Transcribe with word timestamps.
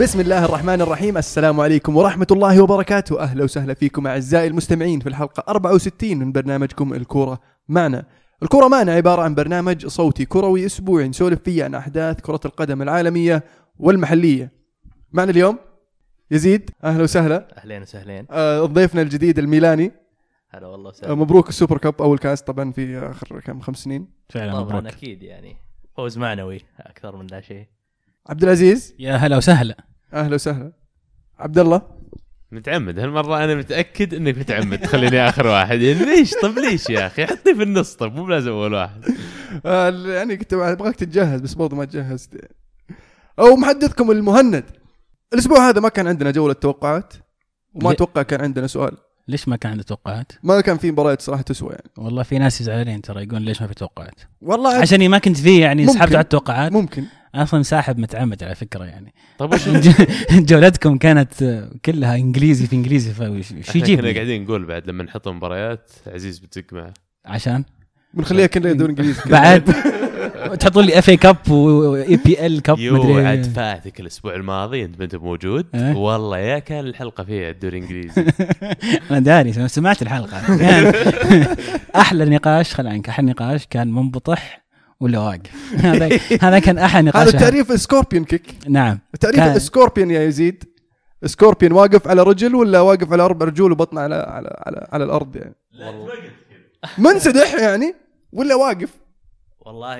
بسم 0.00 0.20
الله 0.20 0.44
الرحمن 0.44 0.80
الرحيم. 0.80 1.16
السلام 1.18 1.60
عليكم 1.60 1.96
ورحمة 1.96 2.26
الله 2.30 2.62
وبركاته. 2.62 3.20
أهلا 3.20 3.44
وسهلا 3.44 3.74
فيكم 3.74 4.06
أعزائي 4.06 4.46
المستمعين 4.46 5.00
في 5.00 5.08
الحلقة 5.08 5.44
64 5.48 6.18
من 6.18 6.32
برنامجكم 6.32 6.94
الكورة 6.94 7.40
معنا. 7.68 8.04
الكورة 8.42 8.68
معنا 8.68 8.92
عبارة 8.92 9.22
عن 9.22 9.34
برنامج 9.34 9.86
صوتي 9.86 10.24
كروي 10.24 10.66
أسبوعي 10.66 11.08
نسولف 11.08 11.40
فيه 11.42 11.64
عن 11.64 11.74
أحداث 11.74 12.20
كرة 12.20 12.40
القدم 12.44 12.82
العالمية 12.82 13.44
والمحلية. 13.78 14.52
معنا 15.12 15.30
اليوم 15.30 15.58
يزيد. 16.30 16.70
أهلا 16.84 17.02
وسهلا. 17.02 17.48
أهلين 17.58 17.82
وسهلين. 17.82 18.26
آه، 18.30 18.64
ضيفنا 18.64 19.02
الجديد 19.02 19.38
الميلاني. 19.38 19.92
هلا 20.50 20.66
والله 20.66 20.88
آه، 20.88 20.92
وسهلا 20.92 21.14
مبروك 21.14 21.48
السوبر 21.48 21.78
كاب 21.78 22.02
أول 22.02 22.18
كاس 22.18 22.42
طبعا 22.42 22.72
في 22.72 22.98
آخر 22.98 23.40
كم 23.40 23.60
خمس 23.60 23.78
سنين. 23.84 24.08
فعلا 24.30 24.52
طبعا 24.52 24.64
مبروك. 24.64 24.86
أكيد 24.86 25.22
يعني. 25.22 25.56
فوز 25.96 26.18
معنوي 26.18 26.60
أكثر 26.80 27.16
من 27.16 27.26
لا 27.26 27.40
شيء. 27.40 27.66
عبد 28.26 28.42
العزيز. 28.42 28.94
يا 28.98 29.16
هلا 29.16 29.36
وسهلا. 29.36 29.76
أهلا 30.14 30.34
وسهلا. 30.34 30.72
عبد 31.38 31.58
الله 31.58 31.82
متعمد. 32.52 32.98
هالمرة 32.98 33.44
أنا 33.44 33.54
متأكد 33.54 34.14
إنك 34.14 34.38
متعمد. 34.38 34.78
تخليني 34.80 35.28
آخر 35.28 35.46
واحد. 35.46 35.80
يعني 35.80 36.04
ليش؟ 36.04 36.34
طب 36.42 36.58
ليش 36.58 36.90
يا 36.90 37.06
أخي؟ 37.06 37.26
حطني 37.26 37.54
في 37.54 37.62
النص. 37.62 37.94
طب 37.94 38.14
مو 38.14 38.24
بلازم 38.24 38.50
أول 38.50 38.74
واحد. 38.74 39.04
آه، 39.66 39.90
يعني 39.90 40.36
كنت 40.36 40.52
أبغاك 40.52 40.96
تتجهز 40.96 41.40
بس 41.40 41.54
برضه 41.54 41.76
ما 41.76 41.84
تجهزت. 41.84 42.50
أو 43.38 43.56
محدثكم 43.56 44.10
المهند. 44.10 44.64
الأسبوع 45.32 45.68
هذا 45.68 45.80
ما 45.80 45.88
كان 45.88 46.06
عندنا 46.06 46.30
جولة 46.30 46.52
توقعات. 46.52 47.14
وما 47.74 47.88
ليه؟ 47.88 47.94
أتوقع 47.94 48.22
كان 48.22 48.40
عندنا 48.40 48.66
سؤال. 48.66 48.96
ليش 49.28 49.48
ما 49.48 49.56
كان 49.56 49.70
عنده 49.72 49.82
توقعات؟ 49.84 50.32
ما 50.42 50.60
كان 50.60 50.78
في 50.78 50.90
مباريات 50.90 51.22
صراحة 51.22 51.42
تسوى 51.42 51.70
يعني. 51.70 51.90
والله 51.98 52.22
في 52.22 52.38
ناس 52.38 52.62
زعلانين 52.62 53.02
ترى 53.02 53.22
يقول 53.22 53.42
ليش 53.42 53.62
ما 53.62 53.68
في 53.68 53.74
توقعات؟ 53.74 54.20
والله 54.42 54.74
عشاني 54.74 55.08
ما 55.08 55.18
كنت 55.18 55.36
فيه 55.36 55.60
يعني. 55.60 55.86
سحبت 55.86 56.12
على 56.14 56.20
التوقعات. 56.20 56.72
ممكن. 56.72 57.04
أصلا 57.34 57.62
ساحب 57.62 57.98
متعمد 57.98 58.44
على 58.44 58.54
فكرة 58.54 58.84
يعني. 58.84 59.14
طب 59.38 59.54
وش 59.54 59.68
جولتكم 60.50 60.98
كانت 60.98 61.64
كلها 61.84 62.16
إنجليزي 62.16 62.66
في 62.66 62.76
إنجليزي 62.76 63.12
فايش 63.12 63.52
إحنا 63.52 63.82
يجيب 63.82 63.98
كنا 64.00 64.06
لي؟ 64.06 64.14
قاعدين 64.14 64.42
نقول 64.44 64.64
بعد 64.64 64.88
لما 64.90 65.04
نحط 65.04 65.28
مباريات 65.28 65.90
عزيز 66.06 66.38
بتزق 66.38 66.64
معه. 66.72 66.94
عشان؟ 67.24 67.64
بنخليها 68.14 68.46
كلنا 68.46 68.72
دوري 68.72 68.90
إنجليزي 68.92 69.20
بعد. 69.30 69.70
تحطون 70.60 70.84
لي 70.84 70.98
FA 70.98 71.08
Cup 71.08 71.50
و 71.50 72.16
EPL 72.16 72.62
Cup 72.62 72.78
يو 72.78 72.94
مدري. 73.02 73.26
عاد. 73.26 73.46
فاتك 73.56 74.00
الأسبوع 74.00 74.34
الماضي 74.34 74.84
أنت 74.84 74.98
ما 74.98 75.04
أنت 75.04 75.14
موجود. 75.16 75.66
إيه. 75.74 75.94
والله 75.96 76.38
يا 76.38 76.58
كان 76.58 76.86
الحلقة 76.86 77.24
فيها 77.24 77.50
الدوري 77.50 77.78
الإنجليزي. 77.78 78.24
أنا 79.10 79.18
داري 79.18 79.68
سمعت 79.68 80.02
الحلقة. 80.02 80.36
أحلى 82.02 82.24
نقاش 82.24 82.74
خل 82.74 82.86
عنك 82.86 83.08
أحلى 83.08 83.30
نقاش 83.30 83.66
كان 83.66 83.92
منبطح 83.92 84.64
ولا 85.00 85.18
واقف. 85.18 85.50
هذا 85.84 86.18
هذا 86.42 86.58
كان 86.58 86.78
أحلى 86.78 87.02
نقاش. 87.02 87.28
هذا 87.28 87.38
تعريف 87.38 87.80
scorpion 87.80 88.24
kick 88.24 88.54
نعم. 88.68 88.98
تعريف 89.20 89.36
كان- 89.36 89.58
scorpion 89.58 90.10
يا 90.10 90.22
يزيد. 90.22 90.64
scorpion 91.24 91.72
واقف 91.72 92.08
على 92.08 92.22
رجل 92.22 92.54
ولا 92.54 92.80
واقف 92.80 93.12
على 93.12 93.22
أربع 93.22 93.46
رجول 93.46 93.72
وبطنه 93.72 94.00
على 94.00 94.14
على 94.14 94.62
على, 94.66 94.86
على 94.92 95.04
الأرض 95.04 95.36
يعني؟ 95.36 95.54
منسدح 96.98 97.54
يعني 97.54 97.94
ولا 98.32 98.54
واقف؟ 98.54 98.88
والله 99.68 99.96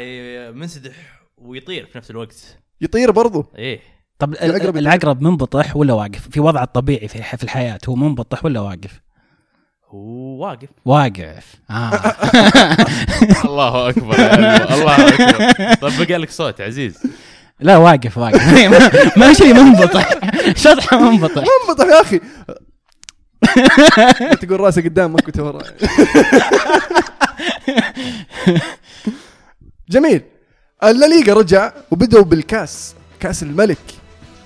منسدح 0.54 0.92
ويطير 1.38 1.86
في 1.86 1.98
نفس 1.98 2.10
الوقت. 2.10 2.58
يطير 2.80 3.10
برضه 3.10 3.46
إيه. 3.58 3.80
طب 4.18 4.34
العقرب 4.34 4.76
العقرب, 4.76 5.22
منبطح 5.22 5.76
ولا 5.76 5.94
واقف؟ 5.94 6.28
في 6.28 6.40
وضعه 6.40 6.62
الطبيعي 6.62 7.08
في 7.08 7.22
في 7.22 7.44
الحياة 7.44 7.78
هو 7.88 7.94
منبطح 7.94 8.44
ولا 8.44 8.60
واقف؟ 8.60 9.00
هو 9.88 10.44
واقف. 10.44 10.68
واقف. 10.84 11.54
آه. 11.70 11.92
الله 13.48 13.88
أكبر 13.88 14.18
يا 14.18 14.74
الله 14.74 14.74
الله 14.74 15.08
أكبر. 15.08 15.74
طب 15.74 16.06
بقى 16.06 16.18
لك 16.18 16.30
صوت 16.30 16.60
عزيز. 16.60 17.02
لا 17.60 17.76
واقف 17.76 18.18
واقف. 18.18 18.42
ما, 19.18 19.32
شيء 19.32 19.54
منبطح 19.54 20.10
شطحه 20.56 21.10
منبطح 21.10 21.44
منبطح 21.68 21.86
يا 21.86 22.00
أخي. 22.00 22.20
تقول 24.46 24.60
راسي 24.60 24.80
قدام 24.80 25.12
ما 25.12 25.18
كنت 25.18 25.40
ورا. 25.40 25.62
جميل. 29.90 30.22
الليغا 30.84 31.34
رجع 31.34 31.72
وبدأوا 31.90 32.24
بالكاس 32.24 32.94
كاس 33.20 33.42
الملك. 33.42 33.78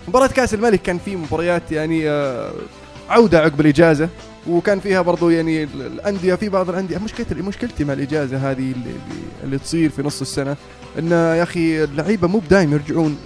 مباراة 0.09 0.27
كاس 0.27 0.55
الملك 0.55 0.83
كان 0.83 0.99
في 0.99 1.17
مباريات 1.17 1.73
يعني 1.73 2.09
آه، 2.11 2.53
عودة 3.09 3.41
عقب 3.41 3.61
الإجازة 3.61 4.09
وكان 4.49 4.81
فيها 4.81 5.01
برضو 5.03 5.31
يعني 5.31 5.63
ال- 5.63 5.83
الأندية 5.87 6.35
في 6.35 6.49
بعض 6.49 6.69
الأندية. 6.71 6.99
مشكلتي 6.99 7.35
مشكلتي 7.35 7.85
مع 7.85 7.93
الإجازة 7.93 8.37
هذه 8.51 8.59
اللي, 8.59 8.73
اللي, 8.73 8.95
اللي 9.45 9.59
تصير 9.59 9.91
في 9.91 10.03
نص 10.03 10.21
السنة 10.21 10.57
إن 10.99 11.11
يا 11.13 11.43
أخي 11.43 11.85
اللعيبة 11.85 12.29
مو 12.29 12.39
بدايم 12.39 12.73
يرجعون 12.73 13.17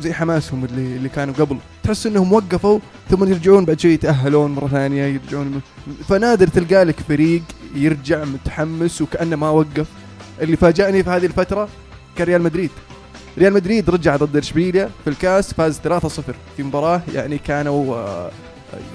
زي 0.00 0.12
حماسهم 0.12 0.64
اللي 0.64 0.96
اللي 0.96 1.08
كانوا 1.08 1.34
قبل. 1.34 1.56
تحس 1.82 2.06
إنهم 2.06 2.32
وقفوا 2.32 2.78
ثم 3.10 3.24
يرجعون 3.28 3.64
بعد 3.64 3.80
شوي 3.80 3.92
يتأهلون 3.92 4.50
مرة 4.50 4.68
ثانية 4.68 5.04
يرجعون 5.04 5.60
فنادر 6.08 6.46
تلقى 6.48 6.84
لك 6.84 7.00
فريق 7.08 7.42
يرجع 7.74 8.24
متحمس 8.24 9.02
وكأنه 9.02 9.36
ما 9.36 9.48
وقف. 9.50 9.86
اللي 10.40 10.56
فاجأني 10.56 11.02
في 11.02 11.10
هذه 11.10 11.26
الفترة 11.26 11.68
كان 12.16 12.26
ريال 12.26 12.42
مدريد. 12.42 12.70
ريال 13.38 13.52
مدريد 13.52 13.90
رجع 13.90 14.16
ضد 14.16 14.36
اشبيليا 14.36 14.90
في 15.04 15.10
الكاس 15.10 15.54
فاز 15.54 15.80
3-0 15.80 15.82
في 16.56 16.62
مباراة 16.62 17.02
يعني 17.14 17.38
كانوا 17.38 17.96
آه، 17.96 18.30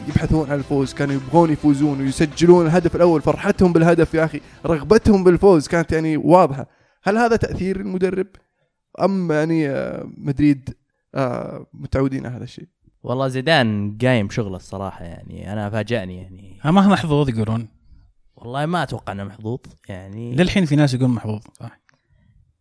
يبحثون 0.08 0.52
عن 0.52 0.58
الفوز 0.58 0.94
كانوا 0.94 1.16
يبغون 1.16 1.52
يفوزون 1.52 2.02
ويسجلون 2.02 2.66
الهدف 2.66 2.96
الأول 2.96 3.22
فرحتهم 3.22 3.74
بالهدف 3.74 4.14
يا 4.14 4.26
أخي 4.26 4.42
رغبتهم 4.66 5.24
بالفوز 5.24 5.68
كانت 5.68 5.92
يعني 5.92 6.18
واضحة. 6.18 6.68
هل 7.04 7.18
هذا 7.18 7.36
تأثير 7.36 7.80
المدرب؟ 7.80 8.28
أم 9.02 9.32
يعني 9.32 9.70
آه، 9.70 10.12
مدريد 10.18 10.70
آه، 11.16 11.66
متعودين 11.74 12.26
على 12.26 12.36
هذا 12.36 12.44
الشيء؟ 12.44 12.68
والله 13.04 13.28
زيدان 13.28 13.98
قايم 14.02 14.30
شغله 14.30 14.56
الصراحة 14.56 15.06
يعني 15.06 15.54
أنا 15.54 15.70
فاجأني 15.70 16.18
يعني. 16.18 16.60
ها 16.62 16.72
ما 16.72 16.82
هو 16.82 16.90
محظوظ 16.90 17.30
يقولون. 17.30 17.68
والله 18.42 18.66
ما 18.66 18.84
أتوقع 18.84 19.14
إنه 19.14 19.24
محظوظ 19.24 19.60
يعني 19.90 20.36
للحين 20.36 20.66
في 20.66 20.76
ناس 20.76 20.94
يقولون 20.94 21.16
محظوظ 21.16 21.42
صح؟ 21.60 21.82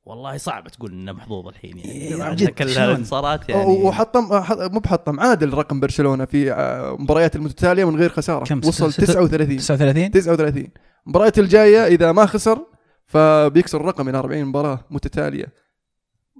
والله 0.04 0.36
صعب 0.36 0.68
تقول 0.68 0.92
إنه 0.92 1.12
محظوظ 1.12 1.46
الحين 1.48 1.78
يعني. 1.78 2.46
كل؟ 2.46 2.68
الانتصارات 2.68 3.48
يعني. 3.48 3.64
وحطم 3.64 4.40
حط- 4.40 4.58
مو 4.72 4.80
بحطم 4.80 5.20
عادل 5.20 5.54
رقم 5.54 5.80
برشلونة 5.80 6.24
في 6.24 6.52
آه، 6.52 6.96
مباريات 6.98 7.36
المتتالية 7.36 7.84
من 7.90 7.96
غير 7.96 8.08
خسارة. 8.10 8.44
كم؟ 8.44 8.58
وصل 8.58 8.92
ستة- 8.92 8.96
ستة- 8.96 9.00
39 9.06 9.56
39 9.58 10.10
39 10.10 10.68
المباريات 11.06 11.38
الجاية 11.38 11.86
إذا 11.86 12.12
ما 12.12 12.26
خسر 12.26 12.66
فبيكسر 13.06 13.80
الرقم 13.80 14.08
إلى 14.08 14.18
40 14.18 14.44
مباراة 14.44 14.84
متتالية 14.90 15.52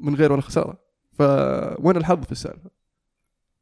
من 0.03 0.15
غير 0.15 0.33
ولا 0.33 0.43
خسارة. 0.43 0.79
فوين 1.13 1.97
الحظ 1.97 2.25
في 2.25 2.33
السالفه؟ 2.33 2.71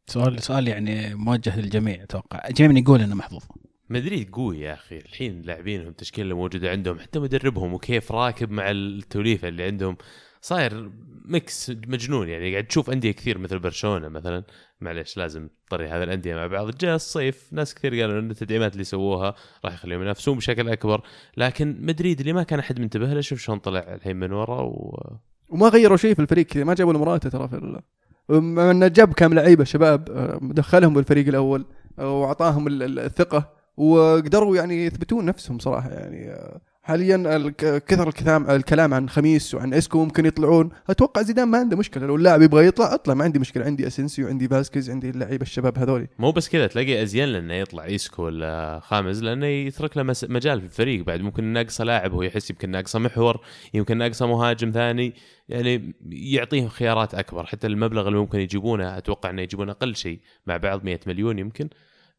سؤال 0.07 0.43
سؤال 0.43 0.69
يعني 0.69 1.15
موجه 1.15 1.61
للجميع 1.61 2.03
أتوقع. 2.03 2.49
الجميع 2.49 2.71
من 2.71 2.77
يقول 2.77 3.01
إنه 3.01 3.15
محظوظ. 3.15 3.43
مدريد 3.91 4.31
قوي 4.31 4.61
يا 4.61 4.73
أخي. 4.75 4.97
الحين 4.99 5.43
لاعبينهم 5.43 5.89
التشكيله 5.89 6.23
اللي 6.23 6.35
موجودة 6.35 6.71
عندهم 6.71 6.99
حتى 6.99 7.19
مدربهم 7.19 7.75
وكيف 7.75 8.13
راكب 8.13 8.51
مع 8.51 8.71
التوليفة 8.71 9.49
اللي 9.49 9.63
عندهم. 9.65 9.97
صاير 10.41 10.91
ميكس 11.25 11.71
مجنون 11.71 12.29
يعني. 12.29 12.53
قاعد 12.53 12.65
تشوف 12.65 12.91
أندية 12.91 13.11
كثير 13.11 13.39
مثل 13.39 13.59
برشلونة 13.59 14.09
مثلا. 14.09 14.45
معليش 14.81 15.17
لازم 15.17 15.49
تطري 15.67 15.89
هذه 15.89 16.03
الأندية 16.03 16.35
مع 16.35 16.47
بعض. 16.47 16.71
جاء 16.77 16.95
الصيف 16.95 17.53
ناس 17.53 17.75
كثير 17.75 18.01
قالوا 18.01 18.21
إن 18.21 18.31
التدعيمات 18.31 18.73
اللي 18.73 18.85
سووها 18.85 19.35
راح 19.65 19.75
يخليهم 19.75 20.03
ينافسون 20.03 20.37
بشكل 20.37 20.69
أكبر. 20.69 21.03
لكن 21.37 21.77
مدريد 21.81 22.21
اللي 22.21 22.33
ما 22.33 22.43
كان 22.43 22.59
أحد 22.59 22.81
منتبه 22.81 23.15
له 23.15 23.21
شوف 23.21 23.39
شلون 23.41 23.59
طلع 23.59 23.81
الحين 23.95 24.17
من 24.17 24.33
ورا 24.33 24.61
و... 24.63 25.03
وما 25.49 25.69
غيروا 25.69 25.97
شيء 25.97 26.15
في 26.15 26.23
الفريق 26.23 26.57
ما 26.57 26.75
جابوا 26.75 26.93
المراته 26.93 27.31
ترى 27.31 27.49
في 27.49 27.81
مع 28.29 28.71
انه 28.71 28.89
جاب 28.89 29.13
كم 29.13 29.35
لعيبة 29.35 29.65
شباب 29.65 30.11
آه، 30.11 30.39
دخلهم 30.43 30.95
بالفريق 30.95 31.29
الأول 31.29 31.65
آه، 31.99 32.21
وأعطاهم 32.21 32.67
ال- 32.67 32.83
ال- 32.83 32.99
الثقة. 32.99 33.58
وقدروا 33.79 34.57
يعني 34.57 34.87
يثبتون 34.87 35.25
نفسهم 35.25 35.59
صراحة 35.59 35.91
يعني. 35.91 36.35
حاليا 36.83 37.53
كثر 37.59 38.09
الكلام 38.09 38.51
الكلام 38.51 38.95
عن 38.95 39.09
خاميس 39.09 39.55
وعن 39.55 39.75
إسكو 39.75 40.05
ممكن 40.05 40.27
يطلعون. 40.27 40.71
أتوقع 40.91 41.23
زيدان 41.23 41.49
ما 41.49 41.59
عنده 41.59 41.77
مشكلة. 41.77 42.07
لو 42.07 42.17
اللاعب 42.17 42.43
يبغى 42.43 42.67
يطلع 42.67 42.95
اطلع. 42.95 43.15
ما 43.15 43.25
عندي 43.25 43.39
مشكلة. 43.39 43.65
عندي 43.65 43.87
اسنسيو 43.87 44.29
عندي 44.29 44.49
فاسكيز 44.49 44.91
عندي 44.91 45.11
اللعيبة 45.11 45.43
الشباب 45.43 45.79
هذولي. 45.79 46.09
مو 46.19 46.33
بس 46.33 46.49
كذا 46.49 46.67
تلاقي 46.67 47.03
زيدان 47.03 47.29
لأنه 47.29 47.55
يطلع 47.55 47.85
ايسكو 47.85 48.23
ولا 48.23 48.81
خاميس 48.83 49.23
لأنه 49.23 49.47
يترك 49.47 49.97
له 49.97 50.03
مجال 50.29 50.61
في 50.61 50.67
الفريق 50.67 51.05
بعد. 51.05 51.21
ممكن 51.21 51.45
ناقصه 51.45 51.85
لاعب 51.85 52.13
هو 52.13 52.23
يحس 52.23 52.51
يمكن 52.51 52.71
ناقصه 52.71 52.99
محور 52.99 53.41
يمكن 53.75 53.99
ناقصه 53.99 54.27
مهاجم 54.27 54.71
ثاني. 54.71 55.15
يعني 55.49 55.95
يعطيهم 56.11 56.69
خيارات 56.69 57.15
أكبر. 57.15 57.47
حتى 57.47 57.67
المبلغ 57.67 58.09
اللي 58.09 58.19
ممكن 58.19 58.41
يجيبونه 58.41 58.99
أتوقع 58.99 59.31
إنه 59.31 59.43
يجيبون 59.43 59.71
أقل 59.71 59.97
شيء 59.97 60.21
مع 60.47 60.57
بعض 60.57 60.85
100 60.85 61.01
مليون 61.07 61.39
يمكن. 61.39 61.69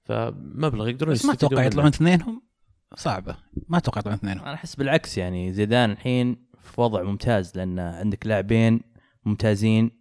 فمبلغ 0.09 0.89
يقدرون 0.89 1.13
بس 1.13 1.25
ما 1.25 1.33
أتوقع. 1.33 1.63
يطلعون 1.63 1.87
اثنينهم؟ 1.87 2.41
صعبة. 2.95 3.37
ما 3.67 3.77
أتوقع 3.77 3.99
يطلعون 3.99 4.17
اثنينهم. 4.17 4.45
أنا 4.45 4.53
أحس 4.53 4.75
بالعكس 4.75 5.17
يعني 5.17 5.53
زيدان 5.53 5.91
الحين 5.91 6.45
في 6.61 6.81
وضع 6.81 7.03
ممتاز 7.03 7.51
لأن 7.55 7.79
عندك 7.79 8.27
لاعبين 8.27 8.81
ممتازين 9.25 9.91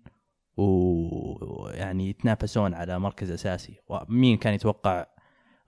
ويعني 0.57 2.09
يتنافسون 2.11 2.75
على 2.75 2.99
مركز 2.99 3.31
أساسي. 3.31 3.77
ومين 3.89 4.37
كان 4.37 4.55
يتوقع 4.55 5.07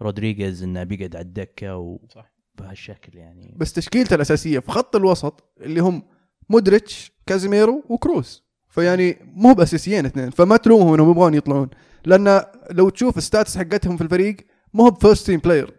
رودريغيز 0.02 0.62
إنه 0.62 0.82
بيقعد 0.82 1.16
على 1.16 1.24
الدكة 1.24 1.76
و... 1.76 1.98
صح. 2.14 2.32
بهالشكل 2.58 3.18
يعني. 3.18 3.56
بس 3.58 3.72
تشكيلته 3.72 4.14
الأساسية 4.14 4.58
في 4.58 4.70
خط 4.72 4.96
الوسط 4.96 5.52
اللي 5.60 5.80
هم 5.80 6.02
مودريتش 6.48 7.12
كازيميرو 7.26 7.84
وكروس. 7.88 8.44
فيعني 8.68 9.16
مو 9.22 9.52
بأساسيين 9.52 10.06
اثنين 10.06 10.30
فما 10.30 10.56
تلومهم 10.56 10.94
إنهم 10.94 11.10
يبغون 11.10 11.34
يطلعون. 11.34 11.70
لأن 12.06 12.42
لو 12.70 12.88
تشوف 12.88 13.18
ال 13.18 13.25
stats 13.25 13.58
حقتهم 13.58 13.96
في 13.96 14.02
الفريق 14.04 14.36
مو 14.74 14.84
هو 14.84 14.90
ب 14.90 14.96
first 14.96 15.26
team 15.26 15.40
player 15.40 15.76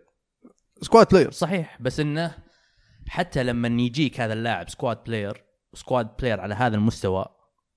squad 0.81 1.07
player 1.07 1.31
صحيح 1.31 1.81
بس 1.81 1.99
إنه 1.99 2.35
حتى 3.07 3.43
لما 3.43 3.67
يجيك 3.67 4.21
هذا 4.21 4.33
اللاعب 4.33 4.69
squad 4.69 5.03
player 5.03 5.43
squad 5.73 6.17
player 6.19 6.39
على 6.39 6.55
هذا 6.55 6.75
المستوى 6.75 7.25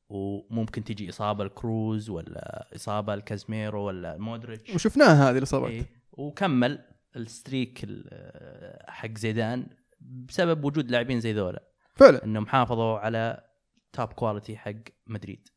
وممكن 0.08 0.85
تجي 0.85 1.08
إصابة 1.08 1.44
لكروس 1.45 2.11
ولا 2.11 2.69
إصابة 2.76 3.14
لكازميرو 3.15 3.83
ولا 3.87 4.17
مودريتش. 4.19 4.75
وشفناها 4.75 5.31
هذه 5.31 5.38
الاصابات 5.38 5.70
إيه 5.70 5.87
وكمل 6.12 6.79
ال 7.17 7.26
streak 7.26 7.81
ال- 7.85 8.79
حق 8.88 9.19
زيدان 9.19 9.67
بسبب 10.00 10.64
وجود 10.64 10.91
لاعبين 10.91 11.20
زي 11.20 11.32
ذولا. 11.32 11.62
فعلا. 11.94 12.25
إنهم 12.25 12.46
حافظوا 12.46 12.99
على 12.99 13.44
توب 13.93 14.08
كواليتي 14.08 14.56
حق 14.56 14.75
مدريد. 15.06 15.49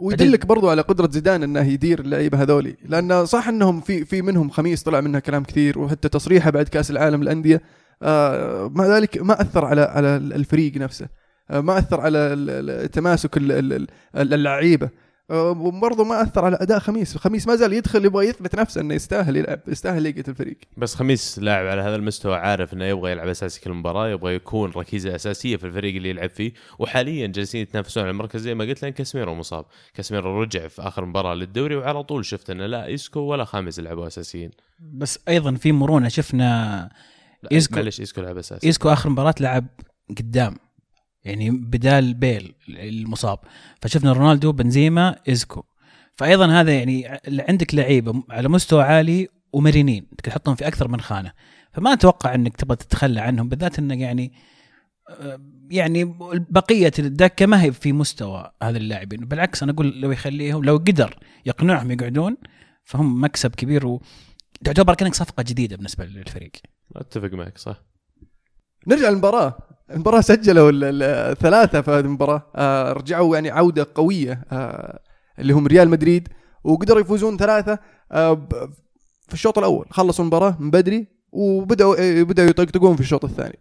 ويدلك 0.00 0.46
برضو 0.46 0.70
على 0.70 0.82
قدرة 0.82 1.10
زيدان 1.10 1.42
إنه 1.42 1.60
يدير 1.62 2.00
اللعيبة 2.00 2.42
هذولي. 2.42 2.76
لأن 2.88 3.26
صح 3.26 3.48
إنهم 3.48 3.80
في 3.80 4.04
في 4.04 4.22
منهم 4.22 4.50
خميس 4.50 4.82
طلع 4.82 5.00
منها 5.00 5.20
كلام 5.20 5.44
كثير 5.44 5.78
وحتى 5.78 6.08
تصريحه 6.08 6.50
بعد 6.50 6.68
كأس 6.68 6.90
العالم 6.90 7.22
للأندية 7.22 7.62
آه 8.02 8.70
مع 8.74 8.86
ذلك 8.86 9.18
ما 9.22 9.40
أثر 9.40 9.64
على 9.64 9.80
على 9.80 10.16
الفريق 10.16 10.76
نفسه. 10.76 11.08
آه 11.50 11.60
ما 11.60 11.78
أثر 11.78 12.00
على 12.00 12.88
تماسك 12.92 13.36
ال- 13.36 13.52
ال- 13.52 13.72
ال- 14.16 14.34
اللعيبة. 14.34 14.90
وبرضه 15.30 16.04
ما 16.04 16.22
أثر 16.22 16.44
على 16.44 16.58
أداء 16.60 16.78
خميس. 16.78 17.16
خميس 17.16 17.46
ما 17.46 17.56
زال 17.56 17.72
يدخل 17.72 18.04
يبغى 18.04 18.26
يثبت 18.26 18.54
نفسه 18.54 18.80
إنه 18.80 18.94
يستاهل 18.94 19.36
يلعب 19.36 19.60
يستاهل 19.68 20.06
يقعد 20.06 20.28
الفريق. 20.28 20.58
بس 20.76 20.94
خميس 20.94 21.38
لاعب 21.38 21.66
على 21.66 21.82
هذا 21.82 21.96
المستوى 21.96 22.36
عارف 22.36 22.74
إنه 22.74 22.84
يبغى 22.84 23.10
يلعب 23.12 23.28
أساسي 23.28 23.60
كل 23.60 23.70
مباراة 23.72 24.08
يبغى 24.08 24.34
يكون 24.34 24.70
ركيزة 24.70 25.14
أساسية 25.14 25.56
في 25.56 25.66
الفريق 25.66 25.96
اللي 25.96 26.10
يلعب 26.10 26.30
فيه. 26.30 26.52
وحاليا 26.78 27.26
جالسين 27.26 27.62
يتنافسون 27.62 28.02
على 28.02 28.10
المركز 28.10 28.40
زي 28.40 28.54
ما 28.54 28.64
قلت 28.64 28.82
لأن 28.82 28.92
كاسميرو 28.92 29.34
مصاب. 29.34 29.64
كاسميرو 29.94 30.42
رجع 30.42 30.68
في 30.68 30.82
آخر 30.82 31.04
مباراة 31.04 31.34
للدوري 31.34 31.76
وعلى 31.76 32.02
طول 32.02 32.24
شفت 32.24 32.50
إنه 32.50 32.66
لا 32.66 32.94
اسكو 32.94 33.20
ولا 33.20 33.44
خاميس 33.44 33.78
يلعبوا 33.78 34.06
أساسيين. 34.06 34.50
بس 34.78 35.18
أيضا 35.28 35.54
في 35.54 35.72
مرونة 35.72 36.08
شفنا 36.08 36.90
لا 37.42 37.60
إيسكو- 37.60 37.74
معلش 37.74 38.00
اسكو 38.00 38.20
لعب 38.20 38.36
أساسي. 38.38 38.66
إيسكو 38.66 38.88
آخر 38.88 39.10
مباراة 39.10 39.34
لعب 39.40 39.66
قدام. 40.18 40.54
يعني 41.24 41.50
بدال 41.50 42.14
بيل 42.14 42.54
المصاب. 42.68 43.38
فشفنا 43.82 44.12
رونالدو 44.12 44.52
بنزيما 44.52 45.16
ايسكو 45.28 45.62
فايضا 46.14 46.46
هذا 46.46 46.72
يعني 46.72 47.20
عندك 47.48 47.74
لعيبة 47.74 48.22
على 48.30 48.48
مستوى 48.48 48.82
عالي 48.82 49.28
ومرنين. 49.52 50.06
تحطهم 50.22 50.54
في 50.54 50.66
أكثر 50.66 50.88
من 50.88 51.00
خانة. 51.00 51.32
فما 51.72 51.92
أتوقع 51.92 52.34
إنك 52.34 52.56
تبغى 52.56 52.76
تتخلى 52.76 53.20
عنهم 53.20 53.48
بالذات 53.48 53.78
انك 53.78 53.98
يعني 53.98 54.32
آه، 55.08 55.40
يعني 55.70 56.04
بقية 56.50 56.92
الدكة 56.98 57.46
ما 57.46 57.62
هي 57.62 57.72
في 57.72 57.92
مستوى 57.92 58.50
هذا 58.62 58.76
اللاعبين. 58.76 59.20
بالعكس 59.20 59.62
أنا 59.62 59.72
أقول 59.72 60.00
لو 60.00 60.12
يخليهم 60.12 60.64
لو 60.64 60.76
قدر 60.76 61.18
يقنعهم 61.46 61.90
يقعدون 61.90 62.36
فهم 62.84 63.24
مكسب 63.24 63.54
كبير 63.54 63.86
وتعتبر 63.86 64.94
كأنك 64.94 65.14
صفقة 65.14 65.42
جديدة 65.42 65.76
بالنسبة 65.76 66.04
للفريق. 66.04 66.50
أتفق 66.96 67.32
معك 67.32 67.58
صح. 67.58 67.82
نرجع 68.86 69.08
للمباراة. 69.08 69.58
المباراة 69.90 70.20
سجلوا 70.20 70.70
ال- 70.70 70.84
ال- 70.84 71.02
الثلاثة 71.02 71.80
في 71.80 71.90
هذه 71.90 72.00
المباراة. 72.00 72.42
آه 72.56 72.92
رجعوا 72.92 73.34
يعني 73.34 73.50
عودة 73.50 73.86
قوية 73.94 74.44
آه 74.52 75.00
اللي 75.38 75.52
هم 75.52 75.66
ريال 75.66 75.88
مدريد 75.88 76.28
وقدروا 76.64 77.00
يفوزون 77.00 77.36
ثلاثة 77.36 77.78
آه 78.12 78.48
في 79.28 79.34
الشوط 79.34 79.58
الأول. 79.58 79.86
خلصوا 79.90 80.24
المباراة 80.24 80.56
من 80.60 80.70
بدري 80.70 81.06
وبدأوا 81.32 82.22
بدأوا 82.22 82.48
يطقطقون 82.48 82.94
في 82.94 83.00
الشوط 83.00 83.24
الثاني. 83.24 83.58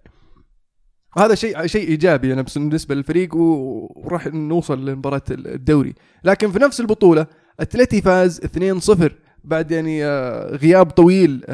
وهذا 1.18 1.36
شيء 1.36 1.66
شيء 1.66 1.88
إيجابي 1.88 2.34
أنا 2.34 2.42
بس 2.42 2.58
بالنسبة 2.58 2.96
للفريق 2.96 3.36
وراح 3.36 4.28
نوصل 4.28 4.86
لمباراة 4.86 5.22
الدوري. 5.32 5.94
لكن 6.24 6.52
في 6.52 6.60
نفس 6.60 6.80
البطولة 6.80 7.28
أتلتي 7.60 8.02
فاز 8.02 8.42
2-0 8.42 9.12
بعد 9.44 9.72
يعني 9.72 10.06
غياب 10.46 10.90
طويل 10.90 11.46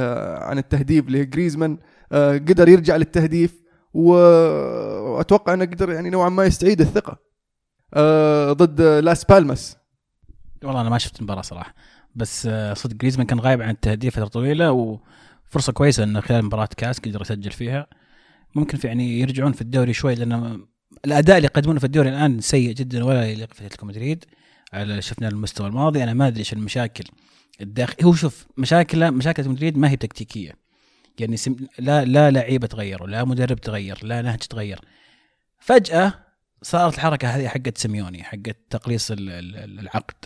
عن 0.41 0.57
التهديف 0.57 1.09
لجريزمان 1.09 1.77
قدر 2.11 2.69
يرجع 2.69 2.95
للتهديف. 2.95 3.64
وأتوقع 3.95 5.53
أنه 5.53 5.65
قدر 5.65 5.91
يعني 5.91 6.09
نوعا 6.09 6.29
ما 6.29 6.45
يستعيد 6.45 6.81
الثقة. 6.81 7.17
آه، 7.93 8.53
ضد 8.53 8.81
لاس 8.81 9.25
بالماس. 9.25 9.77
والله 10.63 10.81
أنا 10.81 10.89
ما 10.89 10.97
شفت 10.97 11.19
المباراة 11.19 11.41
صراحة. 11.41 11.75
بس 12.15 12.47
آه، 12.51 12.73
صدق 12.73 12.95
جريزمان 12.95 13.27
كان 13.27 13.39
غايب 13.39 13.61
عن 13.61 13.69
التهديف 13.69 14.15
فترة 14.15 14.27
طويلة 14.27 14.71
وفرصة 14.71 15.73
كويسة 15.73 16.03
إنه 16.03 16.21
خلال 16.21 16.45
مباراة 16.45 16.69
كاس 16.77 16.99
قدر 16.99 17.21
يسجل 17.21 17.51
فيها. 17.51 17.87
ممكن 18.55 18.77
في 18.77 18.87
يعني 18.87 19.19
يرجعون 19.19 19.51
في 19.51 19.61
الدوري 19.61 19.93
شوي 19.93 20.15
لأن 20.15 20.65
الأداء 21.05 21.37
اللي 21.37 21.47
يقدمونه 21.47 21.79
في 21.79 21.85
الدوري 21.85 22.09
الآن 22.09 22.41
سيء 22.41 22.73
جدا 22.73 23.03
ولا 23.05 23.25
يليق 23.25 23.53
في 23.53 23.61
أتلتيكو 23.61 23.85
مدريد. 23.85 24.25
على 24.73 25.01
شفنا 25.01 25.27
المستوى 25.27 25.67
الماضي 25.67 26.03
أنا 26.03 26.13
ما 26.13 26.27
أدري 26.27 26.39
إيش 26.39 26.53
المشاكل 26.53 27.03
الداخل 27.61 28.03
هو 28.03 28.13
شوف 28.13 28.47
مشاكل 28.57 29.11
مشاكل 29.11 29.49
مدريد 29.49 29.77
ما 29.77 29.89
هي 29.89 29.95
تكتيكية. 29.95 30.64
يعني 31.19 31.37
سم... 31.37 31.55
لا 31.79 32.05
لا 32.05 32.31
لعيبة 32.31 32.67
تغيروا 32.67 33.07
لا 33.07 33.23
مدرب 33.23 33.59
تغير 33.61 33.99
لا 34.03 34.21
نهج 34.21 34.39
تغير. 34.39 34.79
فجأة 35.59 36.13
صارت 36.61 36.93
الحركة 36.93 37.27
هذه 37.27 37.47
حقت 37.47 37.77
سيميوني 37.77 38.23
حقت 38.23 38.57
تقليص 38.69 39.11
ال- 39.11 39.29
ال- 39.29 39.79
العقد. 39.79 40.25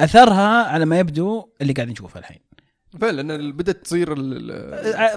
أثرها 0.00 0.64
على 0.64 0.84
ما 0.84 0.98
يبدو 0.98 1.48
اللي 1.60 1.72
قاعد 1.72 1.88
نشوفه 1.88 2.20
الحين. 2.20 2.38
فعلا 3.00 3.52
بدأت 3.52 3.84
تصير 3.84 4.14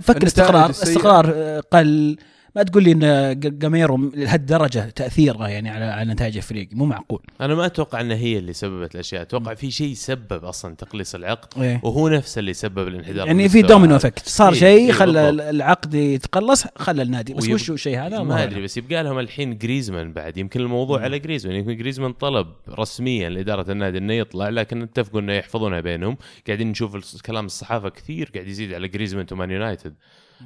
فك 0.01 0.17
الاستقرار. 0.17 0.69
استقرار 0.69 1.59
قل 1.59 2.17
ما 2.59 2.63
تقول 2.65 2.83
لي 2.83 2.91
إن 2.91 3.39
جاميرو 3.39 3.97
لهالدرجة 4.15 4.89
تأثيره 4.89 5.47
يعني 5.49 5.69
على 5.69 5.85
على 5.85 6.13
نتائج 6.13 6.37
الفريق 6.37 6.69
مو 6.71 6.85
معقول. 6.85 7.21
أنا 7.41 7.55
ما 7.55 7.65
أتوقع 7.65 8.01
ان 8.01 8.11
هي 8.11 8.37
اللي 8.37 8.53
سببت 8.53 8.95
الأشياء. 8.95 9.21
أتوقع 9.21 9.53
في 9.53 9.71
شيء 9.71 9.93
سبب 9.93 10.45
أصلا 10.45 10.75
تقليص 10.75 11.15
العقد 11.15 11.63
إيه. 11.63 11.81
وهو 11.83 12.09
نفسه 12.09 12.39
اللي 12.39 12.53
سبب 12.53 12.87
الانحدار 12.87 13.27
يعني 13.27 13.49
في. 13.49 13.61
domino 13.61 13.95
effect. 13.95 14.29
صار 14.29 14.53
إيه، 14.53 14.59
شيء 14.59 14.85
إيه، 14.85 14.91
خلى 14.91 15.31
بالضبط. 15.31 15.47
العقد 15.49 15.93
يتقلص 15.93 16.65
خلى 16.75 17.01
النادي. 17.01 17.33
بس 17.33 17.43
ويب- 17.43 17.53
وش 17.53 17.71
الشيء 17.71 17.99
هذا؟ 17.99 18.23
ما. 18.23 18.43
أدري. 18.43 18.61
بس 18.61 18.77
يبقى 18.77 19.03
لهم 19.03 19.19
الحين 19.19 19.57
جريزمان 19.57 20.13
بعد. 20.13 20.37
يمكن 20.37 20.59
الموضوع 20.59 21.01
على 21.01 21.19
جريزمان. 21.19 21.55
يمكن 21.55 21.77
جريزمان 21.77 22.13
طلب 22.13 22.47
رسميا 22.69 23.29
لإدارة 23.29 23.71
النادي 23.71 23.97
إنه 23.97 24.13
يطلع 24.13 24.49
لكن 24.49 24.81
اتفقوا 24.81 25.19
إنه 25.19 25.33
يحفظونها 25.33 25.79
بينهم. 25.79 26.17
قاعدين 26.47 26.67
نشوف 26.67 27.21
كلام 27.25 27.45
الصحافة 27.45 27.89
كثير 27.89 28.31
قاعد 28.35 28.47
يزيد 28.47 28.73
على 28.73 28.87
جريزمان 28.87 29.25
to 29.25 29.35
مان 29.35 29.51
يونايتد. 29.51 29.93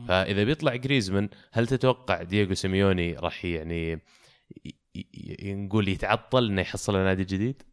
فإذا 0.08 0.44
بيطلع 0.44 0.76
جريزمان 0.76 1.30
هل 1.52 1.68
تتوقع 1.68 2.24
دييغو 2.24 2.54
سيميوني 2.54 3.14
راح 3.14 3.46
يعني 3.46 4.00
نقول 5.46 5.88
يتعطل 5.88 6.46
إنه 6.46 6.62
يحصل 6.62 6.94
نادي 6.94 7.24
جديد؟ 7.24 7.64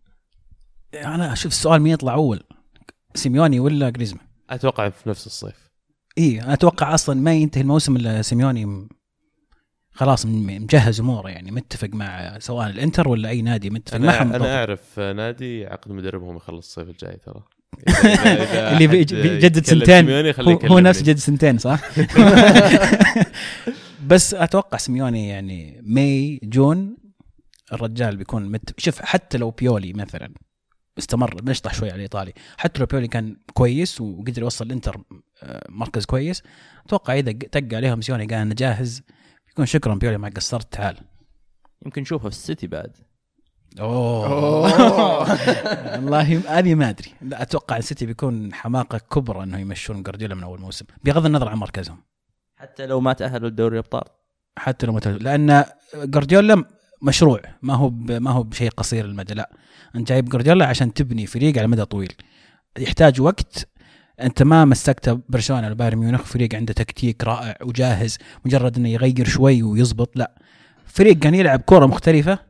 أنا 0.94 1.32
أشوف 1.32 1.52
السؤال 1.52 1.82
مين 1.82 1.92
يطلع 1.92 2.14
أول 2.14 2.42
سيميوني 3.14 3.60
ولا 3.60 3.90
جريزمان 3.90 4.24
أتوقع 4.50 4.88
في 4.88 5.08
نفس 5.08 5.26
الصيف 5.26 5.70
إي 6.18 6.52
أتوقع 6.52 6.94
أصلا 6.94 7.20
ما 7.20 7.34
ينتهي 7.34 7.60
الموسم 7.60 7.96
إلا 7.96 8.22
سيميوني 8.22 8.88
خلاص 9.92 10.26
مجهز 10.26 11.00
أموره 11.00 11.28
يعني 11.28 11.50
متفق 11.50 11.88
مع 11.88 12.38
سواء 12.38 12.70
الإنتر 12.70 13.08
ولا 13.08 13.28
أي 13.28 13.42
نادي 13.42 13.70
متفق 13.70 13.94
أنا 13.94 14.06
معهم 14.06 14.32
أنا. 14.32 14.58
أعرف 14.58 15.00
نادي 15.00 15.66
عقد 15.66 15.92
مدربهم 15.92 16.36
يخلص 16.36 16.66
الصيف 16.66 16.88
الجاي 16.88 17.16
ترى 17.16 17.42
اللي 18.72 18.86
بيجدد 18.86 19.66
سنتين 19.66 20.10
هو, 20.10 20.14
هو 20.16 20.50
يكلمني. 20.50 20.80
نفس 20.80 21.02
جد 21.02 21.16
سنتين 21.18 21.58
صح؟ 21.58 21.80
بس 24.06 24.34
أتوقع 24.34 24.78
سيميوني 24.78 25.28
يعني 25.28 25.80
ماي 25.84 26.40
جون 26.42 26.96
الرجال 27.72 28.16
بيكون 28.16 28.48
مت... 28.48 28.80
شوف 28.80 29.00
حتى 29.02 29.38
لو 29.38 29.50
بيولي 29.50 29.92
مثلا 29.92 30.34
استمر 30.98 31.34
بنشطح 31.34 31.74
شوي 31.74 31.88
على 31.88 31.96
الايطالي 31.96 32.32
حتى 32.56 32.80
لو 32.80 32.86
بيولي 32.86 33.08
كان 33.08 33.36
كويس 33.54 34.00
وقدر 34.00 34.42
يوصل 34.42 34.66
الإنتر 34.66 35.00
آه، 35.42 35.66
مركز 35.68 36.04
كويس 36.04 36.42
أتوقع 36.86 37.14
إذا 37.18 37.32
ق- 37.32 37.48
طق 37.52 37.74
عليهم 37.76 38.00
سيميوني 38.00 38.26
قال 38.26 38.40
أنا 38.40 38.54
جاهز 38.54 39.02
يكون 39.50 39.66
شكرا 39.66 39.94
بيولي 39.94 40.18
ما 40.18 40.28
قصرت 40.36 40.72
تعال 40.72 40.96
يمكن 41.86 42.02
نشوفه 42.02 42.28
في 42.28 42.34
السيتي 42.36 42.66
بعد 42.66 42.96
أوه. 43.78 45.20
والله 45.96 46.58
هذه 46.58 46.74
ما 46.74 46.90
أدري. 46.90 47.10
لا 47.22 47.42
أتوقع 47.42 47.76
السيتي 47.76 48.06
بيكون 48.06 48.54
حماقة 48.54 48.98
كبرى 48.98 49.42
إنه 49.42 49.58
يمشون 49.58 50.02
جوارديولا 50.02 50.34
من 50.34 50.42
أول 50.42 50.60
موسم. 50.60 50.84
بغض 51.04 51.26
النظر 51.26 51.48
عن 51.48 51.56
مركزهم. 51.56 52.02
حتى 52.56 52.86
لو 52.86 53.00
ما 53.00 53.12
تأهلوا 53.12 53.48
لدوري 53.48 53.74
الأبطال. 53.78 54.04
حتى 54.58 54.86
لو 54.86 54.92
متل... 54.92 55.24
لأن 55.24 55.64
جوارديولا 55.94 56.64
مشروع. 57.02 57.40
ما 57.62 57.74
هو. 57.74 57.90
ما 57.90 58.30
هو 58.30 58.42
بشيء 58.42 58.70
قصير 58.70 59.04
المدى. 59.04 59.34
لا. 59.34 59.50
أنت 59.96 60.08
جايب 60.08 60.28
جوارديولا 60.28 60.66
عشان 60.66 60.94
تبني 60.94 61.26
فريق 61.26 61.58
على 61.58 61.66
مدى 61.66 61.84
طويل. 61.84 62.12
يحتاج 62.78 63.20
وقت. 63.20 63.68
أنت 64.20 64.42
ما 64.42 64.64
مسكت 64.64 65.20
برشلونة 65.28 65.66
ولا 65.66 65.74
بايرن 65.74 65.98
ميونخ. 65.98 66.22
فريق 66.22 66.54
عنده 66.54 66.72
تكتيك 66.72 67.24
رائع 67.24 67.56
وجاهز. 67.62 68.18
مجرد 68.44 68.76
إنه 68.76 68.88
يغير 68.88 69.24
شوي 69.24 69.62
ويزبط. 69.62 70.16
لا. 70.16 70.40
فريق 70.86 71.18
كان 71.18 71.34
يلعب 71.34 71.60
كره 71.60 71.86
مختلفة. 71.86 72.49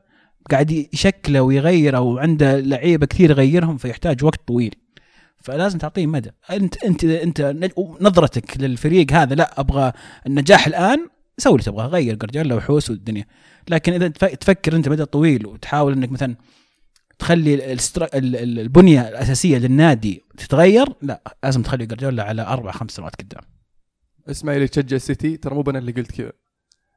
قاعد 0.50 0.70
يشكله 0.70 1.40
ويغير 1.40 1.96
أو 1.96 2.18
عنده 2.18 2.60
لعيبة 2.60 3.06
كثير 3.06 3.30
يغيرهم 3.30 3.76
فيحتاج 3.76 4.24
وقت 4.24 4.40
طويل. 4.48 4.74
فلازم 5.36 5.78
تعطيه 5.78 6.06
مدى. 6.06 6.30
انت 6.50 6.84
انت 6.84 7.04
انت 7.04 7.54
نظرتك 8.00 8.56
للفريق 8.60 9.12
هذا 9.12 9.34
لا 9.34 9.60
أبغى 9.60 9.92
النجاح 10.26 10.66
الآن 10.66 11.08
سوي 11.38 11.52
اللي 11.52 11.64
تبغاه 11.64 11.86
غير 11.86 12.14
جوارديولا 12.14 12.54
وحوس 12.54 12.90
والدنيا. 12.90 13.24
لكن 13.68 13.92
إذا 13.92 14.08
تف- 14.08 14.24
تفكر 14.24 14.76
أنت 14.76 14.88
مدى 14.88 15.04
طويل 15.04 15.46
وتحاول 15.46 15.92
إنك 15.92 16.12
مثلا 16.12 16.36
تخلي 17.18 17.72
البنية 18.14 19.08
الأساسية 19.08 19.58
للنادي 19.58 20.22
تتغير 20.36 20.86
لا 21.02 21.36
لازم 21.44 21.62
تخلي 21.62 21.86
جوارديولا 21.86 22.22
على 22.22 22.42
أربع 22.42 22.70
خمس 22.72 22.90
سنوات 22.90 23.14
قدام. 23.14 23.42
اسماعيل 24.30 24.68
تشجع 24.68 24.96
السيتي 24.96 25.36
ترى 25.36 25.54
مو 25.54 25.64
أنا 25.68 25.78
اللي 25.78 25.92
قلت 25.92 26.12
كذا. 26.12 26.32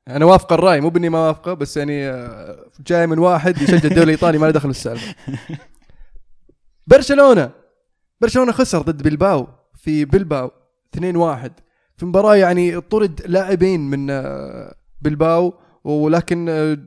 أنا 0.07 0.25
وافق 0.25 0.53
الرأي 0.53 0.81
مو 0.81 0.89
بإني 0.89 1.09
ما 1.09 1.27
وافقه 1.27 1.53
بس 1.53 1.77
يعني 1.77 2.09
آه، 2.09 2.65
جاي 2.87 3.07
من 3.07 3.19
واحد 3.19 3.61
يشجع 3.61 3.75
الدوري 3.75 4.03
الإيطالي 4.03 4.37
ما 4.37 4.45
له 4.45 4.51
دخل 4.51 4.67
بالسالفه 4.67 5.15
برشلونة. 6.87 7.51
برشلونة 8.21 8.51
خسر 8.51 8.81
ضد 8.81 9.03
بلباو 9.03 9.47
في 9.73 10.05
بلباو 10.05 10.51
2-1 10.97 11.01
في 11.97 12.05
مباراة 12.05 12.35
يعني 12.35 12.81
طرد 12.81 13.21
لاعبين 13.25 13.89
من 13.89 14.09
آه، 14.09 14.75
بلباو 15.01 15.53
ولكن 15.83 16.49
آه، 16.49 16.77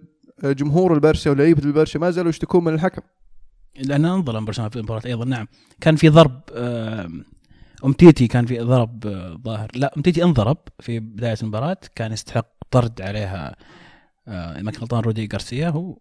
جمهور 0.44 0.94
البرشا 0.94 1.30
ولعيبة 1.30 1.62
البرشا 1.64 1.98
ما 1.98 2.10
زالوا 2.10 2.30
يشتكون 2.30 2.64
من 2.64 2.74
الحكم. 2.74 3.02
لأن 3.78 4.04
انظلم 4.04 4.44
برشلونة 4.44 4.70
في 4.70 4.76
المباراة 4.76 5.02
أيضا 5.06 5.24
نعم. 5.24 5.46
كان 5.80 5.96
في 5.96 6.08
ضرب 6.08 6.40
أمتيتي 7.84 8.26
كان 8.26 8.46
في 8.46 8.58
ضرب 8.58 9.00
ظاهر. 9.44 9.70
لا 9.74 9.92
أمتيتي 9.96 10.24
انضرب 10.24 10.58
في 10.80 11.00
بداية 11.00 11.36
المباراة 11.42 11.76
كان 11.94 12.12
يستحق 12.12 12.55
طرد 12.70 13.02
عليها 13.02 13.56
آه، 14.28 14.60
ما 14.62 14.70
كان 14.70 14.80
غلطان 14.80 15.00
رودي 15.00 15.28
غارسيا 15.32 15.68
هو 15.68 15.98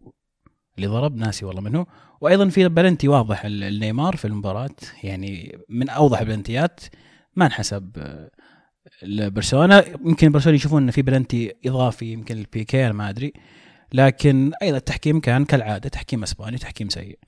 اللي 0.77 0.87
ضرب. 0.87 1.15
ناسي 1.15 1.45
والله 1.45 1.61
منه. 1.61 1.85
وأيضا 2.21 2.49
في 2.49 2.67
بلنتي 2.67 3.07
واضح 3.07 3.45
النيمار 3.45 4.15
في 4.15 4.25
المباراة. 4.25 4.75
يعني 5.03 5.57
من 5.69 5.89
أوضح 5.89 6.19
البلنتيات 6.19 6.79
ما 7.35 7.45
انحسب 7.45 7.91
آه، 7.97 8.31
لبرشلونة. 9.03 9.83
يمكن 10.05 10.31
برشلونة 10.31 10.55
يشوفون 10.55 10.83
إن 10.83 10.91
في 10.91 11.01
بلنتي 11.01 11.53
إضافي 11.65 12.05
يمكن 12.05 12.37
البيكي 12.37 12.91
ما 12.91 13.09
أدري. 13.09 13.33
لكن 13.93 14.51
أيضا 14.61 14.77
التحكيم 14.77 15.19
كان 15.19 15.45
كالعادة 15.45 15.89
تحكيم 15.89 16.23
إسباني 16.23 16.57
تحكيم 16.57 16.89
سيء. 16.89 17.19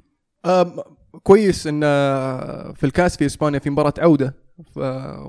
كويس 1.24 1.68
إن 1.68 1.82
آه، 1.84 2.74
في 2.74 2.86
الكاس 2.86 3.18
في 3.18 3.26
إسبانيا 3.26 3.60
في 3.60 3.70
مباراة 3.70 3.94
عودة. 3.98 4.47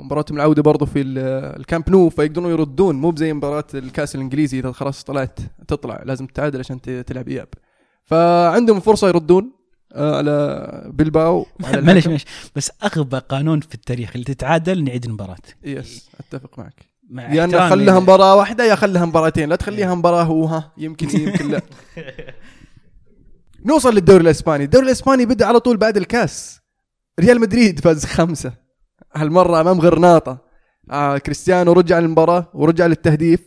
مباراتهم 0.02 0.36
العودة 0.36 0.62
برضو 0.62 0.86
في 0.86 1.00
ال- 1.00 1.18
الكامب 1.60 1.90
نو 1.90 2.08
فيقدرون 2.10 2.50
يردون. 2.50 2.96
مو 2.96 3.10
بزي 3.10 3.32
مباراة 3.32 3.64
الكاس 3.74 4.14
الإنجليزي 4.14 4.58
إذا 4.58 4.72
خلاص 4.72 5.04
طلعت 5.04 5.38
تطلع. 5.68 6.02
لازم 6.04 6.26
تتعادل 6.26 6.58
عشان 6.58 6.80
تلعب 6.80 7.28
إياب. 7.28 7.48
فعندهم 8.04 8.80
فرصة 8.80 9.08
يردون 9.08 9.52
آه، 9.92 10.16
على 10.16 10.90
بلباو 10.94 11.46
معلش. 11.60 12.06
معلش 12.06 12.24
بس 12.56 12.72
أغبى 12.84 13.18
قانون 13.18 13.60
في 13.60 13.74
التاريخ 13.74 14.10
اللي 14.14 14.24
تتعادل 14.24 14.84
نعيد 14.84 15.04
المباراة. 15.04 15.36
yes 15.64 16.10
أتفق 16.20 16.58
معك. 16.58 16.88
مع 17.10 17.34
احترامي. 17.34 17.70
خليها 17.70 18.00
مباراة 18.00 18.36
واحدة 18.36 18.64
يا 18.64 18.74
خليها 18.74 19.04
مباراتين. 19.04 19.48
لا 19.48 19.56
تخليها 19.56 19.94
مباراة 19.94 20.30
وها 20.30 20.72
يمكن 20.78 21.20
يمكن 21.20 21.50
لا. 21.50 21.62
نوصل 23.66 23.94
للدوري 23.94 24.22
الإسباني. 24.22 24.64
الدوري 24.64 24.86
الإسباني 24.86 25.26
بدأ 25.26 25.46
على 25.46 25.60
طول 25.60 25.76
بعد 25.76 25.96
الكاس. 25.96 26.60
ريال 27.20 27.40
مدريد 27.40 27.80
فاز 27.80 28.04
خمسة. 28.04 28.67
هالمرة 29.14 29.60
أمام 29.60 29.80
غرناطة. 29.80 30.48
آه 30.90 31.18
كريستيانو 31.18 31.72
رجع 31.72 31.98
للمباراة 31.98 32.50
ورجع 32.54 32.86
للتهديف. 32.86 33.40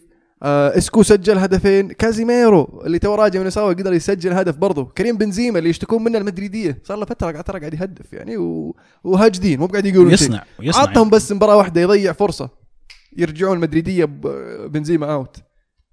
آه 0.44 0.78
إسكو 0.78 1.04
سجل 1.04 1.38
هدفين. 1.38 1.92
كازيميرو 1.92 2.84
اللي 2.86 3.00
تو 3.00 3.16
راجع 3.16 3.40
من 3.40 3.46
الإصابة 3.46 3.74
قدر 3.74 3.94
يسجل 3.94 4.34
هدف 4.34 4.56
برضه. 4.56 4.86
كريم 4.86 5.18
بنزيما 5.18 5.60
اللي 5.60 5.70
يشتكون 5.70 6.04
منه 6.04 6.18
المدريدية. 6.18 6.82
صار 6.84 6.98
له 6.98 7.06
فترة 7.06 7.32
قاعد 7.32 7.44
ترى 7.44 7.60
قاعد 7.60 7.74
يهدف 7.74 8.14
يعني 8.14 8.38
و... 8.38 8.76
وهاجدين 9.04 9.60
مو 9.60 9.66
قاعد 9.66 9.86
يقولون 9.86 10.12
يصنع 10.14 10.44
ويصنع 10.60 10.82
عطهم 10.82 11.10
بس 11.10 11.32
مباراة 11.32 11.58
واحدة 11.58 11.82
يضيع 11.82 12.12
فرصة. 12.12 12.50
يرجعون 13.18 13.56
المدريدية 13.56 14.06
بنزيما 14.68 15.14
out 15.14 15.38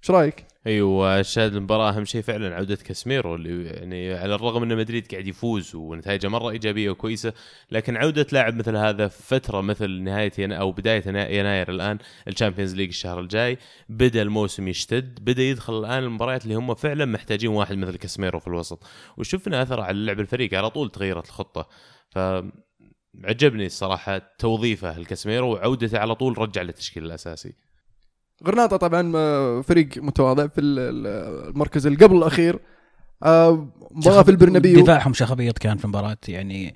إيش 0.02 0.10
رأيك؟ 0.10 0.47
أيوه 0.68 1.22
شاهد 1.22 1.54
المباراة 1.54 1.90
أهم 1.90 2.04
شيء 2.04 2.22
فعلا 2.22 2.54
عودة 2.54 2.76
كاسميرو 2.76 3.34
اللي 3.34 3.64
يعني 3.64 4.14
على 4.14 4.34
الرغم 4.34 4.62
إن 4.62 4.76
مدريد 4.76 5.06
قاعد 5.10 5.26
يفوز 5.26 5.74
ونتائجه 5.74 6.28
مرة 6.28 6.50
إيجابية 6.50 6.90
وكويسة 6.90 7.32
لكن 7.70 7.96
عودة 7.96 8.26
لاعب 8.32 8.54
مثل 8.54 8.76
هذا 8.76 9.08
في 9.08 9.22
فترة 9.22 9.60
مثل 9.60 9.90
نهاية 9.90 10.32
ينا 10.38 10.56
أو 10.56 10.72
بداية 10.72 11.02
ينا- 11.06 11.28
يناير 11.28 11.70
الآن 11.70 11.98
الشامبيونز 12.28 12.74
ليج 12.74 12.88
الشهر 12.88 13.20
الجاي 13.20 13.58
بدأ 13.88 14.22
الموسم 14.22 14.68
يشتد 14.68 15.18
بدأ 15.24 15.42
يدخل 15.42 15.78
الآن 15.78 16.02
المباريات 16.04 16.44
اللي 16.44 16.54
هم 16.54 16.74
فعلا 16.74 17.04
محتاجين 17.04 17.50
واحد 17.50 17.76
مثل 17.76 17.96
كاسميرو 17.96 18.38
في 18.40 18.46
الوسط. 18.46 18.82
وشفنا 19.16 19.62
اثر 19.62 19.80
على 19.80 20.06
لعب 20.06 20.20
الفريق 20.20 20.54
على 20.54 20.70
طول 20.70 20.90
تغيرت 20.90 21.26
الخطة. 21.26 21.68
ف 22.10 22.18
عجبني 23.24 23.66
الصراحة 23.66 24.18
توظيفه 24.38 24.96
لكاسميرو 24.96 25.52
وعودته 25.52 25.98
على 25.98 26.14
طول 26.14 26.38
رجع 26.38 26.62
للتشكيل 26.62 27.04
الأساسي. 27.04 27.67
غرناطة 28.46 28.76
طبعا 28.76 29.12
فريق 29.62 29.88
متواضع 29.98 30.46
في 30.46 30.60
ال- 30.60 30.78
ال- 30.78 31.48
المركز 31.48 31.86
اللي 31.86 31.98
قبل 32.04 32.16
الأخير. 32.16 32.58
آه، 33.22 33.68
مباراة 33.90 34.22
في 34.22 34.30
البرنابيو. 34.30 34.82
دفاعهم 34.82 35.12
شخابيط 35.12 35.58
كان 35.58 35.76
في 35.76 35.84
المباراة 35.84 36.16
يعني 36.28 36.74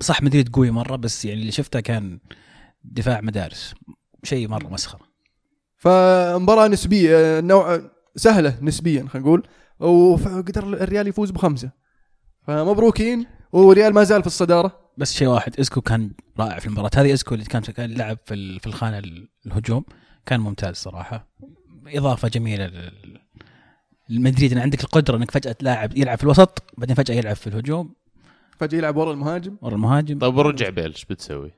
صح 0.00 0.22
مدريد 0.22 0.48
قوي 0.48 0.70
مرة 0.70 0.96
بس 0.96 1.24
يعني 1.24 1.40
اللي 1.40 1.52
شفته 1.52 1.80
كان 1.80 2.18
دفاع 2.84 3.20
مدارس. 3.20 3.74
شيء 4.24 4.48
مرة 4.48 4.66
مسخرة. 4.68 5.00
فمباراة 5.76 6.68
نسبية 6.68 7.40
نوع 7.40 7.80
سهلة 8.16 8.58
نسبيا 8.62 9.06
خلينا 9.08 9.28
نقول. 9.28 9.46
وقدر 9.80 10.62
الريال 10.82 11.08
يفوز 11.08 11.30
بخمسة. 11.30 11.70
فمبروك 12.46 13.26
والريال 13.52 13.94
ما 13.94 14.04
زال 14.04 14.20
في 14.20 14.26
الصدارة. 14.26 14.80
بس 14.98 15.12
شيء 15.14 15.28
واحد 15.28 15.60
إسكو 15.60 15.80
كان 15.80 16.10
رائع 16.40 16.58
في 16.58 16.66
المباراة. 16.66 16.90
هذه 16.96 17.12
إسكو 17.14 17.34
اللي 17.34 17.44
كان 17.44 17.62
كان 17.62 17.90
لعب 17.90 18.18
في 18.26 18.34
ال- 18.34 18.60
في 18.60 18.66
الخانة 18.66 18.98
ال- 18.98 19.28
الهجوم. 19.46 19.84
كان 20.26 20.40
ممتاز 20.40 20.76
صراحة. 20.76 21.28
إضافة 21.86 22.28
جميلة 22.28 22.66
لل- 22.66 23.20
للمدريد 24.08 24.52
إن 24.52 24.58
عندك 24.58 24.84
القدرة 24.84 25.16
إنك 25.16 25.30
فجأة 25.30 25.52
تلاعب 25.52 25.96
يلعب 25.96 26.18
في 26.18 26.24
الوسط 26.24 26.62
بعدين 26.78 26.96
فجأة 26.96 27.14
يلعب 27.14 27.36
في 27.36 27.46
الهجوم. 27.46 27.94
فجأة 28.58 28.78
يلعب 28.78 28.96
ورا 28.96 29.12
المهاجم. 29.12 29.56
ورا 29.62 29.74
المهاجم. 29.74 30.18
طيب 30.18 30.36
ورجع 30.36 30.68
بيل 30.68 30.84
إيش 30.92 31.04
بتسوي؟ 31.04 31.50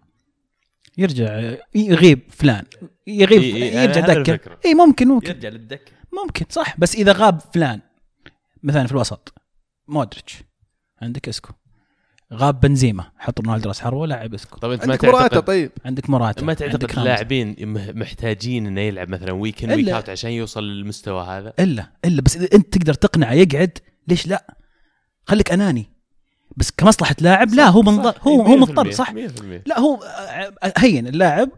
يرجع 0.98 1.54
يغيب 1.74 2.20
فلان 2.30 2.64
يغيب 3.06 3.40
إي- 3.42 3.44
إي، 3.56 3.84
يرجع 3.84 4.00
دكه. 4.00 4.58
إي 4.64 4.74
ممكن 4.74 5.08
ممكن. 5.08 5.28
يرجع 5.30 5.48
للدكه 5.48 5.92
ممكن 6.22 6.46
صح. 6.50 6.80
بس 6.80 6.94
إذا 6.94 7.12
غاب 7.12 7.40
فلان 7.40 7.80
مثلا 8.62 8.86
في 8.86 8.92
الوسط 8.92 9.34
مودريتش 9.88 10.42
عندك 11.02 11.28
إسكو. 11.28 11.52
غاب 12.32 12.60
بنزيما. 12.60 13.04
حط 13.18 13.40
رونالدو 13.40 13.68
راس 13.68 13.80
حربه 13.80 14.06
لاعب 14.06 14.34
اسكو. 14.34 14.56
طب 14.58 14.70
أنت 14.70 14.84
ما 14.86 14.92
عندك 14.92 15.04
مراته 15.04 15.40
طيب. 15.40 15.70
عندك 15.84 16.10
موراتا 16.10 16.44
ما 16.44 16.54
تعتقد. 16.54 16.98
اللاعبين 16.98 17.56
مه- 17.60 17.92
محتاجين 17.92 18.66
إنه 18.66 18.80
يلعب 18.80 19.08
مثلا 19.08 19.32
week 19.32 19.64
in 19.64 19.70
إلا- 19.70 19.76
week 19.76 19.88
out 19.88 20.08
عشان 20.10 20.30
يوصل 20.30 20.64
للمستوى 20.64 21.24
هذا؟ 21.24 21.52
الا 21.60 21.86
إلا 22.04 22.22
بس 22.22 22.36
إذا 22.36 22.48
أنت 22.54 22.76
تقدر 22.78 22.94
تقنعه 22.94 23.32
يقعد 23.32 23.78
ليش 24.08 24.26
لا؟ 24.26 24.56
خليك 25.24 25.52
أناني. 25.52 25.86
بس 26.56 26.70
كمصلحة 26.70 27.16
لاعب 27.20 27.54
لا 27.54 27.68
هو 27.68 27.82
متضرر 27.82 28.14
هو 28.22 28.42
هو 28.42 28.56
مضطر 28.56 28.90
صح؟ 28.90 29.10
100% 29.12 29.16
لا 29.66 29.80
هو 29.80 29.94
آه، 30.02 30.72
هين 30.76 31.06
اللاعب 31.06 31.48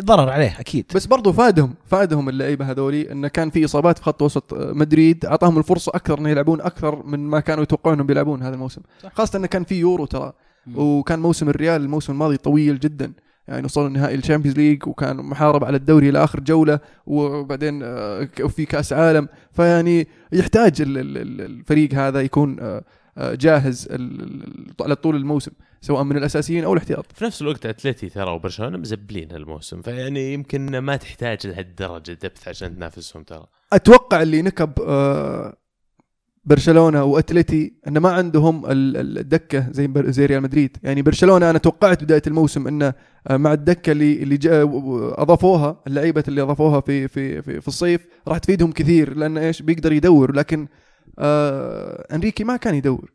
ضرر 0.00 0.30
عليه 0.30 0.56
أكيد. 0.60 0.84
بس 0.94 1.06
برضو 1.06 1.32
فادهم 1.32 1.74
فادهم 1.86 2.28
اللعيبه 2.28 2.70
هذولي 2.70 3.12
انه 3.12 3.28
كان 3.28 3.50
في 3.50 3.64
إصابات 3.64 3.98
في 3.98 4.04
خط 4.04 4.22
وسط 4.22 4.54
مدريد 4.54 5.24
أعطاهم 5.26 5.58
الفرصة 5.58 5.92
أكثر 5.94 6.18
إنه 6.18 6.28
يلعبون 6.30 6.60
أكثر 6.60 7.06
من 7.06 7.18
ما 7.20 7.40
كانوا 7.40 7.62
يتوقعون 7.62 7.94
انهم 7.94 8.06
بيلعبون 8.06 8.42
هذا 8.42 8.54
الموسم. 8.54 8.80
صح. 9.02 9.12
خاصة 9.14 9.36
انه 9.38 9.46
كان 9.46 9.64
في 9.64 9.74
يورو 9.74 10.04
ترى. 10.06 10.32
وكان 10.74 11.18
موسم 11.18 11.48
الريال 11.48 11.82
الموسم 11.82 12.12
الماضي 12.12 12.36
طويل 12.36 12.78
جدا. 12.80 13.12
يعني 13.48 13.64
وصلوا 13.64 13.88
نهائي 13.88 14.14
ال 14.14 14.18
Champions 14.18 14.58
League 14.58 14.86
وكان 14.88 15.16
محارب 15.16 15.64
على 15.64 15.76
الدوري 15.76 16.08
إلى 16.08 16.24
آخر 16.24 16.40
جولة 16.40 16.80
وبعدين 17.06 17.80
آه، 17.82 18.22
ك- 18.24 18.46
في 18.46 18.64
كأس 18.64 18.92
عالم. 18.92 19.28
فيعني 19.52 20.08
يحتاج 20.32 20.80
ال- 20.82 20.98
ال- 20.98 21.18
ال- 21.18 21.40
الفريق 21.40 21.94
هذا 21.94 22.20
يكون 22.20 22.56
آه، 22.60 22.82
آه، 23.18 23.34
جاهز 23.34 23.88
على 24.80 24.94
طول 24.94 25.16
الموسم. 25.16 25.50
سواء 25.82 26.02
من 26.02 26.16
الأساسيين 26.16 26.64
أو 26.64 26.72
الاحتياط. 26.72 27.06
في 27.14 27.24
نفس 27.24 27.42
الوقت 27.42 27.66
أتلتي 27.66 28.08
ترى 28.08 28.30
وبرشلونة 28.30 28.78
مزبلين 28.78 29.32
هالموسم 29.32 29.82
فيعني 29.82 30.32
يمكن 30.32 30.78
ما 30.78 30.96
تحتاج 30.96 31.46
لهالدرجة 31.46 32.12
depth 32.12 32.48
عشان 32.48 32.76
تنافسهم 32.76 33.22
ترى. 33.22 33.46
أتوقع 33.72 34.22
اللي 34.22 34.42
نكب 34.42 34.72
آه، 34.86 35.56
برشلونة 36.44 37.04
وأتلتي 37.04 37.72
انه 37.88 38.00
ما 38.00 38.10
عندهم 38.12 38.66
ال- 38.66 38.96
ال- 38.96 39.18
الدكة 39.18 39.66
زي 39.72 39.90
زي 39.96 40.26
ريال 40.26 40.42
مدريد. 40.42 40.76
يعني 40.82 41.02
برشلونة 41.02 41.50
أنا 41.50 41.58
توقعت 41.58 42.04
بداية 42.04 42.22
الموسم 42.26 42.66
انه 42.68 42.94
آه، 43.28 43.36
مع 43.36 43.52
الدكة 43.52 43.92
اللي 43.92 44.22
اللي 44.22 44.38
أضافوها 45.18 45.80
اللعيبة 45.86 46.24
اللي 46.28 46.42
أضافوها 46.42 46.80
في 46.80 47.08
في 47.08 47.42
في, 47.42 47.60
في 47.60 47.68
الصيف 47.68 48.06
راح 48.28 48.38
تفيدهم 48.38 48.72
كثير 48.72 49.16
لأن 49.16 49.38
إيش؟ 49.38 49.62
بيقدر 49.62 49.92
يدور 49.92 50.32
لكن 50.34 50.68
آه 51.18 52.06
أنريكي 52.14 52.44
ما 52.44 52.56
كان 52.56 52.74
يدور. 52.74 53.12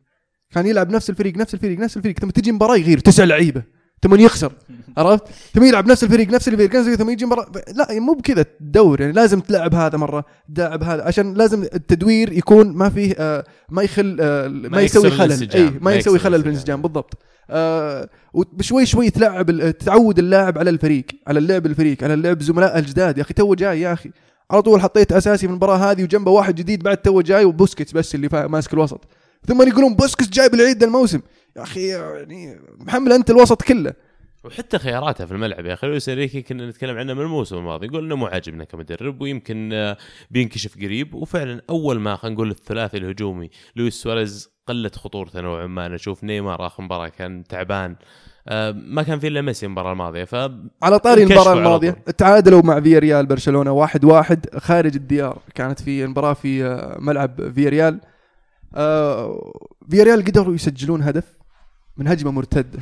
كان 0.56 0.66
يلعب 0.66 0.90
نفس 0.90 1.10
الفريق 1.10 1.38
نفس 1.38 1.54
الفريق 1.54 1.80
نفس 1.80 1.98
الفريق 1.98 2.20
ثم 2.20 2.30
تجي 2.30 2.52
مباراة 2.52 2.78
يغير 2.78 3.00
تسع 3.00 3.24
لعيبة 3.24 3.64
ثم 4.04 4.16
يخسر 4.16 4.52
عرفت؟ 4.98 5.24
ثم 5.54 5.64
يلعب 5.64 5.88
نفس 5.88 6.04
الفريق 6.04 6.30
نفس 6.30 6.48
الفريق 6.48 6.70
نفس 6.70 6.78
الفريق 6.78 6.98
ثم 6.98 7.10
يجي 7.10 7.26
مباراة 7.26 7.48
لا 7.74 8.00
مو 8.00 8.14
بكذا 8.14 8.46
تدور 8.60 9.02
يعني 9.02 9.14
لازم 9.14 9.40
تلعب 9.40 9.76
هذا 9.76 9.98
مرة 9.98 10.26
تلعب 10.56 10.84
هذا 10.84 11.04
عشان 11.04 11.34
لازم 11.34 11.64
التدوير 11.64 12.34
يكون 12.34 12.68
ما 12.74 12.90
فيه 12.90 13.16
آه 13.20 13.44
ما 13.70 13.84
يخل 13.84 14.18
آه 14.22 14.48
ما, 14.48 14.70
ما 14.70 14.82
يسوي 14.82 15.12
خلل. 15.12 15.52
اي 15.56 15.64
ما 15.64 15.80
ما 15.82 15.94
يسوي 15.94 16.20
خلل 16.20 16.42
في 16.42 16.48
الانسجام. 16.48 16.82
بالضبط 16.82 17.18
آه 17.50 18.10
وبشوي 18.34 18.86
شوي 18.86 19.10
تلعب 19.10 19.72
تعود 19.72 20.20
اللاعب 20.20 20.58
على 20.58 20.70
الفريق 20.70 21.06
على 21.28 21.40
اللعب 21.40 21.66
الفريق 21.66 22.04
على 22.04 22.14
اللعب 22.14 22.42
زملاء 22.42 22.80
الجداد 22.80 23.18
يا 23.18 23.24
أخي 23.24 23.34
تو 23.34 23.54
جاي 23.54 23.82
يا 23.82 23.94
أخي 23.94 24.12
على 24.52 24.62
طول 24.62 24.82
حطيت 24.82 25.12
أساسي 25.12 25.48
في 25.48 25.52
المباراة 25.54 25.92
هذه 25.92 26.04
وجنبه 26.04 26.32
واحد 26.32 26.56
جديد 26.56 26.84
بعد 26.84 26.98
تو 26.98 27.22
جاي 27.22 27.46
وبوسكيتس 27.46 27.92
بس 27.92 28.16
اللي 28.16 28.30
ماسك 28.48 28.74
الوسط 28.74 29.08
ثم 29.48 29.62
يقولون 29.62 29.96
بوسكيتس 29.96 30.30
جايب 30.30 30.54
العيد 30.54 30.84
الموسم. 30.84 31.22
يا 31.58 31.64
أخي 31.64 31.88
يعني 31.88 32.60
محمل 32.80 33.12
أنت 33.12 33.30
الوسط 33.30 33.62
كله. 33.62 33.94
وحتى 34.44 34.80
خياراته 34.80 35.26
في 35.26 35.32
الملعب 35.32 35.66
يا 35.66 35.74
أخي. 35.74 35.88
لويس 35.88 36.10
إنريكي 36.10 36.42
كنا 36.42 36.70
نتكلم 36.70 36.98
عنه 36.98 37.14
من 37.14 37.22
الموسم 37.22 37.58
الماضي. 37.58 37.86
يقول 37.88 38.06
إنه 38.06 38.16
مو 38.16 38.26
عاجبنا 38.26 38.64
كمدرب 38.64 39.22
ويمكن 39.22 39.74
آه، 39.74 39.98
بينكشف 40.32 40.76
قريب. 40.76 41.14
وفعلا 41.14 41.62
أول 41.70 42.00
ما 42.00 42.16
خلينا 42.16 42.36
نقول 42.36 42.52
الثلاثي 42.52 42.98
الهجومي 42.98 43.50
لويس 43.76 43.94
سواريز 43.94 44.50
قلت 44.68 44.96
خطورته 44.96 45.42
نوعا 45.42 45.68
ما. 45.68 45.86
أنا 45.86 45.96
أشوف 45.96 46.24
نيمار 46.24 46.68
آخر 46.68 46.84
مباراة 46.84 47.08
كان 47.08 47.44
تعبان. 47.44 47.96
آه، 48.48 48.72
ما 48.72 49.04
كان 49.04 49.20
في 49.20 49.28
إلا 49.28 49.42
ميسي 49.42 49.66
المباراة 49.66 49.92
الماضية. 49.92 50.24
ف 50.24 50.36
على 50.84 51.00
طاري 51.00 51.24
المباراة 51.24 51.54
الماضية. 51.54 51.92
تعادلوا 51.92 52.62
مع 52.62 52.82
فياريال 52.82 53.26
برشلونة 53.26 53.72
واحد 53.72 54.06
واحد 54.06 54.46
خارج 54.58 54.96
الديار. 54.96 55.42
كانت 55.56 55.82
في 55.82 56.04
المباراة 56.04 56.34
في 56.34 56.66
آه، 56.66 56.98
ملعب 57.00 57.52
فياريال 57.52 58.00
آه، 58.76 59.52
فياريال 59.90 60.24
قدروا 60.26 60.56
يسجلون 60.56 61.02
هدف 61.04 61.24
من 61.98 62.08
هجمة 62.08 62.32
مرتدة. 62.32 62.80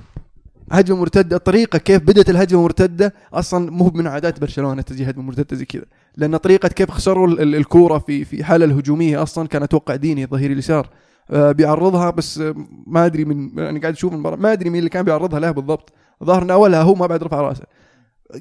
هجمة 0.71 0.97
مرتدة 0.97 1.35
الطريقة 1.35 1.79
كيف 1.79 2.01
بدأت 2.03 2.29
الهجمة 2.29 2.61
مرتدة 2.61 3.13
أصلا 3.33 3.71
مو 3.71 3.91
من 3.93 4.07
عادات 4.07 4.39
برشلونة 4.41 4.81
تجي 4.81 5.09
هجمة 5.09 5.23
مرتدة 5.23 5.55
زي 5.57 5.65
كذا. 5.65 5.85
لأن 6.17 6.37
طريقة 6.37 6.67
كيف 6.69 6.91
خسروا 6.91 7.27
ال- 7.27 7.41
ال- 7.41 7.55
الكورة 7.55 7.97
في 7.97 8.25
في 8.25 8.43
حالة 8.43 8.65
الهجومية 8.65 9.23
أصلا 9.23 9.47
كان 9.47 9.63
أتوقع 9.63 9.95
ديني 9.95 10.23
الظهير 10.23 10.51
اليسار. 10.51 10.89
آه، 11.31 11.51
بيعرضها 11.51 12.09
بس 12.09 12.37
آه، 12.39 12.55
ما 12.87 13.05
أدري 13.05 13.25
من 13.25 13.59
أنا 13.59 13.79
قاعد 13.79 13.93
أشوف 13.93 14.13
المباراة 14.13 14.35
ما 14.35 14.51
أدري 14.51 14.69
مين 14.69 14.79
اللي 14.79 14.89
كان 14.89 15.05
بيعرضها 15.05 15.39
له 15.39 15.51
بالضبط. 15.51 15.93
ظهر 16.23 16.53
أولها 16.53 16.81
هو 16.81 16.95
ما 16.95 17.07
بعد 17.07 17.23
رفع 17.23 17.41
رأسه. 17.41 17.63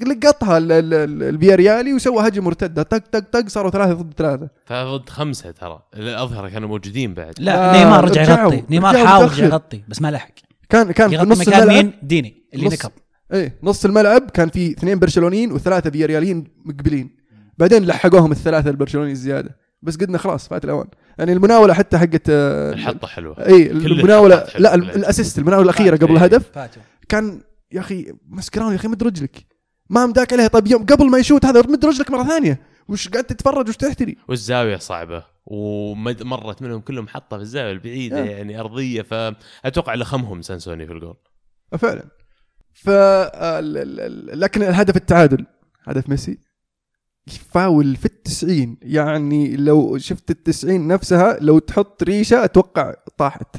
لقطها 0.06 0.58
ال- 0.58 0.72
ال- 0.72 0.94
ال- 0.94 1.22
الفياريالي 1.22 1.94
وسوى 1.94 2.28
هجمة 2.28 2.44
مرتدة. 2.44 2.82
طق 2.82 2.98
طق 3.12 3.18
طق 3.32 3.48
صاروا 3.48 3.70
ثلاثة 3.70 3.92
ضد 3.92 4.12
ثلاثة. 4.16 4.48
ثلاثة 4.68 4.96
ضد 4.96 5.08
خمسة 5.08 5.50
ترى. 5.50 5.82
الاظهر 5.94 6.48
كانوا 6.48 6.68
موجودين 6.68 7.14
بعد. 7.14 7.34
لا 7.38 7.74
آه، 7.74 7.84
نيمار 7.84 8.04
رجع 8.04 8.22
يغطي. 8.22 8.64
نيمار 8.70 9.06
حاول. 9.06 9.24
يرجع 9.24 9.44
يغطي 9.44 9.82
بس 9.88 10.02
ما 10.02 10.10
لحق. 10.10 10.30
كان 10.68 10.92
كان 10.92 11.08
في 11.10 11.16
نص 11.16 11.40
مكان 11.40 11.62
الملعب. 11.62 11.84
مين؟ 11.84 11.92
ديني 12.02 12.42
اللي 12.54 12.66
نص- 12.66 12.72
نكب 12.72 12.90
إيه 13.32 13.58
نص 13.62 13.84
الملعب 13.84 14.30
كان 14.30 14.48
في 14.48 14.70
اثنين 14.70 14.98
برشلونيين 14.98 15.52
وثلاثة 15.52 15.90
فيارياليين 15.90 16.44
مقبلين. 16.64 17.16
بعدين 17.58 17.86
لحقوهم 17.86 18.32
الثلاثة 18.32 18.70
البرشلونيين 18.70 19.12
الزيادة. 19.16 19.56
بس 19.82 19.96
قدنا 19.96 20.18
خلاص 20.18 20.48
فات 20.48 20.64
الأوان. 20.64 20.86
يعني 21.18 21.32
المناولة 21.32 21.74
حتى 21.74 21.98
حقت 21.98 22.22
آه، 22.30 22.72
الحطة 22.72 23.06
حلوة. 23.08 23.46
اي 23.46 23.70
المناوله 23.70 24.36
حلوة. 24.36 24.58
لا. 24.58 24.74
الأسيست 24.74 25.38
المناولة 25.38 25.64
الأخيرة 25.64 25.96
قبل 25.96 26.08
إيه. 26.08 26.16
الهدف. 26.16 26.50
كان 27.08 27.40
يا 27.72 27.80
أخي 27.80 28.12
مسكران 28.28 28.70
يا 28.70 28.76
أخي 28.76 28.88
مد 28.88 29.02
رجلك 29.02 29.51
ما 29.92 30.06
مداك 30.06 30.32
عليها. 30.32 30.46
طيب 30.48 30.66
يوم 30.66 30.86
قبل 30.86 31.10
ما 31.10 31.18
يشوت 31.18 31.46
هذا 31.46 31.60
مد 31.60 31.84
رجلك 31.84 32.10
مرة 32.10 32.24
ثانية. 32.28 32.60
وش 32.88 33.08
قاعد 33.08 33.24
تتفرج؟ 33.24 33.68
وش 33.68 33.76
تحتري؟ 33.76 34.16
والزاوية 34.28 34.76
صعبة. 34.76 35.24
ومرت 35.46 36.62
منهم 36.62 36.80
كلهم 36.80 37.08
حطة 37.08 37.36
في 37.36 37.42
الزاوية 37.42 37.72
البعيدة 37.72 38.20
آه. 38.22 38.24
يعني 38.24 38.60
أرضية. 38.60 39.02
فأتوقع 39.02 39.94
لخمهم 39.94 40.42
سانسوني 40.42 40.86
في 40.86 40.92
الجول 40.92 41.16
فعلا. 41.78 42.04
ف 42.72 42.88
ال- 42.88 43.76
ال- 43.76 44.00
ال- 44.00 44.40
لكن 44.40 44.62
الهدف 44.62 44.96
التعادل. 44.96 45.46
هدف 45.84 46.08
ميسي. 46.08 46.38
فاول 47.50 47.96
في 47.96 48.04
التسعين. 48.06 48.76
يعني 48.82 49.56
لو 49.56 49.98
شفت 49.98 50.30
التسعين 50.30 50.88
نفسها 50.88 51.38
لو 51.40 51.58
تحط 51.58 52.02
ريشة 52.02 52.44
أتوقع 52.44 52.94
طاحت. 53.18 53.56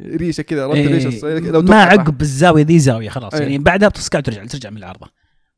ريشة 0.00 0.42
كذا 0.42 0.66
رد 0.66 0.76
إيه، 0.76 0.88
ريشة 0.88 1.50
لو 1.50 1.62
ما. 1.62 1.82
عقب 1.82 2.20
الزاوية 2.20 2.64
ذي 2.64 2.78
زاوية 2.78 3.08
خلاص. 3.08 3.34
أي. 3.34 3.40
يعني 3.42 3.58
بعدها 3.58 3.88
بتسكع 3.88 4.18
وترجع 4.18 4.44
ترجع 4.44 4.70
من 4.70 4.76
العارضه 4.76 5.06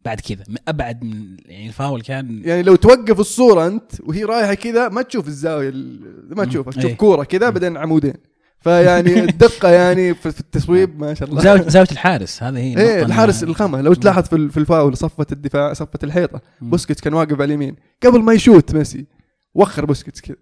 بعد 0.04 0.20
كذا 0.20 0.44
من 0.48 0.56
أبعد 0.68 1.04
من 1.04 1.36
يعني 1.46 1.68
الفاول 1.68 2.02
كان 2.02 2.42
يعني 2.44 2.62
لو 2.62 2.76
توقف 2.76 3.20
الصورة 3.20 3.66
أنت 3.66 3.92
وهي 4.06 4.24
رايحة 4.24 4.54
كذا 4.54 4.88
ما 4.88 5.02
تشوف 5.02 5.28
الزاوية 5.28 5.68
ال- 5.68 6.34
ما. 6.36 6.44
تشوفها 6.44 6.72
تشوف 6.72 6.84
إيه. 6.84 6.96
كورة 6.96 7.24
كذا 7.24 7.50
بعدين 7.50 7.76
عمودين. 7.76 8.14
فيعني 8.60 9.20
الدقة 9.24 9.68
يعني 9.70 10.14
في 10.14 10.26
التصويب 10.40 11.00
ما 11.00 11.14
شاء 11.14 11.28
الله. 11.28 11.42
زاويه 11.42 11.62
زاوية 11.68 11.88
الحارس 11.92 12.42
هذه 12.42 12.58
هي 12.58 12.78
إيه 12.78 13.02
الحارس 13.02 13.42
الخمة. 13.42 13.80
لو 13.80 13.94
تلاحظ 13.94 14.22
في 14.22 14.48
في 14.48 14.56
الفاول 14.56 14.96
صفة 14.96 15.26
الدفاع 15.32 15.72
صفة 15.72 15.98
الحيطة. 16.02 16.40
بوسكيتس 16.60 17.00
كان 17.00 17.14
واقف 17.14 17.32
على 17.32 17.44
اليمين. 17.44 17.76
قبل 18.02 18.22
ما 18.22 18.32
يشوت 18.32 18.74
ميسي 18.74 19.06
وخر 19.54 19.84
بوسكيتس 19.84 20.20
كذا. 20.20 20.36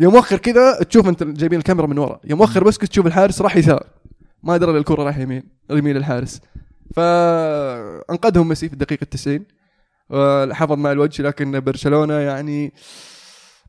يوم 0.00 0.14
وخر 0.14 0.36
كذا 0.38 0.82
تشوف 0.82 1.08
أنت 1.08 1.22
جايبين 1.22 1.58
الكاميرا 1.58 1.86
من 1.86 1.98
ورا. 1.98 2.20
يوم 2.24 2.40
وخر 2.40 2.64
بوسكيتس 2.64 2.92
تشوف 2.92 3.06
الحارس 3.06 3.42
راح 3.42 3.56
يسار. 3.56 3.86
ما 4.42 4.56
درى 4.56 4.78
الكره 4.78 5.02
راح 5.02 5.18
يمين 5.18 5.42
يمين 5.70 5.96
الحارس 5.96 6.40
فأنقذهم 6.94 8.48
ميسي 8.48 8.68
في 8.68 8.72
الدقيقة 8.74 9.04
90 9.04 9.44
حفظ 10.52 10.72
ماء 10.78 10.92
الوجه 10.92 11.22
لكن 11.22 11.60
برشلونة 11.60 12.14
يعني 12.14 12.72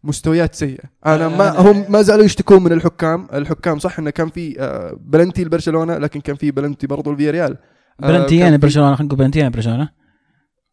مستويات 0.03 0.55
سيئة. 0.55 0.83
أنا 1.05 1.27
ما 1.27 1.49
هم 1.59 1.85
ما 1.91 2.01
زالوا 2.01 2.25
يشتكون 2.25 2.63
من 2.63 2.71
الحكام. 2.71 3.27
الحكام 3.33 3.79
صح 3.79 3.99
إنه 3.99 4.09
كان 4.09 4.29
في 4.29 4.55
آه، 4.59 4.97
بلنتي 5.01 5.43
لبرشلونة 5.43 5.97
لكن 5.97 6.21
كان 6.21 6.35
في 6.35 6.51
بلنتي 6.51 6.87
برضو 6.87 7.13
لفياريال. 7.13 7.57
آه، 8.03 8.07
بلنتي 8.07 8.35
كان 8.35 8.45
يعني 8.45 8.57
برشلونة 8.57 8.95
خلينا 8.95 9.07
نقول 9.07 9.19
بلنتي 9.19 9.39
يعني 9.39 9.51
برشلونة. 9.51 9.89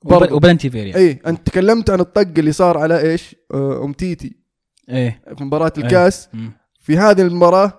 وبلنتي 0.04 0.70
فيريا 0.70 0.96
اي 0.96 1.20
أنت 1.26 1.46
تكلمت 1.46 1.90
عن 1.90 2.00
الطق 2.00 2.38
اللي 2.38 2.52
صار 2.52 2.78
على 2.78 3.00
إيش؟ 3.00 3.36
آه، 3.54 3.84
أومتيتي. 3.84 4.36
إيه. 4.88 5.22
في 5.38 5.44
مباراة 5.44 5.72
أي. 5.78 5.82
الكاس. 5.82 6.28
مم. 6.32 6.52
في 6.80 6.98
هذه 6.98 7.22
المباراة 7.22 7.72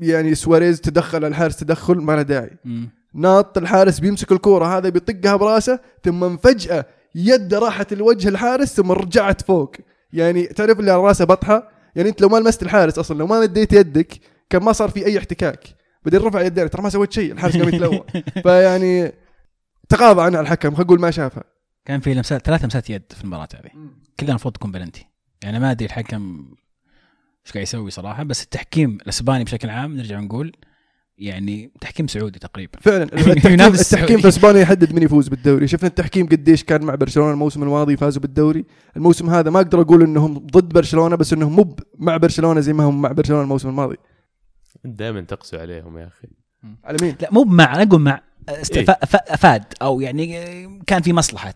يعني 0.00 0.34
سواريز 0.34 0.80
تدخل 0.80 1.24
الحارس 1.24 1.56
تدخل 1.56 1.94
ما 1.94 2.12
له 2.12 2.22
داعي. 2.22 2.58
ناط 3.14 3.58
الحارس 3.58 3.98
بيمسك 4.00 4.32
الكورة 4.32 4.78
هذا 4.78 4.88
بيطقها 4.88 5.36
براسه 5.36 5.80
ثم 6.04 6.36
فجأة 6.36 6.86
يده 7.14 7.58
راحت 7.58 7.92
الوجه 7.92 8.28
الحارس 8.28 8.74
ثم 8.74 8.92
رجعت 8.92 9.42
فوق. 9.42 9.72
يعني 10.12 10.46
تعرف 10.46 10.80
اللي 10.80 10.90
على 10.90 11.02
راسه 11.02 11.24
بطحة؟ 11.24 11.70
يعني 11.96 12.08
أنت 12.08 12.20
لو 12.20 12.28
ما 12.28 12.36
لمست 12.36 12.62
الحارس 12.62 12.98
أصلا 12.98 13.18
لو 13.18 13.26
ما 13.26 13.40
مديت 13.40 13.72
يدك 13.72 14.20
كان 14.50 14.62
ما 14.62 14.72
صار 14.72 14.88
في 14.88 15.06
أي 15.06 15.18
احتكاك. 15.18 15.64
بعدين 16.04 16.20
رفع 16.20 16.42
يدين 16.42 16.70
ترى 16.70 16.82
ما 16.82 16.88
سويت 16.88 17.12
شيء 17.12 17.32
الحارس 17.32 17.56
قام 17.56 17.68
يتلوى. 17.68 18.04
فيعني 18.44 19.12
تغاضى 19.88 20.22
عنها 20.22 20.40
الحكم 20.40 20.70
خلينا 20.70 20.84
نقول 20.84 21.00
ما 21.00 21.10
شافها 21.10 21.44
كان 21.84 22.00
في 22.00 22.14
لمسات 22.14 22.46
ثلاث 22.46 22.62
لمسات 22.62 22.90
يد 22.90 23.02
في 23.16 23.24
المباراة 23.24 23.48
هذه. 23.54 23.70
كلها 24.20 24.30
المفروض 24.30 24.54
تكون 24.54 24.72
بلنتي 24.72 25.06
يعني 25.42 25.58
ما 25.58 25.70
أدري 25.70 25.86
الحكم 25.86 26.54
إيش 27.46 27.52
قاعد 27.52 27.62
يسوي 27.62 27.90
صراحة 27.90 28.22
بس 28.22 28.42
التحكيم 28.42 28.98
الأسباني 29.02 29.44
بشكل 29.44 29.70
عام 29.70 29.96
نرجع 29.96 30.20
نقول 30.20 30.56
يعني 31.18 31.70
تحكيم 31.80 32.06
سعودي 32.06 32.38
تقريبا. 32.38 32.78
فعلا 32.80 33.02
التحكيم, 33.14 33.60
التحكيم. 33.60 34.20
في 34.20 34.28
اسبانيا 34.28 34.60
يحدد 34.60 34.92
من 34.92 35.02
يفوز 35.02 35.28
بالدوري. 35.28 35.66
شفنا 35.68 35.88
التحكيم 35.88 36.26
قديش 36.28 36.64
كان 36.64 36.84
مع 36.84 36.94
برشلونة 36.94 37.32
الموسم 37.32 37.62
الماضي 37.62 37.96
فازوا 37.96 38.22
بالدوري. 38.22 38.64
الموسم 38.96 39.30
هذا 39.30 39.50
ما 39.50 39.56
أقدر 39.60 39.80
أقول 39.80 40.02
إنهم 40.02 40.38
ضد 40.38 40.68
برشلونة 40.72 41.16
بس 41.16 41.32
إنهم 41.32 41.56
مو 41.56 41.76
مع 41.98 42.16
برشلونة 42.16 42.60
زي 42.60 42.72
ما 42.72 42.84
هم 42.84 43.02
مع 43.02 43.12
برشلونة 43.12 43.42
الموسم 43.42 43.68
الماضي. 43.68 43.96
دائما 44.84 45.20
تقسو 45.20 45.56
عليهم 45.56 45.98
يا 45.98 46.06
أخي. 46.06 46.28
على 46.84 46.96
مين؟ 47.02 47.14
لا 47.20 47.28
مو 47.32 47.42
بمع 47.42 47.74
أنا 47.74 47.82
أقول 47.82 48.00
مع 48.00 48.20
است- 48.48 48.76
إيه. 48.76 48.84
افاد 49.12 49.64
أو 49.82 50.00
يعني 50.00 50.44
كان 50.86 51.02
في 51.02 51.12
مصلحة. 51.12 51.54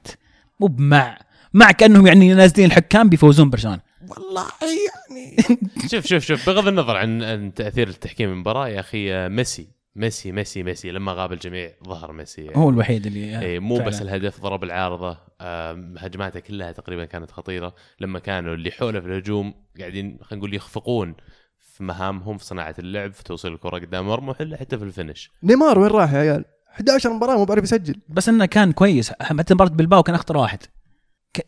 مو 0.60 0.66
بمع 0.66 1.18
مع 1.54 1.70
كأنهم 1.70 2.06
يعني 2.06 2.34
نازلين 2.34 2.66
الحكام 2.66 3.08
بيفوزون 3.08 3.50
برشلونة. 3.50 3.80
والله 4.10 4.46
يعني. 4.62 5.36
شوف 5.90 6.06
شوف 6.06 6.22
شوف 6.24 6.46
بغض 6.50 6.68
النظر 6.68 6.96
عن 6.96 7.22
عن 7.22 7.54
تأثير 7.54 7.88
التحكيم 7.88 8.30
المباراه 8.30 8.68
يا 8.68 8.80
أخي 8.80 9.14
آه، 9.14 9.28
ميسي 9.28 9.68
ميسي 9.96 10.32
ميسي 10.32 10.62
ميسي 10.62 10.90
لما 10.90 11.12
غاب 11.12 11.32
الجميع 11.32 11.70
ظهر 11.88 12.12
ميسي. 12.12 12.42
يعني. 12.44 12.56
هو 12.56 12.70
الوحيد 12.70 13.06
اللي 13.06 13.40
إيه 13.40 13.58
مو 13.58 13.76
فعلاً. 13.76 13.88
بس 13.88 14.02
الهدف 14.02 14.40
ضرب 14.40 14.64
العارضة 14.64 15.18
آم، 15.40 15.94
هجماته 15.98 16.40
كلها 16.40 16.72
تقريبا 16.72 17.04
كانت 17.04 17.30
خطيرة. 17.30 17.74
لما 18.00 18.18
كانوا 18.18 18.54
اللي 18.54 18.70
حوله 18.70 19.00
في 19.00 19.06
الهجوم 19.06 19.54
قاعدين 19.78 20.18
خلينا 20.22 20.36
نقول 20.44 20.54
يخفقون 20.54 21.14
في 21.58 21.84
مهامهم 21.84 22.38
في 22.38 22.44
صناعة 22.44 22.74
اللعب 22.78 23.12
في 23.12 23.24
توصيل 23.24 23.52
الكرة 23.52 23.78
قدام 23.78 24.06
مرمى 24.06 24.34
حتى 24.60 24.78
في 24.78 24.84
ال 24.84 24.90
finish. 24.90 25.30
نيمار 25.42 25.78
وين 25.78 25.90
راح 25.90 26.12
يا 26.12 26.18
عيال؟ 26.18 26.44
11 26.74 27.10
مباراة 27.12 27.36
مو 27.36 27.44
بعارف 27.44 27.64
يسجل. 27.64 27.94
بس 28.08 28.28
إنه 28.28 28.46
كان 28.46 28.72
كويس. 28.72 29.12
حتى 29.20 29.54
مباراة 29.54 29.70
بلباو 29.70 30.02
كان 30.02 30.14
أخطر 30.14 30.36
واحد. 30.36 30.58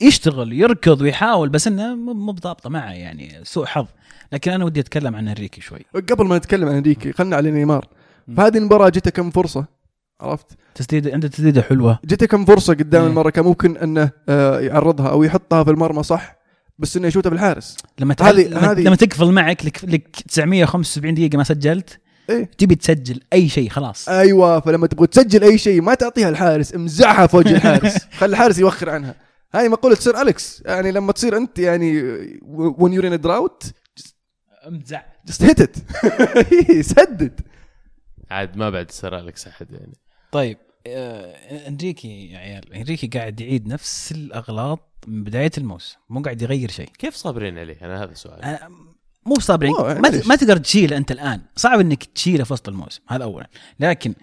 يشتغل 0.00 0.52
يركض 0.52 1.00
ويحاول 1.00 1.48
بس 1.48 1.66
إنه 1.66 1.94
مو 1.94 2.32
بضابطة 2.32 2.70
معه 2.70 2.90
يعني 2.92 3.40
سوء 3.42 3.66
حظ. 3.66 3.86
لكن 4.32 4.50
أنا 4.52 4.64
ودي 4.64 4.80
أتكلم 4.80 5.16
عن 5.16 5.28
إنريكي 5.28 5.60
شوي. 5.60 5.78
قبل 6.10 6.26
ما 6.26 6.38
نتكلم 6.38 6.68
عن 6.68 6.74
إنريكي 6.76 7.12
خلنا 7.12 7.36
على 7.36 7.50
نيمار. 7.50 7.88
فهذه 8.36 8.58
المباراة 8.58 8.88
جته 8.88 9.10
كم 9.10 9.30
فرصة؟ 9.30 9.64
عرفت؟ 10.20 10.46
تسديد 10.74 11.08
عنده 11.08 11.28
تسديدة 11.28 11.62
حلوة. 11.62 11.98
جته 12.04 12.26
كم 12.26 12.44
فرصة 12.44 12.74
قدام 12.74 13.02
إيه. 13.02 13.08
المره 13.10 13.30
كان 13.30 13.44
ممكن 13.44 13.76
إنه 13.76 14.10
آه، 14.28 14.60
يعرضها 14.60 15.08
أو 15.08 15.22
يحطها 15.22 15.64
في 15.64 15.70
المرمى 15.70 16.02
صح 16.02 16.36
بس 16.78 16.96
إنه 16.96 17.06
يشوتها 17.08 17.30
بالحارس. 17.30 17.76
لما 17.98 18.16
هذه-. 18.20 18.48
لما, 18.48 18.72
هذه- 18.72 18.80
لما 18.82 18.96
تقفل 18.96 19.32
معك 19.32 19.64
لك, 19.66 19.84
لك 19.84 20.16
975 20.28 21.14
دقيقة 21.14 21.36
ما 21.38 21.44
سجلت 21.44 22.00
إيه. 22.30 22.50
تبي 22.58 22.74
تسجل 22.74 23.20
أي 23.32 23.48
شيء 23.48 23.68
خلاص. 23.68 24.08
أيوه 24.08 24.60
فلما 24.60 24.86
تبغى 24.86 25.06
تسجل 25.06 25.44
أي 25.44 25.58
شيء 25.58 25.80
ما 25.82 25.94
تعطيها 25.94 26.28
الحارس 26.28 26.74
امزعها 26.74 27.28
وجه 27.36 27.56
الحارس. 27.56 27.96
خلي 28.18 28.30
الحارس 28.30 28.58
يوخر 28.58 28.90
عنها. 28.90 29.14
هاي 29.54 29.68
مقولة 29.68 29.94
سير 29.94 30.20
أليكس. 30.22 30.62
يعني 30.66 30.92
لما 30.92 31.12
تصير 31.12 31.36
أنت 31.36 31.58
يعني 31.58 32.02
when 32.78 32.90
you're 32.92 33.10
in 33.10 33.20
a 33.20 33.26
drought 33.26 33.72
امزع 34.66 35.02
just 35.30 35.42
hit 35.42 35.60
it. 35.60 35.78
سدد 36.96 37.40
عاد 38.30 38.56
ما 38.56 38.70
بعد 38.70 38.90
سر 38.90 39.18
أليكس 39.18 39.46
أحد 39.46 39.70
يعني. 39.70 39.94
طيب 40.32 40.58
آه 40.86 41.68
إنريكي 41.68 42.30
يا 42.30 42.38
عيال 42.38 42.74
إنريكي 42.74 43.06
قاعد 43.06 43.40
يعيد 43.40 43.66
نفس 43.66 44.12
الأغلاط 44.12 44.90
من 45.06 45.24
بداية 45.24 45.50
الموسم 45.58 45.96
مو 46.08 46.22
قاعد 46.22 46.42
يغير 46.42 46.70
شيء. 46.70 46.88
كيف 46.98 47.14
صابرين 47.14 47.58
عليه؟ 47.58 47.76
أنا 47.82 48.04
هذا 48.04 48.12
السؤال 48.12 48.42
أنا 48.42 48.68
مو 49.26 49.34
صابرين 49.34 49.74
أوه، 49.74 49.94
ما؟ 49.94 50.22
ما 50.26 50.36
تقدر 50.36 50.56
تشيله 50.56 50.96
أنت 50.96 51.10
الآن. 51.12 51.40
صعب 51.56 51.80
إنك 51.80 52.04
تشيله 52.04 52.44
في 52.44 52.52
وسط 52.52 52.68
الموسم 52.68 53.02
هذا 53.08 53.24
اولا. 53.24 53.48
لكن 53.80 54.14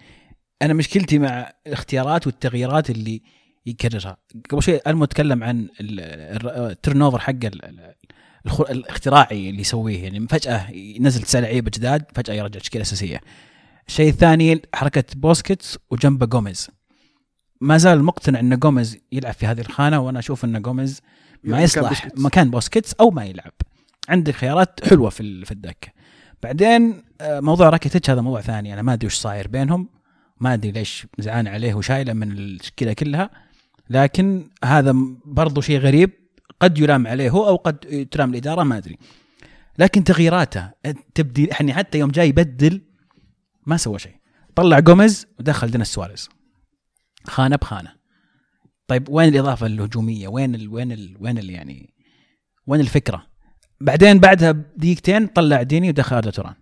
أنا 0.62 0.74
مشكلتي 0.74 1.18
مع 1.18 1.52
الاختيارات 1.66 2.26
والتغييرات 2.26 2.90
اللي 2.90 3.22
يكررها. 3.70 4.16
قبل 4.50 4.62
شوي 4.62 4.80
ألمو 4.86 5.04
تكلم 5.04 5.44
عن 5.44 5.68
ال 5.80 7.02
turnover 7.02 7.18
حق 7.18 7.30
ال- 7.30 7.64
ال- 7.64 7.94
الخ- 8.46 8.70
الاختراعي 8.70 9.50
اللي 9.50 9.60
يسويه. 9.60 10.02
يعني 10.02 10.28
فجأة 10.28 10.70
ينزل 10.70 11.22
تسع 11.22 11.38
لعيبه 11.38 11.70
جداد 11.74 12.04
فجأة 12.14 12.34
يرجع 12.34 12.60
تشكيله 12.60 12.82
أساسية. 12.82 13.20
الشيء 13.88 14.08
الثاني 14.08 14.62
حركة 14.74 15.04
بوسكيتس 15.16 15.78
وجنبه 15.90 16.26
جوميز 16.26 16.68
ما 17.60 17.76
زال 17.78 18.02
مقتنع 18.04 18.40
إن 18.40 18.58
جوميز 18.58 18.98
يلعب 19.12 19.34
في 19.34 19.46
هذه 19.46 19.60
الخانة 19.60 20.00
وأنا 20.00 20.18
أشوف 20.18 20.44
إن 20.44 20.62
جوميز 20.62 21.00
ما 21.44 21.62
يصلح 21.62 21.88
بوسكيتس. 21.88 22.20
مكان 22.20 22.50
بوسكيتس 22.50 22.94
أو 23.00 23.10
ما 23.10 23.24
يلعب. 23.24 23.52
عندك 24.08 24.34
خيارات 24.34 24.80
حلوة 24.88 25.10
في 25.10 25.44
في 25.44 25.50
الدكه 25.52 25.88
بعدين 26.42 27.02
آه، 27.20 27.40
موضوع 27.40 27.68
راكيتيتش 27.68 28.10
هذا 28.10 28.20
موضوع 28.20 28.40
ثاني. 28.40 28.72
أنا 28.74 28.82
ما 28.82 28.92
أدري 28.92 29.06
وش 29.06 29.14
صاير 29.14 29.48
بينهم. 29.48 29.88
ما 30.40 30.54
أدري 30.54 30.70
ليش 30.72 31.06
زعلان 31.18 31.48
عليه 31.48 31.74
وشايله 31.74 32.12
من 32.12 32.32
التشكيله 32.32 32.92
كلها. 32.92 33.30
لكن 33.90 34.50
هذا 34.64 34.94
برضو 35.24 35.60
شيء 35.60 35.78
غريب 35.78 36.10
قد 36.60 36.78
يلام 36.78 37.06
عليه 37.06 37.30
هو 37.30 37.48
أو 37.48 37.56
قد 37.56 38.08
تلام 38.10 38.30
الإدارة 38.30 38.62
ما 38.62 38.76
أدري. 38.76 38.98
لكن 39.78 40.04
تغييراته 40.04 40.70
تبدي 41.14 41.44
يعني 41.46 41.74
حتى 41.74 41.98
يوم 41.98 42.10
جاي 42.10 42.28
يبدل 42.28 42.82
ما 43.66 43.76
سوى 43.76 43.98
شيء. 43.98 44.16
طلع 44.54 44.78
جوميز 44.78 45.26
ودخل 45.38 45.70
دينيس 45.70 45.88
سواريز. 45.88 46.28
خانة 47.24 47.56
بخانة. 47.56 47.98
طيب 48.86 49.08
وين 49.08 49.28
الإضافة 49.28 49.66
الهجومية؟ 49.66 50.28
وين 50.28 50.54
ال 50.54 50.68
وين 50.68 50.92
ال 50.92 51.16
وين 51.20 51.38
ال 51.38 51.50
يعني 51.50 51.94
وين 52.66 52.80
الفكرة؟ 52.80 53.26
بعدين 53.80 54.18
بعدها 54.18 54.52
بدقيقتين 54.52 55.26
طلع 55.26 55.62
ديني 55.62 55.88
ودخل 55.88 56.16
أردا 56.16 56.30
توران. 56.30 56.54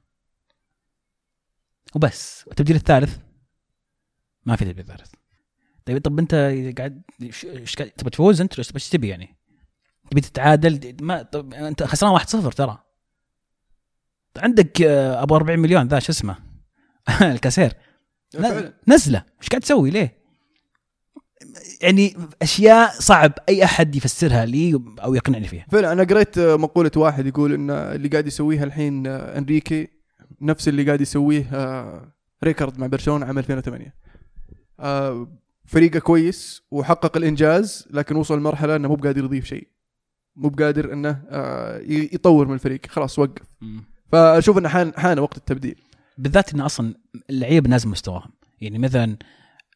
وبس. 1.94 2.44
التبديل 2.50 2.76
الثالث 2.76 3.18
ما 4.46 4.56
في 4.56 4.64
تبديل 4.64 4.84
ثالث. 4.84 5.14
طيب 5.86 5.98
طب 5.98 6.18
انت 6.18 6.34
قاعد 6.78 7.02
إيش 7.22 7.74
تبي 7.74 8.10
تفوز 8.10 8.40
انت 8.40 8.58
إيش 8.58 8.88
تبي 8.88 9.08
يعني؟ 9.08 9.36
تبي 10.10 10.20
تتعادل؟ 10.20 10.96
ما 11.00 11.22
طب 11.22 11.54
انت 11.54 11.82
خسران 11.82 12.18
1-0 12.18 12.54
ترى. 12.54 12.78
عندك 14.36 14.82
آه، 14.82 15.22
ابو 15.22 15.36
40 15.36 15.58
مليون 15.58 15.88
ذا 15.88 15.98
شو 15.98 16.12
اسمه؟ 16.12 16.36
الكاسير. 17.22 17.72
نزلة. 18.88 19.24
إيش 19.42 19.48
قاعد 19.48 19.62
تسوي 19.62 19.90
ليه؟ 19.90 20.26
يعني 21.80 22.16
أشياء 22.42 22.90
صعب 23.00 23.32
أي 23.48 23.64
أحد 23.64 23.96
يفسرها 23.96 24.44
لي 24.44 24.80
أو 25.02 25.14
يقنعني 25.14 25.48
فيها. 25.48 25.66
فعلا 25.72 25.92
أنا 25.92 26.04
قريت 26.04 26.38
آه، 26.38 26.56
مقولة 26.56 26.90
واحد 26.96 27.26
يقول 27.26 27.52
إن 27.52 27.70
اللي 27.70 28.08
قاعد 28.08 28.26
يسويها 28.26 28.64
الحين 28.64 29.06
آه، 29.06 29.38
أنريكي 29.38 29.88
نفس 30.40 30.68
اللي 30.68 30.84
قاعد 30.84 31.00
يسويه 31.00 31.50
ريكارد 32.44 32.78
مع 32.78 32.86
برشلونة 32.86 33.26
عام 33.26 33.38
2008 33.38 33.94
آه، 34.80 35.28
فريقه 35.66 35.98
كويس 35.98 36.62
وحقق 36.70 37.16
الإنجاز 37.16 37.88
لكن 37.90 38.16
وصل 38.16 38.38
لمرحلة 38.38 38.76
إنه 38.76 38.88
مو 38.88 38.94
بقادر 38.94 39.24
يضيف 39.24 39.44
شيء. 39.44 39.68
مو 40.36 40.48
بقادر 40.48 40.92
إنه 40.92 41.22
آه، 41.28 41.78
يطور 41.88 42.48
من 42.48 42.54
الفريق. 42.54 42.80
خلاص 42.88 43.18
وقف. 43.18 43.42
فأشوف 44.12 44.58
إنه 44.58 44.68
حان 44.68 44.92
حان 44.96 45.18
وقت 45.18 45.36
التبديل. 45.36 45.82
بالذات 46.18 46.54
إنه 46.54 46.66
أصلا 46.66 46.94
اللعيبه 47.30 47.68
نازل 47.70 47.88
مستواهم. 47.88 48.30
يعني 48.60 48.78
مثلا 48.78 49.16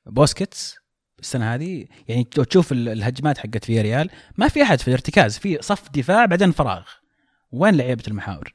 بوسكيتس 0.07 0.77
السنة 1.21 1.55
هذه 1.55 1.87
يعني 2.09 2.27
لو 2.37 2.45
تشوف 2.45 2.73
ال- 2.73 2.89
الهجمات 2.89 3.39
حقت 3.39 3.65
فياريال 3.65 4.11
ما 4.39 4.49
في 4.49 4.63
أحد 4.63 4.81
في 4.81 4.89
الارتكاز. 4.89 5.39
في 5.39 5.59
صف 5.61 5.91
دفاع 5.91 6.25
بعدين 6.27 6.53
فراغ. 6.53 6.83
وين 7.53 7.75
لعيبة 7.75 8.03
المحاور؟ 8.09 8.53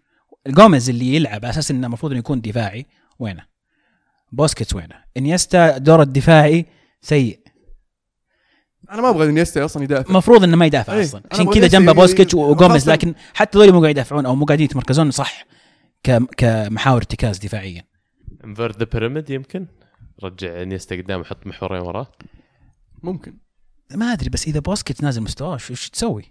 جوميز 0.48 0.90
اللي 0.90 1.16
يلعب 1.16 1.46
على 1.46 1.50
أساس 1.50 1.72
إنه 1.72 1.88
المفروض 1.88 2.12
إنه 2.12 2.20
يكون 2.20 2.42
دفاعي 2.42 2.86
وينه؟ 3.20 3.46
بوسكيتس 4.32 4.74
وينه؟ 4.76 4.96
إنيستا 5.18 5.78
دور 5.78 6.02
الدفاعي 6.02 6.66
سيء. 7.06 7.40
أنا 8.92 9.02
ما 9.02 9.10
أبغى 9.10 9.30
إنيستا 9.30 9.66
أصلا 9.66 9.84
يدافع. 9.84 10.10
المفروض 10.10 10.44
إنه 10.44 10.58
ما 10.58 10.66
يدافع 10.66 10.94
إيه، 10.94 11.02
أصلا. 11.02 11.24
عشان 11.32 11.50
كذا 11.54 11.68
جنبه 11.68 11.92
بوسكيتس 11.92 12.34
وجوميز 12.36 12.90
لكن 12.90 13.16
حتى 13.34 13.58
ذولي 13.58 13.72
مو 13.72 13.80
قاعد 13.82 13.90
يدافعون 13.92 14.26
أو 14.26 14.36
مو 14.36 14.46
قاعدين 14.46 14.66
يتمركزون 14.66 15.12
صح 15.12 15.46
ك- 16.04 16.36
كمحاور 16.38 16.98
ارتكاز 16.98 17.38
دفاعيا. 17.38 17.84
invert 18.44 18.78
the 18.78 18.86
pyramid 18.86 19.30
يمكن؟ 19.30 19.68
رجع 20.24 20.62
إنيستا 20.62 20.96
قدام 20.96 21.20
وحط 21.22 21.48
محورين 21.48 21.82
وراه. 21.82 22.12
ممكن. 23.04 23.38
ما 23.92 24.14
أدري 24.14 24.30
بس 24.30 24.48
إذا 24.48 24.60
بوسكيتس 24.60 25.04
نازل 25.04 25.22
مستواه 25.22 25.58
شو 25.58 25.74
شو 25.74 25.92
تسوي؟ 25.92 26.24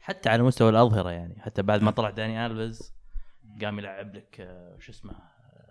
حتى 0.00 0.28
على 0.28 0.42
مستوى 0.42 0.68
الأظهرة 0.70 1.10
يعني. 1.10 1.40
حتى 1.42 1.62
بعد 1.62 1.82
ما 1.82 1.90
طلع 1.90 2.10
داني 2.10 2.46
ألفيز 2.46 2.92
قام 3.62 3.78
يلعب 3.78 4.14
لك 4.14 4.36
آه، 4.40 4.76
شو 4.80 4.92
اسمه 4.92 5.12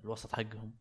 الوسط 0.03 0.31
حقهم. 0.35 0.73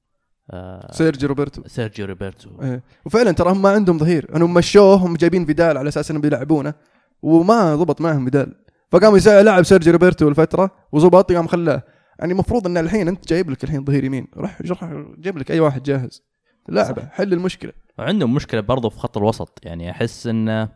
آه، 0.51 0.93
سيرجي 0.93 1.27
روبرتو. 1.27 1.63
سيرجيو 1.67 2.07
روبرتو. 2.07 2.51
إيه. 2.63 2.83
وفعلا 3.07 3.33
ترى 3.33 3.53
هم 3.53 3.63
ما 3.63 3.71
عندهم 3.71 3.99
ظهير. 3.99 4.37
انهم 4.37 4.55
مشوه 4.55 4.95
هم 4.95 5.17
جايبين 5.17 5.47
فيدال 5.47 5.79
على 5.79 5.89
أساس 5.89 6.11
إنهم 6.11 6.21
بيلعبونه. 6.21 6.75
وما 7.23 7.77
ضبط 7.77 8.01
معهم 8.01 8.25
فيدال. 8.25 8.55
فقام 8.91 9.17
لعب 9.27 9.63
سيرجي 9.63 9.91
روبرتو 9.91 10.29
الفترة 10.29 10.71
وظبط 10.93 11.33
قام 11.33 11.47
خلاه. 11.47 11.83
يعني 12.19 12.33
المفروض 12.33 12.67
إن 12.67 12.77
الحين 12.77 13.09
أنت 13.09 13.29
جايب 13.29 13.51
لك 13.51 13.65
الحين 13.65 13.85
ظهير 13.85 14.05
يمين. 14.05 14.27
روح 14.37 14.85
جيب 15.19 15.39
لك 15.39 15.51
أي 15.51 15.61
واحد 15.61 15.83
جاهز. 15.83 16.23
لعبة 16.69 17.09
حل 17.13 17.33
المشكلة. 17.33 17.73
وعندهم 17.99 18.35
مشكلة 18.35 18.61
برضو 18.61 18.91
في 18.91 18.99
خط 18.99 19.17
الوسط. 19.17 19.59
يعني 19.63 19.91
أحس 19.91 20.27
إن 20.27 20.69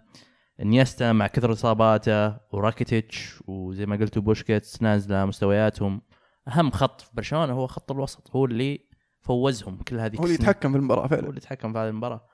إنيستا 0.63 1.13
مع 1.13 1.27
كثر 1.27 1.53
إصاباته 1.53 2.37
وراكيتيتش 2.53 3.43
وزي 3.47 3.87
ما 3.87 3.97
قلتوا 3.97 4.23
بوسكيتس 4.23 4.83
نازلة 4.83 5.25
مستوياتهم. 5.25 6.03
أهم 6.49 6.71
خط 6.71 7.01
في 7.01 7.11
برشلونة 7.15 7.53
هو 7.53 7.67
خط 7.67 7.91
الوسط. 7.93 8.31
هو 8.37 8.45
اللي 8.45 8.90
فوزهم 9.21 9.77
كل 9.77 9.99
هذه 9.99 10.17
هو 10.17 10.25
اللي. 10.25 10.35
يتحكم 10.35 10.73
في 10.73 10.79
المباراة 10.79 11.03
هو 11.03 11.09
فعلا 11.09 11.29
اللي 11.29 11.37
يتحكم 11.37 11.73
في 11.73 11.79
هذه 11.79 11.89
المباراة 11.89 12.27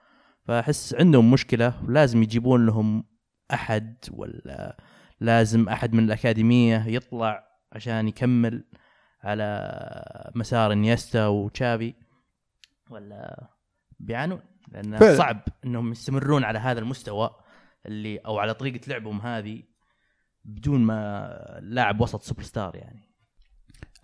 فأحس 0.44 0.94
عندهم 0.94 1.30
مشكلة 1.30 1.84
ولازم 1.84 2.22
يجيبون 2.22 2.66
لهم 2.66 3.04
أحد 3.52 3.96
ولا 4.10 4.76
لازم 5.20 5.68
أحد 5.68 5.94
من 5.94 6.04
الأكاديمية 6.04 6.86
يطلع 6.86 7.46
عشان 7.72 8.08
يكمل 8.08 8.64
على 9.22 10.32
مسار 10.34 10.72
إنيستا 10.72 11.26
وتشافي 11.26 11.94
ولا 12.90 13.50
بيعانون 13.98 14.40
لأن 14.72 14.96
فعلا. 14.96 15.16
صعب 15.16 15.40
إنهم 15.64 15.92
يستمرون 15.92 16.44
على 16.44 16.58
هذا 16.58 16.78
المستوى 16.78 17.30
اللي 17.86 18.18
أو 18.18 18.38
على 18.38 18.54
طريقة 18.54 18.80
لعبهم 18.88 19.20
هذه 19.20 19.62
بدون 20.44 20.80
ما 20.80 21.60
لاعب 21.62 22.00
وسط 22.00 22.22
super 22.22 22.42
star 22.42 22.76
يعني 22.76 23.08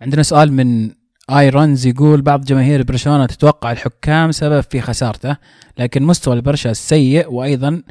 عندنا 0.01 0.23
سؤال 0.23 0.53
من 0.53 0.91
ايرونز 1.29 1.85
يقول 1.87 2.21
بعض 2.21 2.43
جماهير 2.45 2.83
برشلونة 2.83 3.25
تتوقع 3.25 3.71
الحكام 3.71 4.31
سبب 4.31 4.61
في 4.61 4.81
خسارته 4.81 5.37
لكن 5.77 6.03
مستوى 6.03 6.35
البرشا 6.35 6.73
سيء 6.73 7.31
وأيضا 7.33 7.83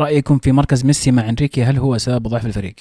رأيكم 0.00 0.38
في 0.38 0.52
مركز 0.52 0.84
ميسي 0.84 1.10
مع 1.12 1.28
إنريكي 1.28 1.64
هل 1.64 1.78
هو 1.78 1.98
سبب 1.98 2.28
ضعف 2.28 2.46
الفريق؟ 2.46 2.74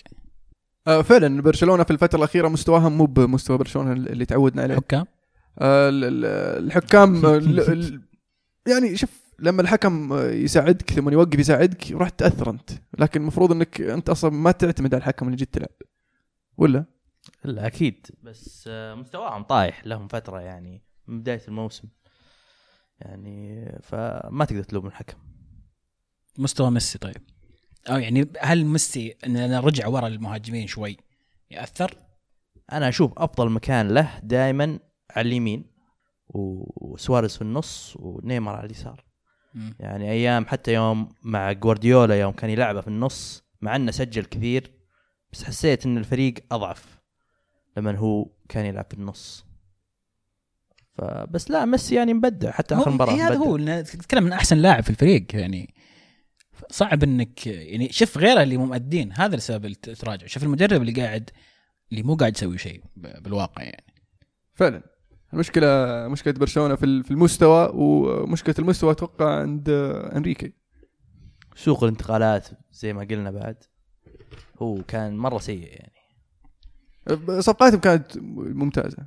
آه 0.88 1.02
فعلا 1.02 1.42
برشلونة 1.42 1.84
في 1.84 1.92
الفترة 1.92 2.18
الأخيرة 2.18 2.48
مستواهم 2.48 2.98
مو 2.98 3.06
بمستوى 3.06 3.58
برشلونة 3.58 3.92
اللي 3.92 4.26
تعودنا 4.26 4.62
عليه. 4.62 4.76
حكام 4.76 5.06
آه، 5.60 5.89
ال- 5.89 6.04
ال- 6.04 6.66
الحكام 6.66 7.26
آه، 7.26 7.38
ال- 7.38 7.60
ال- 7.72 8.02
يعني 8.68 8.96
شوف 8.98 9.10
لما 9.39 9.62
الحكم 9.62 10.13
يساعدك 10.20 10.89
ثم 10.92 11.10
يوقف 11.10 11.39
يساعدك 11.39 11.92
راح 11.92 12.10
تأثر 12.10 12.50
أنت. 12.50 12.70
لكن 13.00 13.22
المفروض 13.22 13.52
إنك 13.52 13.82
أنت 13.82 14.10
أصلا 14.10 14.32
ما 14.32 14.52
تعتمد 14.52 14.94
على 14.94 15.02
الحكم 15.02 15.26
اللي 15.26 15.38
جيت 15.38 15.54
تلعب. 15.54 15.70
ولا؟ 16.58 16.86
لا 17.44 17.68
أكيد. 17.68 18.08
بس 18.24 18.66
آه، 18.68 18.96
مستواهم 18.96 19.44
طايح 19.44 19.86
لهم 19.88 20.08
فترة 20.08 20.40
يعني 20.40 20.84
من 21.08 21.20
بداية 21.20 21.42
الموسم. 21.48 21.88
يعني 23.00 23.66
فما 23.84 24.46
تقدر 24.46 24.64
تلوم 24.64 24.88
الحكم. 24.88 25.18
مستوى 26.38 26.72
ميسي 26.72 26.98
طيب. 26.98 27.22
أو 27.90 27.98
يعني 27.98 28.32
هل 28.40 28.66
ميسي 28.66 29.16
اننا 29.26 29.60
رجع 29.60 29.88
ورا 29.88 30.08
المهاجمين 30.08 30.68
شوي 30.68 30.98
يأثر؟ 31.52 31.98
أنا 32.72 32.90
أشوف 32.90 33.14
أفضل 33.18 33.50
مكان 33.50 33.88
له 33.88 34.20
دائما 34.24 34.80
على 35.12 35.28
اليمين 35.28 35.74
وسواريز 36.30 37.36
في 37.36 37.42
النص 37.42 37.96
ونيمار 38.00 38.56
على 38.56 38.66
اليسار. 38.66 39.06
يعني 39.80 40.12
أيام 40.12 40.46
حتى 40.46 40.74
يوم 40.74 41.10
مع 41.24 41.52
جوارديولا 41.52 42.20
يوم 42.20 42.32
كان 42.32 42.50
يلعبه 42.50 42.82
في 42.82 42.88
النص 42.88 43.44
مع 43.62 43.76
إنه 43.76 43.92
سجل 43.92 44.26
كثير 44.26 44.72
بس 45.32 45.44
حسيت 45.44 45.86
إن 45.86 45.98
الفريق 45.98 46.34
أضعف. 46.52 47.03
لما 47.78 47.98
هو 47.98 48.30
كان 48.50 48.66
يلعب 48.66 48.86
في 48.90 48.94
النص 48.94 49.46
فبس 50.98 51.52
لا 51.52 51.66
ميسي 51.66 51.96
يعني 51.96 52.14
مبدع 52.14 52.52
حتى 52.52 52.76
آخر 52.76 52.92
مباراة 52.92 53.14
إيه 53.16 53.28
هذا. 53.28 53.36
هو 53.36 53.58
تتكلم 53.82 54.24
من 54.24 54.32
أحسن 54.34 54.58
لاعب 54.58 54.84
في 54.84 54.90
الفريق 54.90 55.36
يعني. 55.36 55.74
صعب 56.70 57.04
إنك 57.04 57.48
يعني 57.48 57.92
شوف 57.92 58.18
غيره 58.18 58.44
اللي 58.44 58.58
مو 58.58 58.66
مؤدين 58.66 59.12
هذا 59.12 59.36
السبب 59.36 59.66
اللي 59.66 59.76
تراجع 59.76 60.28
شوف 60.28 60.44
المدرب 60.44 60.82
اللي 60.82 61.02
قاعد 61.02 61.30
اللي 61.92 62.04
مو 62.04 62.16
قاعد 62.16 62.36
يسوي 62.36 62.58
شيء 62.58 62.84
بالواقع 62.96 63.64
يعني. 63.64 63.94
فعلا. 64.54 64.84
المشكلة 65.34 65.68
مشكلة 66.08 66.34
برشلونة 66.34 66.76
في 66.76 66.86
ال- 66.86 67.04
في 67.04 67.12
المستوى 67.12 67.72
ومشكلة 67.74 68.56
المستوى 68.60 68.92
أتوقع 68.92 69.40
عند 69.40 69.70
أنريكي. 70.16 70.54
سوق 71.56 71.84
الانتقالات 71.84 72.48
زي 72.72 72.94
ما 72.94 73.04
قلنا 73.04 73.32
بعد 73.32 73.64
هو 74.62 74.84
كان 74.84 75.18
مرة 75.18 75.38
سيء 75.38 75.68
يعني. 75.68 75.94
صفقاتهم 77.39 77.80
كانت 77.80 78.18
ممتازة 78.34 78.98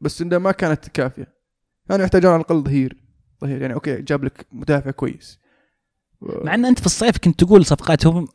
بس 0.00 0.22
إنها 0.22 0.38
ما 0.38 0.52
كانت 0.52 0.88
كافية. 0.88 1.34
كانوا 1.88 2.04
يحتاجون 2.04 2.30
على 2.30 2.40
الأقل 2.40 2.62
ظهير 2.62 2.96
ظهير. 3.40 3.60
يعني 3.62 3.74
okay 3.74 4.02
جاب 4.02 4.24
لك 4.24 4.46
مدافع 4.52 4.90
كويس. 4.90 5.38
مع 6.22 6.54
إن 6.54 6.64
أنت 6.64 6.78
في 6.78 6.86
الصيف 6.86 7.18
كنت 7.18 7.44
تقول 7.44 7.66
صفقاتهم 7.66 8.28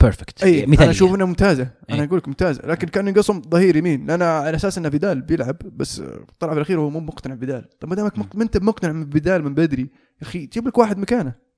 perfect 0.00 0.42
أي 0.42 0.64
أنا 0.64 0.72
مثالية. 0.72 0.90
أشوف 0.90 1.14
إنها 1.14 1.26
ممتازة. 1.26 1.70
أنا 1.90 1.98
إيه. 1.98 2.06
أقول 2.06 2.18
لك 2.18 2.28
ممتازة. 2.28 2.62
لكن 2.66 2.88
كان 2.88 3.08
ينقصهم 3.08 3.42
ظهير 3.42 3.76
يمين. 3.76 4.06
لأن 4.06 4.22
على 4.22 4.56
أساس 4.56 4.78
انه 4.78 4.90
فيدال 4.90 5.22
بيلعب 5.22 5.56
بس 5.76 6.02
طلع 6.40 6.50
في 6.50 6.56
الأخير 6.56 6.80
هو 6.80 6.90
مو 6.90 7.00
مقتنع 7.00 7.34
بفيدال. 7.34 7.68
طب 7.80 7.88
ما 7.88 7.94
دامك 7.94 8.36
ما 8.36 8.42
أنت 8.42 8.56
مقتنع 8.56 8.92
من 8.92 9.10
فيدال 9.10 9.44
من 9.44 9.54
بدري 9.54 9.82
يا 9.82 10.22
أخي 10.22 10.46
جيب 10.46 10.68
لك 10.68 10.78
واحد 10.78 10.98
مكانه. 10.98 11.48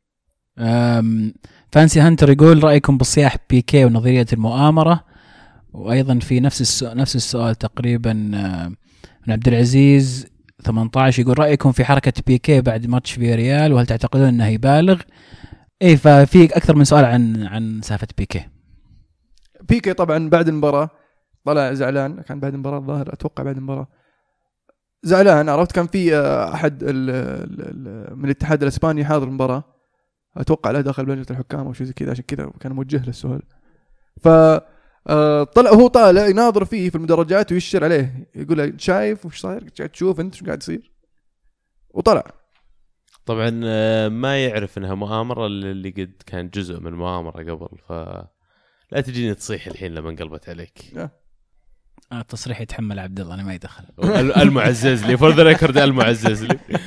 فانسي 1.72 2.00
هانتر 2.00 2.30
يقول 2.30 2.64
رأيكم 2.64 2.98
بصياح 2.98 3.36
بيكي 3.50 3.84
ونظرية 3.84 4.26
المؤامرة؟ 4.32 5.04
وأيضا 5.72 6.18
في 6.18 6.40
نفس 6.40 6.60
السؤال 6.60 6.96
نفس 6.96 7.16
السؤال 7.16 7.54
تقريبا 7.54 8.10
أم، 8.10 8.76
من 9.26 9.32
عبد 9.32 9.48
العزيز 9.48 10.26
18 10.64 11.22
يقول 11.22 11.38
رأيكم 11.38 11.72
في 11.72 11.84
حركة 11.84 12.12
بيكي 12.26 12.60
بعد 12.60 12.86
ماتش 12.86 13.12
في 13.12 13.34
ريال؟ 13.34 13.72
وهل 13.72 13.86
تعتقدون 13.86 14.26
إنه 14.28 14.46
يبالغ؟ 14.46 15.00
اي 15.82 15.96
ففي 15.96 16.44
أكثر 16.44 16.76
من 16.76 16.84
سؤال 16.84 17.04
عن 17.04 17.46
عن 17.46 17.80
سالفة 17.82 18.06
بيكي. 18.18 18.48
بيكي 19.68 19.92
طبعا 19.92 20.28
بعد 20.28 20.48
المباراة 20.48 20.90
طلع 21.44 21.72
زعلان 21.72 22.20
كان 22.20 22.40
بعد 22.40 22.54
المباراة 22.54 22.78
الظاهر 22.78 23.12
أتوقع 23.12 23.42
بعد 23.44 23.56
المباراة. 23.56 23.88
زعلان 25.02 25.48
عرفت؟ 25.48 25.72
كان 25.72 25.86
في 25.86 26.16
آه، 26.16 26.54
أحد 26.54 26.82
ال 26.82 27.10
ال 27.10 27.88
ال 27.88 28.16
من 28.18 28.24
الاتحاد 28.24 28.62
الإسباني 28.62 29.04
حاضر 29.04 29.28
المباراة. 29.28 29.64
أتوقع 30.36 30.70
له 30.70 30.80
دخل 30.80 31.04
بلجنه 31.06 31.26
الحكام 31.30 31.66
أو 31.66 31.72
شيء 31.72 31.86
زي 31.86 31.92
كذا 31.92 32.10
عشان 32.10 32.24
كذا 32.28 32.50
كان 32.60 32.72
موجه 32.72 32.96
له 33.02 33.08
السؤال 33.08 33.42
ف 34.22 34.28
آه، 35.10 35.44
طلع 35.44 35.70
هو 35.70 35.86
طالع 35.88 36.26
يناظر 36.26 36.64
فيه 36.64 36.90
في 36.90 36.94
المدرجات 36.96 37.52
ويشر 37.52 37.84
عليه. 37.84 38.28
يقول 38.34 38.58
له 38.58 38.72
شايف؟ 38.78 39.26
وش 39.26 39.40
صاير؟ 39.40 39.64
قاعد 39.78 39.88
تشوف 39.90 40.20
انت 40.20 40.34
شو 40.34 40.44
قاعد 40.46 40.62
يصير؟ 40.62 40.92
وطلع. 41.90 42.24
طبعا 43.26 43.60
آه، 43.64 44.08
ما 44.08 44.44
يعرف 44.44 44.78
إنها 44.78 44.94
مؤامرة 44.94 45.46
اللي 45.46 45.90
قد 45.90 46.12
كان 46.26 46.50
جزء 46.50 46.80
من 46.80 46.92
مؤامره 46.94 47.52
قبل. 47.54 47.78
ف 47.88 47.92
لا 48.92 49.00
تجيني 49.00 49.34
تصيح 49.34 49.66
الحين 49.66 49.94
لما 49.94 50.10
انقلبت 50.10 50.48
عليك. 50.48 50.78
آه، 50.96 51.10
التصريح 52.12 52.60
يتحمل 52.60 52.98
عبد 52.98 53.20
الله 53.20 53.34
أنا 53.34 53.42
ما 53.42 53.54
يدخل. 53.54 53.84
ال- 54.04 54.36
المعزز 54.42 55.04
لي 55.04 55.16
for 55.16 55.30
the 55.34 55.42
record 55.42 55.78
المعزز 55.78 56.44
لي. 56.44 56.58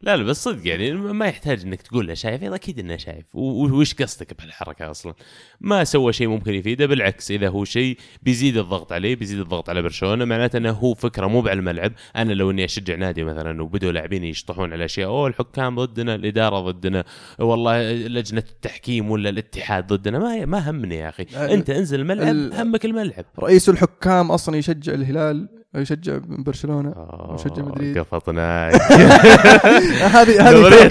لا 0.00 0.16
لا 0.16 0.22
بس 0.22 0.44
صدق 0.44 0.68
يعني 0.68 0.92
ما 0.92 1.26
يحتاج 1.26 1.62
إنك 1.64 1.82
تقول 1.82 2.06
له 2.06 2.14
شايف 2.14 2.44
أكيد 2.44 2.78
إنه 2.78 2.96
شايف. 2.96 3.24
وش 3.34 3.94
قصدك 3.94 4.38
بهالحركة 4.38 4.90
أصلا؟ 4.90 5.14
ما 5.60 5.84
سوى 5.84 6.12
شيء 6.12 6.28
ممكن 6.28 6.54
يفيده 6.54 6.86
بالعكس 6.86 7.30
إذا 7.30 7.48
هو 7.48 7.64
شيء 7.64 7.98
بيزيد 8.22 8.56
الضغط 8.56 8.92
عليه 8.92 9.16
بيزيد 9.16 9.38
الضغط 9.40 9.70
على 9.70 9.82
برشلونة 9.82 10.24
معناته 10.24 10.56
إنه 10.56 10.70
هو 10.70 10.94
فكرة 10.94 11.26
مو 11.26 11.40
على 11.40 11.52
الملعب 11.52 11.92
أنا 12.16 12.32
لو 12.32 12.50
إني 12.50 12.64
أشجع 12.64 12.94
نادي 12.94 13.24
مثلا 13.24 13.62
وبدوا 13.62 13.92
لاعبين 13.92 14.24
يشطحون 14.24 14.72
على 14.72 14.84
أشياء 14.84 15.08
أوه 15.08 15.26
الحكام 15.26 15.74
ضدنا 15.84 16.14
الإدارة 16.14 16.60
ضدنا 16.70 17.04
والله 17.38 17.92
لجنة 17.92 18.44
التحكيم 18.50 19.10
ولا 19.10 19.28
الاتحاد 19.30 19.86
ضدنا 19.86 20.18
ما 20.18 20.44
ما 20.44 20.70
همني 20.70 20.96
يا 20.96 21.08
أخي. 21.08 21.26
أنت 21.54 21.70
انزل 21.70 22.00
الملعب 22.00 22.28
ال- 22.28 22.54
همك 22.54 22.84
الملعب. 22.84 23.24
رئيس 23.38 23.68
الحكام 23.68 24.30
أصلا 24.30 24.56
يشجع 24.56 24.94
الهلال 24.94 25.48
يشجع 25.74 26.18
من 26.26 26.42
برشلونه 26.42 26.88
آه، 26.90 27.30
وشجع 27.34 27.62
مدريد. 27.62 27.98
قفطناك 27.98 28.74
هذه 30.16 30.48
هذه 30.50 30.86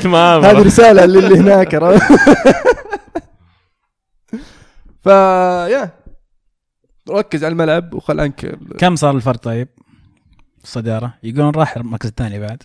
هذه 0.50 0.62
رسالة 0.62 1.06
للي 1.06 1.40
هناك؟ 1.40 1.76
فيا 5.04 5.90
ركز 7.10 7.44
على 7.44 7.52
الملعب 7.52 7.94
وخل 7.94 8.20
عنك 8.20 8.58
كم 8.78 8.96
صار 8.96 9.16
الفرق 9.16 9.38
طيب؟ 9.38 9.68
الصدارة. 10.64 11.14
يقولون 11.24 11.52
راح 11.56 11.78
المركز 11.78 12.08
الثاني 12.10 12.40
بعد. 12.40 12.64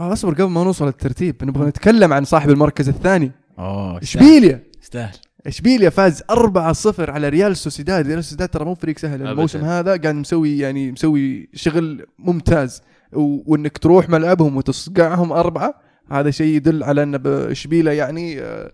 آه، 0.00 0.12
اصبر 0.12 0.32
قبل 0.34 0.44
ما 0.50 0.64
نوصل 0.64 0.86
للترتيب 0.86 1.44
نبغى 1.44 1.68
نتكلم 1.68 2.12
عن 2.12 2.24
صاحب 2.24 2.50
المركز 2.50 2.88
الثاني. 2.88 3.32
أوه 3.58 3.98
اشبيليا 4.02 4.62
يستاهل. 4.82 5.16
إشبيليا 5.46 5.90
فاز 5.90 6.22
4-0 6.22 7.10
على 7.10 7.28
ريال 7.28 7.56
سوسيداد. 7.56 8.06
ريال 8.06 8.24
سوسيداد 8.24 8.48
ترى 8.48 8.64
مو 8.64 8.74
فريق 8.74 8.98
سهل. 8.98 9.14
أبداً. 9.20 9.30
الموسم 9.32 9.58
هذا 9.64 9.96
قاعد 9.96 10.14
مسوي 10.14 10.58
يعني 10.58 10.92
مسوي 10.92 11.48
شغل 11.54 12.06
ممتاز. 12.18 12.82
و- 13.12 13.52
وإنك 13.52 13.78
تروح 13.78 14.08
ملعبهم 14.08 14.56
وتصقعهم 14.56 15.32
أربعة 15.32 15.74
هذا 16.10 16.30
شيء 16.30 16.56
يدل 16.56 16.82
على 16.84 17.02
إن 17.02 17.20
إشبيليا 17.26 17.92
يعني 17.92 18.40
آه، 18.40 18.72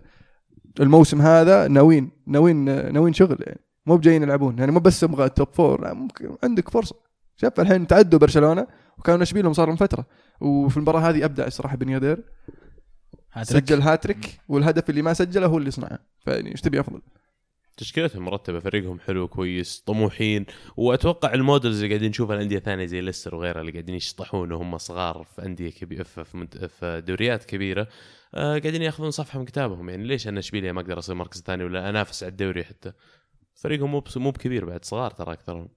الموسم 0.81 1.20
هذا 1.22 1.68
ناويين 1.68 2.11
ناويين 2.26 2.68
آه، 2.68 2.90
ناويين 2.90 3.12
شغل 3.14 3.37
يعني. 3.40 3.61
مو 3.87 3.96
بجايين 3.96 4.22
يلعبون. 4.22 4.59
يعني 4.59 4.72
مو 4.72 4.81
بس 4.81 5.05
أبغى 5.05 5.24
ال 5.24 5.31
top 5.31 5.48
four 5.52 5.94
ممكن 5.94 6.37
عندك 6.44 6.68
فرصة. 6.68 6.96
شوف 7.37 7.61
الحين 7.61 7.87
تعدوا 7.87 8.18
برشلونة 8.18 8.66
وكانوا 8.98 9.22
اشبيلهم 9.22 9.52
صار 9.52 9.70
من 9.70 9.76
فترة. 9.76 10.07
وفي 10.40 10.76
المباراة 10.76 11.00
هذه 11.00 11.24
أبدع 11.24 11.46
الصراحه 11.46 11.76
بن 11.76 11.88
يدير 11.88 12.24
هاتريك. 13.37 13.64
سجل 13.68 13.83
هاتريك 13.83 14.40
والهدف 14.49 14.90
اللي 14.90 15.03
ما 15.03 15.14
سجله 15.14 15.46
هو 15.46 15.59
اللي 15.59 15.70
صنعه. 15.70 15.99
فيعني 16.20 16.51
إيش 16.51 16.61
تبي 16.61 16.81
أفضل؟ 16.81 17.03
تشكيلتهم 17.77 18.25
مرتبة 18.25 18.61
فريقهم 18.61 19.01
حلو 19.01 19.29
كويس 19.29 19.83
طموحين. 19.87 20.46
وأتوقع 20.77 21.35
المودلز 21.35 21.77
اللي 21.77 21.88
قاعدين 21.88 22.11
نشوفها 22.11 22.37
الأندية 22.37 22.59
الثانية 22.59 22.87
زي 22.87 23.01
ليستر 23.01 23.35
وغيرها 23.35 23.61
اللي 23.61 23.72
قاعدين 23.72 23.94
يشطحون 23.94 24.53
وهم 24.53 24.79
صغار 24.79 25.27
في 25.37 25.46
أندية 25.46 25.70
كبيرة 25.70 26.03
في, 26.03 27.03
دوريات 27.07 27.44
كبيرة 27.44 27.88
آه 28.35 28.59
قاعدين 28.59 28.83
يأخذون 28.83 29.11
صفحة 29.11 29.38
من 29.38 29.44
كتابهم. 29.44 29.88
يعني 29.88 30.05
ليش 30.05 30.29
أنا 30.29 30.38
اشبيليا 30.38 30.72
ما 30.72 30.81
أقدر 30.81 30.99
اصير 30.99 31.14
مركز 31.14 31.42
ثاني 31.42 31.64
ولا 31.64 31.88
أنافس 31.88 32.22
على 32.22 32.31
الدوري 32.31 32.64
حتى؟ 32.64 32.92
فريقهم 33.55 33.90
مو 33.90 34.05
مو 34.16 34.31
بكبير 34.31 34.64
بعد 34.64 34.85
صغار 34.85 35.11
ترى 35.11 35.33
أكثرهم. 35.33 35.68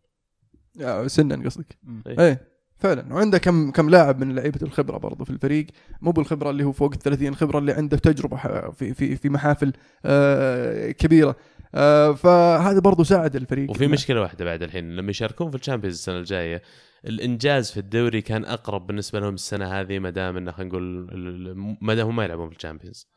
آه، 0.82 1.08
سنا 1.08 1.46
قصدك. 1.46 1.78
إيه. 2.08 2.20
إيه. 2.20 2.59
فعلا. 2.80 3.14
وعنده 3.14 3.38
كم 3.38 3.72
كم 3.72 3.90
لاعب 3.90 4.20
من 4.24 4.36
لعيبة 4.36 4.60
الخبرة 4.62 4.98
برضه 4.98 5.26
في 5.26 5.30
الفريق. 5.32 5.68
مو 6.02 6.12
بالخبرة 6.12 6.50
اللي 6.50 6.64
هو 6.64 6.72
فوق 6.72 6.94
ال 6.94 7.00
30 7.00 7.28
الخبره 7.28 7.60
اللي 7.60 7.72
عنده 7.74 7.98
تجربة 7.98 8.38
ح- 8.38 8.70
في 8.70 8.94
في 8.94 9.16
في 9.16 9.30
محافل 9.30 9.74
آه 10.06 10.92
كبيرة. 10.92 11.36
آه 11.76 12.12
فهذا 12.14 12.80
برضه 12.80 13.04
ساعد 13.04 13.36
الفريق. 13.36 13.70
وفي 13.72 13.88
مشكلة 13.88 14.22
واحدة 14.22 14.46
بعد 14.46 14.64
الحين 14.64 14.96
لما 14.96 15.10
يشاركون 15.10 15.50
في 15.50 15.56
ال 15.58 15.61
Champions 15.61 15.96
السنة 15.96 16.18
الجاية 16.18 16.62
الإنجاز 17.06 17.72
في 17.72 17.80
الدوري 17.80 18.22
كان 18.22 18.46
أقرب 18.46 18.88
بالنسبة 18.88 19.20
لهم 19.20 19.34
السنة 19.34 19.66
هذه 19.80 20.00
ما 20.00 20.10
دام 20.10 20.38
إنه 20.38 20.52
خلينا 20.52 20.70
نقول 20.70 21.78
ما 21.82 21.94
دام 21.96 22.08
هم 22.08 22.16
ما 22.16 22.24
يلعبون 22.24 22.50
في 22.50 22.56
ال 22.56 22.60
Champions. 22.60 23.08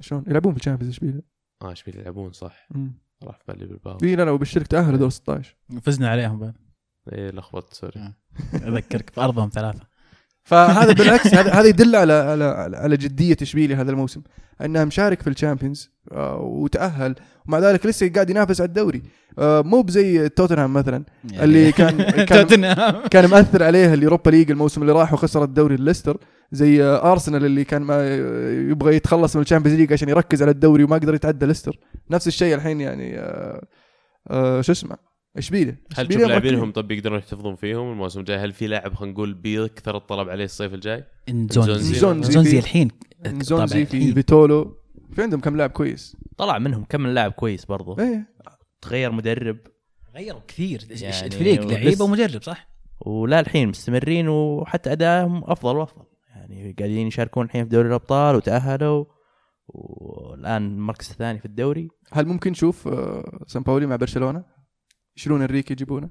شلون؟ 0.00 0.24
يلعبون 0.28 0.52
في 0.52 0.58
ال 0.58 0.62
Champions 0.62 0.94
اشبيليا 0.94 1.22
آه 1.62 1.70
إيش 1.70 1.88
يلعبون 1.88 2.32
صح. 2.32 2.68
راح 3.24 3.38
في 3.38 3.44
بالي 3.48 3.66
بيلباو. 3.66 3.98
اي 4.02 4.16
لا 4.16 4.22
لا 4.24 4.30
وبالشرك 4.30 4.66
تاهل 4.66 4.98
دور 4.98 5.08
16 5.10 5.56
فزنا 5.82 6.08
عليهم 6.08 6.38
بعد. 6.38 6.54
إيه 7.12 7.30
لخبطت 7.30 7.74
sorry. 7.74 8.12
أذكرك 8.68 9.10
في 9.10 9.20
ارضهم 9.20 9.50
ثلاثة. 9.54 9.80
فهذا 10.44 10.92
بالعكس 10.92 11.34
هذا 11.34 11.52
هذا 11.52 11.68
يدل 11.68 11.96
على 11.96 12.12
على 12.12 12.70
على- 12.96 12.98
جدية 13.00 13.36
اشبيليا 13.42 13.76
هذا 13.76 13.90
الموسم. 13.90 14.22
أنه 14.64 14.84
مشارك 14.84 15.22
في 15.22 15.30
ال 15.30 15.36
Champions 15.36 15.90
آه، 16.12 16.36
وتأهل 16.40 17.14
ومع 17.48 17.58
ذلك 17.58 17.86
لسه 17.86 18.08
قاعد 18.14 18.30
ينافس 18.30 18.60
على 18.60 18.68
الدوري. 18.68 19.02
آه، 19.38 19.62
مو 19.62 19.82
بزي 19.82 20.28
توتنهام 20.28 20.72
مثلا 20.72 21.04
يعني. 21.30 21.44
اللي 21.44 21.72
كان 21.78 22.02
كان 22.24 22.46
كان 23.10 23.26
مأثر 23.30 23.62
عليه 23.62 23.94
ال 23.94 23.99
Europa 23.99 24.30
League 24.30 24.50
الموسم 24.50 24.82
اللي 24.82 24.92
راح 24.92 25.12
وخسر 25.12 25.44
الدوري 25.44 25.76
ليستر 25.76 26.18
زي 26.52 26.84
آه، 26.84 27.12
أرسنال 27.12 27.44
اللي 27.44 27.64
كان 27.64 27.82
ما 27.82 28.16
يبغى 28.70 28.96
يتخلص 28.96 29.36
من 29.36 29.42
ال 29.42 29.46
Champions 29.46 29.78
League 29.80 29.92
عشان 29.92 30.08
يركز 30.08 30.42
على 30.42 30.50
الدوري 30.50 30.84
وما 30.84 30.96
قدر 30.96 31.14
يتعدى 31.14 31.46
ليستر. 31.46 31.78
نفس 32.10 32.26
الشيء 32.28 32.54
الحين 32.54 32.80
يعني 32.80 33.18
آه، 33.18 33.66
آه، 34.30 34.60
شو 34.60 34.72
اسمه؟ 34.72 35.09
اشبيليا 35.36 35.76
هل 35.96 36.08
تشوف. 36.08 36.22
لاعبينهم 36.22 36.72
طب 36.72 36.90
يقدرون 36.90 37.18
يحتفظون 37.18 37.56
فيهم 37.56 37.92
الموسم 37.92 38.20
الجاي؟ 38.20 38.38
هل 38.38 38.52
في 38.52 38.66
لاعب 38.66 38.94
خلينا 38.94 39.12
نقول 39.14 39.34
بيكثر 39.34 39.96
الطلب 39.96 40.28
عليه 40.28 40.44
الصيف 40.44 40.74
الجاي؟ 40.74 41.04
إنزونزي. 41.28 42.06
إنزونزي. 42.10 42.58
الحين. 42.58 42.90
زونزي 43.26 43.84
طبعاً. 43.84 43.84
في 44.00 44.14
فيتولو. 44.14 44.76
في 45.12 45.22
عندهم 45.22 45.40
كم 45.40 45.56
لاعب 45.56 45.70
كويس؟ 45.70 46.16
طلع 46.36 46.58
منهم 46.58 46.84
كم 46.84 47.00
من 47.00 47.14
لاعب 47.14 47.32
كويس 47.32 47.64
برضو. 47.64 47.98
إيه. 47.98 48.28
تغير 48.82 49.12
مدرب. 49.12 49.58
غيروا 50.14 50.40
كثير. 50.48 50.86
يعني 50.90 51.26
الفريق 51.26 51.60
ولسه- 51.64 51.70
لعيبه 51.72 52.04
ومدرب 52.04 52.42
صح؟ 52.42 52.68
ولا 53.06 53.40
الحين 53.40 53.68
مستمرين 53.68 54.28
وحتى 54.28 54.92
أدائهم 54.92 55.44
أفضل 55.44 55.76
وأفضل. 55.76 56.04
يعني 56.36 56.74
قاعدين 56.78 57.06
يشاركون 57.06 57.46
الحين 57.46 57.64
في 57.64 57.70
دوري 57.70 57.88
الأبطال 57.88 58.36
وتأهلوا. 58.36 59.04
والآن 59.68 60.66
المركز 60.66 61.10
الثاني 61.10 61.38
في 61.38 61.44
الدوري. 61.44 61.88
هل 62.12 62.26
ممكن 62.26 62.50
نشوف 62.50 62.88
آه، 62.88 63.44
سان 63.46 63.62
باولي 63.62 63.86
مع 63.86 63.96
برشلونة؟ 63.96 64.44
يشيلون 65.20 65.40
انريكي 65.42 65.72
يجيبونه؟ 65.72 66.08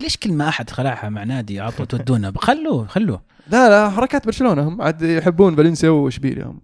ليش 0.00 0.16
كل 0.16 0.32
ما 0.32 0.48
أحد 0.48 0.70
خلعها 0.70 1.08
مع 1.08 1.24
نادي 1.24 1.60
عطوا 1.60 1.84
تودونا 1.84 2.32
خلوه 2.48 2.86
خلوه. 2.86 3.22
لا 3.46 3.68
لا 3.68 3.90
حركات 3.90 4.26
برشلونة 4.26 4.68
هم. 4.68 4.82
عاد 4.82 5.02
يحبون 5.02 5.56
فالنسيا 5.56 5.90
واشبيليا 5.90 6.44
هم 6.44 6.60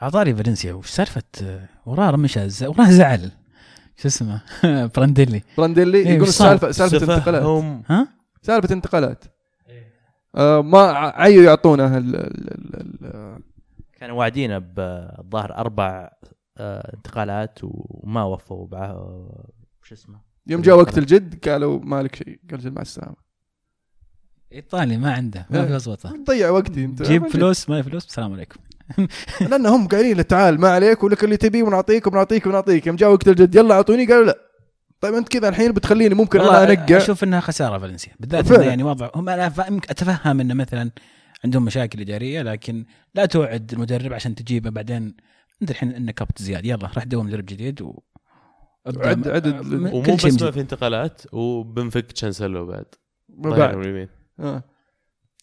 على 0.00 0.17
طاري 0.17 0.34
فالنسيا 0.34 0.72
وش 0.72 0.90
سالفة؟ 0.90 1.22
وراه 1.86 2.16
مش 2.16 2.38
ز- 2.38 2.64
وراه 2.64 2.90
زعل. 2.90 3.30
شو 3.96 4.08
اسمه؟ 4.08 4.42
برانديلي. 4.96 5.42
برانديلي 5.58 5.98
إيه، 5.98 6.08
يقول؟ 6.08 6.28
سالفه 6.28 6.70
سالفة 6.70 7.14
انتقالات. 7.14 7.42
ها؟ 7.90 8.08
سالفة 8.42 8.74
انتقالات. 8.74 9.24
آه 10.34 10.60
ما 10.62 10.78
عيوا 11.16 11.44
يعطونه 11.44 11.96
ال 11.96 12.16
ال 12.16 12.74
ال 13.04 13.38
كانوا 13.98 14.18
واعدين 14.18 14.58
بالظاهر 14.58 15.54
أربع 15.56 16.10
آه، 16.58 16.92
انتقالات 16.96 17.58
وما 17.62 18.24
وفوا 18.24 18.66
بع 18.66 18.92
شو 19.82 19.94
اسمه؟ 19.94 20.25
يوم 20.46 20.62
جاء 20.62 20.76
وقت 20.76 20.98
الجد 20.98 21.48
قالوا 21.48 21.80
مالك 21.80 22.16
شيء 22.16 22.38
قال 22.50 22.60
أجل 22.60 22.70
مع 22.70 22.82
السلامة. 22.82 23.16
إيطالي 24.52 24.96
ما 24.96 25.12
عنده 25.12 25.46
ما 25.50 25.66
في 25.66 25.74
وسوطه 25.74 26.14
ضيع 26.24 26.50
وقتي 26.50 26.84
أنت. 26.84 27.02
جيب 27.02 27.26
فلوس 27.26 27.70
ما 27.70 27.82
فلوس 27.82 28.06
السلام 28.06 28.32
عليكم. 28.32 28.60
لأن 29.50 29.66
هم 29.66 29.88
قايلين 29.88 30.16
له 30.16 30.22
تعال 30.22 30.60
ما 30.60 30.68
عليك 30.68 31.04
ولك 31.04 31.24
اللي 31.24 31.36
تبيه 31.36 31.62
ونعطيك 31.62 32.06
ونعطيك 32.06 32.46
ونعطيك. 32.46 32.86
يوم 32.86 32.96
جاء 32.96 33.12
وقت 33.12 33.28
الجد 33.28 33.54
يلا 33.54 33.74
أعطوني 33.74 34.06
قالوا 34.06 34.24
لا. 34.24 34.38
طيب 35.00 35.14
أنت 35.14 35.28
كذا 35.28 35.48
الحين 35.48 35.72
بتخليني 35.72 36.14
ممكن 36.14 36.40
أنا 36.40 36.72
انقى 36.72 36.96
أشوف 36.96 37.24
إنها 37.24 37.40
خسارة 37.40 37.78
فالنسيا. 37.78 38.12
بالذات 38.20 38.50
يعني 38.50 38.82
وضع 38.82 39.10
هم 39.14 39.28
أنا 39.28 39.46
أتفهم 39.90 40.40
إنه 40.40 40.54
مثلا 40.54 40.90
عندهم 41.44 41.64
مشاكل 41.64 42.00
اداريه 42.00 42.42
لكن 42.42 42.84
لا 43.14 43.26
توعد 43.26 43.72
المدرب 43.72 44.12
عشان 44.12 44.34
تجيبه 44.34 44.70
بعدين. 44.70 45.16
أنت 45.62 45.70
الحين 45.70 45.92
إنك 45.92 46.14
كبت 46.14 46.42
زياد 46.42 46.64
يلا 46.64 46.90
راح 46.96 47.04
دور 47.04 47.24
مدرب 47.24 47.46
جديد 47.46 47.82
و 47.82 48.00
عد- 48.86 49.28
عدد- 49.28 49.54
م- 49.74 49.86
ومو 49.94 50.00
بس 50.14 50.42
ما. 50.42 50.50
في 50.50 50.60
انتقالات 50.60 51.22
وبنفك 51.32 52.12
كانسيلو 52.12 52.66
بعد. 52.66 52.84
بعد. 53.28 53.74
آه. 54.40 54.62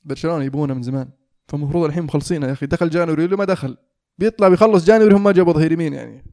برشلونه 0.05 0.43
يبغونه 0.43 0.73
من 0.73 0.81
زمان. 0.81 1.09
فالمفروض 1.47 1.85
الحين 1.85 2.03
مخلصينه 2.03 2.47
يا 2.47 2.51
أخي. 2.51 2.65
دخل 2.65 2.89
January 2.89 3.25
ولا 3.25 3.35
ما 3.35 3.45
دخل؟ 3.45 3.77
بيطلع 4.17 4.47
بيخلص 4.49 4.85
January 4.85 5.15
هم 5.15 5.23
ما 5.23 5.31
جابوا 5.31 5.53
ظهير 5.53 5.71
يمين 5.71 5.93
يعني. 5.93 6.23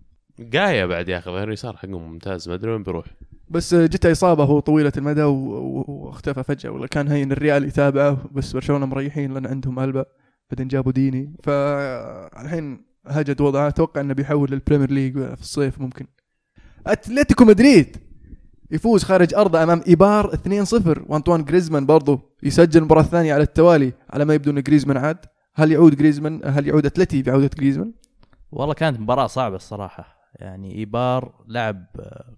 قايا 0.54 0.86
بعد 0.86 1.08
يا 1.08 1.18
أخي 1.18 1.30
ظهير 1.30 1.52
يسار 1.52 1.76
حقهم 1.76 2.12
ممتاز 2.12 2.48
ما 2.48 2.54
أدري 2.54 2.70
وين 2.72 2.82
بيروح. 2.82 3.06
بس 3.48 3.74
جته 3.74 4.12
إصابة 4.12 4.44
هو 4.44 4.60
طويلة 4.60 4.92
المدى 4.96 5.22
واختفى 5.22 6.42
فجأة 6.42 6.70
ولا 6.70 6.86
كان 6.86 7.08
هين 7.08 7.32
الريال 7.32 7.64
يتابعه 7.64 8.18
بس 8.32 8.52
برشلونه 8.52 8.86
مريحين 8.86 9.34
لأن 9.34 9.46
عندهم 9.46 9.80
ألبا 9.80 10.04
بعدين 10.50 10.68
جابوا 10.68 10.92
ديني. 10.92 11.34
فالحين 11.42 12.84
هجد 13.06 13.40
وضعه 13.40 13.68
أتوقع 13.68 14.00
إنه 14.00 14.14
بيحول 14.14 14.50
لل 14.50 14.59
Premier 14.59 14.90
League 14.90 15.12
في 15.18 15.40
الصيف 15.40 15.80
ممكن. 15.80 16.06
أتلتيكو 16.86 17.44
مدريد. 17.44 17.96
يفوز 18.70 19.02
خارج 19.02 19.34
أرضه 19.34 19.62
أمام 19.62 19.82
إيبار 19.88 20.34
2-0 20.34 21.10
وأنطوان 21.10 21.44
جريزمان 21.44 21.86
برضه 21.86 22.20
يسجل 22.42 22.78
المباراة 22.78 23.02
الثانية 23.02 23.34
على 23.34 23.42
التوالي. 23.42 23.92
على 24.10 24.24
ما 24.24 24.34
يبدو 24.34 24.50
إن 24.50 24.62
جريزمان 24.62 24.96
عاد. 24.96 25.18
هل 25.54 25.72
يعود 25.72 25.96
جريزمان؟ 25.96 26.40
هل 26.44 26.66
يعود 26.68 26.86
أتلتي 26.86 27.22
بعودة 27.22 27.50
جريزمان؟ 27.58 27.92
والله 28.52 28.74
كانت 28.74 29.00
مباراة 29.00 29.26
صعبة 29.26 29.56
الصراحة. 29.56 30.20
يعني 30.34 30.74
إيبار 30.74 31.44
لعب 31.48 31.86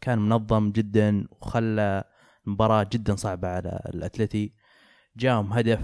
كان 0.00 0.18
منظم 0.18 0.70
جدا 0.72 1.26
وخلى 1.30 2.04
المباراة 2.46 2.86
جدا 2.92 3.16
صعبة 3.16 3.48
على 3.48 3.80
الأتلتي. 3.94 4.52
جاهم 5.16 5.52
هدف 5.52 5.80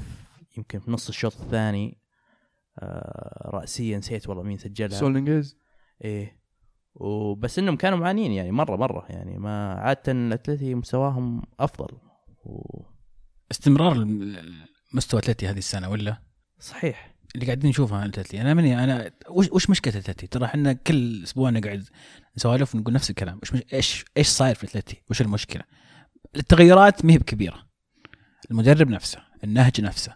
يمكن 0.57 0.79
في 0.79 0.91
نص 0.91 1.09
الشوط 1.09 1.41
الثاني. 1.41 1.99
آه، 2.79 3.51
رأسيا 3.55 3.99
نسيت 3.99 4.29
والله 4.29 4.43
مين 4.43 4.59
سجلها. 4.59 4.99
سولينجيز 4.99 5.57
إيه. 6.05 6.39
وبس 7.01 7.59
إنهم 7.59 7.77
كانوا 7.77 7.99
معانين 7.99 8.33
يعني 8.33 8.53
مرة 8.53 8.77
مرة 8.77 9.07
يعني 9.09 9.39
ما 9.39 9.73
عادة 9.73 10.13
الأتلتي 10.13 10.75
مستواهم 10.75 11.43
أفضل 11.61 11.99
و... 12.45 12.83
استمرار 13.51 14.07
مستوى 14.95 15.21
اتلتي 15.21 15.49
هذه 15.49 15.59
السنة 15.59 15.91
ولا 15.91 16.23
صحيح 16.61 17.15
اللي 17.35 17.47
قاعدين 17.47 17.71
نشوفها 17.71 18.05
اتلتي 18.05 18.41
أنا 18.41 18.55
مني 18.55 18.85
أنا 18.85 19.11
وش 19.29 19.49
وش 19.53 19.71
مشكلة 19.71 19.99
اتلتي؟ 19.99 20.27
ترى 20.27 20.45
إحنا 20.45 20.73
كل 20.73 21.23
أسبوع 21.23 21.51
نقعد 21.51 21.85
نسولف 22.37 22.75
ونقول 22.75 22.95
نفس 22.95 23.11
الكلام 23.11 23.39
وش 23.43 23.53
مش 23.53 23.63
إيش 23.73 24.05
إيش 24.17 24.29
صاير 24.29 24.55
في 24.55 24.65
اتلتي؟ 24.67 25.03
وش 25.11 25.21
المشكلة؟ 25.21 25.63
التغيرات 26.37 27.05
ما 27.05 27.13
هي 27.13 27.19
بكبيرة 27.19 27.69
المدرب 28.51 28.89
نفسه 28.89 29.19
النهج 29.45 29.81
نفسه 29.81 30.15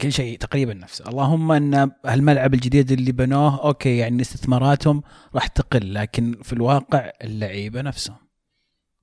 كل 0.00 0.12
شيء 0.12 0.38
تقريبا 0.38 0.74
نفسه. 0.74 1.08
اللهم 1.08 1.52
إن 1.52 1.90
هالملعب 2.06 2.54
الجديد 2.54 2.92
اللي 2.92 3.12
بنوه 3.12 3.62
أوكي 3.64 3.96
يعني 3.96 4.22
استثماراتهم 4.22 5.02
راح 5.34 5.46
تقل 5.46 5.94
لكن 5.94 6.38
في 6.42 6.52
الواقع 6.52 7.10
اللعيبة 7.24 7.82
نفسهم. 7.82 8.16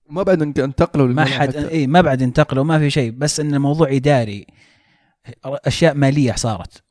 ما 0.09 0.23
بعد 0.23 0.41
انت- 0.41 0.59
انتقلوا 0.59 1.07
ما 1.07 1.25
حد. 1.25 1.55
إي 1.55 1.87
ما 1.87 2.01
بعد 2.01 2.21
انتقلوا 2.21 2.63
ما 2.63 2.79
في 2.79 2.89
شيء. 2.89 3.11
بس 3.11 3.39
إن 3.39 3.53
الموضوع 3.53 3.87
إداري 3.91 4.47
أشياء 5.45 5.93
مالية 5.93 6.31
صارت. 6.33 6.83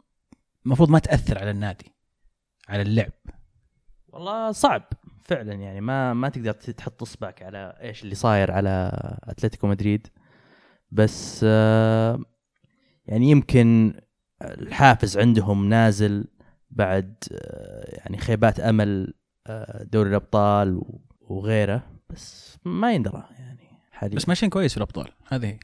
المفروض 0.66 0.90
ما 0.90 0.98
تأثر 0.98 1.38
على 1.38 1.50
النادي 1.50 1.92
على 2.68 2.82
اللعب. 2.82 3.12
والله 4.08 4.52
صعب 4.52 4.82
فعلا 5.22 5.52
يعني 5.52 5.80
ما 5.80 6.14
ما 6.14 6.28
تقدر 6.28 6.52
تحط 6.52 7.02
إصبعك 7.02 7.42
على 7.42 7.78
إيش 7.82 8.02
اللي 8.02 8.14
صاير 8.14 8.50
على 8.50 8.92
أتلتيكو 9.24 9.66
مدريد. 9.66 10.06
بس 10.92 11.40
آه، 11.44 12.20
يعني 13.06 13.30
يمكن 13.30 13.94
الحافز 14.42 15.18
عندهم 15.18 15.68
نازل 15.68 16.24
بعد 16.70 17.14
آه، 17.32 17.96
يعني 17.98 18.18
خيبات 18.18 18.60
أمل 18.60 19.14
آه، 19.46 19.82
دوري 19.82 20.10
الأبطال 20.10 20.82
وغيره 21.20 21.82
بس 22.10 22.56
ما 22.64 22.92
يندرى 22.92 23.28
يعني 23.38 23.68
حاليا. 23.90 24.16
بس 24.16 24.28
ماشيين 24.28 24.50
كويس 24.50 24.70
في 24.72 24.76
الأبطال 24.76 25.08
هذه 25.28 25.46
هي. 25.46 25.58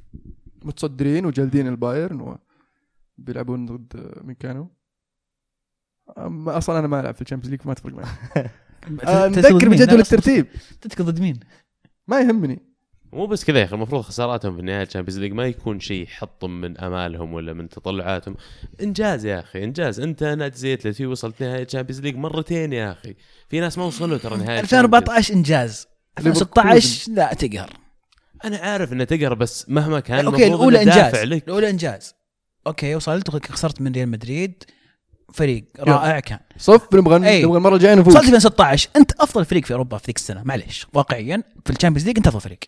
متصدرين 0.65 1.27
وجالدين 1.27 1.67
البايرن 1.69 2.39
وبيلعبون 3.19 3.67
ضد 3.67 4.13
من 4.25 4.35
كانوا؟ 4.35 4.67
أم- 6.11 6.49
أصلا 6.49 6.79
أنا 6.79 6.87
ما 6.87 7.01
ألعب 7.01 7.15
في 7.15 7.23
ال 7.23 7.26
Champions 7.26 7.51
League 7.51 7.63
فما 7.63 7.75
تفرق 7.75 7.95
معي 7.95 8.07
نذكر 9.29 9.69
بجدول 9.69 10.01
الترتيب. 10.01 10.47
تذكر 10.81 11.05
ضد 11.05 11.21
مين؟ 11.21 11.41
ما 12.09 12.21
يهمني. 12.21 12.70
مو 13.13 13.27
بس 13.27 13.45
كذا 13.45 13.59
يا 13.59 13.65
أخي 13.65 13.75
المفروض 13.75 14.03
خساراتهم 14.03 14.55
في 14.55 14.61
النهاية 14.61 14.83
ال 14.83 14.86
Champions 14.86 15.19
League 15.21 15.33
ما 15.33 15.47
يكون 15.47 15.81
شيء 15.81 16.03
يحطم 16.03 16.51
من 16.51 16.79
أمالهم 16.79 17.33
ولا 17.33 17.53
من 17.53 17.69
تطلعاتهم. 17.69 18.37
إنجاز 18.83 19.25
يا 19.27 19.41
أخي 19.41 19.65
إنجاز. 19.65 20.01
أنت 20.01 20.25
نادي 20.25 20.57
زي 20.57 20.75
اتلتي 20.75 21.07
وصلت 21.07 21.43
نهاية 21.43 21.63
ال 21.63 21.67
Champions 21.67 22.01
League 22.01 22.17
مرتين 22.17 22.73
يا 22.73 22.93
أخي. 22.93 23.15
في 23.49 23.61
ناس 23.61 23.79
ما 23.79 23.85
وصلوا 23.85 24.19
ترى 24.19 24.37
نهاية 24.37 24.61
2014 24.61 25.35
إنجاز. 25.35 25.87
2016 26.19 27.13
لا 27.13 27.35
تقهر. 27.35 27.71
أنا 28.45 28.57
عارف 28.57 28.93
إنه 28.93 29.05
تقهر 29.05 29.35
بس 29.35 29.69
مهما 29.69 30.01
كان 30.01 30.27
أوكي 30.27 30.47
الأولى 30.47 30.83
إنجاز. 30.83 31.15
لك. 31.15 31.45
الأولى 31.49 31.71
إنجاز. 31.71 32.15
أوكي 32.67 32.95
وصلت. 32.95 33.53
خسرت 33.53 33.81
من 33.81 33.93
ريال 33.93 34.09
مدريد. 34.09 34.65
فريق 35.33 35.65
رائع 35.81 36.21
كان. 36.21 36.39
صف 36.59 36.95
نبغى. 36.95 37.19
نبغى 37.19 37.59
المرة 37.59 37.75
الجاية 37.75 37.95
نفوز. 37.95 38.17
وصلت 38.17 38.25
2016 38.25 38.89
أنت 38.97 39.13
أفضل 39.13 39.45
فريق 39.45 39.65
في 39.65 39.73
أوروبا 39.73 39.99
في 39.99 40.07
ذيك 40.07 40.17
السنة. 40.17 40.43
معليش. 40.45 40.87
واقعيا 40.95 41.43
في 41.65 41.71
ال 41.71 41.74
Champions 41.74 42.07
League 42.07 42.17
أنت 42.17 42.27
أفضل 42.27 42.41
فريق. 42.41 42.59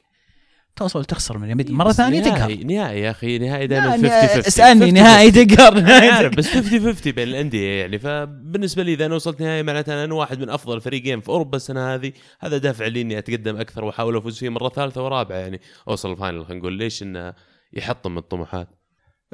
توصل 0.76 1.04
تخسر 1.04 1.38
من 1.38 1.44
ريال 1.44 1.56
مدريد 1.56 1.76
مرة 1.76 1.92
ثانية 1.92 2.22
تقهر. 2.22 2.38
نهائي 2.38 2.64
نهائي 2.64 3.00
يا 3.00 3.10
أخي 3.10 3.38
نهائي 3.38 3.66
دائما 3.66 3.84
لا، 3.86 3.92
50 3.92 4.02
نا- 4.10 4.26
50 4.26 4.38
اسألني 4.46 4.80
50 4.80 4.94
نهائي 4.94 5.30
تقهر. 5.30 5.84
عارف. 6.12 6.34
بس 6.36 6.48
50 6.48 6.80
50 6.92 7.12
بين 7.12 7.28
الأندية 7.28 7.80
يعني. 7.80 7.98
فبالنسبة 7.98 8.82
لي 8.82 8.92
إذا 8.94 9.06
أنا 9.06 9.14
وصلت 9.14 9.40
نهائي 9.42 9.62
معناته 9.62 10.04
أنا 10.04 10.14
واحد 10.14 10.38
من 10.40 10.50
أفضل 10.50 10.80
فريقين 10.80 11.20
في 11.20 11.28
أوروبا 11.28 11.56
السنة 11.56 11.94
هذه. 11.94 12.12
هذا 12.40 12.58
دافع 12.58 12.86
لي 12.86 13.00
إني 13.00 13.18
أتقدم 13.18 13.56
أكثر 13.56 13.84
وأحاول 13.84 14.16
أفوز 14.16 14.38
فيه 14.38 14.48
مرة 14.48 14.68
ثالثة 14.68 15.04
ورابعة 15.04 15.36
يعني. 15.36 15.60
أوصل 15.88 16.12
ال 16.12 16.17
final 16.17 16.44
خلينا 16.46 16.60
نقول 16.60 16.72
ليش 16.72 17.02
إنه 17.02 17.34
يحطم 17.72 18.18
الطموحات. 18.18 18.68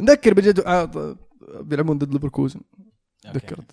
نذكر 0.01 0.35
بجدول 0.35 0.65
آه، 0.67 1.17
بيلعبون 1.61 1.99
ضد 1.99 2.13
ليفركوزن. 2.13 2.61
ذكرت. 3.35 3.71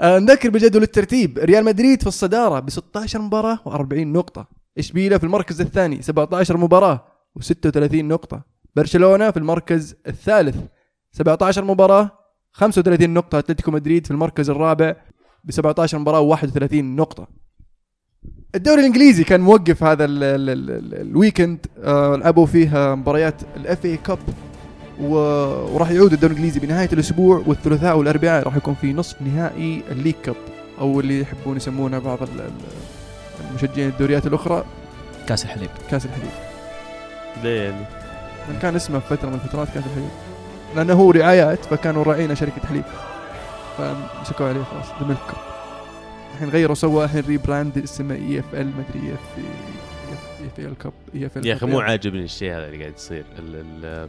آه، 0.00 0.18
نذكر 0.18 0.50
بجدول 0.50 0.82
الترتيب. 0.82 1.38
ريال 1.38 1.64
مدريد 1.64 2.00
في 2.00 2.06
الصدارة 2.06 2.60
ب 2.60 2.70
16 2.70 3.18
مباراة 3.20 3.58
و40 3.66 3.92
نقطة. 3.92 4.55
إشبيلية 4.78 5.16
في 5.16 5.24
المركز 5.24 5.60
الثاني 5.60 6.02
17 6.02 6.56
مباراة 6.56 7.04
و36 7.38 7.94
نقطة. 7.94 8.42
برشلونة 8.76 9.30
في 9.30 9.36
المركز 9.36 9.96
الثالث 10.06 10.56
17 11.12 11.64
مباراة 11.64 12.10
35 12.52 13.10
نقطة. 13.10 13.38
أتلتيكو 13.38 13.70
مدريد 13.70 14.04
في 14.04 14.10
المركز 14.10 14.50
الرابع 14.50 14.96
ب 15.44 15.50
17 15.50 15.98
مباراه 15.98 16.36
و31 16.36 16.74
نقطة. 16.74 17.28
الدوري 18.54 18.80
الإنجليزي 18.80 19.24
كان 19.24 19.40
موقف 19.40 19.84
هذا 19.84 20.04
ال 20.04 20.22
ال 20.22 20.50
ال 20.50 20.70
ال 20.70 21.00
ال 21.00 21.07
weekend. 21.07 21.66
آه 21.78 22.16
لعبوا 22.16 22.46
فيه 22.46 22.94
مباريات 22.94 23.42
ال 23.56 23.84
FA 23.84 23.96
Cup. 23.96 24.18
وراح 25.00 25.90
يعود 25.90 26.12
الدوري 26.12 26.32
الإنجليزي 26.32 26.60
بنهاية 26.60 26.88
الأسبوع 26.92 27.42
والثلاثاء 27.46 27.98
والأربعاء 27.98 28.42
راح 28.42 28.56
يكون 28.56 28.74
في 28.74 28.92
نصف 28.92 29.22
نهائي 29.22 29.82
ال 29.90 29.93
League 29.93 30.14
Cup 30.22 30.36
أو 30.78 31.00
اللي 31.00 31.20
يحبون 31.20 31.56
يسمونه 31.56 31.98
بعض 31.98 32.18
المشجعين 33.50 33.88
الدوريات 33.88 34.26
الأخرى. 34.26 34.64
كأس 35.28 35.44
الحليب. 35.44 35.70
كأس 35.90 36.06
الحليب. 36.06 36.30
ليه 37.42 37.60
يعني؟ 37.62 37.86
من 38.48 38.58
كان 38.62 38.76
اسمه 38.76 38.98
في 38.98 39.16
فترة 39.16 39.28
من 39.28 39.34
الفترات 39.34 39.68
كأس 39.68 39.84
الحليب. 39.86 40.08
لأنه 40.76 40.92
هو 40.92 41.10
رعايات 41.10 41.64
فكانوا 41.64 42.02
راعينا 42.04 42.34
شركة 42.34 42.66
حليب. 42.68 42.84
فمسكوا 43.78 44.46
عليه 44.48 44.62
خلاص 44.62 44.86
ذا 45.00 45.06
milk 45.06 45.20
الحين 46.34 46.48
غيروا 46.48 46.74
سوى 46.74 47.04
الحين 47.04 47.24
rebrand 47.28 47.78
اسمه 47.78 48.14
اي 48.14 48.38
اف 48.40 48.54
ال 48.54 48.66
مدري 48.66 49.14
اف 49.14 49.38
اي 49.38 50.46
اف 50.46 50.58
ال 50.58 50.78
كاب 50.78 50.92
اي 51.14 51.26
اف 51.26 51.36
ال 51.38 51.46
يا 51.46 51.54
أخي 51.54 51.66
مو 51.66 51.80
عاجبني 51.80 52.24
الشيء 52.24 52.52
هذا 52.52 52.66
اللي 52.66 52.78
قاعد 52.80 52.94
يصير 52.96 53.24
ال- 53.38 53.64
ال- 53.84 54.08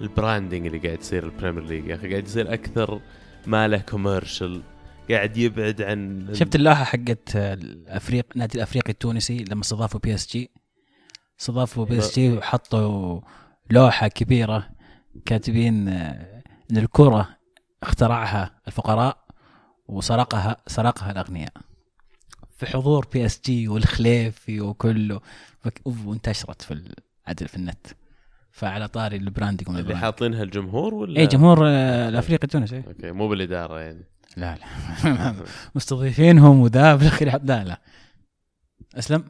ال 0.00 0.07
branding 0.07 0.66
اللي 0.66 0.78
قاعد 0.78 1.00
يصير 1.00 1.24
ال 1.24 1.29
Premier 1.29 1.62
League 1.64 1.86
يا 1.86 1.94
أخي 1.94 2.10
قاعد 2.10 2.26
يصير 2.26 2.54
أكثر 2.54 3.00
ما 3.46 3.68
له 3.68 3.78
commercial 3.78 4.60
قاعد 5.10 5.36
يبعد 5.36 5.82
عن 5.82 6.28
شفت 6.32 6.54
اللوحة 6.56 6.84
حقت 6.84 7.36
الافريق 7.36 8.26
نادي 8.36 8.58
الأفريقي 8.58 8.90
التونسي 8.90 9.44
لما 9.44 9.60
استضافوا 9.60 10.00
بي 10.00 10.14
اس 10.14 10.32
جي 10.32 10.50
استضافوا 11.40 11.84
بي 11.84 11.98
اس 11.98 12.18
جي 12.18 12.32
وحطوا 12.32 13.20
لوحة 13.70 14.08
كبيرة 14.08 14.70
كاتبين 15.24 15.88
إن 15.88 16.76
الكرة 16.76 17.28
اخترعها 17.82 18.60
الفقراء 18.66 19.24
وسرقها 19.88 20.56
سرقها 20.66 21.10
الأغنياء. 21.10 21.52
في 22.56 22.66
حضور 22.66 23.08
PSG 23.12 23.68
والخليفي 23.68 24.60
وكله. 24.60 25.20
وانتشرت 25.84 26.62
في 26.62 26.70
العدل 26.70 27.48
في 27.48 27.56
النت. 27.56 27.86
فعلى 28.50 28.88
طاري 28.88 29.16
ال 29.16 29.23
branding 29.23 29.78
اللي. 29.78 29.96
حاطينها 29.96 30.42
الجمهور 30.42 30.94
ولا؟ 30.94 31.20
اي 31.20 31.26
جمهور 31.26 31.58
آه، 31.68 32.08
الأفريقي 32.08 32.44
التونسي. 32.44 32.82
أوكي 32.86 33.12
مو 33.12 33.28
بالإدارة 33.28 33.80
يعني. 33.80 34.04
لا 34.36 34.56
لا. 35.04 35.34
مستضيفينهم 35.74 36.60
وذا 36.60 36.96
في 36.96 37.02
الاخير 37.02 37.28
لا 37.44 37.64
لا. 37.64 37.80
أسلم. 38.94 39.24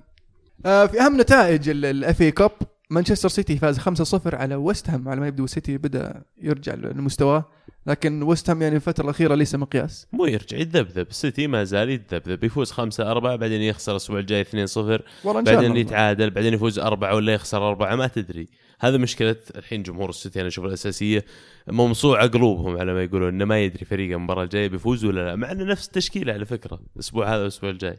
آه 0.66 0.86
في 0.86 1.01
أهم 1.01 1.20
نتائج 1.20 1.68
ال 1.68 2.22
FA 2.22 2.31
Cup 2.31 2.51
مانشستر 2.90 3.28
سيتي 3.28 3.57
فاز 3.59 3.78
5-0 3.78 4.34
على 4.34 4.55
ويست 4.55 4.90
هام 4.90 5.09
على 5.09 5.20
ما 5.20 5.26
يبدو 5.26 5.46
سيتي 5.46 5.78
بدأ 5.78 6.22
يرجع 6.42 6.74
لمستواه 6.74 7.44
لكن 7.86 8.22
ويست 8.22 8.51
هام 8.51 8.62
يعني 8.62 8.76
الفترة 8.76 9.05
الأخيرة 9.05 9.34
ليس 9.34 9.55
مقياس. 9.55 10.07
مو 10.12 10.26
يرجع 10.26 10.57
يتذبذب 10.59 11.09
السيتي 11.11 11.46
ما 11.46 11.64
زال 11.64 11.90
يتذبذب 11.90 12.44
يفوز 12.44 12.70
5 12.70 13.11
4 13.11 13.36
بعدين 13.36 13.61
يخسر 13.62 13.92
الأسبوع 13.92 14.18
الجاي 14.18 14.40
2 14.40 14.66
0 14.66 15.03
والله 15.24 15.40
إن 15.40 15.46
شاء 15.46 15.55
بعدين 15.55 15.76
يتعادل 15.76 16.30
بعدين 16.30 16.55
يفوز 16.55 16.78
أربعة 16.78 17.14
ولا 17.14 17.32
يخسر 17.34 17.68
أربعة 17.68 17.96
ما 17.96 18.07
تدري. 18.07 18.48
هذا 18.81 18.97
مشكلة 18.97 19.37
الحين 19.57 19.83
جمهور 19.83 20.11
السيتي 20.11 20.41
أنا 20.41 20.49
أشوف 20.49 20.64
الأساسية 20.64 21.24
موصوع 21.68 22.26
قلوبهم 22.26 22.76
على 22.76 22.93
ما 22.93 23.03
يقولون 23.03 23.28
إنه 23.28 23.45
ما 23.45 23.61
يدري 23.61 23.85
فريقه 23.85 24.16
المباراة 24.16 24.45
الجاية 24.45 24.68
بيفوز 24.68 25.05
ولا 25.05 25.20
لا 25.20 25.37
مع 25.37 25.53
إنه 25.53 25.64
نفس 25.64 25.87
التشكيلة 25.87 26.33
على 26.33 26.47
فكرة 26.47 26.81
الأسبوع 26.95 27.28
هذا 27.28 27.39
والأسبوع 27.39 27.70
الجاي. 27.70 27.99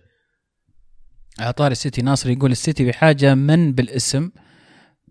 على 1.40 1.54
طاري 1.54 1.72
السيتي 1.72 2.02
ناصر 2.02 2.30
يقول 2.30 2.52
السيتي 2.52 2.86
بحاجة 2.86 3.36
من 3.36 3.72
بالاسم 3.72 4.32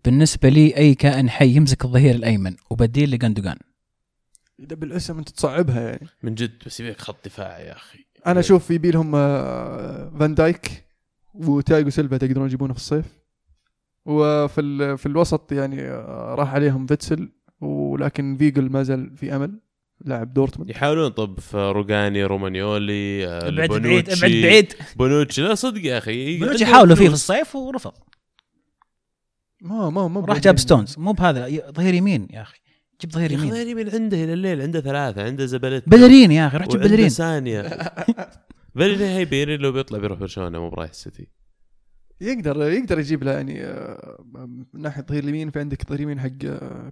بالنسبة 0.05 0.49
لي 0.49 0.77
أي 0.77 0.95
كائن 0.95 1.29
حي 1.29 1.55
يمسك 1.55 1.85
الظهير 1.85 2.15
الأيمن 2.15 2.55
وبديل 2.69 3.11
لجندوجان 3.11 3.57
إذا 4.59 4.75
بالاسم 4.75 5.17
أنت 5.17 5.29
تصعبها 5.29 5.81
يعني. 5.81 6.07
من 6.23 6.35
جد 6.35 6.63
بس 6.65 6.79
يبيك 6.79 7.01
خط 7.01 7.25
دفاع 7.25 7.59
يا 7.59 7.75
أخي. 7.75 7.99
أنا 8.27 8.39
أشوف 8.39 8.71
يبي 8.71 8.91
لهم 8.91 9.15
آه، 9.15 10.13
فان 10.19 10.35
دايك 10.35 10.85
وتياجو 11.33 11.89
سيلفا 11.89 12.17
تقدرون 12.17 12.45
يجيبونه 12.45 12.73
في 12.73 12.79
الصيف. 12.79 13.20
وفي 14.05 14.61
ال- 14.61 14.97
في 14.97 15.05
الوسط 15.05 15.51
يعني 15.51 15.81
آه، 15.81 16.35
راح 16.37 16.53
عليهم 16.53 16.85
فيتسل 16.87 17.29
ولكن 17.61 18.37
فايجل 18.37 18.69
ما 18.71 18.83
زال 18.83 19.17
في 19.17 19.35
أمل 19.35 19.59
لاعب 20.05 20.33
دورتموند. 20.33 20.69
يحاولون 20.69 21.09
طب 21.09 21.39
في 21.39 21.57
روجاني 21.57 22.23
رومانيولي 22.23 23.27
آه، 23.27 23.47
ابعد 23.47 23.69
بعيد 23.69 23.81
بونوتشي 23.81 24.25
ابعد 24.25 24.41
بعيد. 24.41 24.73
بونوتشي. 24.95 25.41
لا 25.41 25.55
صدق 25.55 25.85
يا 25.85 25.97
أخي. 25.97 26.37
بنوتشي 26.39 26.63
عندهم 26.63 26.75
حاولوا 26.75 26.95
فيه 26.95 27.07
في. 27.07 27.13
الصيف 27.13 27.55
ورفض. 27.55 27.93
ما 29.61 29.89
ما 29.89 30.07
ما 30.07 30.21
راح 30.21 30.37
جاب 30.39 30.57
ستونز. 30.59 30.95
مو 30.99 31.11
بهذا 31.11 31.47
ظهير 31.71 31.93
يمين 31.93 32.27
يا 32.31 32.41
أخي. 32.41 32.59
جيب 33.01 33.11
ظهير 33.11 33.31
يمين. 33.31 33.49
ظهير 33.51 33.67
يمين 33.67 33.89
عنده 33.89 34.23
إلى 34.23 34.33
الليل 34.33 34.61
عنده 34.61 34.81
ثلاثة 34.81 35.23
عنده 35.23 35.45
زبلت 35.45 35.89
بلرين 35.89 36.31
يا 36.31 36.47
أخي 36.47 36.57
روح 36.57 36.67
جيب 36.67 36.81
بلرين 36.81 37.09
ثانية. 37.09 37.91
بلرين 38.75 39.01
هي 39.01 39.25
بيري 39.25 39.57
لو 39.57 39.71
بيطلع 39.71 39.99
بيروح 39.99 40.19
برشلونة 40.19 40.59
مو 40.59 40.69
برايح 40.69 40.89
السيتي. 40.89 41.27
يقدر 42.21 42.71
يقدر 42.71 42.99
يجيب 42.99 43.23
له 43.23 43.31
يعني 43.31 43.63
آه، 43.63 44.23
من 44.73 44.81
ناحية 44.81 45.01
ظهير 45.01 45.23
اليمين 45.23 45.51
في 45.51 45.59
عندك 45.59 45.89
ظهير 45.89 46.01
يمين 46.01 46.19
حق 46.19 46.27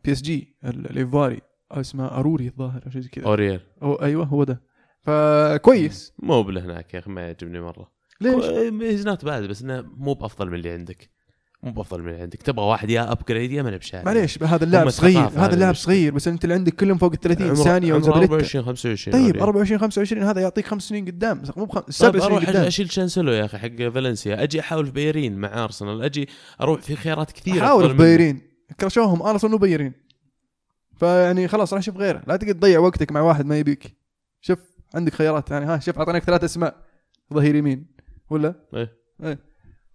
بي 0.03 0.11
اس 0.11 0.21
جي 0.21 0.55
الايفواري 0.65 1.41
اسمه 1.71 2.05
أروري 2.05 2.47
الظاهر 2.47 2.85
أو 2.85 2.91
شيء 2.91 3.01
زي 3.01 3.09
كذا. 3.09 3.25
أوريال. 3.25 3.61
أو 3.81 3.93
أيوه 3.93 4.25
هو 4.25 4.43
ده. 4.43 4.61
فكويس. 5.01 6.13
مو 6.19 6.43
بلهناك 6.43 6.93
يا 6.93 6.99
أخي 6.99 7.11
ما 7.11 7.21
يعجبني 7.21 7.59
مرة. 7.59 7.91
ليش؟ 8.21 8.45
he's 8.81 9.07
not 9.07 9.25
bad 9.25 9.43
بس 9.43 9.61
إنه 9.61 9.81
مو 9.81 10.13
بأفضل 10.13 10.47
من 10.47 10.53
اللي 10.53 10.71
عندك. 10.71 11.09
مو 11.63 11.71
بافضل 11.71 12.01
من 12.01 12.09
اللي 12.09 12.21
عندك. 12.21 12.41
تبغى 12.41 12.65
واحد 12.65 12.89
يا 12.89 13.11
upgrade 13.11 13.51
يا 13.51 13.61
ما 13.63 13.77
بشاري. 13.77 14.03
معليش 14.05 14.43
هذا 14.43 14.63
اللاعب 14.63 14.89
صغير 14.89 15.19
هذا 15.19 15.53
اللاعب. 15.53 15.75
صغير 15.75 16.13
بس 16.13 16.27
أنت 16.27 16.43
اللي 16.43 16.55
عندك 16.55 16.73
كلهم 16.75 16.97
فوق 16.97 17.11
ال 17.11 17.19
30 17.19 17.47
عمره- 17.47 17.55
ثانية 17.63 17.93
عمره 17.93 17.97
وزباليتا 18.01 18.21
24 18.21 18.65
25 18.65 19.13
طيب 19.13 19.23
أوريال. 19.25 19.41
24 19.43 19.79
25 19.79 20.23
هذا 20.23 20.41
يعطيك 20.41 20.65
خمس 20.67 20.83
سنين 20.83 21.05
قدام. 21.05 21.41
مو 21.57 21.65
بخم... 21.65 21.79
طيب 21.79 21.91
سبع 21.91 22.19
سنين 22.19 22.21
أروح 22.31 22.49
قدام. 22.49 22.65
أشيل 22.65 22.91
شانسلو 22.91 23.31
يا 23.31 23.45
أخي 23.45 23.57
حق 23.57 23.89
فالنسيا. 23.89 24.43
أجي 24.43 24.59
أحاول 24.59 24.85
في 24.85 24.91
بيليرين 24.91 25.37
مع 25.37 25.63
أرسنال. 25.63 26.01
أجي 26.03 26.29
أروح 26.61 26.81
في 26.81 26.95
خيارات 26.95 27.31
كثيرة 27.31 27.65
حاول 27.65 27.83
أفضل 27.83 27.97
في. 27.97 28.03
بايرين 28.03 28.41
كرشوهم 28.79 29.21
أرسنال 29.21 29.53
وبيليرين 29.53 29.93
فيعني 30.99 31.47
خلاص 31.47 31.73
راح 31.73 31.81
شوف 31.81 31.97
غيره. 31.97 32.21
لا 32.27 32.35
تقعد 32.35 32.55
تضيع 32.55 32.79
وقتك 32.79 33.11
مع 33.11 33.21
واحد 33.21 33.45
ما 33.45 33.57
يبيك. 33.59 33.97
شوف 34.41 34.59
عندك 34.95 35.13
خيارات. 35.13 35.51
يعني 35.51 35.65
ها 35.65 35.79
شوف 35.79 35.97
أعطيناك 35.99 36.23
ثلاث 36.23 36.43
أسماء. 36.43 36.75
ظهير 37.33 37.55
يمين. 37.55 37.85
ولا؟ 38.29 38.55
إيه. 38.73 38.91
إيه. 39.23 39.48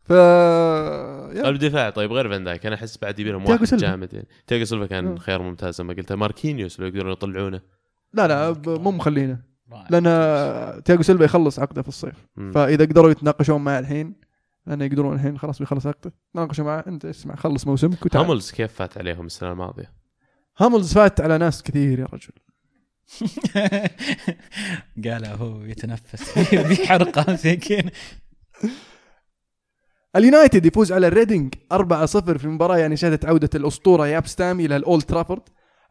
ف 0.04 0.10
يلا. 0.10 1.48
الدفاع 1.48 1.90
طيب 1.90 2.12
غير 2.12 2.28
فان 2.28 2.44
دايك 2.44 2.66
أنا 2.66 2.74
أحس 2.74 2.98
بعد 2.98 3.18
يبي 3.18 3.30
لهم 3.32 3.44
واحد. 3.48 3.64
جامد. 3.76 4.14
يعني 4.14 4.28
تياغو 4.46 4.64
سيلفا 4.64 4.86
كان 4.86 5.04
مم. 5.04 5.16
خيار 5.16 5.42
ممتاز 5.42 5.74
زي 5.74 5.84
ما 5.84 5.94
قلت 5.94 6.12
ماركينيوس 6.12 6.80
لو 6.80 6.86
يقدرون 6.86 7.12
يطلعونه. 7.12 7.60
لا 8.12 8.28
لا 8.28 8.62
مو 8.66 8.90
مخلينه. 8.90 9.54
لأن 9.90 10.82
تياجو 10.82 11.02
سيلفا 11.02 11.24
يخلص 11.24 11.58
عقده 11.58 11.82
في 11.82 11.88
الصيف. 11.88 12.26
مم. 12.36 12.52
فإذا 12.52 12.84
قدروا 12.84 13.10
يتناقشون 13.10 13.64
معه 13.64 13.78
الحين 13.78 14.14
لأن 14.66 14.80
يقدرون 14.82 15.14
الحين 15.14 15.38
خلاص 15.38 15.58
بيخلص 15.58 15.86
عقده. 15.86 16.12
تناقشوا 16.34 16.64
معه 16.64 16.84
أنت 16.86 17.04
اسمع 17.04 17.34
خلص 17.34 17.66
موسمك 17.66 18.06
وتعال. 18.06 18.24
هاملز 18.24 18.50
كيف 18.50 18.72
فات 18.72 18.98
عليهم 18.98 19.26
السنة 19.26 19.52
الماضية؟ 19.52 19.92
هاملز 20.58 20.94
فات 20.94 21.20
على 21.20 21.38
ناس 21.38 21.62
كثير 21.62 21.98
يا 21.98 22.08
رجل. 22.12 22.32
قال 25.04 25.26
هو 25.26 25.64
يتنفس 25.64 26.38
بحرقه 26.54 27.34
زي 27.34 27.56
كذا. 27.56 27.90
اليونايتد 30.16 30.66
يفوز 30.66 30.92
على 30.92 31.06
الريدنج 31.06 31.54
4-0 31.74 31.76
في 32.38 32.48
مباراة 32.48 32.76
يعني 32.78 32.96
شهدت 32.96 33.24
عودة 33.24 33.50
الأسطورة 33.54 34.06
ياب 34.06 34.26
ستام 34.26 34.60
إلى 34.60 34.76
الأولد 34.76 35.02
ترافورد. 35.02 35.42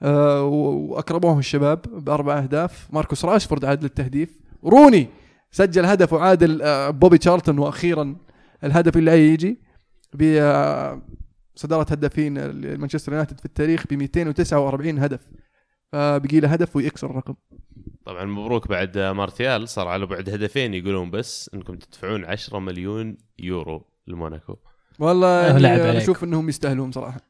آه 0.02 0.44
و- 0.44 0.92
وأكرموهم 0.92 1.40
الشباب 1.40 1.82
بأربع 1.82 2.38
أهداف. 2.38 2.88
ماركوس 2.94 3.26
راشفورد 3.26 3.66
عاد 3.66 3.84
للتهديف. 3.84 4.40
روني 4.66 5.08
سجل 5.52 5.86
هدف 5.86 6.14
وعادل 6.14 6.62
آه 6.62 6.90
بوبي 6.90 7.18
تشارلتون 7.18 7.60
وأخيرا 7.60 8.16
الهدف 8.64 8.98
اللي 8.98 9.34
يجي. 9.34 9.62
بصدارة 10.14 11.86
هدافين 11.92 12.34
مانشستر 12.78 13.12
يونايتد 13.12 13.40
في 13.40 13.46
التاريخ 13.46 13.88
ب 13.90 13.94
249 13.94 15.00
هدف. 15.00 15.30
فبقي 15.92 16.40
له 16.40 16.48
هدف 16.48 16.76
ويكسر 16.76 17.10
الرقم. 17.10 17.34
طبعا 18.06 18.26
مبروك 18.26 18.68
بعد 18.68 18.98
مارتيال 18.98 19.70
صار 19.70 19.88
على 19.88 20.06
بعد 20.06 20.30
هدفين 20.30 20.74
يقولون 20.74 21.12
بس 21.12 21.50
إنكم 21.54 21.76
تدفعون 21.76 22.26
10 22.26 22.60
مليون 22.60 23.18
يورو. 23.40 23.93
لموناكو 24.08 24.56
والله 25.00 25.28
آه، 25.28 25.48
يعني 25.48 25.60
لعب 25.60 25.80
أنا 25.80 25.90
عليك. 25.90 26.02
أشوف 26.02 26.24
إنهم 26.24 26.50
يستاهلون 26.50 26.92
صراحة 26.92 27.22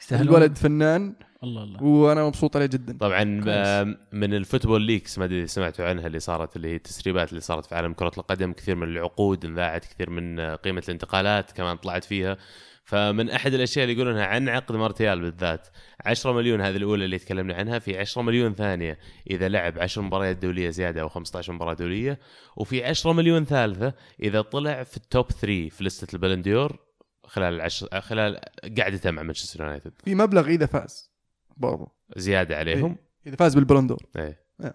يستاهلون. 0.00 0.28
الولد 0.28 0.56
فنان 0.58 1.14
الله 1.44 1.62
الله 1.62 1.82
وأنا 1.82 2.24
مبسوط 2.26 2.56
عليه 2.56 2.66
جدا 2.66 2.98
طبعا 2.98 3.22
كويس. 3.40 3.46
آم، 3.66 3.96
من 4.12 4.34
ال 4.34 4.39
Football 4.39 4.82
Leaks 4.82 5.18
ما 5.18 5.24
أدري 5.24 5.38
إذا 5.38 5.46
سمعتوا 5.46 5.84
عنها 5.84 6.06
اللي 6.06 6.20
صارت 6.20 6.56
اللي 6.56 6.68
هي 6.68 6.76
التسريبات 6.76 7.30
اللي 7.30 7.40
صارت 7.40 7.66
في 7.66 7.74
عالم 7.74 7.92
كرة 7.92 8.12
القدم 8.18 8.52
كثير 8.52 8.74
من 8.76 8.88
العقود 8.88 9.44
انذاعت 9.44 9.84
كثير 9.84 10.10
من 10.10 10.40
آه، 10.40 10.54
قيمة 10.54 10.82
الانتقالات 10.88 11.52
كمان 11.52 11.76
طلعت 11.76 12.04
فيها 12.04 12.36
فمن 12.84 13.30
أحد 13.30 13.54
الأشياء 13.54 13.84
اللي 13.84 13.96
يقولونها 13.96 14.26
عن 14.26 14.48
عقد 14.48 14.76
مارتيال 14.76 15.20
بالذات 15.20 15.68
10 16.06 16.32
مليون 16.32 16.60
هذه 16.60 16.76
الأولى 16.76 17.04
اللي 17.04 17.18
تكلمنا 17.18 17.54
عنها 17.54 17.78
في 17.78 17.98
10 17.98 18.22
مليون 18.22 18.54
ثانية 18.54 18.98
إذا 19.30 19.48
لعب 19.48 19.78
10 19.78 20.02
مباريات 20.02 20.36
دولية 20.36 20.70
زيادة 20.70 21.00
أو 21.00 21.08
15 21.08 21.52
مباراة 21.52 21.74
دولية 21.74 22.18
وفي 22.56 22.84
10 22.84 23.12
مليون 23.12 23.44
ثالثة 23.44 23.94
إذا 24.22 24.40
طلع 24.40 24.82
في 24.82 24.96
ال 24.96 25.05
top 25.05 25.30
3 25.30 25.68
في 25.68 25.84
لستة 25.84 26.14
البالون 26.14 26.54
دور 26.54 26.78
خلال 27.24 27.54
العشر 27.54 28.00
خلال 28.00 28.40
قعدته 28.78 29.10
مع 29.10 29.22
مانشستر 29.22 29.60
يونايتد. 29.60 29.92
في 30.04 30.14
مبلغ 30.14 30.46
إذا 30.46 30.66
فاز 30.66 31.10
برضو. 31.56 31.88
زيادة 32.16 32.56
عليهم. 32.56 32.96
إذا 33.26 33.36
فاز 33.36 33.54
بالبالون 33.54 33.86
دور 33.86 34.02
إيه. 34.16 34.42
آه. 34.60 34.74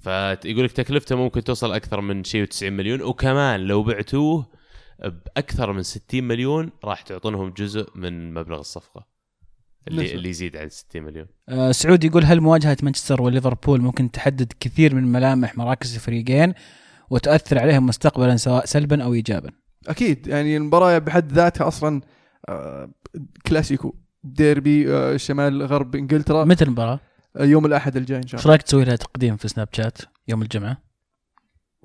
فيقول 0.00 0.64
لك 0.64 0.72
تكلفته 0.72 1.16
ممكن 1.16 1.44
توصل 1.44 1.72
أكثر 1.72 2.00
من 2.00 2.24
شيء 2.24 2.46
و90 2.46 2.62
مليون 2.62 3.02
وكمان 3.02 3.60
لو 3.60 3.82
بعتوه 3.82 4.46
بأكثر 4.98 5.72
من 5.72 5.82
60 5.82 6.24
مليون 6.24 6.70
راح 6.84 7.02
تعطونهم 7.02 7.50
جزء 7.50 7.88
من 7.94 8.34
مبلغ 8.34 8.60
الصفقة. 8.60 9.06
اللي. 9.88 10.14
اللي 10.14 10.28
يزيد 10.28 10.56
عن 10.56 10.68
60 10.68 11.02
مليون. 11.02 11.26
آه، 11.48 11.72
سعود 11.72 12.04
يقول 12.04 12.24
هل 12.24 12.40
مواجهة 12.40 12.76
مانشستر 12.82 13.22
وليفربول 13.22 13.80
ممكن 13.80 14.10
تحدد 14.10 14.52
كثير 14.60 14.94
من 14.94 15.12
ملامح 15.12 15.58
مراكز 15.58 15.94
الفريقين 15.94 16.54
وتؤثر 17.10 17.58
عليهم 17.58 17.86
مستقبلا 17.86 18.36
سواء 18.36 18.64
سلبا 18.64 19.04
أو 19.04 19.14
ايجابا؟ 19.14 19.50
أكيد 19.88 20.26
يعني 20.26 20.56
المباراة 20.56 20.98
بحد 20.98 21.32
ذاتها 21.32 21.68
أصلا 21.68 22.00
آه، 22.48 22.90
كلاسيكو. 23.46 23.94
ديربي 24.24 24.94
آه، 24.94 25.16
شمال 25.16 25.62
غرب 25.62 25.96
إنجلترا. 25.96 26.44
متى 26.44 26.64
المباراة؟ 26.64 27.00
آه، 27.36 27.44
يوم 27.44 27.66
الأحد 27.66 27.96
الجاي 27.96 28.18
إن 28.18 28.26
شاء 28.26 28.40
إيش 28.40 28.46
رأيك 28.46 28.62
تسوي 28.62 28.84
لها 28.84 28.96
تقديم 28.96 29.36
في 29.36 29.48
سناب 29.48 29.68
شات 29.72 29.98
يوم 30.28 30.42
الجمعة؟ 30.42 30.82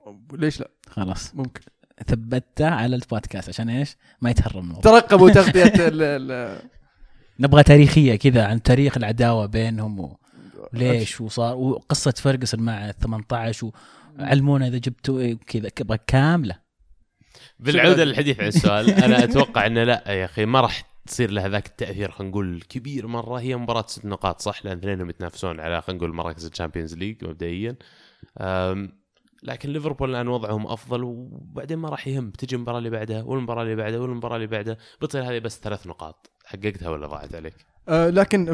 الله. 0.07 0.19
ليش 0.33 0.59
لا؟ 0.59 0.71
خلاص. 0.87 1.35
ممكن. 1.35 1.61
ثبتها 2.07 2.69
على 2.69 2.95
البودكاست 2.95 3.49
عشان 3.49 3.69
إيش؟ 3.69 3.95
ما 4.21 4.29
يتهرب 4.29 4.57
الموضوع 4.57 4.81
ترقبوا 4.81 5.29
تغطية 5.31 5.73
ال- 5.79 6.61
نبغى 7.39 7.63
تاريخية 7.63 8.15
كذا 8.15 8.45
عن 8.45 8.61
تاريخ 8.61 8.97
العداوة 8.97 9.45
بينهم 9.45 9.99
و... 9.99 10.17
ليش 10.73 11.21
وصار 11.21 11.55
وقصه 11.55 12.11
فيرجسون 12.11 12.59
مع 12.61 12.91
18 12.91 13.71
وعلمونا 14.19 14.67
إذا 14.67 14.77
جبتوا 14.77 15.19
إيه 15.19 15.37
كذا 15.47 15.69
كذا 15.69 15.95
كاملة. 16.07 16.55
بالعودة 17.59 18.03
للحديث 18.03 18.39
عن 18.39 18.47
السؤال 18.47 18.89
أنا 18.89 19.23
أتوقع 19.23 19.65
إنه 19.65 19.83
لا 19.83 20.11
يا 20.11 20.25
أخي 20.25 20.45
ما 20.45 20.61
راح 20.61 20.89
تصير 21.07 21.31
لها 21.31 21.47
ذاك 21.47 21.65
التأثير 21.67 22.11
خلينا 22.11 22.31
نقول 22.31 22.61
كبير 22.69 23.07
مرة. 23.07 23.39
هي 23.39 23.55
مباراة 23.55 23.85
ست 23.87 24.05
نقاط 24.05 24.41
صح 24.41 24.65
لأن 24.65 24.77
اثنينهم 24.77 25.09
يتنافسون 25.09 25.59
على 25.59 25.81
خلينا 25.81 25.97
نقول 25.97 26.15
مراكز 26.15 26.45
ال 26.45 26.50
Champions 26.50 26.95
League 26.95 27.25
مبدئيا. 27.25 27.75
لكن 29.43 29.69
ليفربول 29.69 30.09
الآن 30.09 30.27
وضعهم 30.27 30.67
أفضل 30.67 31.03
وبعدين 31.03 31.77
ما 31.77 31.89
راح 31.89 32.07
يهم. 32.07 32.29
تجي 32.31 32.55
المباراة 32.55 32.77
اللي 32.77 32.89
بعدها 32.89 33.23
والمباراة 33.23 33.63
اللي 33.63 33.75
بعدها 33.75 33.99
والمباراة 33.99 34.35
اللي 34.35 34.47
بعدها. 34.47 34.77
بتصير 35.01 35.23
هذه 35.23 35.39
بس 35.39 35.59
ثلاث 35.63 35.87
نقاط. 35.87 36.29
حققتها 36.45 36.89
ولا 36.89 37.07
ضاعت 37.07 37.35
عليك؟ 37.35 37.53
آه 37.89 38.09
لكن 38.09 38.45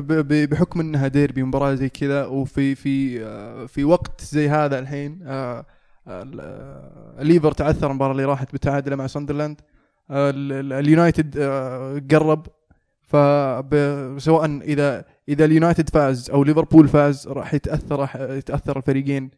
بحكم 0.51 0.79
إنها 0.79 1.07
ديربي 1.07 1.43
مباراة 1.43 1.73
زي 1.75 1.89
كذا 1.89 2.25
وفي 2.25 2.75
في 2.75 3.25
آه 3.25 3.65
في 3.65 3.83
وقت 3.83 4.21
زي 4.21 4.49
هذا 4.49 4.79
الحين 4.79 5.19
آه 5.25 5.65
آه، 6.07 6.23
الليفر 7.21 7.51
تعثر 7.51 7.89
المباراة 7.91 8.11
اللي 8.11 8.25
راحت 8.25 8.53
بتعادله 8.53 8.95
مع 8.95 9.07
ساندرلاند. 9.07 9.61
ال- 10.11 10.73
اليونايتد 10.73 11.35
آه 11.37 12.01
قرب. 12.11 12.47
فسواء 13.01 14.45
إذا 14.61 15.05
إذا 15.29 15.45
اليونايتد 15.45 15.89
فاز 15.89 16.29
أو 16.29 16.43
ليفربول 16.43 16.87
فاز 16.87 17.27
راح 17.27 17.53
يتأثر 17.53 17.99
راح 17.99 18.15
يتأثر 18.15 18.77
الفريقين 18.77 19.31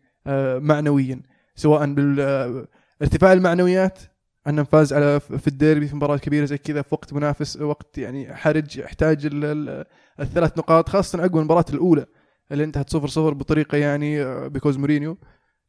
معنويا. 0.57 1.21
سواء 1.57 1.93
بالارتفاع 1.93 3.33
المعنويات 3.33 3.99
أنه 4.47 4.63
فاز 4.63 4.93
على 4.93 5.19
في 5.19 5.47
الديربي 5.47 5.87
في 5.87 5.95
مباراة 5.95 6.17
كبيرة 6.17 6.45
زي 6.45 6.57
كذا 6.57 6.81
في 6.81 6.95
وقت 6.95 7.13
منافس 7.13 7.57
وقت 7.57 7.97
يعني 7.97 8.35
حرج 8.35 8.77
يحتاج 8.77 9.25
ال- 9.25 9.45
ال- 9.45 9.85
الثلاث 10.19 10.57
نقاط 10.57 10.89
خاصة 10.89 11.21
عقب 11.21 11.37
المباراة 11.37 11.65
الأولى 11.73 12.05
اللي 12.51 12.63
انتهت 12.63 12.89
صفر 12.89 13.07
صفر 13.07 13.33
بطريقة 13.33 13.77
يعني 13.77 14.21
آه، 14.23 14.47
because 14.47 14.77
مورينيو. 14.77 15.17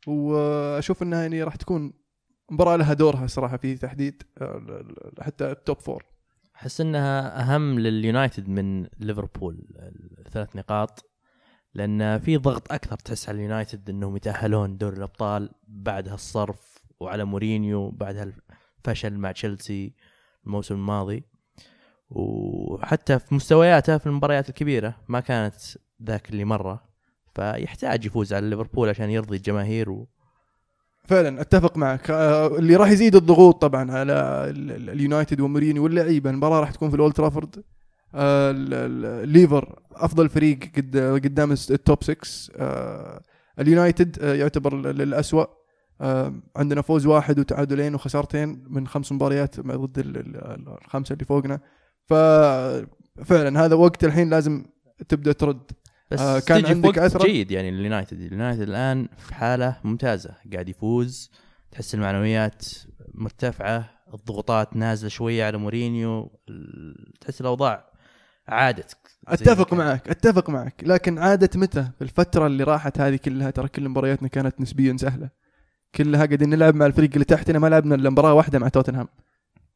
وأشوف 0.06 1.02
إنها 1.02 1.22
يعني 1.22 1.42
راح 1.42 1.56
تكون 1.56 1.92
مباراة 2.50 2.76
لها 2.76 2.94
دورها 2.94 3.26
صراحة 3.26 3.56
في 3.56 3.76
تحديد 3.76 4.22
آه، 4.38 4.84
حتى 5.20 5.50
ال 5.50 5.57
top 5.57 5.78
four 5.80 6.04
أحس 6.56 6.80
إنها 6.80 7.40
أهم 7.40 7.78
لليونايتد 7.78 8.48
من 8.48 8.86
ليفربول 8.98 9.66
الثلاث 10.26 10.56
نقاط. 10.56 11.07
لأن 11.78 12.18
في 12.18 12.36
ضغط 12.36 12.72
أكثر 12.72 12.96
تحس 12.96 13.28
على 13.28 13.36
اليونايتد 13.36 13.90
إنهم 13.90 14.16
يتأهلون 14.16 14.76
دوري 14.76 14.96
الأبطال 14.96 15.50
بعد 15.68 16.08
هالصرف 16.08 16.78
وعلى 17.00 17.24
مورينيو 17.24 17.90
بعد 17.90 18.16
هالفشل 18.16 19.18
مع 19.18 19.32
تشيلسي 19.32 19.94
الموسم 20.46 20.74
الماضي. 20.74 21.24
وحتى 22.10 23.18
في 23.18 23.34
مستوياته 23.34 23.98
في 23.98 24.06
المباريات 24.06 24.48
الكبيرة 24.48 24.94
ما 25.08 25.20
كانت 25.20 25.54
ذاك 26.02 26.30
اللي 26.30 26.44
مرة. 26.44 26.88
فيحتاج 27.34 28.04
يفوز 28.06 28.32
على 28.32 28.50
ليفربول 28.50 28.88
عشان 28.88 29.10
يرضي 29.10 29.36
الجماهير 29.36 29.90
و... 29.90 30.08
فعلا 31.04 31.40
أتفق 31.40 31.76
معك. 31.76 32.10
آه، 32.10 32.46
اللي 32.46 32.76
راح 32.76 32.90
يزيد 32.90 33.16
الضغوط 33.16 33.62
طبعا 33.62 33.90
على 33.92 34.12
ال- 34.50 34.70
ال- 34.72 34.90
اليونايتد 34.90 35.40
ومورينيو 35.40 35.84
واللعيبة. 35.84 36.30
المباراة 36.30 36.60
راح 36.60 36.70
تكون 36.70 36.88
في 36.90 36.96
الأولد 36.96 37.14
ترافورد. 37.14 37.64
الليفر 38.14 39.78
أفضل 39.92 40.28
فريق 40.28 40.58
قد 40.76 40.96
قدام 41.24 41.52
ال 41.52 41.65
top 41.65 42.04
6 42.04 42.16
آه، 42.56 43.22
اليونايتد 43.58 44.18
آه، 44.22 44.34
يعتبر 44.34 44.90
ال- 44.90 45.02
الاسوء 45.02 45.48
آه، 46.00 46.34
عندنا 46.56 46.82
فوز 46.82 47.06
واحد 47.06 47.38
وتعادلين 47.38 47.94
وخسارتين 47.94 48.64
من 48.68 48.86
خمس 48.86 49.12
مباريات 49.12 49.60
ضد 49.60 49.98
ال- 49.98 50.16
ال- 50.16 50.68
الخمسة 50.84 51.12
اللي 51.12 51.24
فوقنا. 51.24 51.60
ففعلا 52.06 53.64
هذا 53.64 53.74
وقت 53.74 54.04
الحين 54.04 54.30
لازم 54.30 54.64
تبدأ 55.08 55.32
ترد. 55.32 55.70
بس 56.10 56.20
آه، 56.20 56.38
كان 56.38 56.62
تجي 56.62 56.70
عندك 56.72 56.98
أثرة؟ 56.98 57.26
جيد 57.26 57.50
يعني 57.50 57.68
اليونايتد 57.68 58.20
اليونايتد 58.20 58.60
الآن 58.62 59.08
في 59.18 59.34
حالة 59.34 59.76
ممتازة. 59.84 60.34
قاعد 60.52 60.68
يفوز 60.68 61.30
تحس 61.70 61.94
المعنويات 61.94 62.64
مرتفعة 63.14 63.90
الضغوطات 64.14 64.76
نازلة 64.76 65.08
شوية 65.08 65.44
على 65.44 65.58
مورينيو 65.58 66.30
تحس 67.20 67.40
الأوضاع 67.40 67.87
عادت 68.48 68.96
زي 69.28 69.34
أتفق. 69.34 69.74
معك 69.74 70.08
أتفق 70.08 70.50
معك. 70.50 70.74
لكن 70.82 71.18
عادت 71.18 71.56
متى؟ 71.56 71.88
في 71.98 72.04
الفترة 72.04 72.46
اللي 72.46 72.64
راحت 72.64 73.00
هذه 73.00 73.16
كلها 73.16 73.50
ترى 73.50 73.68
كل 73.68 73.88
مبارياتنا 73.88 74.28
كانت 74.28 74.60
نسبيا 74.60 74.96
سهلة. 74.96 75.28
كلها 75.94 76.24
قاعدين 76.26 76.50
نلعب 76.50 76.74
مع 76.74 76.86
الفريق 76.86 77.10
اللي 77.12 77.24
تحتنا 77.24 77.58
ما 77.58 77.66
لعبنا 77.66 77.94
إلا 77.94 78.10
مباراة 78.10 78.34
واحدة 78.34 78.58
مع 78.58 78.68
توتنهام. 78.68 79.08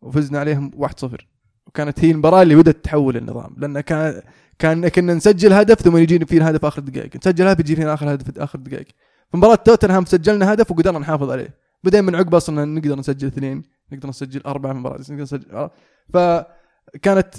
وفزنا 0.02 0.38
عليهم 0.38 0.70
1-0 0.76 1.26
وكانت 1.66 2.04
هي 2.04 2.10
المباراة 2.10 2.42
اللي 2.42 2.54
بدأت 2.54 2.84
تحول 2.84 3.16
النظام. 3.16 3.54
لأن 3.58 3.80
كان 3.80 4.22
كان 4.58 4.88
كنا 4.88 5.14
نسجل 5.14 5.52
هدف 5.52 5.80
ثم 5.82 5.96
يجينا 5.96 6.24
فينا 6.24 6.50
هدف 6.50 6.64
آخر 6.64 6.82
دقائق. 6.82 7.16
نسجل 7.16 7.46
هدف 7.46 7.60
يجي 7.60 7.76
فينا 7.76 7.94
آخر 7.94 8.14
هدف 8.14 8.38
آخر 8.38 8.58
دقائق. 8.58 8.86
في 9.30 9.36
مباراة 9.36 9.54
توتنهام 9.54 10.04
سجلنا 10.04 10.52
هدف 10.52 10.70
وقدرنا 10.70 10.98
نحافظ 10.98 11.30
عليه. 11.30 11.54
بعدين 11.84 12.04
من 12.04 12.14
عقب 12.14 12.34
أصلا 12.34 12.64
نقدر 12.64 12.98
نسجل 12.98 13.26
اثنين 13.26 13.62
نقدر 13.92 14.08
نسجل 14.08 14.40
أربع 14.46 14.72
مباريات 14.72 15.10
نقدر 15.10 15.22
نسجل 15.22 15.70
فكانت 16.12 17.34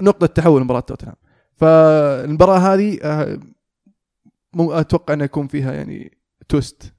نقطة 0.00 0.26
تحول 0.26 0.64
مباراه 0.64 0.80
توتنهام. 0.80 1.16
فالمباراة 1.56 2.58
هذه 2.58 2.98
آه، 3.02 3.38
مو 4.54 4.72
أتوقع 4.72 5.14
أنه 5.14 5.24
يكون 5.24 5.46
فيها 5.48 5.72
يعني 5.72 6.18
twist. 6.48 6.92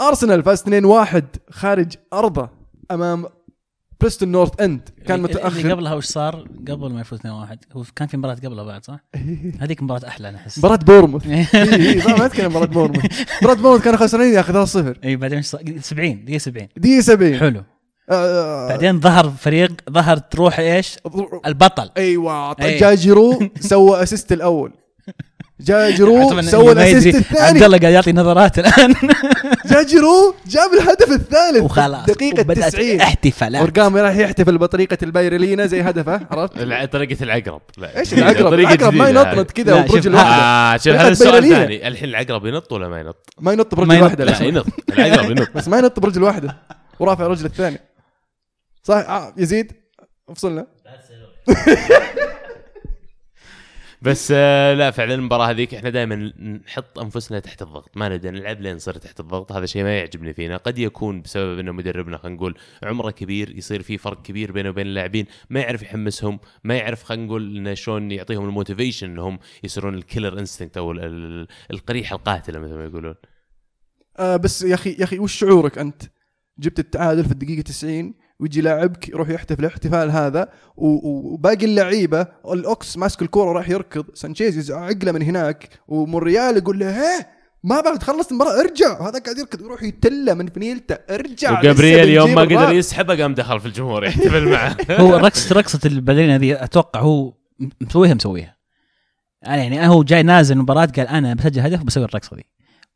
أرسنال 0.00 0.42
فاز 0.42 0.62
2-1 0.62 1.22
خارج 1.50 1.94
أرضه 2.12 2.48
أمام 2.90 3.24
بريستون 4.00 4.28
نورث 4.32 4.60
إند. 4.60 4.88
كان 5.06 5.16
اللي 5.16 5.28
متأخر. 5.28 5.70
قبلها 5.72 5.94
وش 5.94 6.04
صار؟ 6.04 6.48
قبل 6.68 6.92
ما 6.92 7.00
يفوز 7.00 7.18
2-1 7.18 7.24
هو 7.72 7.84
كان 7.96 8.08
في 8.08 8.16
مباراة 8.16 8.34
قبلها 8.34 8.64
بعد 8.64 8.84
صح؟ 8.84 9.00
هذيك 9.60 9.82
مباراة 9.82 10.08
أحلى 10.08 10.28
أنا 10.28 10.36
أحس. 10.38 10.58
مباراة 10.58 10.76
بورنموث. 10.76 11.26
اي 11.26 11.46
اي 11.54 11.96
ما 12.18 12.26
أتكلم 12.26 12.50
مباراة 12.50 12.66
بورنموث. 12.66 13.22
مباراة 13.42 13.54
بورموث 13.56 13.82
كانوا 13.84 13.98
خسرانين 13.98 14.34
يا 14.34 14.40
أخي 14.40 14.52
3-0 14.66 14.98
اي 15.04 15.16
بعدين 15.16 15.38
وش 15.38 15.44
صار؟ 15.44 15.62
70 15.80 16.24
دقيقة 16.24 16.38
70 16.38 16.68
دقيقة 16.76 17.00
70 17.00 17.38
حلو. 17.38 17.62
آه، 18.10 18.68
بعدين 18.68 19.00
ظهر 19.00 19.32
فريق 19.40 19.70
ظهر 19.90 20.16
تروح 20.16 20.58
إيش؟ 20.58 20.96
البطل. 21.46 21.90
أيوه 21.96 22.56
إيه. 22.62 22.80
جاجرو 22.80 23.48
سوى 23.60 24.02
اسيست 24.02 24.32
الأول. 24.32 24.72
جاجرو 25.60 26.30
طبعاً 26.30 26.42
سوى 26.42 26.72
الاسيست 26.72 27.06
يدري، 27.06 27.18
عبد 27.18 27.26
الثاني. 27.32 27.66
الله 27.66 27.78
قاعد 27.78 27.92
يعطي 27.92 28.12
نظرات 28.12 28.58
الآن. 28.58 28.94
جاجرو 29.66 30.34
جاب 30.46 30.72
الهدف 30.74 31.10
الثالث. 31.10 31.62
وخلاص. 31.62 32.06
دقيقة 32.06 32.40
وبدأت 32.40 32.72
90 32.72 33.00
احتفالات. 33.00 33.62
ورقام 33.62 33.96
راح 33.96 34.16
يحتفل 34.16 34.58
بطريقة 34.58 34.98
البايرلينا 35.02 35.66
زي 35.66 35.80
هدفه 35.80 36.20
عرفت؟ 36.30 36.92
طريقة 36.92 37.22
العقرب. 37.22 37.60
لا. 37.78 37.98
إيش 37.98 38.14
العقرب؟ 38.14 38.50
طريقة 38.50 38.74
العقرب 38.74 38.94
ما 38.94 39.08
ينطنط 39.08 39.50
كذا 39.50 39.86
شوف، 39.86 40.06
واحدة 40.06 40.18
آه 40.18 40.76
شوف 40.76 40.84
طريقة 40.84 41.02
هذا 41.02 41.08
السؤال 41.08 41.32
بيرلينا. 41.32 41.56
ثاني 41.56 41.88
الحين 41.88 42.08
العقرب 42.08 42.46
ينط 42.46 42.72
ولا 42.72 42.88
ما 42.88 43.00
ينط؟ 43.00 43.30
ما 43.40 43.52
ينط 43.52 43.74
برجل. 43.74 44.02
واحدة 44.02 44.24
لا 44.24 44.42
ينط. 44.42 44.66
العقرب 44.92 45.30
ينط. 45.30 45.48
بس 45.54 45.68
ما 45.68 45.78
ينط 45.78 46.00
برجل 46.00 46.22
واحدة 46.22 46.56
ورافع 47.00 47.26
الرجل 47.26 47.46
الثاني. 47.46 47.80
صح؟ 48.82 48.94
آه 48.94 49.34
يزيد؟ 49.36 49.72
افصلنا 50.28 50.66
بس 54.02 54.32
آه، 54.36 54.74
لا 54.74 54.90
فعلا 54.90 55.14
المباراة 55.14 55.50
هذيك 55.50 55.74
إحنا 55.74 55.90
دائما 55.90 56.14
نحط 56.66 56.98
أنفسنا 56.98 57.38
تحت 57.40 57.62
الضغط. 57.62 57.96
ما 57.96 58.08
نبدا 58.08 58.30
نلعب 58.30 58.60
لين 58.60 58.76
نصير 58.76 58.94
تحت 58.94 59.20
الضغط. 59.20 59.52
هذا 59.52 59.66
شيء 59.66 59.82
ما 59.82 59.98
يعجبني 59.98 60.34
فينا. 60.34 60.56
قد 60.56 60.78
يكون 60.78 61.22
بسبب 61.22 61.58
إنه 61.58 61.72
مدربنا 61.72 62.18
خلينا 62.18 62.36
نقول 62.36 62.58
عمره 62.82 63.10
كبير 63.10 63.56
يصير 63.58 63.82
في 63.82 63.98
فرق 63.98 64.22
كبير 64.22 64.52
بينه 64.52 64.68
وبين 64.70 64.86
اللاعبين 64.86 65.26
ما 65.50 65.60
يعرف 65.60 65.82
يحمسهم 65.82 66.40
ما 66.64 66.76
يعرف 66.76 67.02
خلينا 67.02 67.26
نقول 67.26 67.56
إنه 67.56 67.74
شلون 67.74 68.10
يعطيهم 68.10 68.44
ال 68.44 68.50
motivation 68.50 69.10
إنهم 69.10 69.38
يصيرون 69.64 69.94
ال 69.94 70.00
killer 70.00 70.38
instinct 70.38 70.76
أو 70.76 70.92
ال- 70.92 71.00
ال- 71.04 71.48
القريحه 71.70 72.16
القاتله 72.16 72.58
مثل 72.58 72.74
ما 72.74 72.84
يقولون. 72.84 73.14
آه 74.18 74.36
بس 74.36 74.62
يا 74.62 74.74
أخي 74.74 74.90
يا 74.98 75.04
أخي 75.04 75.18
وش 75.18 75.32
شعورك 75.38 75.78
أنت؟ 75.78 76.02
جبت 76.58 76.78
التعادل 76.78 77.24
في 77.24 77.32
الدقيقة 77.32 77.62
90 77.62 78.14
ويجي 78.42 78.60
لاعبك 78.60 79.08
يروح 79.08 79.28
يحتفل. 79.28 79.60
الاحتفال 79.60 80.10
هذا 80.10 80.48
وباقي 80.76 81.64
اللعيبة 81.66 82.26
الأوكس 82.52 82.96
ماسك 82.96 83.22
الكورة 83.22 83.48
وراح 83.50 83.68
يركض. 83.68 84.04
سانشيز 84.14 84.58
يزعق 84.58 85.04
له 85.04 85.12
من 85.12 85.22
هناك 85.22 85.68
ومونريال 85.88 86.56
يقول 86.56 86.78
له 86.78 86.90
هيه! 86.90 87.28
ما 87.64 87.80
بعد 87.80 87.98
تخلص 87.98 88.30
المباراة 88.30 88.60
ارجع! 88.60 89.08
هذا 89.08 89.18
قاعد 89.18 89.38
يركض 89.38 89.60
ويروح 89.60 89.82
يتله 89.82 90.34
من 90.34 90.46
فنيلته 90.46 90.94
ارجع! 91.10 91.60
وجابرييل 91.60 92.08
يوم 92.08 92.34
ما 92.34 92.40
قدر. 92.42 92.72
يسحبه 92.72 93.22
قام 93.22 93.34
دخل 93.34 93.60
في 93.60 93.66
الجمهور 93.66 94.04
يحتفل 94.06 94.48
معه. 94.48 94.76
هو 94.90 95.16
رقصة 95.16 95.54
رقصة 95.54 95.80
ال 95.86 95.91
ballerina 95.91 96.38
ذي 96.38 96.64
أتوقع 96.64 97.00
هو 97.00 97.32
مسويها 97.80 98.14
مسويها. 98.14 98.56
أنا 99.46 99.56
يعني 99.56 99.88
هو 99.88 100.02
جاي 100.02 100.22
نازل 100.22 100.58
مباراة 100.58 100.86
قال 100.86 101.06
أنا 101.08 101.34
بسجل 101.34 101.60
هدف 101.60 101.82
بسوي 101.82 102.04
الرقصة 102.04 102.36
ذي. 102.36 102.44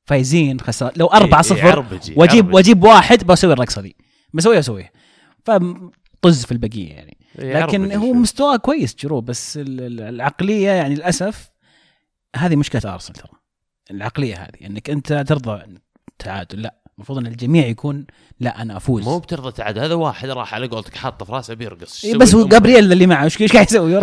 فايزين 0.04 0.60
خسر 0.60 0.90
لو 0.96 1.06
4 1.06 1.42
0 1.42 1.56
يعربج- 1.56 2.12
واجيب 2.16 2.34
يعربج. 2.44 2.54
وأجيب 2.54 2.84
واحد 2.84 3.24
بسوي 3.24 3.52
الرقصة 3.52 3.80
ذي. 3.82 3.94
بسويها 4.34 4.58
بسويها. 4.58 4.90
فطز 5.46 6.44
في 6.44 6.52
البقية 6.52 6.88
يعني. 6.88 7.16
لكن 7.38 7.92
هو. 7.92 8.12
مستواه 8.12 8.56
كويس 8.56 8.96
جيرو 8.96 9.20
بس 9.20 9.56
ال- 9.56 9.80
ال- 9.80 10.00
العقلية 10.00 10.68
يعني 10.70 10.94
للأسف 10.94 11.50
هذه 12.36 12.56
مشكلة 12.56 12.94
أرسنال 12.94 13.18
ترى. 13.18 13.30
العقلية 13.90 14.34
هذه 14.36 14.66
إنك 14.66 14.90
أنت 14.90 15.12
ترضى 15.28 15.62
تعادل 16.18 16.62
لا. 16.62 16.74
المفروض 16.98 17.18
إن 17.18 17.26
الجميع 17.26 17.66
يكون 17.66 18.06
لا 18.40 18.62
أنا 18.62 18.76
أفوز. 18.76 19.04
مو 19.04 19.18
بترضى 19.18 19.52
تعاد 19.52 19.78
هذا 19.78 19.94
واحد 19.94 20.28
راح 20.28 20.54
على 20.54 20.66
قولتك 20.66 20.96
حاطه 20.96 21.24
في 21.24 21.32
راسه 21.32 21.54
بيرقص. 21.54 22.04
إيه 22.04 22.16
بس 22.16 22.34
هو 22.34 22.46
جابرييل 22.48 22.92
اللي 22.92 23.06
معه 23.06 23.24
إيش 23.24 23.52
قاعد 23.52 23.66
يسوي؟ 23.66 23.94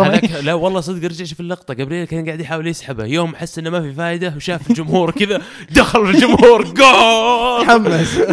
لا 0.42 0.54
والله 0.54 0.80
صدق 0.80 1.04
رجع 1.08 1.24
شوف 1.24 1.40
اللقطة 1.40 1.74
جابرييل 1.74 2.04
كان 2.04 2.26
قاعد 2.26 2.40
يحاول 2.40 2.66
يسحبه. 2.66 3.04
يوم 3.04 3.36
حس 3.36 3.58
إنه 3.58 3.70
ما 3.70 3.80
في 3.80 3.92
فائده 3.92 4.32
وشاف 4.36 4.70
الجمهور 4.70 5.10
كذا 5.10 5.42
دخل 5.70 6.06
في 6.06 6.10
الجمهور 6.14 6.64
جول! 6.74 7.66
تحمس 7.66 8.18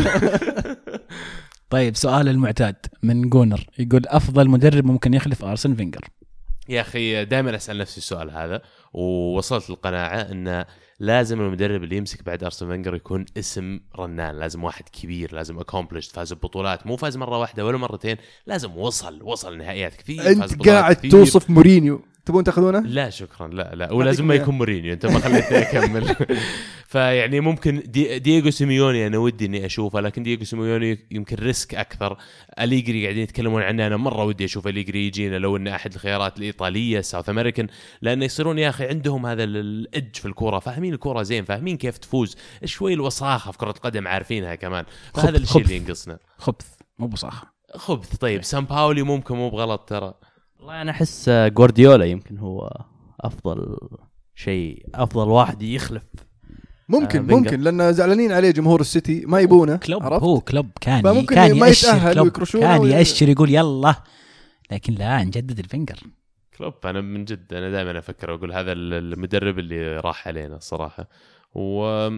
طيب 1.71 1.95
سؤال 1.95 2.29
المعتاد 2.29 2.75
من 3.03 3.29
جونر. 3.29 3.65
يقول 3.79 4.01
أفضل 4.07 4.49
مدرب 4.49 4.85
ممكن 4.85 5.13
يخلف 5.13 5.45
أرسن 5.45 5.75
فينجر؟ 5.75 6.07
يا 6.69 6.81
أخي 6.81 7.25
دائما 7.25 7.55
أسأل 7.55 7.77
نفسي 7.77 7.97
السؤال 7.97 8.31
هذا 8.31 8.61
ووصلت 8.93 9.69
للقناعة 9.69 10.17
انه 10.17 10.65
لازم 10.99 11.41
المدرب 11.41 11.83
اللي 11.83 11.97
يمسك 11.97 12.23
بعد 12.25 12.43
أرسن 12.43 12.67
فنجر 12.67 12.95
يكون 12.95 13.25
اسم 13.37 13.79
رنان. 13.99 14.35
لازم 14.39 14.63
واحد 14.63 14.89
كبير 14.89 15.35
لازم 15.35 15.59
accomplished 15.59 16.09
فاز 16.09 16.33
ببطولات. 16.33 16.87
مو 16.87 16.95
فاز 16.95 17.17
مرة 17.17 17.37
واحدة 17.37 17.65
ولا 17.65 17.77
مرتين 17.77 18.17
لازم 18.47 18.77
وصل 18.77 19.23
وصل 19.23 19.57
نهائيات 19.57 19.95
كثير 19.95 20.27
أنت 20.27 20.67
قاعد 20.67 20.95
كثير. 20.95 21.11
توصف 21.11 21.49
مورينيو. 21.49 22.01
تبون 22.25 22.43
تاخذونه؟ 22.43 22.79
لا 22.79 23.09
شكرا. 23.09 23.47
لا 23.47 23.71
لا. 23.75 23.91
ولازم 23.93 24.27
ما. 24.27 24.35
يكون 24.35 24.57
مورينيو 24.57 24.93
أنت 24.93 25.05
ما 25.05 25.19
خليتني 25.19 25.57
اكمل 25.61 26.15
فيعني 26.87 27.39
ممكن 27.39 27.83
دي 27.85 28.19
دييغو 28.19 28.49
سيميوني 28.49 29.07
أنا 29.07 29.17
ودي 29.17 29.45
إني 29.45 29.65
أشوفه 29.65 29.99
لكن 29.99 30.23
دييغو 30.23 30.43
سيميوني 30.43 31.07
يمكن 31.11 31.35
risk 31.35 31.75
أكثر. 31.75 32.17
أليجري 32.59 33.03
قاعدين 33.03 33.23
يتكلمون 33.23 33.61
عنه 33.61 33.87
أنا 33.87 33.97
مرة 33.97 34.23
ودي 34.23 34.45
أشوف 34.45 34.67
أليجري 34.67 35.07
يجينا 35.07 35.35
لو 35.35 35.57
إنه 35.57 35.75
أحد 35.75 35.93
الخيارات 35.93 36.37
الإيطالية 36.37 37.01
South 37.01 37.29
American 37.29 37.67
لأنه 38.01 38.25
يصيرون 38.25 38.59
يا 38.59 38.69
أخي 38.69 38.87
عندهم 38.87 39.25
هذا 39.25 39.43
ال 39.43 39.58
edge 39.58 40.15
في 40.15 40.25
الكورة. 40.25 40.59
فاهمين 40.59 40.93
الكورة 40.93 41.23
زين 41.23 41.45
فاهمين 41.45 41.77
كيف 41.77 41.97
تفوز. 41.97 42.37
شوي 42.65 42.93
الوساخة 42.93 43.51
في 43.51 43.57
كرة 43.57 43.71
القدم 43.71 44.07
عارفينها 44.07 44.55
كمان. 44.55 44.85
فهذا 45.13 45.37
الشيء 45.37 45.61
اللي. 45.61 45.75
ينقصنا. 45.75 46.19
خبث 46.37 46.67
مو 46.99 47.07
وساخة 47.07 47.47
خبث 47.75 48.15
طيب. 48.15 48.43
سامباولي 48.43 49.03
ممكن 49.03 49.35
مو 49.35 49.49
بغلط 49.49 49.81
ترى. 49.81 50.13
والله 50.61 50.81
أنا 50.81 50.91
أحس 50.91 51.29
آه، 51.29 51.47
جوارديولا 51.47 52.05
يمكن 52.05 52.37
هو 52.37 52.69
أفضل 53.19 53.77
شيء 54.35 54.85
أفضل 54.95 55.27
واحد 55.27 55.61
يخلف 55.61 56.03
ممكن 56.89 57.19
آه،. 57.19 57.35
ممكن 57.35 57.61
لأن 57.61 57.93
زعلانين 57.93 58.31
عليه 58.31 58.51
جمهور 58.51 58.81
السيتي 58.81 59.25
ما 59.25 59.39
يبونه 59.39 59.77
كلوب 59.77 60.03
عرفت؟ 60.03 60.23
هو 60.23 60.41
كلوب 60.41 60.69
كان 60.81 61.01
فممكن 61.01 61.35
كان 61.35 61.59
ما 61.59 61.73
كلوب 62.13 62.25
ويكرشونه 62.25 62.77
كان 62.77 62.87
يأشر 62.87 63.29
يقول 63.29 63.49
يلا 63.49 63.95
لكن 64.71 64.93
لا 64.93 65.23
نجدد 65.23 65.59
الفنجر 65.59 65.99
كلوب 66.57 66.73
أنا 66.85 67.01
من 67.01 67.25
جد 67.25 67.53
أنا 67.53 67.71
دائما 67.71 67.99
أفكر 67.99 68.31
وأقول 68.31 68.53
هذا 68.53 68.71
المدرب 68.71 69.59
اللي 69.59 69.97
راح 69.97 70.27
علينا 70.27 70.55
الصراحة 70.55 71.09
و 71.55 72.09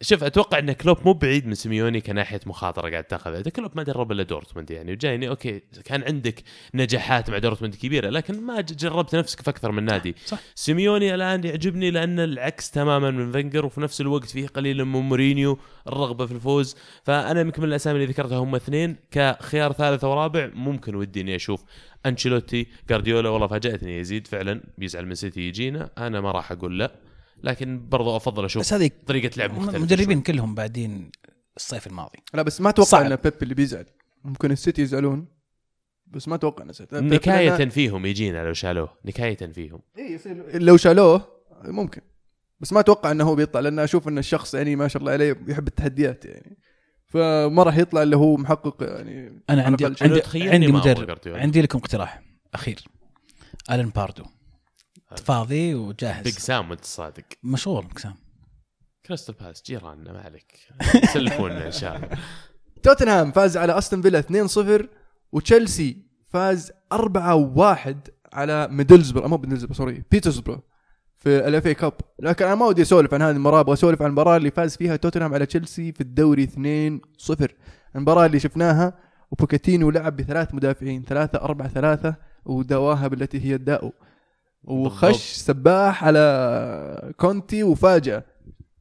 شوف 0.00 0.24
أتوقع 0.24 0.58
إن 0.58 0.72
كلوب 0.72 0.98
مو 1.04 1.12
بعيد 1.12 1.46
من 1.46 1.54
سيميوني 1.54 2.00
كناحية 2.00 2.40
مخاطرة 2.46 2.90
قاعد 2.90 3.04
تاخذها، 3.04 3.40
إذا 3.40 3.50
كلوب 3.50 3.70
ما 3.74 3.82
درب 3.82 4.12
إلا 4.12 4.22
دورتموند 4.22 4.70
يعني 4.70 4.92
وجايني 4.92 5.28
okay 5.28 5.62
كان 5.84 6.02
عندك 6.02 6.42
نجاحات 6.74 7.30
مع 7.30 7.38
دورتموند 7.38 7.74
كبيرة 7.74 8.08
لكن 8.10 8.40
ما 8.40 8.60
جربت 8.60 9.16
نفسك 9.16 9.42
في 9.42 9.50
أكثر 9.50 9.72
من 9.72 9.84
نادي. 9.84 10.14
صح. 10.26 10.38
سيميوني 10.54 11.14
الآن 11.14 11.44
يعجبني 11.44 11.90
لأن 11.90 12.20
العكس 12.20 12.70
تماما 12.70 13.10
من 13.10 13.32
فينجر 13.32 13.66
وفي 13.66 13.80
نفس 13.80 14.00
الوقت 14.00 14.30
فيه 14.30 14.46
قليل 14.46 14.84
من 14.84 15.00
مورينيو 15.00 15.58
الرغبة 15.88 16.26
في 16.26 16.32
الفوز، 16.32 16.76
فأنا 17.04 17.40
يمكن 17.40 17.62
من 17.62 17.68
الأسامي 17.68 17.96
اللي 17.96 18.12
ذكرتها 18.12 18.38
هم 18.38 18.54
اثنين 18.54 18.96
كخيار 19.10 19.72
ثالث 19.72 20.04
ورابع 20.04 20.50
ممكن 20.54 20.94
ودي 20.94 21.20
اني 21.20 21.36
أشوف 21.36 21.64
أنشيلوتي 22.06 22.66
جارديولا 22.88 23.28
والله 23.28 23.46
فاجأتني 23.46 23.98
يزيد 23.98 24.26
فعلا 24.26 24.60
بيزعل 24.78 25.06
من 25.06 25.14
سيتي 25.14 25.40
يجينا. 25.40 25.90
أنا 25.98 26.20
ما 26.20 26.30
راح 26.30 26.52
أقول 26.52 26.78
لا. 26.78 27.07
لكن 27.42 27.88
برضو 27.88 28.16
أفضل 28.16 28.44
أشوف 28.44 28.60
بس 28.62 28.72
هذه 28.72 28.90
طريقة 29.06 29.36
لعب 29.38 29.50
مختلفة 29.54 29.76
المدربين 29.76 30.20
كلهم 30.20 30.54
بعدين 30.54 31.10
الصيف 31.56 31.86
الماضي. 31.86 32.18
لا 32.34 32.42
بس 32.42 32.60
ما 32.60 32.70
أتوقع. 32.70 33.06
إن 33.06 33.16
بيب 33.16 33.32
اللي 33.42 33.54
بيزعل. 33.54 33.86
ممكن 34.24 34.50
السيتي 34.50 34.82
يزعلون 34.82 35.28
بس 36.06 36.28
ما 36.28 36.34
أتوقع 36.34 36.64
إن 36.92 37.08
نكاية 37.08 37.56
لأن- 37.58 37.70
فيهم 37.70 38.06
يجينا 38.06 38.44
لو 38.44 38.52
شالوه 38.52 38.88
نكاية 39.04 39.36
فيهم. 39.52 39.80
إيه 39.98 40.14
يصير- 40.14 40.62
لو 40.62 40.76
شالوه 40.76 41.28
ممكن. 41.64 42.00
بس 42.60 42.72
ما 42.72 42.80
أتوقع 42.80 43.10
إنه 43.10 43.24
هو 43.24 43.34
بيطلع 43.34 43.60
لأن 43.60 43.78
أشوف 43.78 44.08
إن 44.08 44.18
الشخص 44.18 44.54
يعني 44.54 44.76
ما 44.76 44.88
شاء 44.88 45.00
الله 45.00 45.12
عليه 45.12 45.36
يحب 45.48 45.68
التحديات 45.68 46.24
يعني. 46.24 46.58
فما 47.06 47.62
راح 47.62 47.76
يطلع 47.76 48.02
اللي 48.02 48.16
هو 48.16 48.36
محقق 48.36 48.76
يعني 48.82 49.42
أنا 49.50 49.62
عندي. 49.62 49.86
أنا 49.86 49.96
عندي, 50.00 50.22
عندي 50.50 50.72
مدرب. 50.72 51.06
جارديولا. 51.06 51.40
عندي 51.40 51.62
لكم 51.62 51.78
اقتراح 51.78 52.22
أخير. 52.54 52.84
ألن 53.70 53.88
باردو. 53.88 54.24
فاضي 55.16 55.74
وجاهز. 55.74 56.24
Big 56.24 56.38
Sam 56.38 56.70
وانت 56.70 56.84
صادق. 56.84 57.24
مشغول 57.42 57.84
Big 57.96 58.05
Sam 58.05 58.14
كريستال 59.06 59.34
بالاس 59.34 59.62
جيراننا 59.66 60.12
ما 60.12 60.20
عليك. 60.20 60.58
سلفونا 61.14 61.66
إن 61.66 61.72
شاء 61.72 61.96
الله. 61.96 62.08
توتنهام 62.82 63.32
فاز 63.32 63.56
على 63.56 63.78
أستون 63.78 64.02
فيلا 64.02 64.22
2-0 64.22 64.86
وتشيلسي 65.32 65.96
فاز 66.32 66.72
4-1 66.94 67.94
على 68.32 68.68
ميدلزبرو 68.68 69.28
مو 69.28 69.36
ميدلزبرو 69.36 69.74
sorry 69.74 70.04
بيترسبرو 70.10 70.60
في 71.18 71.48
ال 71.48 71.66
FA 71.66 71.74
Cup. 71.74 71.92
لكن 72.18 72.44
أنا 72.44 72.54
ما 72.54 72.66
ودي 72.66 72.82
أسولف 72.82 73.14
عن 73.14 73.22
هذه 73.22 73.30
المباراة 73.30 73.60
أبغى 73.60 73.72
أسولف 73.72 74.02
عن 74.02 74.08
المباراة 74.08 74.36
اللي 74.36 74.50
فاز 74.50 74.76
فيها 74.76 74.96
توتنهام 74.96 75.34
على 75.34 75.46
تشيلسي 75.46 75.92
في 75.92 76.00
الدوري 76.00 76.46
2-0 76.46 77.46
المباراة 77.96 78.26
اللي 78.26 78.40
شفناها 78.40 78.98
وبوكاتينو 79.30 79.90
لعب 79.90 80.16
بثلاث 80.16 80.54
مدافعين 80.54 81.02
ثلاثة 81.02 81.38
أربعة 81.38 81.68
ثلاثة 81.68 82.14
وداواها 82.44 83.08
بالتي 83.08 83.40
هي 83.40 83.54
الداء. 83.54 83.92
وخش 84.64 85.02
بالضبط. 85.06 85.20
سباح 85.22 86.04
على 86.04 87.12
كونتي 87.16 87.62
وفاجأ 87.62 88.22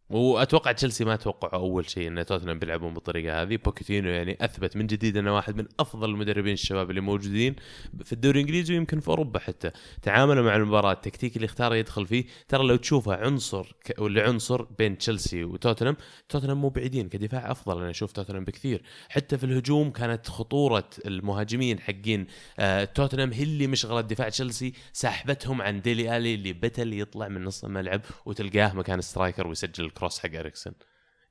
وأتوقع 0.10 0.72
تشيلسي 0.72 1.06
ما 1.06 1.16
توقعوا 1.16 1.64
أول 1.64 1.90
شيء 1.90 2.08
إن 2.08 2.26
توتنهام 2.26 2.60
بيلعبون 2.60 2.94
بالطريقة 2.94 3.42
هذه. 3.42 3.56
بوكيتينو 3.56 4.10
يعني 4.10 4.38
أثبت 4.42 4.78
من 4.78 4.88
جديد 4.88 5.18
إنه 5.18 5.36
واحد 5.36 5.56
من 5.56 5.66
أفضل 5.80 6.10
المدربين 6.10 6.54
الشباب 6.54 6.90
اللي 6.90 7.02
موجودين 7.02 7.56
في 8.04 8.14
الدوري 8.14 8.40
الإنجليزي 8.40 8.74
ويمكن 8.74 9.00
في 9.00 9.08
أوروبا 9.08 9.40
حتى. 9.40 9.72
تعاملوا 10.02 10.44
مع 10.44 10.56
المباراة 10.56 10.92
التكتيك 10.92 11.36
اللي 11.36 11.46
اختاره 11.46 11.76
يدخل 11.76 12.08
فيه. 12.08 12.26
ترى 12.48 12.68
لو 12.68 12.76
تشوفه 12.76 13.16
عنصر 13.16 13.76
ك... 13.86 14.00
ولا 14.00 14.38
بين 14.78 14.98
تشيلسي 14.98 15.44
وتوتنهام 15.44 15.98
توتنهام 16.30 16.62
مو 16.62 16.70
بعيدين 16.70 17.10
كدفاع 17.10 17.52
أفضل. 17.52 17.82
أنا 17.82 17.90
أشوف 17.90 18.12
توتنهام 18.12 18.44
بكثير. 18.44 18.82
حتى 19.10 19.38
في 19.38 19.44
الهجوم 19.44 19.92
كانت 19.92 20.28
خطورة 20.28 20.90
المهاجمين 21.06 21.80
حقين 21.80 22.28
آه 22.60 22.84
توتنهام 22.84 23.34
هي 23.34 23.44
اللي 23.44 23.68
مشغلة 23.68 24.02
دفاع 24.02 24.30
تشيلسي 24.30 24.74
سحبتهم 24.94 25.62
عن 25.62 25.82
ديلي 25.82 26.18
ألي 26.18 26.34
اللي 26.34 26.54
بتل 26.54 26.94
يطلع 26.94 27.28
من 27.28 27.44
نص 27.44 27.64
الملعب 27.64 28.02
وتلقاه 28.26 28.74
مكان 28.74 29.02
striker 29.02 29.48
ويسجل 29.48 29.90
ال 29.98 30.01
cross 30.01 30.20
حق 30.20 30.36
إريكسن. 30.36 30.72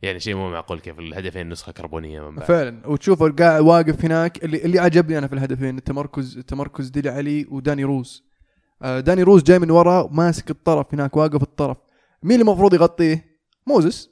يعني 0.03 0.21
شيء 0.21 0.35
مو 0.35 0.51
معقول 0.51 0.81
كيف 0.81 0.99
الهدفين 0.99 1.49
نسخه 1.49 1.73
كربونية 1.73 2.31
من 2.31 2.37
بعد. 2.37 2.49
فعلا. 2.49 2.87
وتشوفه 2.89 3.29
قاعد 3.31 3.63
واقف 3.63 4.05
هناك 4.05 4.45
اللي 4.45 4.65
اللي 4.65 4.79
عجبني 4.79 5.19
أنا 5.19 5.27
في 5.27 5.33
الهدفين 5.33 5.79
التمركز 5.79 6.39
التمركز 6.39 6.89
ديلي 6.89 7.09
علي 7.09 7.47
وداني 7.51 7.85
روز. 7.85 8.25
آه، 8.83 9.01
داني 9.01 9.23
روز 9.23 9.43
جاي 9.43 9.59
من 9.59 9.71
ورا 9.71 10.09
ماسك 10.13 10.51
الطرف 10.51 10.95
هناك 10.95 11.17
واقف 11.17 11.43
الطرف. 11.43 11.77
مين 12.23 12.41
المفروض 12.41 12.75
يغطيه؟ 12.75 13.25
موزس. 13.67 14.11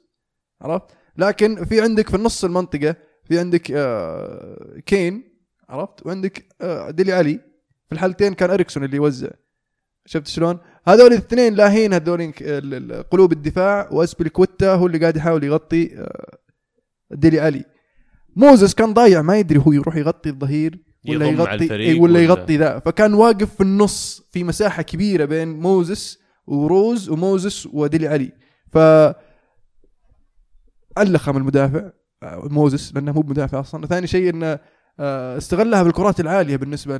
عرفت؟ 0.61 0.85
لكن 1.17 1.65
في 1.65 1.81
عندك 1.81 2.09
في 2.09 2.15
النص 2.15 2.43
المنطقة 2.43 2.95
في 3.23 3.39
عندك 3.39 3.71
آه، 3.71 4.79
كين. 4.85 5.23
عرفت؟ 5.69 6.05
وعندك 6.05 6.47
آه، 6.61 6.89
ديلي 6.91 7.13
علي. 7.13 7.39
في 7.87 7.91
الحالتين 7.91 8.33
كان 8.33 8.49
إريكسون 8.49 8.83
اللي 8.83 8.97
يوزع. 8.97 9.29
شفت 10.05 10.27
شلون؟ 10.27 10.59
هذول 10.87 11.07
الاثنين 11.07 11.53
لاهين 11.53 11.93
هذول 11.93 12.31
قلوب 13.11 13.31
الدفاع 13.31 13.89
واسبليكويتا 13.91 14.73
هو 14.73 14.87
اللي 14.87 14.97
قاعد 14.97 15.17
يحاول 15.17 15.43
يغطي 15.43 15.97
آه، 15.97 16.37
ديلي 17.11 17.39
علي 17.39 17.63
موزس 18.35 18.73
كان 18.73 18.93
ضايع 18.93 19.21
ما 19.21 19.37
يدري 19.39 19.59
هو 19.67 19.71
يروح 19.71 19.95
يغطي 19.95 20.29
الظهير 20.29 20.79
ولا 21.09 21.25
يغطي 21.25 21.75
إيه 21.75 21.99
ولا 21.99 22.19
يغطي 22.19 22.57
ذا. 22.57 22.79
فكان 22.79 23.13
واقف 23.13 23.55
في 23.55 23.61
النص 23.63 24.23
في 24.31 24.43
مساحة 24.43 24.81
كبيرة 24.81 25.25
بين 25.25 25.59
موزس 25.59 26.19
وروز 26.47 27.09
وموزس 27.09 27.67
وديلي 27.73 28.07
علي 28.07 28.31
ف 28.73 28.77
علخم 30.97 31.37
المدافع 31.37 31.89
آه، 32.23 32.47
موزس 32.51 32.93
لأنه 32.93 33.11
مو 33.11 33.21
بمدافع 33.21 33.59
أصلا. 33.59 33.87
ثاني 33.87 34.07
شيء 34.07 34.29
إنه 34.29 34.59
آه، 34.99 35.37
استغلها 35.37 35.83
بالكرات 35.83 36.19
العالية 36.19 36.55
بالنسبة 36.55 36.97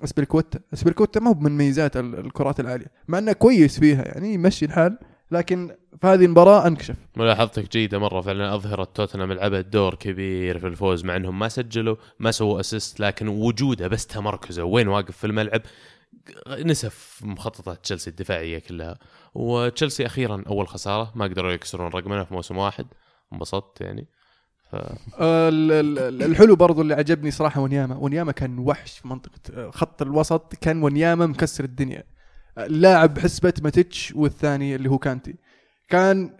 ل 0.00 0.04
اسبلكوتا 0.04 0.60
اسبلكوتا 0.74 1.20
ما 1.20 1.30
هو 1.30 1.34
من 1.34 1.56
ميزات 1.56 1.96
ال- 1.96 2.18
الكرات 2.18 2.60
العالية 2.60 2.86
مع 3.08 3.18
إنه 3.18 3.32
كويس 3.32 3.80
فيها 3.80 4.02
يعني 4.04 4.34
يمشي 4.34 4.64
الحال 4.64 4.98
لكن 5.30 5.76
في 6.00 6.06
هذه 6.06 6.24
المباراة 6.24 6.66
أنكشف. 6.66 6.96
ملاحظتك 7.16 7.72
جيدة 7.72 7.98
مرة 7.98 8.20
فعلا 8.20 8.54
أظهرت 8.54 8.96
توتنهام 8.96 9.32
لعبت 9.32 9.66
دور 9.66 9.94
كبير 9.94 10.58
في 10.58 10.66
الفوز 10.66 11.04
مع 11.04 11.16
إنهم 11.16 11.38
ما 11.38 11.48
سجلوا 11.48 11.96
ما 12.18 12.30
سووا 12.30 12.60
assist 12.60 13.00
لكن 13.00 13.28
وجوده 13.28 13.88
بس 13.88 14.06
تمركزه. 14.06 14.64
وين 14.64 14.88
واقف 14.88 15.16
في 15.16 15.26
الملعب؟ 15.26 15.62
نسف 16.48 17.20
مخططات 17.24 17.82
تشيلسي 17.84 18.10
الدفاعية 18.10 18.58
كلها. 18.58 18.98
وتشيلسي 19.34 20.06
أخيرا 20.06 20.44
أول 20.46 20.68
خسارة 20.68 21.12
ما 21.14 21.24
قدروا 21.24 21.52
يكسرون 21.52 21.88
رقمنا 21.92 22.24
في 22.24 22.34
موسم 22.34 22.56
واحد. 22.56 22.86
انبسطت 23.32 23.80
يعني. 23.80 24.08
ف... 24.72 24.74
آه، 24.74 25.48
ال- 25.48 25.72
ال- 25.98 26.22
الحلو 26.22 26.56
برضو 26.56 26.82
اللي 26.82 26.94
عجبني 26.94 27.30
صراحة 27.30 27.60
ونياما 27.60 27.96
ونياما 27.96 28.32
كان 28.32 28.58
وحش 28.58 28.98
في 28.98 29.08
منطقة 29.08 29.40
آه، 29.54 29.70
خط 29.70 30.02
الوسط 30.02 30.54
كان 30.60 30.82
ونياما 30.82 31.26
مكسر 31.26 31.64
الدنيا. 31.64 32.02
اللاعب 32.58 33.18
حسبة 33.18 33.52
ماتيتش 33.62 34.12
والثاني 34.16 34.74
اللي 34.74 34.90
هو 34.90 34.98
كانتي. 34.98 35.34
كان 35.88 36.30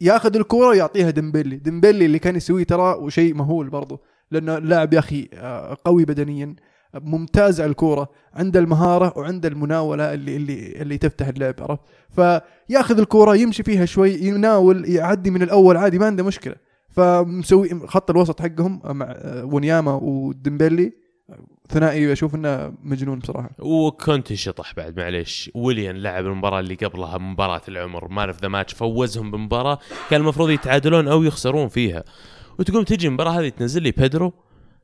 ياخذ 0.00 0.36
الكرة 0.36 0.68
ويعطيها 0.68 1.10
ديمبلي 1.10 1.56
ديمبلي 1.56 2.06
اللي 2.06 2.18
كان 2.18 2.36
يسويه 2.36 2.64
ترى 2.64 2.94
وشيء 2.94 3.34
مهول 3.34 3.70
برضو. 3.70 4.00
لأنه 4.30 4.56
اللاعب 4.56 4.92
يا 4.94 4.98
أخي 4.98 5.28
آه، 5.34 5.76
قوي 5.84 6.04
بدنيا 6.04 6.56
ممتاز 6.94 7.60
على 7.60 7.70
الكورة 7.70 8.08
عنده 8.34 8.60
المهارة 8.60 9.12
وعنده 9.18 9.48
المناولة 9.48 10.14
اللي 10.14 10.36
اللي 10.36 10.72
اللي 10.82 10.98
تفتح 10.98 11.28
اللعب 11.28 11.54
عرفت؟ 11.60 11.80
فياخذ 12.10 12.98
الكورة 12.98 13.36
يمشي 13.36 13.62
فيها 13.62 13.84
شوي 13.84 14.12
يناول 14.14 14.88
يعدي 14.88 15.30
من 15.30 15.42
الأول 15.42 15.76
عادي 15.76 15.98
ما 15.98 16.06
عنده 16.06 16.24
مشكلة. 16.24 16.54
فمسوي 16.96 17.86
خط 17.86 18.10
الوسط 18.10 18.42
حقهم 18.42 18.80
مع 18.84 19.14
ونياما 19.42 19.94
وديمبلي 20.02 20.92
ثنائي 21.68 22.12
أشوف 22.12 22.34
إنه 22.34 22.74
مجنون 22.82 23.18
بصراحة. 23.18 23.50
وكونتي 23.58 24.36
شطح 24.36 24.74
بعد 24.74 25.00
معليش. 25.00 25.50
ويليان 25.54 25.96
لعب 25.96 26.26
المباراة 26.26 26.60
اللي 26.60 26.74
قبلها 26.74 27.18
مباراة 27.18 27.60
العمر 27.68 28.08
man 28.08 28.28
of 28.28 28.42
the 28.42 28.48
match 28.48 28.74
فوزهم 28.74 29.30
بمباراة 29.30 29.78
كان 30.10 30.20
المفروض 30.20 30.50
يتعادلون 30.50 31.08
أو 31.08 31.22
يخسرون 31.22 31.68
فيها. 31.68 32.04
وتقوم 32.58 32.82
تجي 32.82 33.06
المباراة 33.08 33.30
هذه 33.30 33.48
تنزل 33.48 33.82
لي 33.82 33.90
بيدرو 33.90 34.32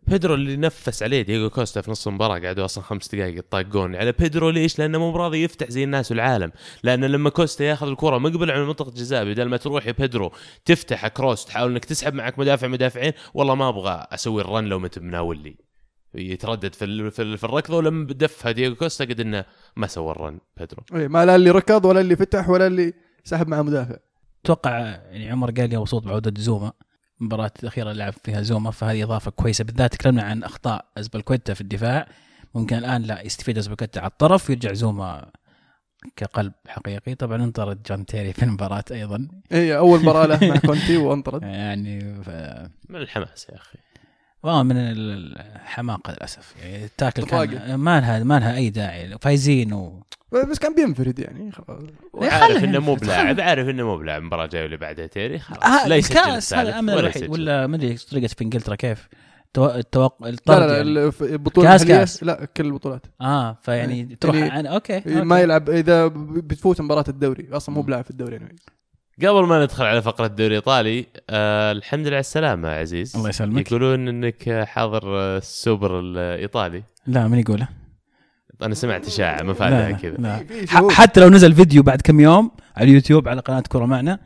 بيدرو 0.07 0.34
اللي 0.34 0.57
نفس 0.57 1.03
عليه 1.03 1.22
دييغو 1.22 1.50
كوستا 1.50 1.80
في 1.80 1.90
نص 1.90 2.07
المباراة 2.07 2.38
قعدوا 2.38 2.64
أصلا 2.64 2.84
خمس 2.84 3.14
دقائق 3.14 3.38
يطاقون 3.38 3.96
على 3.96 4.12
بيدرو 4.12 4.50
ليش؟ 4.50 4.78
لأنه 4.78 4.98
مو 4.98 5.12
براضي 5.12 5.42
يفتح 5.44 5.68
زي 5.70 5.84
الناس 5.84 6.11
والعالم، 6.11 6.53
لأن 6.82 7.05
لما 7.05 7.30
كوستا 7.30 7.64
ياخذ 7.64 7.88
الكرة 7.88 8.18
مقبل 8.18 8.50
على 8.50 8.64
منطقة 8.64 8.88
الجزاء 8.88 9.24
بدل 9.24 9.48
ما 9.48 9.57
تروح 9.57 9.86
يا 9.86 9.92
بيدرو 9.92 10.32
تفتح 10.64 11.09
كروس 11.09 11.44
تحاول 11.44 11.70
إنك 11.70 11.84
تسحب 11.84 12.14
معك 12.14 12.38
مدافع 12.38 12.68
مدافعين 12.68 13.12
والله 13.34 13.55
ما 13.55 13.68
أبغى 13.68 14.07
أسوي 14.12 14.40
ال 14.42 14.48
run 14.48 14.64
لو 14.64 14.78
مت 14.78 14.98
مناول 14.98 15.38
لي. 15.38 15.57
يتردد 16.14 16.74
في 16.74 16.84
ال- 16.84 17.11
في 17.11 17.22
ال- 17.22 17.38
في 17.38 17.44
الركضة 17.44 17.76
ولما 17.76 18.07
دفها 18.12 18.53
دييغو 18.53 18.74
كوستا 18.74 19.05
قد 19.05 19.20
إنه 19.20 19.44
ما 19.76 19.86
سوى 19.86 20.11
ال 20.12 20.19
run 20.19 20.38
بيدرو. 20.57 20.82
إيه 20.94 21.09
ما 21.09 21.24
لا 21.26 21.36
اللي 21.36 21.50
ركض 21.50 21.84
ولا 21.84 22.00
اللي 22.00 22.16
فتح 22.16 22.48
ولا 22.48 22.66
اللي 22.66 22.92
سحب 23.24 23.48
مع 23.48 23.62
مدافع 23.62 23.96
أتوقع 24.44 24.78
يعني 24.78 25.30
عمر 25.30 25.50
قال 25.50 25.70
لي 25.70 25.76
مبسوط 25.76 26.03
بعودة 26.05 26.32
زوما 26.42 26.72
المباراة 27.22 27.52
الأخيرة 27.62 27.90
اللي 27.90 28.04
لعب 28.04 28.14
فيها 28.24 28.42
زوما 28.42 28.70
فهذه 28.70 29.02
إضافة 29.02 29.30
كويسة. 29.30 29.64
بالذات 29.64 29.94
تكلمنا 29.94 30.22
عن 30.22 30.42
أخطاء 30.42 30.84
أزبلكويتا 30.98 31.54
في 31.54 31.60
الدفاع. 31.60 32.06
ممكن 32.54 32.76
الآن 32.76 33.02
لا 33.02 33.26
يستفيد 33.26 33.58
أزبلكويتا 33.58 33.98
على 34.00 34.10
الطرف 34.10 34.50
ويرجع 34.50 34.72
زوما 34.72 35.30
كقلب 36.16 36.52
حقيقي. 36.68 37.14
طبعا 37.14 37.44
انطرد 37.44 37.82
جون 37.82 38.06
تيري 38.06 38.32
في 38.32 38.42
المباراة 38.42 38.84
أيضا. 38.90 39.28
هي 39.52 39.76
أول 39.76 40.00
مباراه 40.00 40.26
له 40.26 40.48
مع 40.48 40.56
كونتي 40.66 40.96
وانطرد. 40.96 41.42
يعني 41.42 42.22
ف... 42.22 42.28
من 42.88 42.96
الحماس 42.96 43.46
يا 43.48 43.54
أخي. 43.56 43.78
والله 44.43 44.62
من 44.62 44.76
الحماقة 44.76 46.12
للأسف 46.12 46.55
يعني 46.62 46.84
التاكل 46.84 47.22
كان. 47.24 47.74
ما 47.74 48.01
لها 48.01 48.24
ما 48.24 48.38
لها 48.38 48.57
أي 48.57 48.70
داعي 48.70 49.18
فايزين 49.20 49.72
و... 49.72 50.03
بس 50.51 50.59
كان 50.59 50.74
بينفرد 50.74 51.18
يعني 51.18 51.53
خلاص 51.53 51.82
عارف 52.22 52.57
خله 52.57 52.64
إنه 52.64 52.78
مو 52.78 52.95
بلاعب 52.95 53.40
عارف 53.40 53.68
إنه 53.68 53.84
مو 53.84 53.97
بلاعب 53.97 54.20
المباراه 54.20 54.45
الجايه 54.45 54.62
واللي 54.62 54.76
بعدها 54.76 55.07
تيري 55.07 55.38
خلاص 55.38 55.64
آه 55.64 55.88
لا 55.88 55.97
يسجل 55.97 56.18
الكاس 56.18 56.55
هذا 56.55 56.68
الامل 56.68 56.95
ولا 56.95 57.01
الوحيد. 57.01 57.30
ولا 57.30 57.66
ما 57.66 57.76
أدري 57.76 57.97
طريقة 57.97 58.26
في 58.26 58.45
إنجلترا 58.45 58.74
كيف 58.74 59.09
تو... 59.55 59.66
التوق... 59.66 60.22
لا 60.22 60.36
لا, 60.47 60.76
يعني. 60.76 60.90
لا 60.90 61.07
الف- 61.07 61.22
البطوله 61.22 61.68
كاس 61.68 61.84
كاس. 61.84 62.22
لا 62.24 62.45
كل 62.57 62.66
البطولات 62.66 63.07
آه 63.20 63.59
فيعني 63.62 64.16
تروح 64.20 64.36
يعني 64.36 64.51
عن 64.51 64.66
okay, 64.66 64.96
okay. 64.96 65.14
ما 65.14 65.40
يلعب 65.40 65.70
إذا 65.70 66.07
بتفوت 66.16 66.80
مباراة 66.80 67.05
الدوري 67.09 67.49
أصلا 67.53 67.74
مو. 67.74 67.82
بلاعب 67.82 68.05
في 68.05 68.11
الدوري 68.11 68.36
يعني. 68.36 68.57
قبل 69.18 69.46
ما 69.46 69.62
ندخل 69.62 69.84
على 69.84 70.02
فقرة 70.02 70.26
الدوري 70.26 70.48
الايطالي 70.48 71.06
آه 71.30 71.72
الحمد 71.72 72.00
لله 72.00 72.10
على 72.10 72.20
السلامة 72.20 72.68
يا 72.68 72.78
عزيز. 72.78 73.16
الله 73.16 73.28
يسلمك. 73.28 73.66
يقولون 73.66 74.08
إنك 74.08 74.64
حاضر 74.68 75.02
آه، 75.06 75.38
السوبر 75.38 76.00
الإيطالي. 76.00 76.82
لا 77.06 77.28
من 77.28 77.38
يقوله. 77.38 77.68
أنا 78.62 78.74
سمعت 78.74 79.06
إشاعة 79.06 79.36
لا 79.36 79.42
مفادها 79.42 79.90
لا, 79.90 79.96
كذا. 79.96 80.90
حتى 80.90 81.20
لو 81.20 81.28
نزل 81.28 81.54
فيديو 81.54 81.82
بعد 81.82 82.00
كم 82.00 82.20
يوم 82.20 82.50
على 82.76 82.88
اليوتيوب 82.88 83.28
على 83.28 83.40
قناة 83.40 83.62
كورة 83.68 83.86
معنا 83.86 84.18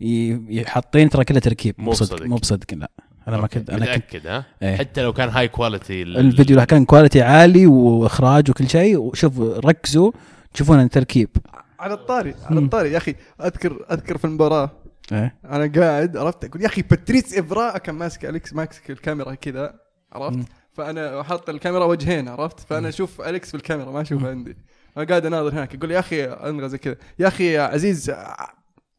يحطين 0.00 1.10
ترى 1.10 1.24
كله 1.24 1.38
تركيب. 1.38 1.74
مو 1.78 1.90
بصدق. 1.90 2.26
مو 2.26 2.36
بصدق 2.36 2.74
لا. 2.74 2.90
أنا 3.28 3.36
ما 3.36 3.46
كنت 3.46 3.70
أنا 3.70 3.78
كنت 3.78 3.88
متأكد 3.88 4.26
ها؟ 4.26 4.44
إيه. 4.62 4.76
حتى 4.76 5.02
لو 5.02 5.12
كان 5.12 5.28
high 5.28 5.48
quality 5.48 6.02
الفيديو 6.02 6.64
كان 6.64 6.84
quality 6.84 7.22
عالي 7.22 7.66
وإخراج 7.66 8.50
وكل 8.50 8.68
شيء. 8.68 8.96
وشوف 8.96 9.40
ركزوا 9.40 10.12
تشوفون 10.54 10.80
التركيب 10.80 11.28
على 11.80 11.94
الطاري 11.94 12.34
على. 12.50 12.58
الطاري 12.58 12.92
يا 12.92 12.96
أخي. 12.96 13.14
أذكر 13.40 13.86
أذكر 13.92 14.18
في 14.18 14.24
المباراة. 14.24 14.70
إيه. 15.12 15.34
أنا 15.44 15.72
قاعد 15.80 16.16
عرفت؟ 16.16 16.44
أقول 16.44 16.62
يا 16.62 16.66
أخي 16.66 16.82
باتريس 16.82 17.38
إيفرا 17.38 17.78
كان 17.78 17.94
ماسك 17.94 18.24
أليكس 18.24 18.52
ماسك 18.52 18.90
الكاميرا 18.90 19.34
كذا 19.34 19.74
عرفت؟ 20.12 20.36
مم. 20.36 20.44
فأنا 20.72 21.22
حاط 21.22 21.50
الكاميرا 21.50 21.84
وجهين 21.84 22.28
عرفت؟ 22.28 22.60
فأنا 22.60 22.88
أشوف 22.88 23.20
أليكس 23.20 23.48
في 23.50 23.54
الكاميرا 23.56 23.90
ما 23.90 24.00
أشوفه 24.00 24.28
عندي. 24.30 24.56
أنا 24.96 25.04
قاعد 25.04 25.26
أناظر 25.26 25.52
هناك 25.52 25.74
يقول 25.74 25.90
يا 25.90 25.98
أخي 25.98 26.24
أنغى 26.24 26.68
زي 26.68 26.78
كذا 26.78 26.96
يا 27.18 27.28
أخي 27.28 27.52
يا 27.52 27.62
عزيز 27.62 28.12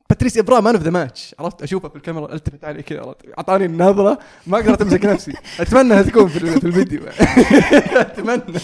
باتريس 0.09 0.37
إيفرا 0.37 0.61
man 0.61 0.75
of 0.75 0.83
the 0.83 0.89
match 0.91 1.35
عرفت؟ 1.39 1.63
أشوفه 1.63 1.89
في 1.89 1.95
الكاميرا 1.95 2.33
ألتفت 2.33 2.63
عليه 2.63 2.81
كذا 2.81 2.99
عرفت؟ 3.01 3.17
أعطاني 3.37 3.65
النظرة 3.65 4.19
ما 4.47 4.57
قدرت 4.57 4.81
أمسك 4.81 5.05
نفسي. 5.05 5.33
أتمنى 5.59 5.81
انها 5.81 6.01
تكون 6.01 6.27
في 6.27 6.65
الفيديو. 6.65 7.01
أتمنى. 8.01 8.41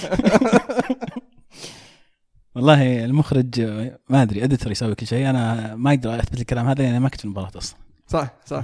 والله 2.57 3.05
المخرج 3.05 3.59
آه، 3.59 3.99
ما 4.09 4.21
أدري 4.21 4.43
editor 4.43 4.71
يسوي 4.71 4.95
كل 4.95 5.07
شيء. 5.07 5.29
أنا 5.29 5.75
ما 5.75 5.89
أقدر 5.89 6.19
أثبت 6.19 6.41
الكلام 6.41 6.67
هذا 6.67 6.83
لاني 6.83 6.99
ما 6.99 7.09
كنت 7.09 7.19
في 7.19 7.25
المباراة 7.25 7.51
أصلا. 7.57 7.77
صح 8.07 8.29
صح. 8.45 8.63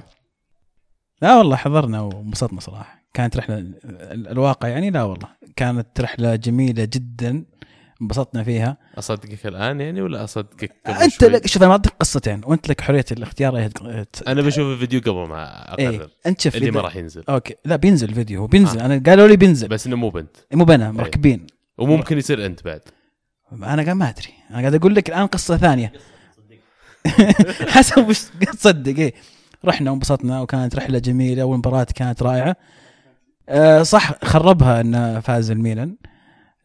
لا 1.22 1.38
والله 1.38 1.56
حضرنا 1.56 2.02
وانبسطنا 2.02 2.60
صراحة. 2.60 3.04
كانت 3.14 3.38
رحلة 3.38 3.58
ال- 3.58 4.28
الواقع 4.28 4.68
يعني 4.68 4.90
لا 4.90 5.04
والله. 5.04 5.28
كانت 5.56 6.02
رحلة 6.02 6.36
جميلة 6.36 6.86
جدا 6.94 7.46
انبسطنا 8.02 8.44
فيها. 8.44 8.78
أصدقك 8.98 9.46
الآن 9.46 9.82
يعني 9.82 10.02
ولا 10.02 10.24
أصدقك 10.24 10.72
قبل 10.86 10.98
أنت 10.98 11.14
شوي؟ 11.14 11.30
لك 11.30 11.48
شوف 11.48 11.64
أنا 11.64 11.72
اعطيك 11.72 11.94
قصتين. 12.00 12.42
وأنت 12.46 12.70
لك 12.70 12.82
حرية 12.82 13.06
الاختيار 13.12 13.58
إيه 13.58 13.70
أنا 14.28 14.42
بشوف 14.42 14.74
الفيديو 14.74 15.00
قبل 15.02 15.30
ما 15.30 15.78
إيه 15.80 15.90
أقرر. 15.90 16.10
أنت 16.26 16.42
شوف 16.42 16.56
اللي 16.56 16.72
ما 16.72 16.82
راح 16.82 16.96
ينزل. 16.96 17.24
أوكي. 17.30 17.56
لا 17.66 17.76
بينزل 17.76 18.10
الفيديو 18.10 18.42
هو 18.42 18.48
بينزل. 18.48 18.80
أنا 18.80 19.02
قالوا 19.06 19.28
لي 19.28 19.38
بينزل. 19.38 19.68
بس 19.68 19.88
إنه 19.88 19.96
مو 19.96 20.10
بنت. 20.10 20.38
مو 20.54 20.66
بنا 20.66 20.92
مركبين. 20.92 21.48
وممكن 21.78 22.18
يصير 22.18 22.46
أنت 22.46 22.64
بعد. 22.66 22.82
أنا 23.54 23.84
قاعد 23.84 23.90
ما 23.90 24.10
أدري. 24.10 24.34
أنا 24.50 24.60
قاعد 24.60 24.76
أقول 24.76 24.96
لك 24.96 25.10
الآن 25.10 25.28
قصة 25.28 25.58
ثانية. 25.58 25.94
حسب 27.74 28.08
وش 28.10 28.22
تصدق 28.54 29.00
إيه. 29.00 29.14
رحنا 29.66 29.92
وانبسطنا 29.92 30.42
وكانت 30.42 30.76
رحلة 30.76 31.00
جميلة 31.00 31.44
والمباراة 31.44 31.88
كانت 31.96 32.24
رائعة. 32.24 32.56
أه 33.50 33.84
صح 33.84 34.26
خربها 34.26 34.82
انه 34.82 35.20
فاز 35.20 35.52
الميلان 35.52 35.96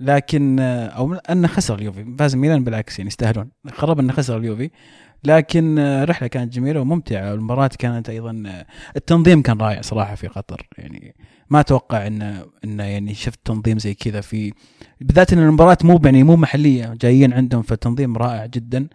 لكن 0.01 0.61
آه، 0.61 0.86
أو 0.86 1.14
انه 1.14 1.49
خسر 1.49 1.74
اليوفي. 1.74 2.16
فاز 2.18 2.34
الميلان 2.34 2.64
بالعكس 2.64 2.99
يعني 2.99 3.09
يستاهلون. 3.09 3.51
خرب 3.70 3.99
انه 3.99 4.12
خسر 4.12 4.36
اليوفي. 4.36 4.70
لكن 5.25 5.79
آه، 5.79 6.03
الرحلة 6.03 6.29
كانت 6.29 6.53
جميلة 6.53 6.81
وممتعة. 6.81 7.33
والمباراه 7.33 7.71
كانت 7.79 8.11
أيضا 8.11 8.43
آه، 8.47 8.66
التنظيم 8.97 9.43
كان 9.43 9.59
رائع 9.59 9.81
صراحة 9.81 10.14
في 10.14 10.27
قطر. 10.27 10.69
يعني 10.79 11.14
ما 11.51 11.61
أتوقع 11.61 12.07
انه 12.07 12.47
انه 12.64 12.85
يعني 12.85 13.14
شفت 13.14 13.39
تنظيم 13.45 13.79
زي 13.79 13.95
كذا 13.95 14.21
في 14.21 14.53
بالذات 15.01 15.33
إن 15.33 15.39
المباراة 15.39 15.79
مو 15.85 16.01
يعني 16.05 16.23
مو 16.23 16.37
محلية. 16.37 16.95
جايين 17.01 17.33
عندهم 17.33 17.62
فالتنظيم 17.62 18.16
رائع 18.16 18.47
جدا 18.47 18.89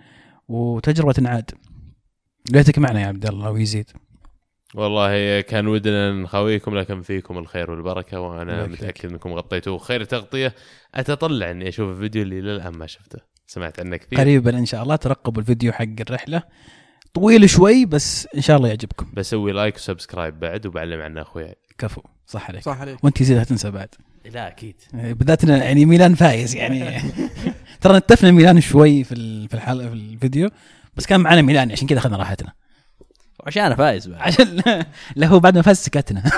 وتجربة 0.47 1.11
تنعاد 1.11 1.51
ليتك 2.51 2.79
معنا 2.79 3.01
يا 3.01 3.07
عبد 3.07 3.25
الله 3.25 3.51
ويزيد 3.51 3.91
والله 4.75 5.41
كان 5.41 5.67
ودنا 5.67 6.11
نخاويكم 6.11 6.75
لكن 6.75 7.01
فيكم 7.01 7.37
الخير 7.37 7.71
والبركة 7.71 8.19
وأنا. 8.19 8.67
متأكد 8.67 9.09
إنكم 9.09 9.33
غطيتوه 9.33 9.77
خير 9.77 10.03
تغطية. 10.03 10.55
أتطلع 10.95 11.51
إني 11.51 11.67
أشوف 11.69 11.89
الفيديو 11.89 12.21
اللي 12.21 12.41
للآن 12.41 12.73
ما 12.73 12.87
شفته. 12.87 13.32
سمعت 13.47 13.79
عنه 13.79 13.97
كثير. 13.97 14.19
قريبا 14.19 14.57
إن 14.57 14.65
شاء 14.65 14.83
الله 14.83 14.95
ترقبوا 14.95 15.41
الفيديو 15.41 15.71
حق 15.71 15.85
الرحلة. 15.99 16.43
طويل 17.13 17.49
شوي 17.49 17.85
بس 17.85 18.27
إن 18.35 18.41
شاء 18.41 18.57
الله 18.57 18.67
يعجبكم. 18.69 19.07
بسوي 19.13 19.51
like 19.51 19.75
و 19.75 19.82
subscribe 19.82 20.39
بعد 20.39 20.65
وبعلم 20.65 21.01
عنه 21.01 21.21
اخويا 21.21 21.55
كفو. 21.77 22.01
صح 22.27 22.47
عليك. 22.49 22.63
صح 22.63 22.81
عليك. 22.81 23.03
وأنت 23.03 23.21
يزيد 23.21 23.37
لا 23.37 23.43
تنسى 23.43 23.71
بعد. 23.71 23.89
لا 24.25 24.47
أكيد. 24.47 24.75
بالذات 24.93 25.43
يعني 25.43 25.85
ميلان 25.85 26.15
فايز 26.15 26.55
يعني. 26.55 27.01
ترى 27.81 27.97
نتفنا 27.97 28.31
ميلان 28.31 28.61
شوي 28.61 29.03
في 29.03 29.11
ال- 29.11 29.47
في 29.47 29.53
الحلقة 29.53 29.87
في 29.87 29.93
الفيديو 29.93 30.49
بس 30.95 31.05
كان 31.05 31.19
معنا 31.19 31.41
ميلان 31.41 31.71
عشان 31.71 31.87
كذا 31.87 31.99
أخذنا 31.99 32.17
راحتنا. 32.17 32.53
وعشان 33.39 33.63
أنا 33.63 33.75
فايز 33.75 34.07
بعد. 34.07 34.21
عشان 34.21 34.61
لا 35.15 35.27
هو 35.27 35.39
بعد 35.39 35.55
ما 35.55 35.61
فاز 35.61 35.77
سكتنا. 35.77 36.23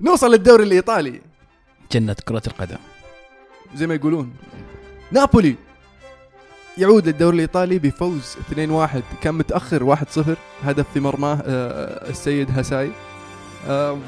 نوصل 0.00 0.30
للدوري 0.32 0.64
الإيطالي. 0.64 1.20
جنة 1.92 2.16
كرة 2.28 2.42
القدم. 2.46 2.78
زي 3.74 3.86
ما 3.86 3.94
يقولون. 3.94 4.32
نابولي 5.12 5.54
يعود 6.78 7.06
للدوري 7.06 7.34
الإيطالي 7.34 7.78
بفوز 7.78 8.36
2-1 8.50 9.02
كان 9.22 9.34
متأخر 9.34 9.96
1-0 9.96 10.20
هدف 10.64 10.86
في 10.94 11.00
مرماه 11.00 11.42
السيد 11.46 12.48
هساي. 12.58 12.90
آه، 13.68 13.98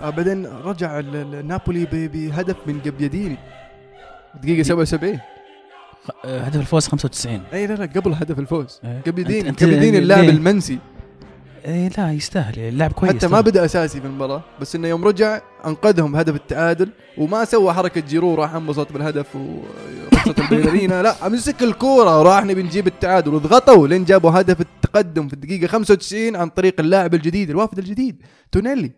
بعدين 0.00 0.46
رجع 0.46 1.00
نابولي 1.44 1.86
بهدف 1.92 2.56
من 2.66 2.80
جبياديني 2.84 3.36
دقيقة 4.42 4.62
77 4.62 5.18
آه، 6.24 6.40
هدف 6.40 6.60
الفوز 6.60 6.88
95 6.88 7.42
اي 7.52 7.66
لا 7.66 7.74
لا 7.74 7.86
قبل 7.86 8.12
هدف 8.12 8.38
الفوز. 8.38 8.80
إيه. 8.84 9.02
جبياديني 9.06 9.50
أنت- 9.52 9.54
أنت- 9.54 9.58
جبياديني 9.64 9.98
اللاعب 9.98 10.24
ليه؟ 10.24 10.30
المنسي. 10.30 10.78
اي 11.66 11.88
لا 11.88 12.12
يستاهل 12.12 12.58
اللاعب 12.58 12.92
كويس 12.92 13.14
حتى 13.14 13.28
ما. 13.28 13.40
بدأ 13.40 13.64
أساسي 13.64 14.00
في 14.00 14.06
المباراة 14.06 14.44
بس 14.60 14.74
إنه 14.74 14.88
يوم 14.88 15.04
رجع 15.04 15.40
أنقذهم 15.66 16.12
بهدف 16.12 16.34
التعادل 16.34 16.90
وما 17.18 17.44
سوى 17.44 17.72
حركة 17.72 18.00
جيرو 18.00 18.34
راح 18.34 18.54
انبسط 18.54 18.92
بالهدف 18.92 19.36
ورقصة 19.36 20.34
ال 20.44 20.50
ballerina 20.50 21.02
لا 21.02 21.28
مسك 21.28 21.62
الكورة 21.62 22.20
وراح 22.20 22.44
نبي 22.44 22.62
نجيب 22.62 22.86
التعادل 22.86 23.34
وضغطوا 23.34 23.88
لين 23.88 24.04
جابوا 24.04 24.40
هدف 24.40 24.60
التقدم 24.60 25.28
في 25.28 25.34
الدقيقة 25.34 25.66
95 25.66 26.36
عن 26.36 26.48
طريق 26.48 26.80
اللاعب 26.80 27.14
الجديد 27.14 27.50
الوافد 27.50 27.78
الجديد 27.78 28.22
تونيلي 28.52 28.92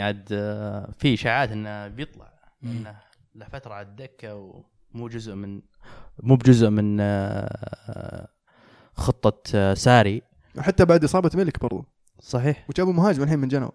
عاد 0.00 0.28
آه، 0.32 0.92
في 0.98 1.14
إشاعات 1.14 1.52
إنه 1.52 1.88
بيطلع. 1.88 2.32
إنه 2.64 2.96
له 3.34 3.46
فترة 3.48 3.74
على 3.74 3.86
الدكة 3.86 4.34
ومو 4.94 5.08
جزء 5.08 5.34
من 5.34 5.62
مو 6.22 6.36
بجزء 6.36 6.70
من 6.70 6.98
آه، 7.00 8.28
خطة 8.94 9.42
آه، 9.54 9.74
ساري 9.74 10.22
حتى 10.58 10.84
بعد 10.84 11.04
إصابة 11.04 11.30
ميليك 11.34 11.60
برضو. 11.60 11.84
صحيح. 12.20 12.66
وجابوا 12.68 12.92
مهاجم 12.92 13.22
الحين 13.22 13.38
من 13.38 13.48
جنوا 13.48 13.70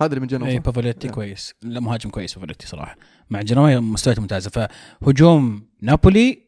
هذا 0.00 0.08
اللي 0.08 0.20
من 0.20 0.26
جنوى 0.26 0.48
اي؟ 0.48 0.58
بافوليتي 0.58 1.06
نعم. 1.06 1.14
كويس. 1.14 1.54
لا 1.62 1.80
مهاجم 1.80 2.10
كويس 2.10 2.34
بافوليتي 2.34 2.66
صراحة. 2.66 2.96
مع 3.30 3.42
جنوى 3.42 3.80
مستوياته 3.80 4.22
ممتازة. 4.22 4.68
فهجوم 5.00 5.68
نابولي 5.82 6.38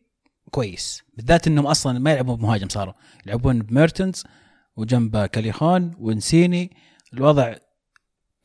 كويس. 0.50 1.02
بالذات 1.16 1.46
إنهم 1.46 1.66
أصلا 1.66 1.98
ما 1.98 2.12
يلعبون 2.12 2.36
بمهاجم 2.36 2.68
صاروا. 2.68 2.94
يلعبون 3.26 3.58
بميرتنز 3.58 4.24
وجنبه 4.76 5.26
كاليخون 5.26 5.94
ونسيني 5.98 6.76
الوضع 7.14 7.54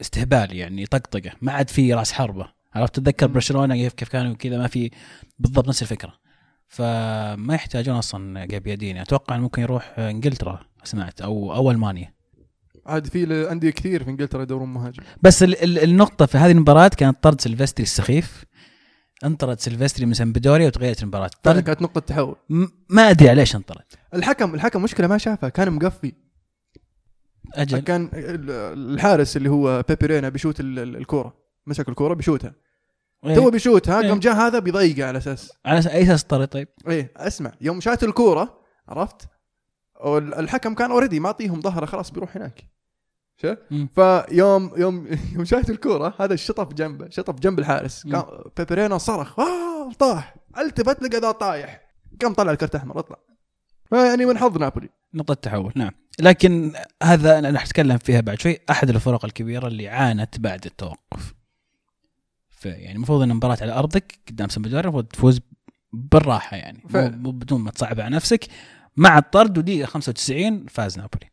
استهبال 0.01 0.55
يعني 0.55 0.85
طقطقة. 0.85 1.31
ما 1.41 1.51
عاد 1.51 1.69
في 1.69 1.93
راس 1.93 2.11
حربة. 2.11 2.53
عرفت؟ 2.73 2.95
تتذكر. 2.95 3.27
برشلونة 3.27 3.75
كيف 3.75 3.93
كيف 3.93 4.09
كانوا 4.09 4.33
كذا 4.33 4.57
ما 4.57 4.67
في 4.67 4.91
بالضبط 5.39 5.67
نفس 5.67 5.81
الفكرة. 5.81 6.13
فما 6.71 7.55
يحتاجون 7.55 7.95
أصلا 7.95 8.45
جابياديني 8.45 9.01
أتوقع 9.01 9.37
ممكن 9.37 9.61
يروح 9.61 9.99
إنجلترا 9.99 10.59
سمعت 10.83 11.21
أو 11.21 11.55
أو 11.55 11.71
ألمانيا. 11.71 12.13
عاد 12.85 13.07
في 13.07 13.51
انديه 13.51 13.69
كثير 13.69 14.03
في 14.03 14.09
إنجلترا 14.09 14.41
يدورون 14.43 14.73
مهاجم. 14.73 15.03
بس 15.21 15.43
ال 15.43 15.63
ال 15.63 15.79
النقطة 15.83 16.25
في 16.25 16.37
هذه 16.37 16.51
المباراة 16.51 16.87
كانت 16.87 17.23
طرد 17.23 17.41
سلفستري 17.41 17.83
السخيف. 17.83 18.45
انطرد 19.25 19.59
سلفستري 19.59 20.05
من 20.05 20.13
سمبدوريا 20.13 20.67
وتغيرت 20.67 21.01
المباراة. 21.03 21.29
فعلا 21.43 21.55
طرد 21.55 21.63
كانت 21.63 21.81
نقطة 21.81 22.01
تحول. 22.01 22.35
ما 22.89 23.09
أدري 23.09 23.29
على 23.29 23.41
إيش 23.41 23.55
انطرد. 23.55 23.85
الحكم 24.13 24.53
الحكم 24.55 24.83
مشكلة 24.83 25.07
ما 25.07 25.17
شافها 25.17 25.49
كان 25.49 25.73
مقفي. 25.73 26.13
أجل. 27.53 27.79
كان 27.79 28.09
ال- 28.13 28.93
الحارس 28.93 29.37
اللي 29.37 29.49
هو 29.49 29.83
بيرين 29.89 30.29
بيشوت 30.29 30.59
ال- 30.59 30.79
ال- 30.79 30.95
الكورة 30.95 31.33
مسك 31.67 31.89
الكورة 31.89 32.13
بيشوتها. 32.13 32.53
تو 33.25 33.49
بيشوتها 33.49 34.01
إيه. 34.01 34.09
قام 34.09 34.19
جاء 34.19 34.35
هذا 34.35 34.59
بيضيقه 34.59 35.07
على 35.07 35.17
أساس. 35.17 35.53
على 35.65 35.91
أي 35.91 36.03
أساس 36.03 36.23
طرد 36.23 36.47
طيب؟ 36.47 36.67
إيه 36.87 37.11
أسمع. 37.17 37.51
يوم 37.61 37.81
شات 37.81 38.03
الكورة 38.03 38.61
عرفت؟ 38.87 39.27
الحكم 40.05 40.73
كان 40.73 40.91
already 40.91 41.19
معطيهم 41.19 41.61
ظهره 41.61 41.85
خلاص 41.85 42.11
بيروح 42.11 42.37
هناك. 42.37 42.63
مم. 43.71 43.89
فيوم 43.95 44.71
يوم 44.77 45.07
يوم 45.35 45.45
شات 45.45 45.69
الكورة 45.69 46.13
هذا 46.19 46.35
شطف 46.35 46.73
جنبه 46.73 47.09
شطف 47.09 47.39
جنب 47.39 47.59
الحارس. 47.59 48.05
مم. 48.05 48.15
قام 48.15 48.43
بيرين 48.57 48.97
صرخ 48.97 49.39
آه 49.39 49.91
طاح! 49.99 50.35
التفت 50.57 51.03
لقى 51.03 51.19
ذا 51.19 51.31
طايح! 51.31 51.81
قام 52.21 52.33
طلع 52.33 52.51
الكرت 52.51 52.75
أحمر 52.75 52.99
اطلع. 52.99 53.17
يعني 53.91 54.25
من 54.25 54.37
حظ 54.37 54.57
نابولي. 54.57 54.89
نقطة 55.13 55.33
تحول 55.33 55.73
نعم. 55.75 55.91
لكن 56.19 56.73
هذا 57.03 57.39
أنا 57.39 57.49
راح 57.49 57.63
اتكلم 57.63 57.97
فيها 57.97 58.21
بعد 58.21 58.39
شوي. 58.39 58.59
أحد 58.69 58.89
الفرق 58.89 59.25
الكبيرة 59.25 59.67
اللي 59.67 59.87
عانت 59.89 60.39
بعد 60.39 60.65
التوقف. 60.65 61.33
يعني 62.65 62.95
المفروض 62.95 63.21
إن 63.21 63.31
المباراة 63.31 63.57
على 63.61 63.71
أرضك 63.71 64.19
قدام 64.29 64.49
سمبدوريا 64.49 64.81
المفروض 64.83 65.05
تفوز 65.05 65.39
بالراحة 65.93 66.57
يعني. 66.57 66.79
مو- 66.83 66.89
فعلا. 66.89 67.15
مو 67.17 67.31
بدون 67.31 67.61
ما 67.61 67.71
تصعب 67.71 67.99
على 67.99 68.15
نفسك. 68.15 68.47
مع 68.97 69.17
الطرد 69.17 69.57
ودقيقة 69.57 69.85
95 69.87 70.65
فاز 70.67 70.97
نابولي. 70.97 71.31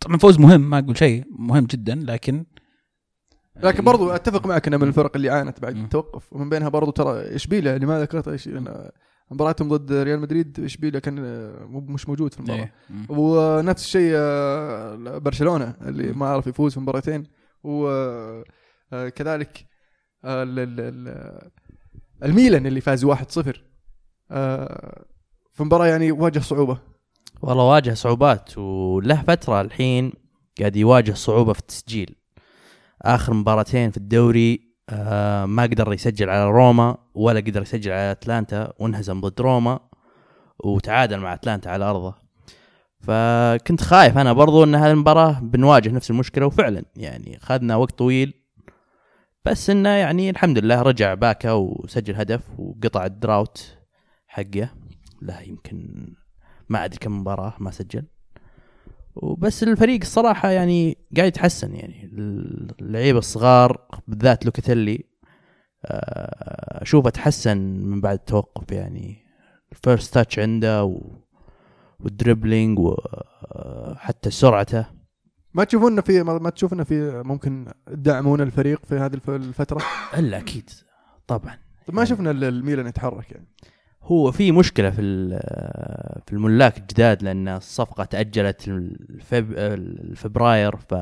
طبعا 0.00 0.16
فوز 0.16 0.38
مهم 0.38 0.70
ما 0.70 0.78
أقول 0.78 0.98
شيء 0.98 1.24
مهم 1.30 1.64
جدا 1.64 1.94
لكن 1.94 2.44
لكن 3.56 3.84
برضو 3.84 4.10
أتفق 4.10 4.46
معك 4.46 4.66
انها 4.66 4.78
من 4.78 4.88
الفرق 4.88 5.16
اللي 5.16 5.30
عانت 5.30 5.60
بعد. 5.60 5.76
التوقف. 5.76 6.32
ومن 6.32 6.48
بينها 6.48 6.68
برضو 6.68 6.90
ترى 6.90 7.34
اشبيليا 7.34 7.76
اللي 7.76 7.86
ما 7.86 8.00
ذكرتها 8.00 8.36
إيش- 8.38 8.46
أنا 8.48 8.92
مباراتهم 9.30 9.68
ضد 9.68 9.92
ريال 9.92 10.20
مدريد 10.20 10.60
اشبيليا 10.60 11.00
كان 11.00 11.18
آه، 11.18 11.66
مش 11.70 12.08
موجود 12.08 12.34
في 12.34 12.40
المباراة. 12.40 12.60
إيه. 12.60 12.72
ونفس 13.08 13.84
الشيء 13.84 14.12
آه، 14.16 15.18
برشلونة 15.18 15.74
اللي 15.82 16.12
ما 16.12 16.26
عرف 16.26 16.46
يفوز 16.46 16.74
في 16.74 16.80
مباراتين. 16.80 17.22
وكذلك 18.92 19.66
الميلان 22.22 22.66
اللي 22.66 22.80
فاز 22.80 23.04
1-0 23.04 23.12
آه، 24.30 25.04
في 25.52 25.64
مباراة 25.64 25.86
يعني 25.86 26.12
واجه 26.12 26.38
صعوبة. 26.38 26.78
والله 27.42 27.64
واجه 27.64 27.94
صعوبات 27.94 28.58
وله 28.58 29.22
فترة 29.22 29.60
الحين 29.60 30.12
قاعد 30.60 30.76
يواجه 30.76 31.12
صعوبة 31.12 31.52
في 31.52 31.60
التسجيل. 31.60 32.16
آخر 33.02 33.34
مباراتين 33.34 33.90
في 33.90 33.96
الدوري 33.96 34.60
آه 34.88 35.46
ما 35.46 35.62
قدر 35.62 35.92
يسجل 35.92 36.30
على 36.30 36.50
روما 36.50 36.96
ولا 37.14 37.40
قدر 37.40 37.62
يسجل 37.62 37.92
على 37.92 38.10
أتلانتا 38.10 38.72
وانهزم 38.78 39.20
ضد 39.20 39.40
روما 39.40 39.80
وتعادل 40.64 41.18
مع 41.18 41.34
أتلانتا 41.34 41.68
على 41.68 41.84
أرضه. 41.84 42.14
فكنت 43.00 43.80
خايف 43.80 44.18
أنا 44.18 44.32
برضو 44.32 44.64
أن 44.64 44.74
هذه 44.74 44.90
المباراة 44.90 45.40
بنواجه 45.40 45.88
نفس 45.90 46.10
المشكلة 46.10 46.46
وفعلا 46.46 46.84
يعني 46.96 47.38
خذنا 47.42 47.76
وقت 47.76 47.98
طويل 47.98 48.45
بس 49.46 49.70
إنه 49.70 49.88
يعني 49.88 50.30
الحمد 50.30 50.58
لله 50.58 50.82
رجع 50.82 51.14
باكا 51.14 51.52
وسجل 51.52 52.14
هدف 52.14 52.40
وقطع 52.58 53.06
الدراوت 53.06 53.76
حقه. 54.26 54.70
له 55.22 55.40
يمكن 55.40 56.06
ما 56.68 56.84
أدري 56.84 56.98
كم 56.98 57.20
مباراة 57.20 57.54
ما 57.58 57.70
سجل. 57.70 58.04
وبس 59.16 59.62
الفريق 59.62 60.00
الصراحة 60.00 60.50
يعني 60.50 60.98
قاعد 61.16 61.28
يتحسن 61.28 61.74
يعني. 61.74 62.04
اللعيبة 62.80 63.18
الصغار 63.18 63.88
بالذات 64.08 64.44
لوكاتيلي 64.44 65.04
آه، 65.84 66.82
أشوفه 66.82 67.10
تحسن 67.10 67.58
من 67.58 68.00
بعد 68.00 68.18
التوقف 68.18 68.72
يعني. 68.72 69.16
ال 69.72 69.79
first 69.79 70.14
touch 70.14 70.38
عنده 70.38 70.84
و... 70.84 71.00
وال 72.00 72.14
dribbling 72.14 72.78
وحتى 72.78 74.30
سرعته. 74.30 74.95
ما 75.56 75.64
تشوفون 75.64 76.00
في 76.00 76.22
ما 76.22 76.38
ما 76.38 76.50
تشوف 76.50 76.72
انه 76.72 76.84
في 76.84 77.22
ممكن 77.24 77.66
تدعمون 77.86 78.40
الفريق 78.40 78.86
في 78.86 78.94
هذه 78.94 79.14
الف- 79.14 79.30
الفترة؟ 79.30 79.82
إلا 80.18 80.38
أكيد 80.38 80.70
طبعا. 81.26 81.58
طب 81.86 81.94
ما 81.94 82.04
شفنا 82.04 82.30
ال- 82.30 82.44
الميلان 82.44 82.86
يتحرك 82.86 83.30
يعني. 83.32 83.46
هو 84.02 84.32
في 84.32 84.52
مشكلة 84.52 84.90
في 84.90 85.02
في 86.26 86.32
الملاك 86.32 86.78
الجداد 86.78 87.22
لأن 87.22 87.48
الصفقة 87.48 88.04
تأجلت 88.04 88.68
الفب... 88.68 89.52
الفبراير 89.56 90.76
ف 90.76 90.94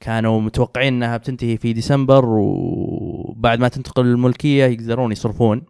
كانوا 0.00 0.40
متوقعين 0.40 0.94
إنها 0.94 1.16
بتنتهي 1.16 1.56
في 1.56 1.72
ديسمبر 1.72 2.24
وبعد 2.28 3.60
ما 3.60 3.68
تنتقل 3.68 4.06
الملكية 4.06 4.64
يقدرون 4.64 5.12
يصرفون 5.12 5.62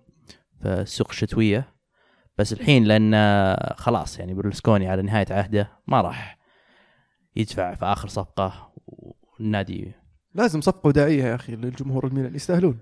في 0.62 0.68
السوق 0.68 1.08
الشتوية. 1.10 1.68
بس 2.38 2.52
الحين 2.52 2.84
لأن 2.84 3.14
خلاص 3.76 4.18
يعني 4.18 4.34
برلسكوني 4.34 4.88
على 4.88 5.02
نهاية 5.02 5.26
عهده 5.30 5.70
ما 5.86 6.00
راح 6.00 6.38
يدفع 7.36 7.74
في 7.74 7.84
آخر 7.84 8.08
صفقة 8.08 8.72
والنادي. 8.86 9.92
لازم 10.34 10.60
صفقة 10.60 10.86
وداعية 10.86 11.24
يا 11.24 11.34
أخي 11.34 11.56
للجمهور 11.56 12.06
الميلان 12.06 12.34
يستاهلون. 12.34 12.78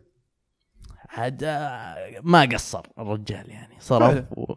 عاد 1.09 1.44
ما 2.22 2.48
قصر 2.53 2.86
الرجال 2.98 3.50
يعني 3.50 3.74
صرف 3.80 4.14
فعلا. 4.14 4.26
و... 4.30 4.55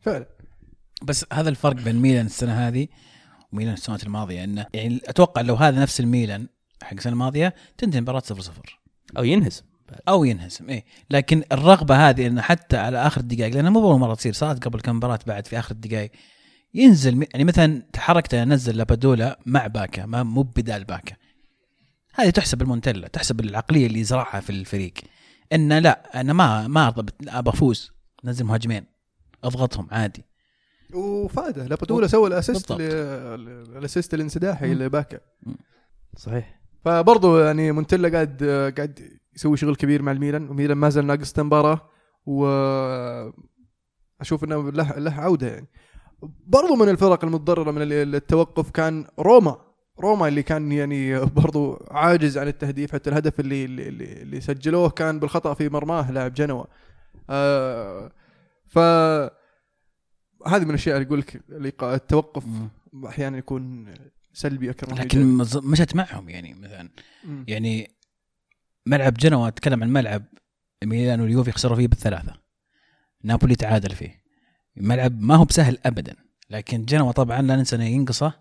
فعلا. 0.00 0.26
بس 1.02 1.26
هذا 1.32 1.48
الفرق 1.48 1.76
بين 1.76 1.96
ميلان 1.96 2.26
السنة 2.26 2.68
هذه 2.68 2.88
وميلان 3.52 3.74
السنوات 3.74 4.04
الماضية 4.04 4.44
انه 4.44 4.66
يعني 4.74 5.00
أتوقع 5.04 5.40
لو 5.40 5.54
هذا 5.54 5.80
نفس 5.80 6.00
الميلان 6.00 6.48
حق 6.82 6.94
السنة 6.94 7.12
الماضية 7.12 7.54
تنتهي 7.78 7.98
المباراه 7.98 8.20
0 8.20 8.40
0 8.40 8.80
أو 9.18 9.24
ينهزم. 9.24 9.62
أو 10.08 10.24
ينهزم 10.24 10.70
إيه. 10.70 10.84
لكن 11.10 11.42
الرغبة 11.52 12.08
هذه 12.08 12.26
انه 12.26 12.42
حتى 12.42 12.76
على 12.76 13.06
آخر 13.06 13.20
الدقائق 13.20 13.54
لانها 13.54 13.70
مو 13.70 13.90
اول 13.90 14.00
مرة 14.00 14.14
تصير 14.14 14.32
صارت 14.32 14.64
قبل 14.64 14.80
كم 14.80 14.96
مباراة 14.96 15.18
بعد 15.26 15.46
في 15.46 15.58
آخر 15.58 15.70
الدقائق 15.74 16.10
ينزل 16.74 17.16
م- 17.16 17.22
يعني 17.32 17.44
مثلا 17.44 17.82
تحركت 17.92 18.34
انزل 18.34 18.76
لابادولا 18.76 19.38
مع 19.46 19.66
باكا 19.66 20.06
ما 20.06 20.22
مو 20.22 20.42
بدال 20.42 20.84
باكا. 20.84 21.16
هذه 22.14 22.30
تحسب 22.30 22.62
المونتيلا 22.62 23.08
تحسب 23.08 23.40
العقلية 23.40 23.86
اللي 23.86 24.04
زرعها 24.04 24.40
في 24.40 24.50
الفريق. 24.50 24.92
إنه 25.52 25.78
لا 25.78 26.20
أنا 26.20 26.32
ما 26.32 26.68
ما 26.68 26.86
ارضى 26.86 27.12
أبى 27.28 27.50
أفوز 27.50 27.92
نزل 28.24 28.44
مهاجمين 28.44 28.86
أضغطهم 29.44 29.88
عادي. 29.90 30.24
وفاده 30.94 31.66
لابادولا 31.66 32.06
سوى 32.06 32.28
الأسيست. 32.28 32.72
ل- 32.72 32.82
الأسيست 33.76 34.14
الانسداحي. 34.14 34.74
لباكا. 34.74 35.20
صحيح. 36.16 36.60
فبرضه 36.84 37.44
يعني 37.46 37.72
مونتيلا 37.72 38.08
قاعد 38.08 38.44
قاعد 38.76 39.18
يسوي 39.36 39.56
شغل 39.56 39.76
كبير 39.76 40.02
مع 40.02 40.12
الميلان 40.12 40.48
وميلان 40.50 40.76
ما 40.78 40.88
زال 40.90 41.06
ناقص 41.06 41.38
مباراه 41.38 41.88
و 42.26 42.46
أشوف 44.20 44.44
إنه 44.44 44.70
له 44.70 44.98
له 44.98 45.12
عودة 45.12 45.48
يعني. 45.48 45.66
برضو 46.46 46.74
من 46.76 46.88
الفرق 46.88 47.24
المتضررة 47.24 47.70
من 47.70 47.82
ال- 47.82 48.14
التوقف 48.14 48.70
كان 48.70 49.06
روما. 49.18 49.56
روما 50.00 50.28
اللي 50.28 50.42
كان 50.42 50.72
يعني 50.72 51.20
برضو 51.20 51.86
عاجز 51.90 52.38
عن 52.38 52.48
التهديف 52.48 52.92
حتى 52.92 53.10
الهدف 53.10 53.40
اللي 53.40 53.64
اللي, 53.64 53.88
اللي 54.22 54.40
سجلوه 54.40 54.90
كان 54.90 55.20
بالخطأ 55.20 55.54
في 55.54 55.68
مرماه 55.68 56.10
لاعب 56.12 56.34
جنوا. 56.34 56.64
آه 57.30 58.12
ف 58.66 58.78
هذه 60.46 60.62
من 60.64 60.70
الأشياء 60.70 60.96
اللي 60.96 61.06
يقول 61.06 61.24
لك 61.50 61.82
التوقف 61.82 62.44
أحيانا 63.06 63.38
يكون 63.38 63.94
سلبي 64.32 64.70
أكثر 64.70 64.94
لكن 64.94 65.26
مشت 65.54 65.96
معهم 65.96 66.28
يعني 66.28 66.54
مثلا. 66.54 66.88
مم. 67.24 67.44
يعني 67.48 67.90
ملعب 68.86 69.14
جنوا 69.14 69.48
أتكلم 69.48 69.82
عن 69.82 69.90
ملعب 69.90 70.22
ميلان 70.84 71.20
واليوفي 71.20 71.52
خسروا 71.52 71.76
فيه 71.76 71.88
بالثلاثة. 71.88 72.34
نابولي 73.24 73.54
تعادل 73.54 73.90
فيه. 73.94 74.27
ملعب 74.80 75.20
ما 75.20 75.34
هو 75.36 75.44
بسهل 75.44 75.78
ابدا 75.86 76.16
لكن 76.50 76.84
جنوا 76.84 77.12
طبعا 77.12 77.42
لا 77.42 77.56
ننسى 77.56 77.76
إنه 77.76 77.84
ينقصه 77.84 78.32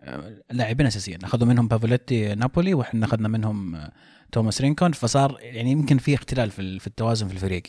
آه، 0.00 0.42
لاعبين 0.50 0.86
أساسيين. 0.86 1.24
أخذوا 1.24 1.48
منهم 1.48 1.68
بافوليتي 1.68 2.34
نابولي 2.34 2.74
وإحنا 2.74 3.06
أخذنا 3.06 3.28
منهم 3.28 3.74
آه، 3.74 3.92
توماس 4.32 4.60
رينكون. 4.60 4.92
فصار 4.92 5.38
يعني 5.40 5.70
يمكن 5.70 5.98
في 5.98 6.14
اختلال 6.14 6.50
في 6.50 6.62
ال- 6.62 6.80
في 6.80 6.86
التوازن 6.86 7.28
في 7.28 7.34
الفريق. 7.34 7.62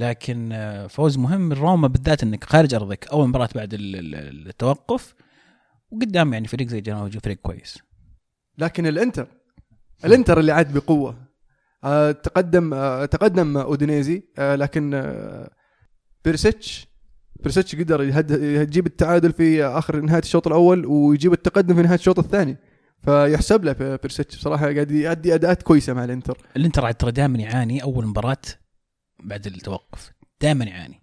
لكن 0.00 0.52
آه، 0.52 0.86
فوز 0.86 1.18
مهم. 1.18 1.52
روما 1.52 1.88
بالذات 1.88 2.22
إنك 2.22 2.44
خارج 2.44 2.74
أرضك 2.74 3.08
أول 3.08 3.28
مباراة 3.28 3.48
بعد 3.54 3.74
ال- 3.74 3.96
ال- 3.96 4.48
التوقف 4.48 5.14
وقدام 5.90 6.32
يعني 6.32 6.48
فريق 6.48 6.68
زي 6.68 6.80
جنوا 6.80 7.08
فريق 7.08 7.36
كويس. 7.38 7.78
لكن 8.58 8.86
الإنتر 8.86 9.28
الإنتر 10.04 10.40
اللي 10.40 10.52
عاد 10.52 10.72
بقوة. 10.72 11.26
تقدم 12.22 12.70
تقدم 13.04 13.56
أودينيزي 13.56 14.22
لكن 14.38 14.90
بيرسيتش 16.24 16.86
بيرسيتش 17.46 17.76
قدر 17.76 18.02
يجيب 18.62 18.86
التعادل 18.86 19.32
في 19.32 19.64
آخر 19.64 20.00
نهاية 20.00 20.22
الشوط 20.22 20.46
الأول 20.46 20.86
ويجيب 20.86 21.32
التقدم 21.32 21.74
في 21.74 21.82
نهاية 21.82 21.98
الشوط 21.98 22.18
الثاني. 22.18 22.56
فيحسب 23.04 23.64
له 23.64 23.72
بيرسيتش 23.72 24.36
بصراحة 24.36 24.62
قاعد 24.72 24.90
يؤدي 24.90 25.34
أداءات 25.34 25.62
كويسة 25.62 25.92
مع 25.92 26.04
الإنتر. 26.04 26.38
الإنتر 26.56 26.86
عاد 26.86 26.94
ترى 26.94 27.10
دائما 27.10 27.38
يعاني 27.38 27.82
أول 27.82 28.06
مباراة 28.06 28.38
بعد 29.24 29.46
التوقف. 29.46 30.12
دائما 30.40 30.64
يعاني. 30.64 31.02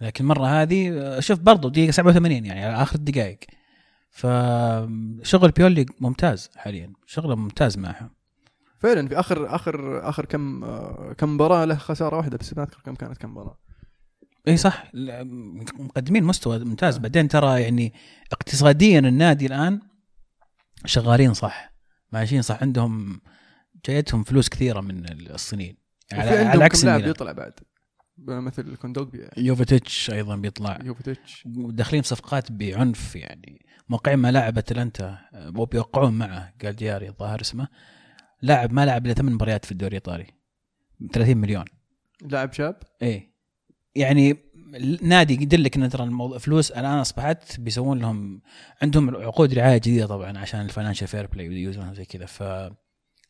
لكن 0.00 0.24
المره 0.24 0.46
هذه 0.46 1.20
شوف 1.20 1.38
برضو 1.38 1.68
دقيقة 1.68 1.90
87 1.90 2.46
يعني 2.46 2.64
على 2.64 2.82
آخر 2.82 2.96
الدقائق 2.96 3.38
فشغل 4.10 5.50
بيولي 5.50 5.86
ممتاز 6.00 6.50
حاليا. 6.56 6.92
شغله 7.06 7.34
ممتاز 7.34 7.78
معها 7.78 8.10
فعلا 8.78 9.08
في 9.08 9.20
اخر 9.20 9.54
اخر 9.54 10.08
آخر 10.08 10.24
كم 10.24 10.64
آه، 10.64 11.14
كم 11.18 11.34
مباراة 11.34 11.64
له 11.64 11.74
خسارة 11.74 12.16
واحدة 12.16 12.38
بس 12.38 12.56
ما 12.56 12.62
أذكر 12.62 12.80
كم 12.84 12.94
كانت 12.94 13.18
كم 13.18 13.30
مباراة. 13.30 13.58
إي 14.48 14.56
صح. 14.56 14.90
مقدمين 14.94 16.24
مستوى 16.24 16.58
ممتاز. 16.58 16.98
بعدين 16.98 17.28
ترى 17.28 17.62
يعني 17.62 17.92
اقتصاديا 18.32 18.98
النادي 18.98 19.46
الآن 19.46 19.80
شغالين 20.84 21.34
صح. 21.34 21.72
ماشيين 22.12 22.42
صح. 22.42 22.62
عندهم 22.62 23.20
جايتهم 23.86 24.22
فلوس 24.22 24.48
كثيرة 24.48 24.80
من 24.80 25.12
الصينيين. 25.30 25.76
على, 26.12 26.30
على 26.30 26.64
عكس 26.64 26.80
كم 26.80 26.86
لاعب 26.86 27.00
الميلان. 27.00 27.12
بيطلع 27.12 27.32
بعد؟ 27.32 27.52
مثل 28.18 28.76
كوندوجبي 28.76 29.28
يوفيتش 29.36 30.10
أيضا 30.10 30.36
بيطلع. 30.36 30.78
يوفيتش 30.84 31.48
وداخلين 31.56 32.02
صفقات 32.02 32.52
بعنف 32.52 33.16
يعني. 33.16 33.66
موقعين 33.88 34.18
مع 34.18 34.30
لاعب 34.30 34.58
أتلانتا. 34.58 35.18
وبيوقعون 35.56 36.12
معه. 36.18 36.54
قال 36.62 36.76
دياري 36.76 37.08
الظاهر 37.08 37.40
اسمه. 37.40 37.68
لاعب 38.42 38.72
ما 38.72 38.86
لعب 38.86 39.06
إلا 39.06 39.14
ثمان 39.14 39.32
مباريات 39.32 39.64
في 39.64 39.72
الدوري 39.72 39.96
الإيطالي. 39.96 40.26
30 41.12 41.36
مليون. 41.36 41.64
لاعب 42.22 42.52
شاب؟ 42.52 42.76
إيه 43.02 43.31
يعني 43.94 44.36
النادي 44.74 45.34
يدلك 45.34 45.76
ان 45.76 45.88
ترى 45.88 46.04
الموضوع 46.04 46.38
فلوس. 46.38 46.70
الان 46.70 46.98
أصبحت 46.98 47.60
بيسوون 47.60 47.98
لهم 47.98 48.40
عندهم 48.82 49.16
عقود 49.16 49.54
رعاية 49.54 49.76
جديدة 49.78 50.06
طبعا 50.06 50.38
عشان 50.38 50.60
ال 50.60 50.65
financial 50.65 51.08
fair 51.08 51.26
play 51.26 51.46
يوزونها 51.46 51.94
زي 51.94 52.04
كذا. 52.04 52.26
ف 52.26 52.42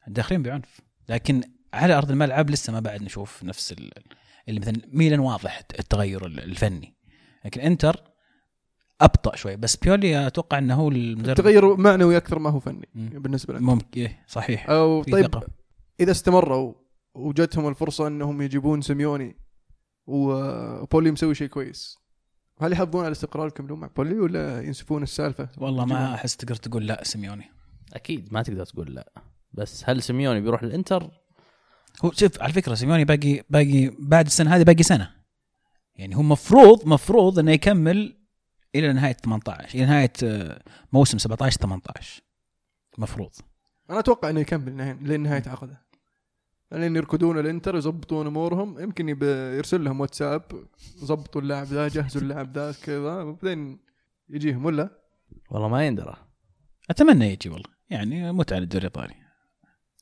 داخلين 0.08 0.42
بعنف 0.42 0.80
لكن 1.08 1.40
على 1.74 1.94
أرض 1.98 2.10
الملعب 2.10 2.50
لسه 2.50 2.72
ما 2.72 2.80
بعد 2.80 3.02
نشوف 3.02 3.44
نفس 3.44 3.72
ال- 3.72 3.90
اللي 4.48 4.60
مثلا 4.60 4.74
ميلان 4.88 5.20
واضح 5.20 5.62
التغير 5.78 6.26
الفني. 6.26 6.94
لكن 7.44 7.60
إنتر 7.60 8.02
أبطأ 9.00 9.36
شوي. 9.36 9.56
بس 9.56 9.76
بيولي 9.76 10.26
أتوقع 10.26 10.58
إنه 10.58 10.74
هو 10.74 10.88
المدرب. 10.88 11.36
تغير 11.36 11.76
معنوي 11.76 12.16
أكثر 12.16 12.38
ما 12.38 12.50
هو 12.50 12.60
فني 12.60 12.88
مم. 12.94 13.08
بالنسبة 13.08 13.54
لنا. 13.54 13.62
ممكن. 13.66 14.00
إيه 14.00 14.24
صحيح. 14.28 14.70
أو 14.70 15.02
طيب 15.02 15.26
ثقة. 15.26 15.46
إذا 16.00 16.10
استمروا 16.10 16.74
وجتهم 17.14 17.68
الفرصة 17.68 18.06
إنهم 18.06 18.42
يجيبون 18.42 18.80
سيميوني 18.80 19.36
وبيولي 20.06 21.10
مسوي 21.10 21.34
شيء 21.34 21.48
كويس. 21.48 21.98
هل 22.60 22.72
يحافظون 22.72 23.00
على 23.00 23.06
الاستقرار 23.08 23.46
يكملون 23.48 23.80
مع 23.80 23.86
بيولي 23.96 24.14
ولا 24.20 24.60
ينسفون 24.62 25.02
السالفة؟ 25.02 25.48
والله؟ 25.58 25.84
ما 25.84 26.14
أحس 26.14 26.36
تقدر 26.36 26.54
تقول 26.54 26.86
لا 26.86 27.04
سيميوني. 27.04 27.50
أكيد 27.92 28.32
ما 28.32 28.42
تقدر 28.42 28.64
تقول 28.64 28.94
لا. 28.94 29.12
بس 29.52 29.82
هل 29.86 30.02
سيميوني 30.02 30.40
بيروح 30.40 30.62
الإنتر؟ 30.62 31.10
هو 32.04 32.10
شوف 32.12 32.42
على 32.42 32.52
فكرة 32.52 32.74
سيميوني 32.74 33.04
باقي 33.04 33.42
باقي 33.50 33.90
بعد 33.98 34.26
السنة 34.26 34.56
هذه 34.56 34.62
باقي 34.62 34.82
سنة. 34.82 35.10
يعني 35.96 36.16
هو 36.16 36.22
مفروض 36.22 36.86
مفروض 36.86 37.38
إنه 37.38 37.52
يكمل 37.52 38.16
إلى 38.74 38.92
نهاية 38.92 39.12
18 39.12 39.74
إلى 39.74 39.86
نهاية 39.86 40.12
آه، 40.24 40.62
موسم 40.92 41.18
17 41.18 41.60
18 41.60 42.22
مفروض. 42.98 43.30
أنا 43.90 43.98
أتوقع 43.98 44.30
إنه 44.30 44.40
يكمل 44.40 44.76
نهاية- 44.76 45.02
لين 45.08 45.20
نهايه 45.22 45.42
عقده. 45.46 45.82
لين 46.72 46.96
يركضون 46.96 47.38
الانتر 47.38 47.76
يظبطون 47.76 48.26
أمورهم. 48.26 48.78
يمكن 48.78 49.08
يب- 49.08 49.22
يرسل 49.56 49.84
لهم 49.84 50.00
واتساب 50.00 50.42
ظبطوا 51.04 51.40
اللاعب 51.40 51.66
ذا 51.66 51.88
جهزوا 51.88 52.22
اللاعب 52.22 52.58
ذا 52.58 52.72
كذا. 52.84 53.22
وبعدين 53.22 53.78
يجيهم 54.28 54.64
ولا؟ 54.64 54.90
والله 55.50 55.68
ما 55.68 55.86
يندرى. 55.86 56.16
أتمنى 56.90 57.32
يجي 57.32 57.48
والله. 57.48 57.70
يعني 57.90 58.32
متعه 58.32 58.58
للدوري 58.58 58.86
الإيطالي. 58.86 59.14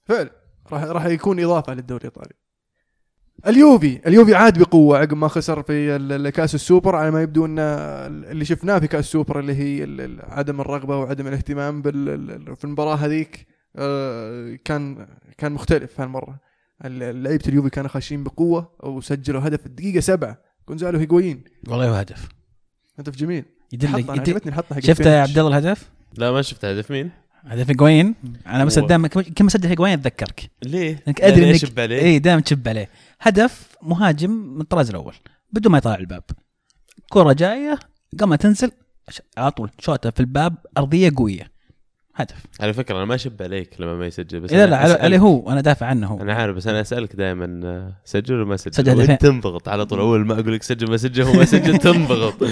فعلا 0.04 0.30
راح 0.72 0.82
راح 0.82 1.06
يكون 1.06 1.40
إضافة 1.40 1.74
للدوري 1.74 2.00
الإيطالي. 2.00 2.34
اليوفي. 3.46 4.00
اليوفي 4.06 4.34
عاد 4.34 4.58
بقوة 4.58 4.98
عقب 4.98 5.14
ما 5.14 5.28
خسر 5.28 5.62
في 5.62 6.32
كأس 6.34 6.54
السوبر. 6.54 6.96
على 6.96 7.10
ما 7.10 7.22
يبدو 7.22 7.46
إن 7.46 7.58
اللي 7.58 8.44
شفناه 8.44 8.78
في 8.78 8.86
كأس 8.88 9.04
السوبر 9.04 9.38
اللي 9.40 9.54
هي 9.54 9.86
عدم 10.20 10.60
الرغبة 10.60 10.96
وعدم 10.96 11.26
الاهتمام 11.26 11.82
في 11.82 12.64
المباراة 12.64 12.94
هذيك 12.94 13.46
آه، 13.76 14.58
كان 14.64 15.08
كان 15.38 15.52
مختلف 15.52 16.00
هالمرة. 16.00 16.30
ال- 16.30 16.49
لعيبة 16.84 17.44
اليوفي 17.48 17.70
كانوا 17.70 17.90
خاشين 17.90 18.24
بقوة 18.24 18.72
وسجلوا 18.82 19.46
هدف 19.46 19.66
الدقيقة 19.66 20.00
سبعة. 20.00 20.38
جونزالو 20.68 20.98
هيغوين. 20.98 21.44
والله 21.68 21.88
هو 21.88 21.94
هدف. 21.94 22.28
هدف 22.98 23.16
جميل. 23.16 23.44
يدلك. 23.72 24.10
عجبتني 24.10 24.52
الحطه 24.52 24.74
حق 24.74 24.80
شفت 24.80 25.06
يا. 25.06 25.20
عبد 25.20 25.38
الله 25.38 25.58
الهدف؟ 25.58 25.90
لا 26.14 26.32
ما 26.32 26.42
شفت 26.42 26.64
هدف. 26.64 26.90
مين؟ 26.90 27.10
هدف 27.44 27.70
هيغوين. 27.70 28.14
أنا 28.46 28.64
بس 28.64 28.78
دائما 28.78 29.08
كم 29.08 29.48
سجل 29.48 29.68
هيغوين 29.68 29.92
أتذكرك. 29.92 30.50
ليه؟ 30.64 31.02
أنك 31.08 31.20
أدري 31.20 31.50
انك 31.50 31.54
يشب 31.54 31.80
عليه؟ 31.80 32.02
اي 32.02 32.18
دائما 32.18 32.40
تشب 32.40 32.68
عليه. 32.68 32.88
هدف 33.20 33.76
مهاجم 33.82 34.30
من 34.30 34.60
الطراز 34.60 34.90
الأول. 34.90 35.14
بدون 35.52 35.72
ما 35.72 35.78
يطلع 35.78 35.94
الباب. 35.94 36.24
كرة 37.10 37.32
جاية 37.32 37.78
قام 38.20 38.34
تنزل 38.34 38.70
على 39.36 39.50
طول 39.50 39.70
شوطه 39.78 40.10
في 40.10 40.20
الباب 40.20 40.54
أرضية 40.78 41.12
قوية. 41.16 41.50
هدف. 42.14 42.34
على 42.60 42.72
فكرة 42.72 42.96
أنا 42.96 43.04
ما 43.04 43.14
أشب 43.14 43.42
عليك 43.42 43.80
لما 43.80 43.94
ما 43.94 44.06
يسجل 44.06 44.40
بس 44.40 44.52
لا 44.52 44.64
أنا 44.64 44.70
لا 44.70 45.02
علي, 45.04 45.18
هو 45.18 45.50
أنا 45.50 45.60
دافع 45.60 45.86
عنه 45.86 46.06
هو. 46.06 46.20
أنا 46.22 46.34
عارف 46.34 46.56
بس 46.56 46.66
أنا 46.66 46.80
أسألك 46.80 47.16
دائما 47.16 47.92
سجل 48.04 48.34
ولا 48.34 48.44
ما 48.44 48.56
سجل؟ 48.56 48.72
سجل 48.74 49.16
تنضغط 49.16 49.68
على 49.68 49.86
طول. 49.86 49.98
أول 49.98 50.26
ما 50.26 50.34
أقول 50.40 50.52
لك 50.54 50.62
سجل 50.62 50.90
ما 50.90 50.96
سجل 50.96 51.22
هو 51.22 51.32
ما 51.32 51.44
سجل 51.44 51.78
تنضغط. 51.88 52.42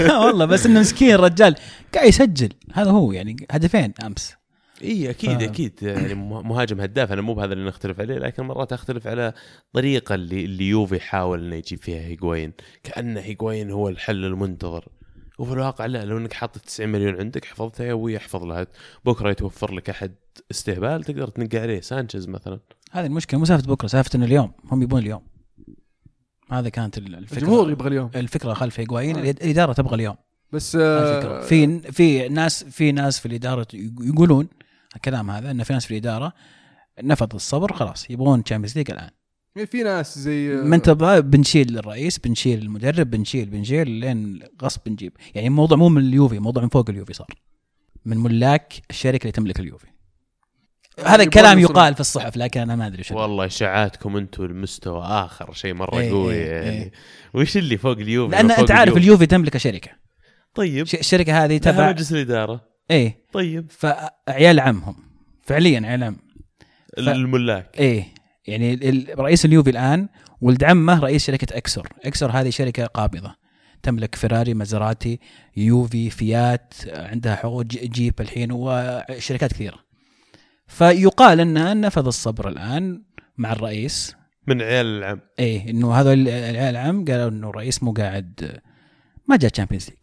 والله 0.00 0.44
بس 0.44 0.66
إنه 0.66 0.80
مسكين 0.80 1.10
الرجال 1.14 1.54
قاعد 1.94 2.08
يسجل. 2.08 2.48
هذا 2.72 2.90
هو 2.90 3.12
يعني 3.12 3.36
هدفين 3.50 3.92
أمس. 4.06 4.34
إي 4.84 5.10
أكيد 5.10 5.38
ف- 5.38 5.42
أكيد. 5.42 5.72
يعني 5.82 6.14
مه- 6.14 6.42
مهاجم 6.42 6.80
هداف. 6.80 7.12
أنا 7.12 7.22
مو 7.22 7.34
بهذا 7.34 7.52
اللي 7.52 7.64
نختلف 7.64 8.00
عليه 8.00 8.14
لكن 8.18 8.42
مرات 8.42 8.72
أختلف 8.72 9.06
على 9.06 9.32
الطريقة 9.66 10.14
اللي 10.14 10.44
اللي 10.44 10.68
يوفي 10.68 10.96
يحاول 10.96 11.44
إنه 11.44 11.56
يجيب 11.56 11.78
فيها 11.82 12.00
هيغوين 12.00 12.52
كأنه 12.82 13.20
هيغوين 13.20 13.70
هو 13.70 13.88
الحل 13.88 14.24
المنتظر. 14.24 14.84
وفي 15.38 15.52
الواقع 15.52 15.86
لا 15.86 16.04
لو 16.04 16.18
إنك 16.18 16.32
حاطط 16.32 16.58
90 16.60 16.88
مليون 16.88 17.16
عندك 17.20 17.44
حفظتها 17.44 17.86
يا 17.86 17.92
أبوي 17.92 18.16
احفظ 18.16 18.44
لها 18.44 18.66
بكرة 19.04 19.30
يتوفر 19.30 19.74
لك 19.74 19.90
أحد 19.90 20.14
استهبال 20.50 21.04
تقدر 21.04 21.28
تنقى 21.28 21.58
عليه. 21.58 21.80
سانشيز 21.80 22.28
مثلا. 22.28 22.60
هذه 22.92 23.06
المشكلة 23.06 23.40
مو 23.40 23.44
سالفة 23.46 23.66
بكرة 23.66 23.86
سالفة 23.88 24.10
إنه 24.14 24.24
اليوم 24.26 24.52
هم 24.72 24.82
يبون 24.82 25.00
اليوم. 25.02 25.22
هذا 26.50 26.68
كانت 26.68 26.98
ال- 26.98 27.14
الفكرة. 27.14 27.38
الجمهور 27.38 27.70
يبغى 27.70 27.88
اليوم. 27.88 28.10
الفكرة 28.16 28.54
خلف 28.54 28.80
هيغوين 28.80 29.16
آه. 29.16 29.20
الإدارة 29.30 29.72
تبغى 29.72 29.94
اليوم. 29.94 30.16
بس. 30.52 30.76
آه 30.80 31.40
في 31.40 31.78
في 31.92 32.28
ناس 32.28 32.64
في 32.64 32.92
ناس 32.92 33.18
في 33.20 33.26
الإدارة 33.26 33.66
يقولون 34.00 34.48
الكلام 34.96 35.30
هذا 35.30 35.50
إن 35.50 35.62
في 35.62 35.72
ناس 35.72 35.84
في 35.86 35.90
الإدارة 35.90 36.32
نفد 37.02 37.34
الصبر 37.34 37.72
خلاص 37.72 38.10
يبغون 38.10 38.44
Champions 38.44 38.76
League 38.78 38.90
الآن. 38.90 39.10
في 39.54 39.82
ناس 39.82 40.18
زي 40.18 40.48
ما 40.48 40.76
انت 40.76 40.86
تبغى 40.86 41.22
بنشيل 41.22 41.78
الرئيس 41.78 42.18
بنشيل 42.18 42.62
المدرب 42.62 43.10
بنشيل 43.10 43.48
بنشيل 43.48 43.90
لين 43.90 44.40
غصب 44.62 44.80
بنجيب 44.86 45.12
يعني 45.34 45.46
الموضوع 45.46 45.78
مو 45.78 45.88
من 45.88 46.02
اليوفي 46.02 46.38
موضوع 46.38 46.62
من 46.62 46.68
فوق 46.68 46.90
اليوفي 46.90 47.12
صار. 47.12 47.26
من 48.04 48.18
ملاك 48.18 48.74
الشركة 48.90 49.22
اللي 49.22 49.32
تملك 49.32 49.60
اليوفي. 49.60 49.86
هذا 50.98 51.22
يبغون 51.22 51.28
كلام. 51.28 51.58
يقال 51.58 51.94
في 51.94 52.00
الصحف 52.00 52.36
لكن 52.36 52.60
أنا 52.60 52.76
ما 52.76 52.86
أدري 52.86 53.02
شو 53.02 53.18
والله 53.18 53.46
اشاعاتكم 53.46 54.16
أنتم 54.16 54.44
المستوى 54.44 55.02
آخر 55.02 55.52
شيء 55.52 55.74
مرة 55.74 55.98
إيه، 55.98 56.10
قوي 56.10 56.34
إيه، 56.34 56.50
يعني. 56.50 56.70
إيه. 56.70 56.92
وش 57.34 57.56
اللي 57.56 57.76
فوق 57.76 57.98
اليوفي 57.98 58.36
لأن 58.36 58.50
أنت 58.50 58.70
عارف 58.70 58.92
اليوفي؟ 58.92 59.00
اليوفي 59.00 59.26
تملك 59.26 59.56
شركة. 59.56 59.90
طيب. 60.54 60.82
الشركة 60.82 61.44
هذه 61.44 61.56
تبع 61.56 61.88
مجلس 61.88 62.12
الإدارة. 62.12 62.60
إيه. 62.90 63.24
طيب. 63.32 63.70
فعيال 63.70 64.60
عمهم. 64.60 64.96
فعليا 65.42 65.80
عيال 65.86 66.04
عم. 66.04 66.16
الملاك. 66.98 67.78
إيه. 67.78 68.13
يعني 68.46 68.74
رئيس 69.18 69.44
اليوفي 69.44 69.70
الآن 69.70 70.08
ولد 70.40 70.64
عمه 70.64 71.00
رئيس 71.00 71.26
شركة 71.26 71.56
Exor 71.56 71.88
Exor 72.04 72.30
هذه 72.30 72.50
شركة 72.50 72.86
قابضة. 72.86 73.34
تملك 73.82 74.14
فيراري 74.14 74.54
مازراتي 74.54 75.20
يوفي 75.56 76.10
فيات 76.10 76.74
عندها 76.88 77.36
حقوق 77.36 77.62
جي- 77.62 77.86
جيب 77.86 78.20
الحين 78.20 78.48
وشركات 78.52 79.52
كثيرة. 79.52 79.78
فيقال 80.66 81.40
انها 81.40 81.74
نفذ 81.74 82.06
الصبر 82.06 82.48
الآن 82.48 83.02
مع 83.38 83.52
الرئيس. 83.52 84.14
من 84.46 84.62
عيال 84.62 84.86
العم. 84.86 85.20
إيه 85.38 85.70
إنه 85.70 85.94
هذا 85.94 86.12
عيال 86.12 86.56
العم 86.56 87.04
قالوا 87.04 87.28
إنه 87.28 87.50
الرئيس 87.50 87.82
مو 87.82 87.92
قاعد 87.92 88.60
ما 89.28 89.36
جاء 89.36 89.50
Champions 89.50 89.84
League 89.88 89.98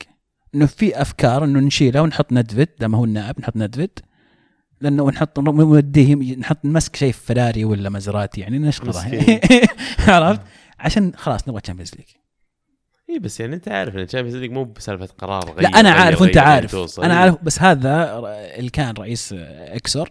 إنه 0.55 0.65
في 0.65 1.01
أفكار 1.01 1.43
إنه 1.43 1.59
نشيله 1.59 2.01
ونحط 2.01 2.33
نيدفيد 2.33 2.67
دام 2.79 2.95
هو 2.95 3.05
النائب 3.05 3.39
نحط 3.39 3.57
نيدفيد 3.57 3.99
لأنه 4.81 5.09
نحط 5.09 5.39
نوديه 5.39 6.35
نحط 6.35 6.65
نمسك 6.65 6.95
شيء 6.95 7.11
في 7.11 7.25
فيراري 7.25 7.65
ولا 7.65 7.89
مازراتي 7.89 8.41
يعني 8.41 8.59
نشغله 8.59 8.89
مسكين. 8.89 9.39
عرفت؟ 10.07 10.41
عشان 10.79 11.13
خلاص 11.15 11.47
نبغى 11.47 11.61
Champions 11.61 11.91
League 11.95 12.07
اي 13.09 13.19
بس 13.19 13.39
يعني 13.39 13.55
أنت 13.55 13.67
عارف 13.67 13.95
إن 13.95 13.99
ال 13.99 14.03
Champions 14.03 14.35
League 14.35 14.51
مو 14.51 14.63
بسالفة 14.63 15.05
قرار 15.05 15.45
غير 15.45 15.61
لا 15.61 15.79
أنا 15.79 15.91
عارف 15.91 16.21
وأنت 16.21 16.37
عارف. 16.37 16.71
توصل. 16.71 17.03
أنا 17.03 17.13
عارف 17.13 17.35
بس 17.43 17.61
هذا 17.61 18.19
اللي 18.57 18.69
كان 18.69 18.93
رئيس 18.99 19.35
Exor. 19.49 20.09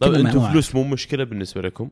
طيب 0.00 0.12
يمكن 0.14 0.22
ما 0.22 0.28
أنتم 0.28 0.50
فلوس 0.50 0.74
مو 0.74 0.84
مشكلة 0.84 1.24
بالنسبة 1.24 1.62
لكم؟ 1.62 1.90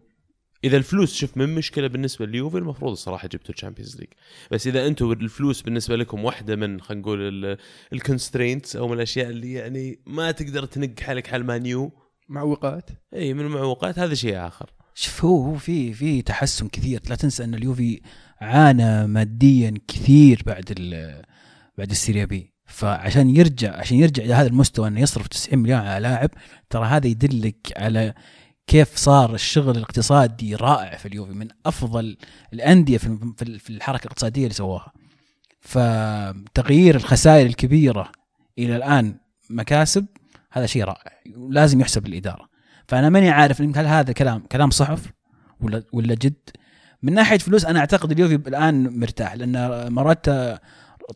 إذا 0.64 0.76
الفلوس 0.76 1.14
شوف 1.14 1.36
مو 1.36 1.54
مشكلة 1.54 1.86
بالنسبة 1.86 2.26
لليوفي 2.26 2.58
المفروض 2.58 2.92
الصراحة 2.92 3.28
جبتوا 3.28 3.54
ال 3.54 3.59
Champions 3.59 3.96
League 3.96 4.08
بس 4.50 4.66
إذا 4.66 4.86
أنتم 4.86 5.12
الفلوس 5.12 5.62
بالنسبة 5.62 5.96
لكم 5.96 6.24
واحدة 6.24 6.56
من 6.56 6.80
خلينا 6.80 7.02
نقول 7.02 7.58
ال 7.92 7.99
constraints 7.99 8.76
أو 8.76 8.88
من 8.88 8.94
الأشياء 8.94 9.30
اللي 9.30 9.52
يعني 9.52 9.98
ما 10.06 10.30
تقدر 10.30 10.64
تنفق 10.64 11.00
حالك 11.00 11.26
حال 11.26 11.46
مانيو 11.46 11.92
معوقات؟ 12.28 12.90
إي 13.14 13.34
من 13.34 13.40
المعوقات 13.40 13.98
هذا 13.98 14.14
شيء 14.14 14.46
آخر. 14.46 14.70
شوف 14.94 15.24
هو 15.24 15.44
هو 15.44 15.54
في 15.54 15.92
في 15.92 16.22
تحسن 16.22 16.68
كثير. 16.68 17.00
لا 17.08 17.16
تنسى 17.16 17.44
أن 17.44 17.54
اليوفي 17.54 18.00
عانى 18.40 19.06
ماديا 19.06 19.74
كثير 19.88 20.42
بعد 20.46 20.72
ال 20.78 21.22
بعد 21.78 21.90
ال 21.90 21.96
Serie 21.96 22.24
B. 22.24 22.52
فعشان 22.66 23.36
يرجع 23.36 23.76
عشان 23.76 23.96
يرجع 23.96 24.24
إلى 24.24 24.34
هذا 24.34 24.46
المستوى 24.46 24.88
أنه 24.88 25.00
يصرف 25.00 25.28
90 25.28 25.62
مليون 25.62 25.78
على 25.78 26.02
لاعب 26.02 26.30
ترى 26.70 26.86
هذا 26.86 27.06
يدلك 27.06 27.72
على 27.76 28.14
كيف 28.66 28.96
صار 28.96 29.34
الشغل 29.34 29.76
الاقتصادي 29.76 30.54
رائع 30.54 30.96
في 30.96 31.06
اليوفي 31.06 31.32
من 31.32 31.48
أفضل 31.66 32.16
الأندية 32.52 32.98
في 32.98 33.70
الحركة 33.70 34.04
الاقتصادية 34.04 34.42
اللي 34.42 34.54
سواها. 34.54 34.92
فتغيير 35.60 36.96
الخسائر 36.96 37.46
الكبيرة 37.46 38.12
إلى 38.58 38.76
الآن 38.76 39.16
مكاسب 39.50 40.06
هذا 40.52 40.66
شيء 40.66 40.84
رائع 40.84 41.12
لازم 41.50 41.80
يحسب 41.80 42.06
للاداره 42.06 42.48
فأنا 42.88 43.08
ماني 43.08 43.30
عارف 43.30 43.60
هل 43.60 43.86
هذا 43.86 44.12
كلام 44.12 44.40
كلام 44.52 44.70
صحف 44.70 45.12
ولا 45.60 45.82
ولا 45.92 46.14
جد. 46.14 46.50
من 47.02 47.14
ناحية 47.14 47.38
فلوس 47.38 47.64
أنا 47.64 47.80
أعتقد 47.80 48.12
اليوفي 48.12 48.34
الآن 48.34 48.98
مرتاح 49.00 49.34
لأن 49.34 49.92
مرات 49.92 50.26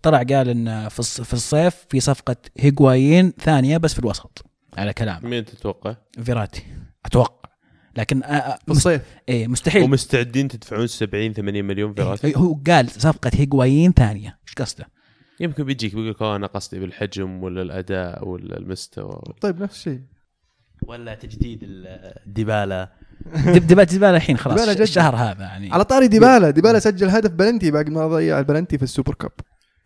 طلع 0.02 0.18
قال 0.18 0.48
إن 0.48 0.88
في 0.88 1.32
الصيف 1.32 1.86
في 1.88 2.00
صفقة 2.00 2.36
هيغوايين 2.58 3.32
ثانية 3.38 3.76
بس 3.76 3.92
في 3.92 3.98
الوسط 3.98 4.44
على 4.78 4.92
كلام. 4.92 5.26
مين 5.26 5.44
تتوقع؟ 5.44 5.96
فيراتي. 6.24 6.62
أتوقع. 7.06 7.50
لكن 7.96 8.22
آه، 8.22 8.26
آه، 8.26 8.58
في 8.66 8.70
الصيف 8.72 9.02
إيه 9.28 9.48
مستحيل. 9.48 9.82
ومستعدين 9.82 10.48
تدفعون 10.48 10.86
70 10.86 11.32
80 11.32 11.64
مليون 11.64 11.94
فيراتي 11.94 12.26
إيه، 12.26 12.36
هو 12.36 12.58
قال 12.66 12.90
صفقة 12.90 13.30
هيغوايين 13.34 13.92
ثانية. 13.92 14.38
إيش 14.48 14.54
قصده؟ 14.54 14.86
يمكن 15.40 15.64
بيجيك 15.64 15.94
بيقول 15.94 16.10
لك 16.10 16.22
"أوه، 16.22 16.36
أنا 16.36 16.46
قصدي 16.46 16.80
بالحجم 16.80 17.42
ولا 17.42 17.62
الأداء 17.62 18.28
ولا 18.28 18.56
المستوى. 18.58 19.20
طيب 19.40 19.62
نفس 19.62 19.76
الشيء. 19.76 20.00
ولا 20.82 21.14
تجديد 21.14 21.58
الديبالا 21.62 22.92
دب- 23.46 23.66
دبات 23.66 23.90
زباله 23.90 24.16
الحين 24.16 24.36
خلاص 24.36 24.60
ديبالا. 24.60 24.82
الشهر 24.82 25.16
هذا 25.16 25.42
يعني. 25.44 25.72
على 25.72 25.84
طاري 25.84 26.08
ديبالا. 26.08 26.50
ديبالا 26.50 26.78
سجل 26.78 27.08
هدف 27.08 27.30
بلنتي 27.30 27.70
بعد 27.70 27.90
ما 27.90 28.08
ضيع 28.08 28.38
البلنتي 28.38 28.78
في 28.78 28.84
ال 28.84 28.89
Super 28.89 29.14
Cup. 29.14 29.30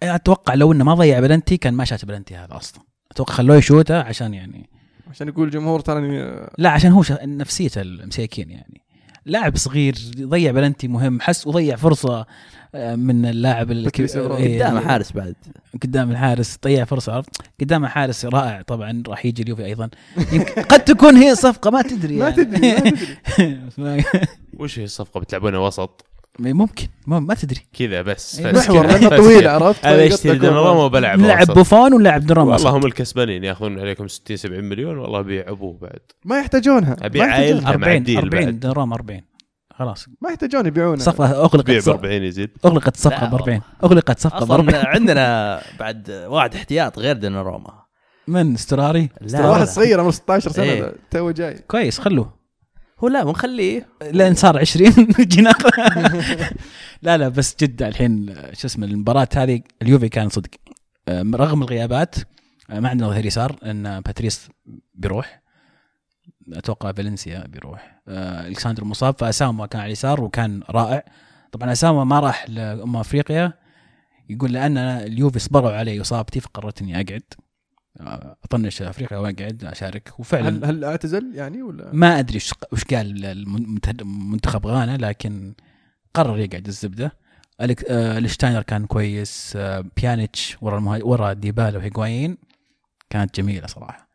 أتوقع 0.02 0.54
لو 0.54 0.72
إنه 0.72 0.84
ما 0.84 0.94
ضيع 0.94 1.20
بلنتي 1.20 1.56
كان 1.56 1.74
ما 1.74 1.84
شات 1.84 2.04
بلنتي 2.04 2.36
هذا 2.36 2.56
أصلا. 2.56 2.82
أتوقع 3.10 3.34
خلوه 3.34 3.56
يشوته 3.56 4.00
عشان 4.02 4.34
يعني 4.34 4.70
عشان 5.10 5.28
يقول 5.28 5.46
الجمهور 5.46 5.80
ترى 5.80 6.48
لا 6.58 6.70
عشان 6.70 6.92
هو 6.92 7.02
نفسيته 7.22 7.80
المساكين 7.80 8.50
يعني. 8.50 8.80
لاعب 9.26 9.56
صغير 9.56 9.94
يضيع 10.18 10.52
بلنتي 10.52 10.88
مهم 10.88 11.20
حس 11.20 11.46
وضيع 11.46 11.76
فرصة 11.76 12.26
آه، 12.74 12.94
من 12.96 13.26
اللاعب 13.26 13.70
الك- 13.70 13.84
باتريس 13.84 14.16
إبراهيم. 14.16 14.46
إيه، 14.46 14.64
قدام 14.64 14.78
حارس 14.78 15.12
بعد. 15.12 15.34
قدام 15.82 16.10
الحارس 16.10 16.58
ضيع 16.64 16.84
فرصة 16.84 17.12
عرفت؟ 17.12 17.30
قدام 17.60 17.86
حارس 17.86 18.24
رائع 18.24 18.62
طبعا 18.62 19.02
راح 19.08 19.26
يجي 19.26 19.42
اليوفي 19.42 19.64
أيضا. 19.64 19.90
قد 20.70 20.84
تكون 20.84 21.16
هي 21.16 21.34
صفقه 21.34 21.70
ما 21.70 21.82
تدري 21.82 22.16
ما 22.18 22.24
يعني. 22.28 22.36
تدري 22.44 22.72
ما 22.72 22.80
تدري. 22.80 23.16
ما- 23.78 24.04
وش 24.58 24.78
هي 24.78 24.84
الصفقة 24.84 25.20
بتلعبونها 25.20 25.58
وسط؟ 25.58 26.04
ممكن. 26.42 26.86
مم- 27.06 27.26
ما 27.26 27.34
تدري. 27.34 27.60
كذا 27.78 28.02
بس 28.02 28.38
إيه، 28.40 28.52
محور. 28.52 28.86
لأنه 28.86 29.08
بس 29.08 29.16
طويل. 29.18 29.48
عرفت؟ 29.48 29.86
هذا 29.86 30.04
يشتري. 30.04 30.38
دوناروما 30.38 30.82
وبلعب 30.84 31.18
نلعب 31.18 31.40
وسط. 31.42 31.50
بوفون 31.50 31.94
ونلعب 31.94 32.26
دراما 32.26 32.52
والله 32.52 32.70
هم 32.70 32.86
الكسبانين 32.86 33.44
ياخذون 33.44 33.78
عليكم 33.80 34.08
60 34.08 34.36
70 34.36 34.64
مليون 34.64 34.98
والله 34.98 35.20
بيعبوه 35.20 35.78
بعد. 35.82 35.98
ما 36.24 36.38
يحتاجونها. 36.38 36.96
أبيع 37.02 37.26
ما 37.26 37.30
يحتاجونها. 37.30 37.54
عائلته. 37.54 37.64
مع 37.64 37.70
40 37.70 37.96
الديل 37.96 38.18
40 38.18 38.44
بعد. 38.44 38.60
دراما 38.60 38.94
40 38.94 39.22
خلاص. 39.74 40.06
ما 40.22 40.30
يحتاجون 40.30 40.66
يبيعونها 40.66 41.04
صفقة 41.04 41.30
أغلقت 41.44 41.70
ب 41.70 41.80
صف- 41.80 41.88
40 41.88 42.22
يزيد. 42.22 42.50
أغلقت 42.64 42.96
صفقة 42.96 43.26
ب 43.30 43.34
40 43.34 43.60
أغلقت 43.84 44.18
صفقة 44.18 44.46
ب 44.46 44.52
40 44.52 44.68
أصلا 44.74 44.88
عندنا 44.88 45.60
بعد 45.78 46.10
واحد 46.28 46.54
احتياط 46.54 46.98
غير 46.98 47.16
دوناروما 47.16 47.80
من؟ 48.28 48.54
استراري؟ 48.54 49.08
لا 49.20 49.50
واحد. 49.50 49.66
صغير 49.66 50.00
عمره 50.00 50.10
16 50.10 50.50
سنة. 50.50 50.64
إيه. 50.64 50.92
تو 51.10 51.30
جاي. 51.30 51.54
كويس 51.68 51.98
خلوه. 51.98 52.39
هو 53.04 53.08
لا 53.08 53.24
بنخليه 53.24 53.86
لين 54.02 54.34
صار 54.34 54.58
20 54.58 54.92
نجي 55.20 55.40
ناخذ 55.42 55.70
لا 57.02 57.16
لا 57.16 57.28
بس 57.28 57.56
جد 57.60 57.82
الحين 57.82 58.34
شو 58.52 58.66
اسمه 58.66 58.86
المباراة 58.86 59.28
هذه 59.36 59.62
اليوفي 59.82 60.08
كان 60.08 60.28
صدق 60.28 60.50
آه، 61.08 61.22
رغم 61.34 61.62
الغيابات 61.62 62.14
آه، 62.70 62.80
ما 62.80 62.88
عندنا 62.88 63.08
ظهير 63.08 63.26
يسار 63.26 63.56
إن 63.64 64.00
باتريس 64.00 64.48
بيروح. 64.94 65.42
أتوقع 66.52 66.92
فالنسيا 66.92 67.46
بيروح. 67.46 68.02
آه، 68.08 68.48
الكساندر 68.48 68.84
مصاب 68.84 69.14
فأسامواه 69.18 69.66
كان 69.66 69.80
على 69.80 69.86
اليسار 69.86 70.20
وكان 70.20 70.62
رائع. 70.70 71.04
طبعا 71.52 71.72
أسامواه 71.72 72.04
ما 72.04 72.20
راح 72.20 72.50
لأمم 72.50 72.96
أفريقيا 72.96 73.52
يقول 74.28 74.52
لأن 74.52 74.78
اليوفي 74.78 75.38
صبروا 75.38 75.70
علي 75.70 76.00
اصابتي 76.00 76.40
فقررت 76.40 76.82
اني 76.82 77.00
أقعد. 77.00 77.22
اطنش 78.44 78.82
أفريقيا 78.82 79.18
واقعد 79.18 79.64
أشارك. 79.64 80.12
وفعلا 80.18 80.48
هل 80.48 80.64
هل 80.64 80.84
اعتزل 80.84 81.32
يعني 81.34 81.62
ولا؟ 81.62 81.90
ما 81.92 82.18
أدري 82.18 82.38
وش 82.72 82.84
قال 82.84 83.44
منتخب 84.04 84.66
غانا 84.66 84.96
لكن 84.96 85.54
قرر 86.14 86.38
يقعد 86.38 86.66
الزبدة. 86.66 87.12
آه، 87.60 88.18
ليشتاينر 88.18 88.62
كان 88.62 88.86
كويس 88.86 89.52
آه، 89.56 89.84
بيانيتش 89.96 90.56
ورا. 90.60 90.98
ورا 91.02 91.32
ديبالا 91.32 91.78
وهيغوايين. 91.78 92.36
كانت 93.10 93.36
جميلة 93.36 93.66
صراحة. 93.66 94.09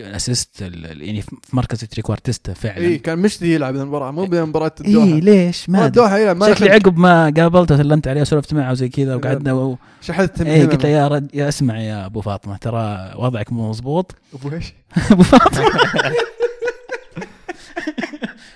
ال- 0.00 1.02
يعني 1.02 1.22
في 1.22 1.36
مركز 1.52 1.78
trequartista 1.78 2.54
فعلا. 2.54 2.76
اي 2.86 2.98
كان 2.98 3.18
مشتهي 3.18 3.54
يلعب 3.54 3.76
المباراة 3.76 4.10
مو 4.10 4.24
بمباراه 4.24 4.72
اي 4.80 4.86
الدوحه 4.88 5.06
ليش؟ 5.06 5.68
ما 5.70 5.86
الدوحه 5.86 6.18
يلعب 6.18 6.36
ما 6.36 6.54
شكلي 6.54 6.70
عقب 6.70 6.98
ما 6.98 7.32
قابلته 7.36 7.76
سلمت 7.76 8.08
عليه 8.08 8.20
وسولفت 8.20 8.54
معه 8.54 8.70
وزي 8.72 8.88
كذا 8.88 9.14
وقعدنا 9.14 9.52
و... 9.52 9.76
شحذت 10.00 10.40
اي 10.40 10.66
قلت 10.66 10.82
له 10.82 10.88
يا 10.88 11.08
رد 11.08 11.34
يا 11.34 11.48
اسمع 11.48 11.80
يا 11.80 12.06
أبو 12.06 12.20
فاطمة 12.20 12.56
ترى 12.56 13.12
وضعك 13.16 13.52
مو 13.52 13.68
مضبوط 13.68 14.14
أبو 14.34 14.52
إيش؟ 14.52 14.74
أبو 15.12 15.22
فاطمة. 15.22 15.64
إيش 15.66 16.14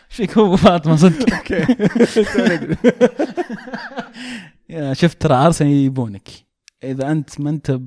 فيك 0.08 0.38
هو 0.38 0.46
أبو 0.46 0.56
فاطمة؟ 0.56 0.96
صدق. 0.96 1.32
okay. 1.34 1.64
يا 4.70 4.94
شفت 4.94 5.22
ترى 5.22 5.34
أرسنال 5.34 5.70
يبونك 5.70 6.28
إذا 6.84 7.12
أنت 7.12 7.40
ما 7.40 7.50
أنت 7.50 7.80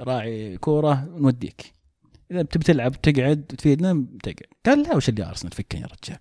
راعي 0.00 0.56
كورة 0.56 1.08
نوديك. 1.16 1.74
إذا 2.30 2.42
بتبي 2.42 2.64
تلعب 2.64 3.00
تقعد 3.02 3.42
تفيدنا 3.58 4.04
تقعد. 4.22 4.36
قال 4.66 4.82
لا 4.82 4.96
وش 4.96 5.08
اللي 5.08 5.24
أرسنال 5.28 5.52
فكني 5.52 5.80
يا 5.80 5.86
رجال؟ 5.86 6.18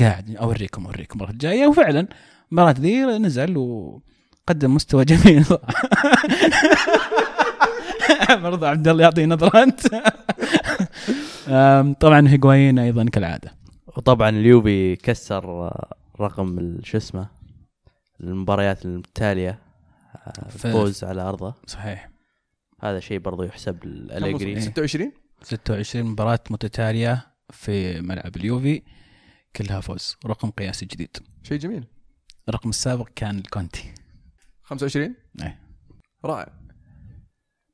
قاعد 0.00 0.36
أوريكم 0.36 0.86
أوريكم 0.86 1.18
المره 1.20 1.30
الجايه 1.32 1.66
وفعلا 1.66 2.08
المباراة 2.52 2.74
ذي 2.78 3.04
نزل 3.04 3.56
وقدم 3.56 4.74
مستوى 4.74 5.04
جميل. 5.10 5.44
برضو 8.30 8.66
عبد 8.66 8.88
الله 8.88 9.02
يعطي 9.04 9.26
نظرة 9.26 9.62
أنت. 9.62 9.80
طبعا 12.00 12.28
هيغوايين 12.28 12.78
أيضا 12.78 13.04
كالعادة. 13.04 13.52
وطبعا 13.96 14.28
اليوفي 14.28 14.96
كسر 14.96 15.70
رقم 16.20 16.78
شو 16.84 16.96
اسمه؟ 16.96 17.28
المباريات 18.20 18.84
التاليه 18.86 19.58
ف- 20.48 20.66
الفوز 20.66 21.04
على 21.04 21.22
أرضه. 21.22 21.54
صحيح. 21.66 22.10
هذا 22.82 23.00
شيء 23.00 23.18
برضو 23.18 23.42
يحسب 23.42 23.84
الاليجري 23.84 24.60
26 24.60 25.12
26 25.42 26.04
مباراة 26.04 26.40
متتالية 26.50 27.26
في 27.50 28.00
ملعب 28.00 28.36
اليوفي 28.36 28.82
كلها 29.56 29.80
فوز. 29.80 30.16
رقم 30.26 30.50
قياسي 30.50 30.86
جديد. 30.86 31.16
شيء 31.42 31.58
جميل. 31.58 31.84
الرقم 32.48 32.68
السابق 32.68 33.08
كان 33.16 33.38
الكونتي. 33.38 33.94
25 34.62 35.14
أي. 35.42 35.58
رائع. 36.24 36.52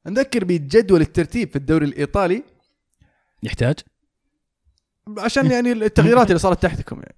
نذكر 0.07 0.45
بجدول 0.45 1.01
الترتيب 1.01 1.51
في 1.51 1.57
الدوري 1.57 1.87
الإيطالي. 1.87 2.45
يحتاج؟ 3.43 3.77
عشان 5.19 5.51
يعني 5.51 5.73
التغييرات 5.73 6.27
اللي 6.27 6.39
صارت 6.39 6.63
تحتكم 6.63 7.01
يعني. 7.01 7.15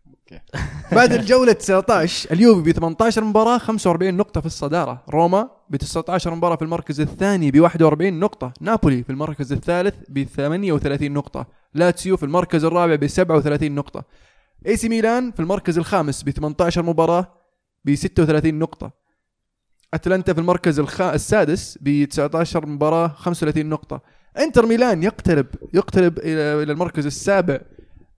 بعد 0.93 1.13
الجولة 1.13 1.53
19 1.53 2.33
اليوفي 2.33 2.73
ب 2.73 2.75
18 2.75 3.25
مباراة 3.25 3.59
45 3.59 4.15
نقطة 4.15 4.41
في 4.41 4.47
الصدارة، 4.47 5.05
روما 5.09 5.51
ب 5.71 5.77
19 5.77 6.35
مباراة 6.35 6.57
في 6.57 6.63
المركز 6.63 7.01
الثاني 7.01 7.51
ب 7.51 7.61
41 7.61 8.21
نقطة، 8.21 8.53
نابولي 8.61 9.03
في 9.03 9.11
المركز 9.11 9.53
الثالث 9.53 9.95
ب 10.09 10.23
38 10.23 11.13
نقطة، 11.13 11.47
لاتسيو 11.75 12.17
في 12.17 12.23
المركز 12.23 12.65
الرابع 12.65 12.95
ب 12.95 13.07
37 13.07 13.75
نقطة، 13.75 14.05
إي 14.67 14.77
سي 14.77 14.89
ميلان 14.89 15.31
في 15.31 15.41
المركز 15.41 15.79
الخامس 15.79 16.23
ب 16.23 16.31
18 16.31 16.83
مباراة 16.83 17.27
ب 17.85 17.95
36 17.95 18.59
نقطة، 18.59 18.93
أتلانتا 19.95 20.33
في 20.33 20.41
المركز 20.41 20.79
الخ... 20.79 21.01
السادس 21.01 21.79
ب 21.81 22.05
19 22.05 22.67
مباراة 22.67 23.09
35 23.09 23.67
نقطة، 23.67 24.03
إنتر 24.39 24.67
ميلان 24.67 25.03
يقترب 25.03 25.47
يقترب 25.75 26.19
إلى 26.19 26.63
إلى 26.63 26.73
المركز 26.73 27.07
السابع 27.07 27.61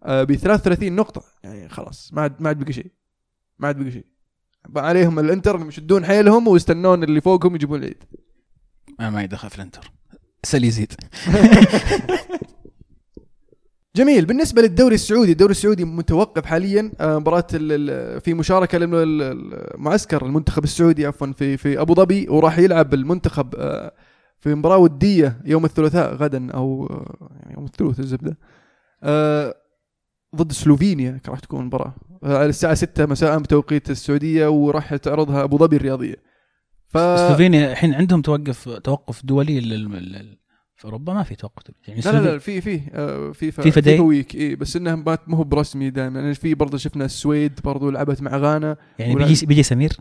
ب 0.06 0.34
33 0.34 0.92
نقطة. 0.92 1.22
يعني 1.44 1.68
خلاص 1.68 2.10
ما 2.12 2.22
عاد 2.22 2.42
ما 2.42 2.48
عاد 2.48 2.58
بقي 2.58 2.72
شيء. 2.72 2.90
ما 3.58 3.66
عاد 3.68 3.78
بقي 3.78 3.90
شيء. 3.90 4.11
عليهم 4.76 5.18
الإنتر 5.18 5.66
يشدون 5.68 6.04
حيلهم 6.04 6.48
ويستنون 6.48 7.04
اللي 7.04 7.20
فوقهم 7.20 7.54
يجيبون 7.54 7.78
العيد. 7.78 8.04
أنا 9.00 9.10
ما 9.10 9.22
يدخل 9.22 9.50
في 9.50 9.56
الإنتر. 9.56 9.90
سل 10.44 10.64
يزيد. 10.64 10.92
جميل. 13.96 14.26
بالنسبة 14.26 14.62
للدوري 14.62 14.94
السعودي 14.94 15.32
الدوري 15.32 15.50
السعودي 15.50 15.84
متوقف 15.84 16.46
حاليا. 16.46 16.92
آه، 17.00 17.18
مباراة 17.18 17.46
في 18.18 18.34
مشاركة 18.34 18.78
لأنه 18.78 19.02
ال- 19.02 19.22
ال- 19.22 19.80
معسكر 19.80 20.26
المنتخب 20.26 20.64
السعودي 20.64 21.06
عفوا 21.06 21.32
في 21.32 21.56
في 21.56 21.80
أبو 21.80 21.94
ظبي 21.94 22.28
وراح 22.28 22.58
يلعب 22.58 22.94
المنتخب 22.94 23.54
آه، 23.58 23.92
في 24.38 24.54
مباراة 24.54 24.76
ودية 24.78 25.40
يوم 25.44 25.64
الثلاثاء 25.64 26.14
غدا 26.14 26.50
أو 26.52 26.86
آه، 26.86 27.28
يعني 27.40 27.54
يوم 27.54 27.64
الثلاث 27.64 28.00
الزبدة. 28.00 28.36
ضد 30.36 30.52
سلوفينيا 30.52 31.20
راح 31.28 31.40
تكون 31.40 31.60
المباراه 31.60 31.94
على 32.10 32.11
الساعة 32.24 32.74
6 32.74 33.06
مساء 33.06 33.38
بتوقيت 33.38 33.90
السعودية 33.90 34.48
وراح 34.48 34.96
تعرضها 34.96 35.44
أبو 35.44 35.58
ظبي 35.58 35.76
الرياضية. 35.76 36.16
ف 36.88 36.98
سلوفينيا 36.98 37.72
الحين 37.72 37.94
عندهم 37.94 38.22
توقف 38.22 38.68
توقف 38.68 39.26
دولي 39.26 39.60
لل... 39.60 39.90
لل... 39.90 40.38
في 40.76 40.84
أوروبا 40.84 41.14
ما 41.14 41.22
في 41.22 41.34
توقف. 41.34 41.62
يعني 41.88 42.00
لا 42.00 42.10
لا 42.10 42.18
لا 42.18 42.38
في 42.38 42.60
في 42.60 42.80
آه، 42.92 43.32
فيفا 43.32 43.62
فيفا 43.62 43.80
day؟ 43.80 44.00
week 44.00 44.34
إي 44.34 44.54
بس 44.54 44.76
انه 44.76 44.94
ما 44.94 45.18
هو 45.30 45.44
برسمي 45.44 45.90
دائما. 45.90 46.20
يعني 46.20 46.34
في 46.34 46.54
برضه 46.54 46.78
شفنا 46.78 47.04
السويد 47.04 47.60
برضه 47.64 47.92
لعبت 47.92 48.22
مع 48.22 48.36
غانا. 48.36 48.76
يعني 48.98 49.14
بيجي 49.14 49.46
بيجي 49.46 49.62
سمير؟ 49.62 49.96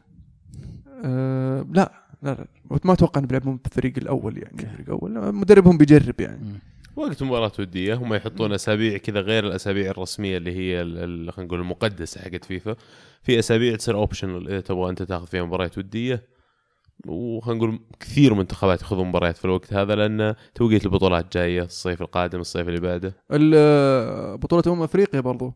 آه 1.05 1.65
لا 1.73 1.91
لا 2.23 2.29
لا 2.31 2.47
ما 2.83 2.93
أتوقع 2.93 3.19
إنه 3.19 3.27
بيلعبون 3.27 3.59
بالفريق 3.63 3.93
الأول 3.97 4.37
يعني 4.37 4.53
الفريق 4.53 4.87
الأول. 4.87 5.13
لا، 5.13 5.31
مدربهم 5.31 5.77
بيجرب 5.77 6.21
يعني. 6.21 6.43
مم. 6.43 6.70
وقت 6.95 7.23
مباراة 7.23 7.51
ودية 7.59 7.95
هم 7.95 8.13
يحطون 8.13 8.53
أسابيع 8.53 8.97
كذا 8.97 9.19
غير 9.19 9.47
الأسابيع 9.47 9.91
الرسمية 9.91 10.37
اللي 10.37 10.51
هي 10.51 10.83
خلينا 11.31 11.31
نقول 11.39 11.59
المقدسة 11.59 12.21
حقت 12.21 12.45
فيفا. 12.45 12.75
في 13.23 13.39
أسابيع 13.39 13.75
تصير 13.75 13.95
optional 13.95 14.47
إذا 14.47 14.61
تبغى 14.61 14.89
أنت 14.89 15.03
تاخذ 15.03 15.27
فيها 15.27 15.43
مباريات 15.43 15.77
ودية. 15.77 16.31
وخلينا 17.07 17.57
نقول 17.57 17.79
كثير 17.99 18.33
منتخبات 18.33 18.81
ياخذون 18.81 19.07
مباريات 19.07 19.37
في 19.37 19.45
الوقت 19.45 19.73
هذا 19.73 19.95
لأن 19.95 20.35
توقيت 20.55 20.85
البطولات 20.85 21.37
جاية 21.37 21.63
الصيف 21.63 22.01
القادم 22.01 22.39
الصيف 22.39 22.67
اللي 22.67 22.79
بعده. 22.79 23.15
بطولة 24.35 24.63
أمم 24.67 24.83
أفريقيا 24.83 25.19
برضو. 25.19 25.53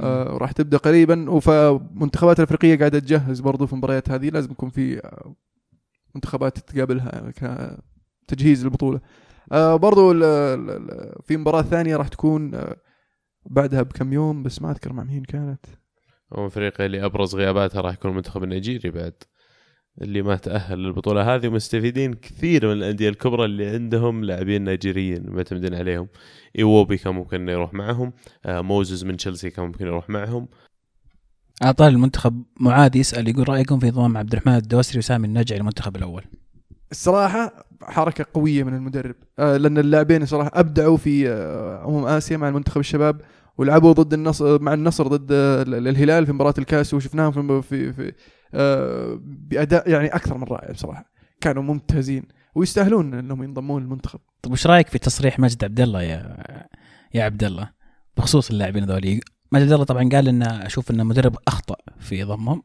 آه 0.00 0.24
راح 0.24 0.52
تبدأ 0.52 0.76
قريبا. 0.76 1.26
ومنتخبات 1.28 2.38
الأفريقية 2.38 2.78
قاعدة 2.78 2.98
تجهز 2.98 3.40
برضو 3.40 3.66
في 3.66 3.72
المباريات 3.72 4.10
هذه. 4.10 4.28
لازم 4.28 4.50
يكون 4.50 4.70
في 4.70 5.02
منتخبات 6.14 6.58
تقابلها 6.58 7.32
كتجهيز 8.26 8.64
البطولة 8.64 9.00
آه 9.52 9.76
برضو 9.76 10.12
ال- 10.12 10.22
ال- 10.24 10.70
ال- 10.70 11.22
في 11.24 11.36
مباراة 11.36 11.62
ثانية 11.62 11.96
راح 11.96 12.08
تكون 12.08 12.54
آه 12.54 12.76
بعدها 13.50 13.82
بكم 13.82 14.12
يوم 14.12 14.42
بس 14.42 14.62
ما 14.62 14.70
أذكر 14.70 14.92
مع 14.92 15.04
مين 15.04 15.22
كانت. 15.24 15.66
أمم 16.38 16.46
افريقيا 16.46 16.86
اللي 16.86 17.04
أبرز 17.04 17.34
غياباتها 17.34 17.80
راح 17.80 17.92
يكون 17.94 18.10
المنتخب 18.10 18.44
النيجيري 18.44 18.90
بعد 18.90 19.14
اللي 20.02 20.22
ما 20.22 20.36
تأهل 20.36 20.78
للبطولة 20.78 21.34
هذه 21.34 21.48
ومستفيدين 21.48 22.14
كثير 22.14 22.66
من 22.66 22.72
الأندية 22.72 23.08
الكبرى 23.08 23.44
اللي 23.44 23.66
عندهم 23.66 24.24
لاعبين 24.24 24.64
نيجيريين 24.64 25.30
معتمدين 25.30 25.74
عليهم. 25.74 26.08
إيوبي 26.58 26.96
كان 26.96 27.14
ممكن 27.14 27.48
يروح 27.48 27.74
معهم 27.74 28.12
آه 28.44 28.60
موزز 28.60 29.04
من 29.04 29.16
تشيلسي 29.16 29.50
كان 29.50 29.64
ممكن 29.66 29.86
يروح 29.86 30.10
معهم. 30.10 30.48
اعطاه 31.62 31.88
المنتخب 31.88 32.44
معاد 32.60 32.96
يسأل 32.96 33.28
يقول 33.28 33.48
رأيكم 33.48 33.78
في 33.78 33.90
ضم 33.90 34.16
عبد 34.16 34.32
الرحمن 34.32 34.54
الدوسري 34.54 34.98
وسامي 34.98 35.26
النجعي 35.26 35.58
المنتخب 35.60 35.96
الأول؟ 35.96 36.24
الصراحة 36.90 37.64
حركة 37.82 38.26
قوية 38.34 38.62
من 38.64 38.74
المدرب. 38.74 39.14
آه 39.38 39.56
لأن 39.56 39.78
اللاعبين 39.78 40.26
صراحة 40.26 40.50
أبدعوا 40.54 40.96
في 40.96 41.28
آه 41.30 41.88
أمم 41.88 42.06
آسيا 42.06 42.36
مع 42.36 42.48
المنتخب 42.48 42.80
الشباب 42.80 43.20
ولعبوا 43.58 43.92
ضد 43.92 44.12
النصر 44.14 44.62
مع 44.62 44.74
النصر 44.74 45.06
ضد 45.08 45.32
ال- 45.32 45.88
الهلال 45.88 46.26
في 46.26 46.32
مباراة 46.32 46.54
الكاس 46.58 46.94
وشفناهم 46.94 47.60
في 47.60 47.92
في, 47.92 48.12
آه 48.54 49.18
بأداء 49.22 49.90
يعني 49.90 50.08
أكثر 50.08 50.38
من 50.38 50.44
رائع 50.44 50.72
بصراحة. 50.72 51.12
كانوا 51.40 51.62
ممتازين 51.62 52.22
ويستاهلون 52.54 53.14
أنهم 53.14 53.42
ينضمون 53.42 53.82
للمنتخب. 53.82 54.18
طيب 54.42 54.52
وش 54.52 54.66
رأيك 54.66 54.88
في 54.88 54.98
تصريح 54.98 55.38
مجد 55.38 55.64
عبد 55.64 55.80
الله 55.80 56.02
يا 56.02 56.36
يا 57.14 57.24
عبد 57.24 57.44
الله؟ 57.44 57.70
بخصوص 58.16 58.50
اللاعبين 58.50 58.82
هذول 58.82 59.20
مجد 59.52 59.62
عبد 59.62 59.72
الله 59.72 59.84
طبعا 59.84 60.08
قال 60.12 60.28
انه 60.28 60.46
أشوف 60.66 60.90
انه 60.90 61.04
مدرب 61.04 61.36
أخطأ 61.48 61.76
في 61.98 62.22
ضمهم. 62.24 62.62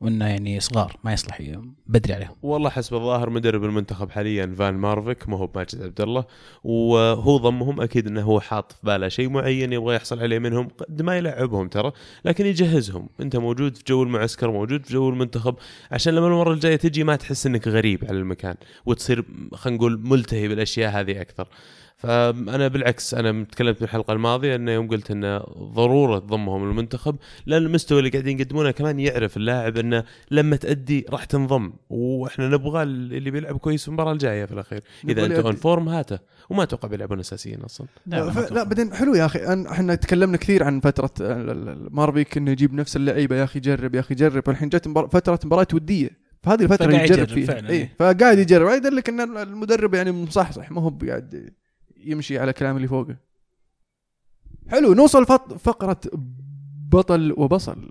وإنه 0.00 0.26
يعني 0.26 0.60
صغار 0.60 0.96
ما 1.04 1.12
يصلح 1.12 1.42
بدري 1.86 2.14
عليهم. 2.14 2.36
والله 2.42 2.70
حسب 2.70 2.94
الظاهر 2.94 3.30
مدرب 3.30 3.64
المنتخب 3.64 4.10
حاليا 4.10 4.54
فان 4.58 4.74
مارفيك 4.74 5.28
ما 5.28 5.36
هو 5.36 5.46
بماجد 5.46 5.82
عبد 5.82 6.00
الله 6.00 6.24
وهو 6.64 7.36
ضمهم 7.36 7.80
أكيد 7.80 8.06
إنه 8.06 8.22
هو 8.22 8.40
حاط 8.40 8.72
في 8.72 8.78
باله 8.82 9.08
شيء 9.08 9.28
معين 9.28 9.72
يبغى 9.72 9.96
يحصل 9.96 10.20
عليه 10.20 10.38
منهم 10.38 10.68
قد 10.68 11.02
ما 11.02 11.18
يلعبهم 11.18 11.68
ترى 11.68 11.92
لكن 12.24 12.46
يجهزهم. 12.46 13.08
أنت 13.20 13.36
موجود 13.36 13.76
في 13.76 13.84
جو 13.86 14.02
المعسكر 14.02 14.50
موجود 14.50 14.86
في 14.86 14.92
جو 14.92 15.08
المنتخب 15.08 15.54
عشان 15.90 16.14
لما 16.14 16.26
المرة 16.26 16.52
الجاية 16.52 16.76
تجي 16.76 17.04
ما 17.04 17.16
تحس 17.16 17.46
إنك 17.46 17.68
غريب 17.68 18.04
على 18.04 18.18
المكان 18.18 18.54
وتصير 18.86 19.24
خلينا 19.52 19.78
نقول 19.78 20.00
ملتهي 20.04 20.48
بالأشياء 20.48 21.00
هذه 21.00 21.20
أكثر. 21.20 21.48
فأنا 21.98 22.68
بالعكس 22.68 23.14
أنا 23.14 23.44
تكلمت 23.44 23.76
في 23.76 23.82
الحلقة 23.84 24.12
الماضية 24.12 24.54
إنه 24.54 24.72
يوم 24.72 24.88
قلت 24.88 25.10
إنه 25.10 25.38
ضرورة 25.58 26.18
ضمهم 26.18 26.70
المنتخب 26.70 27.16
لأن 27.46 27.62
المستوى 27.62 27.98
اللي 27.98 28.10
قاعدين 28.10 28.40
يقدمونه 28.40 28.70
كمان 28.70 29.00
يعرف 29.00 29.36
اللاعب 29.36 29.76
إنه 29.76 30.04
لما 30.30 30.56
تأدي 30.56 31.06
راح 31.10 31.24
تنضم 31.24 31.72
وإحنا 31.90 32.48
نبغى 32.48 32.82
اللي 32.82 33.30
بيلعب 33.30 33.56
كويس 33.58 33.82
في 33.82 33.88
المباراة 33.88 34.12
الجاية 34.12 34.44
في 34.44 34.52
الأخير. 34.52 34.82
إذا 35.08 35.24
انت. 35.26 35.32
on 35.32 35.54
form 35.54 35.88
هاته 35.88 36.18
وما 36.50 36.62
أتوقع 36.62 36.88
بيلعبون 36.88 37.20
أساسيين 37.20 37.60
أصلا. 37.60 37.86
لا, 38.06 38.30
ف... 38.30 38.52
لا 38.52 38.62
بعدين 38.62 38.94
حلو 38.94 39.14
يا 39.14 39.26
أخي 39.26 39.66
إحنا 39.70 39.94
تكلمنا 39.94 40.36
كثير 40.36 40.64
عن 40.64 40.80
فترة 40.80 41.10
ال- 41.20 41.50
ال- 41.50 41.68
ال- 41.68 41.88
مارفيك 41.94 42.36
إنه 42.36 42.50
يجيب 42.50 42.74
نفس 42.74 42.96
اللعيبة 42.96 43.36
يا 43.36 43.44
أخي 43.44 43.60
جرب 43.60 43.94
يا 43.94 44.00
أخي 44.00 44.14
جرب 44.14 44.50
الحين 44.50 44.68
جت 44.68 44.88
مبار... 44.88 45.08
فترة 45.08 45.40
مباراة 45.44 45.66
ودية. 45.74 46.10
فهذه 46.42 46.62
الفترة 46.62 46.92
يجرب 46.92 47.18
يجرب 47.18 47.28
فيها. 47.28 47.54
اي 47.68 47.68
إيه. 47.70 47.94
فقاعد 47.98 48.38
يجرب. 48.38 48.66
هذا 48.66 48.76
يدلك 48.76 49.08
إن 49.08 49.20
المدرب 49.38 49.94
يعني 49.94 50.12
مصحصح 50.12 50.70
ما 50.70 50.80
هو 50.80 50.92
قاعد 51.08 51.50
يمشي 52.04 52.38
على 52.38 52.52
كلام 52.52 52.76
اللي 52.76 52.88
فوقه. 52.88 53.16
حلو 54.68 54.94
نوصل 54.94 55.26
فط... 55.26 55.52
فقرة 55.52 56.00
بطل 56.88 57.32
وبصل. 57.36 57.90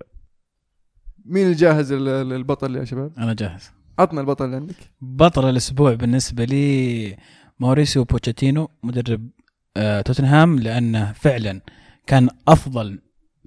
مين 1.26 1.48
الجاهز 1.48 1.92
ال- 1.92 2.08
ال- 2.08 2.34
البطل 2.34 2.76
يا 2.76 2.86
شباب؟ 2.86 3.12
أنا 3.18 3.34
جاهز. 3.34 3.72
عطنا 4.00 4.22
البطل 4.22 4.46
اللي 4.46 4.56
عندك. 4.56 4.76
بطل 5.02 5.50
الأسبوع 5.50 5.94
بالنسبة 5.94 6.44
لي 6.46 7.18
موريسيو 7.60 8.04
بوتشيتينو 8.04 8.70
مدرب 8.84 9.30
آه 9.78 10.02
توتنهام 10.02 10.60
لأنه 10.60 11.14
فعلا 11.14 11.62
كان 12.08 12.30
أفضل 12.48 13.00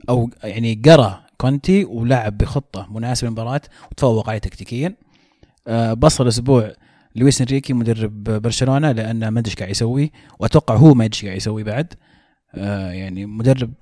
أو 0.08 0.30
يعني 0.44 0.82
قرأ 0.84 1.26
كونتي 1.38 1.84
ولعب 1.84 2.38
بخطة 2.38 2.92
مناسبة 2.92 3.26
للمباراة 3.28 3.60
وتفوق 3.92 4.28
عليه 4.28 4.38
تكتيكيا. 4.38 4.96
آه 5.66 5.92
بصل 5.94 6.24
الأسبوع 6.24 6.72
لويس 7.14 7.40
إنريكي 7.40 7.72
مدرب 7.72 8.24
برشلونة 8.24 8.92
لأنه 8.92 9.30
ما 9.30 9.40
أدري 9.40 9.50
إيش 9.50 9.56
قاعد 9.56 9.70
يسوي 9.70 10.12
وأتوقع 10.38 10.76
هو 10.76 10.94
ما 10.94 11.04
أدري 11.04 11.16
إيش 11.16 11.24
قاعد 11.24 11.36
يسوي 11.36 11.62
بعد. 11.62 11.94
آه 12.54 12.90
يعني 12.90 13.26
مدرب 13.26 13.72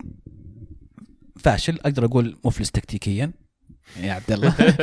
فاشل 1.36 1.78
أقدر 1.78 2.04
أقول 2.04 2.36
مفلس 2.44 2.70
تكتيكيا. 2.70 3.32
يا 4.02 4.12
عبد 4.12 4.32
الله. 4.32 4.54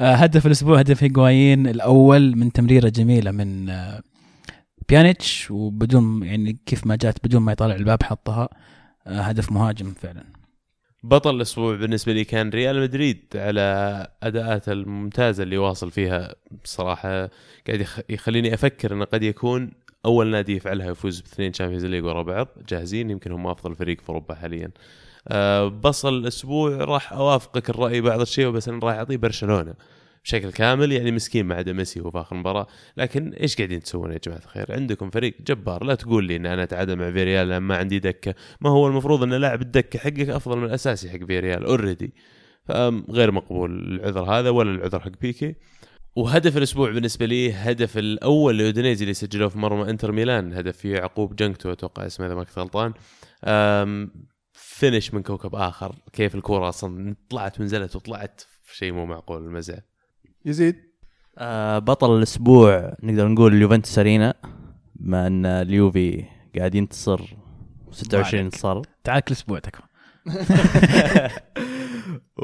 آه، 0.00 0.14
هدف 0.14 0.46
الأسبوع 0.46 0.78
هدف 0.78 1.02
هيغوايين 1.02 1.66
الأول 1.66 2.36
من 2.36 2.52
تمريرة 2.52 2.88
جميلة 2.88 3.30
من 3.30 3.70
آه، 3.70 4.02
بيانيتش 4.88 5.50
وبدون 5.50 6.22
يعني 6.22 6.58
كيف 6.66 6.86
ما 6.86 6.96
جات 6.96 7.26
بدون 7.26 7.42
ما 7.42 7.52
يطالع 7.52 7.74
الباب 7.74 8.02
حطها 8.02 8.48
آه، 9.06 9.20
هدف 9.20 9.52
مهاجم 9.52 9.92
فعلا. 9.92 10.24
بطل 11.06 11.34
الأسبوع 11.36 11.76
بالنسبة 11.76 12.12
لي 12.12 12.24
كان 12.24 12.50
ريال 12.50 12.80
مدريد 12.80 13.24
على 13.34 13.60
اداءاته 14.22 14.72
الممتازة 14.72 15.42
اللي 15.42 15.58
واصل 15.58 15.90
فيها 15.90 16.34
بصراحه 16.64 17.08
قاعد 17.66 17.80
يخ- 17.80 18.00
يخليني 18.08 18.54
أفكر 18.54 18.92
إنه 18.92 19.04
قد 19.04 19.22
يكون 19.22 19.70
أول 20.04 20.26
نادي 20.26 20.56
يفعلها 20.56 20.90
يفوز 20.90 21.20
باثنين 21.20 21.52
Champions 21.52 21.84
League 21.84 22.04
ورا 22.04 22.22
بعض 22.22 22.48
جاهزين 22.68 23.10
يمكن 23.10 23.32
هم 23.32 23.46
أفضل 23.46 23.74
فريق 23.74 24.00
في 24.00 24.08
أوروبا 24.08 24.34
حاليا. 24.34 24.70
أه 25.28 25.68
بصل 25.68 26.18
الأسبوع 26.18 26.70
راح 26.76 27.12
أوافقك 27.12 27.70
الرأي 27.70 28.00
بعض 28.00 28.20
الشيء 28.20 28.48
بس 28.50 28.68
أنا 28.68 28.78
راح 28.86 28.94
أعطيه 28.94 29.16
برشلونة. 29.16 29.74
بشكل 30.26 30.52
كامل 30.52 30.92
يعني 30.92 31.12
مسكين 31.12 31.46
ما 31.46 31.54
عدا 31.54 31.72
ميسي 31.72 32.00
هو 32.00 32.10
في 32.10 32.20
آخر 32.20 32.36
المباراه 32.36 32.66
لكن 32.96 33.32
إيش 33.32 33.56
قاعدين 33.56 33.80
تسوون 33.80 34.12
يا 34.12 34.18
جماعة 34.24 34.38
الخير؟ 34.38 34.72
عندكم 34.72 35.10
فريق 35.10 35.36
جبار 35.46 35.84
لا 35.84 35.94
تقول 35.94 36.24
لي 36.24 36.36
إن 36.36 36.46
أنا 36.46 36.62
اتعادل 36.62 36.96
مع 36.96 37.10
فيريال 37.10 37.48
لأن 37.48 37.62
ما 37.62 37.76
عندي 37.76 37.98
دكة. 37.98 38.34
ما 38.60 38.70
هو 38.70 38.86
المفروض 38.86 39.22
إن 39.22 39.34
لاعب 39.34 39.62
الدكة 39.62 39.98
حقك 39.98 40.28
أفضل 40.28 40.58
من 40.58 40.64
الأساسي 40.64 41.10
حق 41.10 41.24
فيريال 41.26 41.64
already 41.64 42.14
غير 43.10 43.30
مقبول 43.30 43.70
العذر 43.94 44.22
هذا 44.22 44.50
ولا 44.50 44.70
العذر 44.70 45.00
حق 45.00 45.20
بيكي. 45.20 45.54
وهدف 46.16 46.56
الأسبوع 46.56 46.90
بالنسبة 46.90 47.26
لي 47.26 47.52
هدف 47.52 47.98
الأول 47.98 48.58
لأودينيزي 48.58 49.04
اللي 49.04 49.14
سجلوه 49.14 49.48
في 49.48 49.58
مرمى 49.58 49.90
إنتر 49.90 50.12
ميلان 50.12 50.52
هدف 50.52 50.76
في 50.76 50.90
يعقوب 50.90 51.36
جنكتو 51.36 51.72
أتوقع 51.72 52.06
اسمه 52.06 52.26
إذا 52.26 52.34
ما 52.34 52.44
كنت 52.44 52.58
غلطان. 52.58 52.92
finish 54.52 55.14
من 55.14 55.22
كوكب 55.22 55.54
آخر 55.54 55.94
كيف 56.12 56.34
الكورة 56.34 56.68
أصلا 56.68 57.16
طلعت 57.30 57.60
ونزلت 57.60 57.96
وطلعت 57.96 58.42
شيء 58.72 58.92
مو 58.92 59.06
معقول 59.06 59.44
المزع 59.44 59.78
يزيد؟ 60.46 60.76
آه 61.38 61.78
بطل 61.78 62.18
الأسبوع 62.18 62.96
نقدر 63.02 63.28
نقول 63.28 63.54
اليوفنتوس 63.54 63.98
أرينا 63.98 64.34
بما 64.94 65.26
أن 65.26 65.46
اليوفي 65.46 66.24
قاعد 66.58 66.74
ينتصر 66.74 67.20
26 67.90 68.44
انتصار 68.44 68.82
تعال 69.04 69.20
كل 69.20 69.32
أسبوع 69.32 69.58
تكفى. 69.58 69.82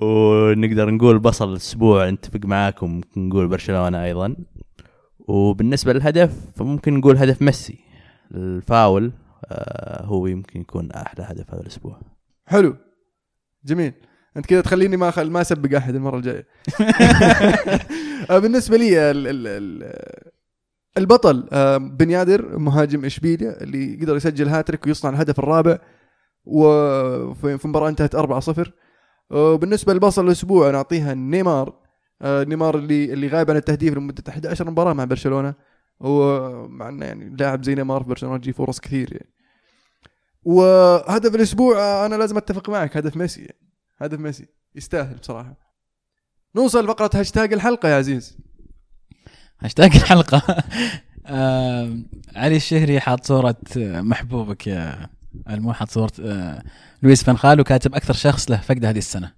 ونقدر 0.02 0.90
نقول 0.90 1.18
بصل 1.18 1.50
الأسبوع 1.52 2.10
نتفق 2.10 2.40
معاكم 2.44 3.00
نقول 3.16 3.48
برشلونة 3.48 4.04
أيضا. 4.04 4.36
وبالنسبة 5.18 5.92
للهدف 5.92 6.50
فممكن 6.54 6.94
نقول 6.94 7.16
هدف 7.16 7.42
ميسي. 7.42 7.78
الفاول 8.34 9.12
آه 9.44 10.04
هو 10.04 10.26
يمكن 10.26 10.60
يكون 10.60 10.90
أحلى 10.90 11.24
هدف 11.24 11.50
هذا 11.50 11.60
الأسبوع. 11.60 12.00
حلو. 12.46 12.76
جميل. 13.64 13.92
أنت 14.36 14.46
كذا 14.46 14.60
تخليني 14.60 14.96
ما. 14.96 15.12
ما 15.24 15.40
أسبق 15.40 15.76
أحد 15.76 15.94
المرة 15.94 16.16
الجاية 16.16 16.46
آه، 18.30 18.38
بالنسبة 18.38 18.76
لي 18.76 19.10
ال... 19.10 19.26
ال... 19.26 19.46
ال... 19.46 19.92
البطل 20.98 21.48
آه، 21.52 21.76
بن 21.76 22.10
يادر 22.10 22.58
مهاجم 22.58 23.04
إشبيليا 23.04 23.62
اللي 23.62 23.98
قدر 24.02 24.16
يسجل 24.16 24.48
هاتريك 24.48 24.86
ويصنع 24.86 25.10
الهدف 25.10 25.38
الرابع 25.38 25.78
وفي 26.44 27.58
في 27.58 27.68
مباراة 27.68 27.88
انتهت 27.88 28.16
4-0 28.16 28.70
وبالنسبة 29.30 29.94
لبصل 29.94 30.26
الأسبوع 30.26 30.70
نعطيها 30.70 31.14
نيمار 31.14 31.82
آه، 32.22 32.44
نيمار 32.44 32.78
اللي 32.78 33.12
اللي 33.12 33.28
غايب 33.28 33.50
عن 33.50 33.56
التهديف 33.56 33.94
لمدة 33.94 34.22
11 34.28 34.70
مباراة 34.70 34.92
مع 34.92 35.04
برشلونة 35.04 35.54
ومع 36.00 36.88
إنه 36.88 37.06
يعني 37.06 37.36
لاعب 37.38 37.64
زي 37.64 37.74
نيمار 37.74 38.02
في 38.02 38.08
برشلونة 38.08 38.38
تجي 38.38 38.52
فرص 38.52 38.80
كثير 38.80 39.12
يعني 39.12 39.32
وهدف 40.44 41.34
الأسبوع 41.34 41.78
آه، 41.78 42.06
أنا 42.06 42.14
لازم 42.14 42.36
أتفق 42.36 42.70
معك 42.70 42.96
هدف 42.96 43.16
ميسي 43.16 43.40
يعني. 43.40 43.71
هدف 44.02 44.18
ميسي. 44.18 44.46
يستاهل 44.74 45.14
بصراحة. 45.14 45.56
نوصل 46.56 46.86
فقرة 46.88 47.10
هاشتاج 47.14 47.52
الحلقة 47.52 47.88
يا 47.88 47.96
عزيز. 47.96 48.36
هاشتاج 49.60 49.96
الحلقة. 49.96 50.42
آه 51.26 51.98
علي 52.36 52.56
الشهري 52.56 53.00
حاط 53.00 53.24
صورة 53.26 53.56
آه، 53.78 54.00
محبوبك 54.00 54.66
يا 54.66 55.08
المو 55.50 55.72
حاط 55.72 55.90
صورة 55.90 56.12
آه 56.24 56.62
لويس 57.02 57.24
فان 57.24 57.36
خال 57.36 57.60
وكاتب 57.60 57.94
أكثر 57.94 58.14
شخص 58.14 58.50
له 58.50 58.56
فقد 58.56 58.84
هذه 58.84 58.98
السنة. 58.98 59.32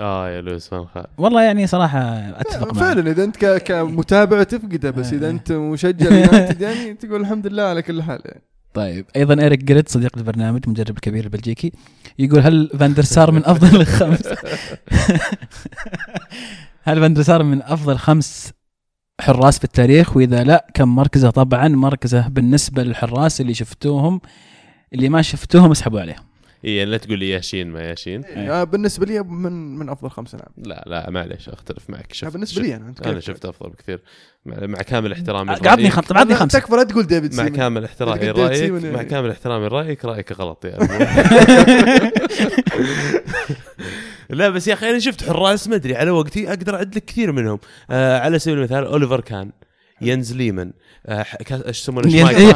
آه 0.00 0.28
يا 0.30 0.40
لويس 0.40 0.68
فان 0.68 0.86
خال. 0.86 1.06
والله 1.18 1.42
يعني 1.42 1.66
صراحة 1.66 2.00
أتفق 2.40 2.72
معه 2.74 2.80
فعلا 2.94 3.10
إذا 3.10 3.24
أنت 3.24 3.36
ك- 3.44 3.62
كمتابع 3.64 4.42
تفقده 4.42 4.90
بس 4.90 5.12
إذا 5.12 5.26
آه. 5.26 5.30
أنت 5.30 5.52
مشجع 5.52 6.10
يعني 6.60 6.94
تقول 6.94 7.20
الحمد 7.20 7.46
لله 7.46 7.62
على 7.62 7.82
كل 7.82 8.02
حال 8.02 8.20
يعني. 8.24 8.42
طيب. 8.74 9.06
أيضا 9.16 9.42
إيريك 9.42 9.64
جريت 9.64 9.88
صديق 9.88 10.18
البرنامج 10.18 10.68
مدرب 10.68 10.96
الكبير 10.96 11.24
البلجيكي 11.24 11.72
يقول 12.18 12.40
هل 12.40 12.70
فاندر 12.78 13.02
سار 13.02 13.30
من 13.30 13.44
أفضل 13.44 13.80
الخمس؟ 13.80 14.22
هل 16.86 17.00
فاندر 17.00 17.22
سار 17.22 17.42
من 17.42 17.62
أفضل 17.62 17.98
خمس 17.98 18.52
حراس 19.20 19.58
في 19.58 19.64
التاريخ؟ 19.64 20.16
وإذا 20.16 20.44
لا 20.44 20.66
كم 20.74 20.94
مركزة؟ 20.94 21.30
طبعا 21.30 21.68
مركزة 21.68 22.28
بالنسبة 22.28 22.82
للحراس 22.82 23.40
اللي 23.40 23.54
شفتوهم 23.54 24.20
اللي 24.94 25.08
ما 25.08 25.22
شفتوهم 25.22 25.70
اسحبوا 25.70 26.00
عليهم. 26.00 26.33
اي 26.64 26.84
لا 26.84 26.96
تقول 26.96 27.18
لي 27.18 27.30
ياشين 27.30 27.70
ما 27.70 27.80
ياشين 27.82 28.24
آه، 28.24 28.64
بالنسبة 28.64 29.06
لي 29.06 29.22
من 29.22 29.78
من 29.78 29.88
أفضل 29.88 30.10
خمسه 30.10 30.38
نعم 30.38 30.66
لا 30.68 30.84
لا 30.86 31.10
معليش 31.10 31.48
أختلف 31.48 31.90
معك. 31.90 32.10
آه، 32.10 32.14
شفت 32.14 32.32
بالنسبة 32.32 32.62
لي 32.62 32.76
أنا 32.76 32.94
أنا 33.04 33.12
كيف؟ 33.14 33.24
شفت 33.24 33.44
أفضل 33.44 33.70
بكثير. 33.70 34.00
مع, 34.46 34.66
مع 34.66 34.78
كامل 34.78 35.12
احترامي 35.12 35.50
عطني 35.50 35.90
خمسه 35.90 36.18
عطني 36.18 36.34
خمسة. 36.34 36.58
تكفى 36.58 36.76
لا 36.76 36.82
تقول 36.82 37.06
ديفيد 37.06 37.34
مع 37.34 37.48
كامل 37.48 37.84
احترامي 37.84 38.26
لرايك 38.26 38.54
سيمون 38.54 38.82
مع 38.82 38.88
يعني. 38.88 39.04
كامل 39.08 39.30
احترامي 39.30 39.66
لرايك 39.66 40.04
رأيك 40.04 40.32
غلط 40.32 40.64
يا 40.64 40.76
أبو. 40.76 41.04
لا 44.30 44.48
بس 44.48 44.68
يا 44.68 44.74
أخي 44.74 44.90
أنا 44.90 44.98
شفت 44.98 45.28
حراس 45.30 45.68
ما 45.68 45.74
أدري 45.74 45.96
على 45.96 46.10
وقتي 46.10 46.48
أقدر 46.48 46.74
أعد 46.74 46.96
لك 46.96 47.04
كثير 47.04 47.32
منهم. 47.32 47.58
آه 47.90 48.18
على 48.18 48.38
سبيل 48.38 48.58
المثال 48.58 48.84
أوليفر 48.84 49.20
كان 49.20 49.50
ينز 50.00 50.32
ليمن. 50.32 50.66
آه 50.66 50.72
إيش 51.08 51.80
يسمونه؟ 51.80 52.10
شمايكل 52.10 52.52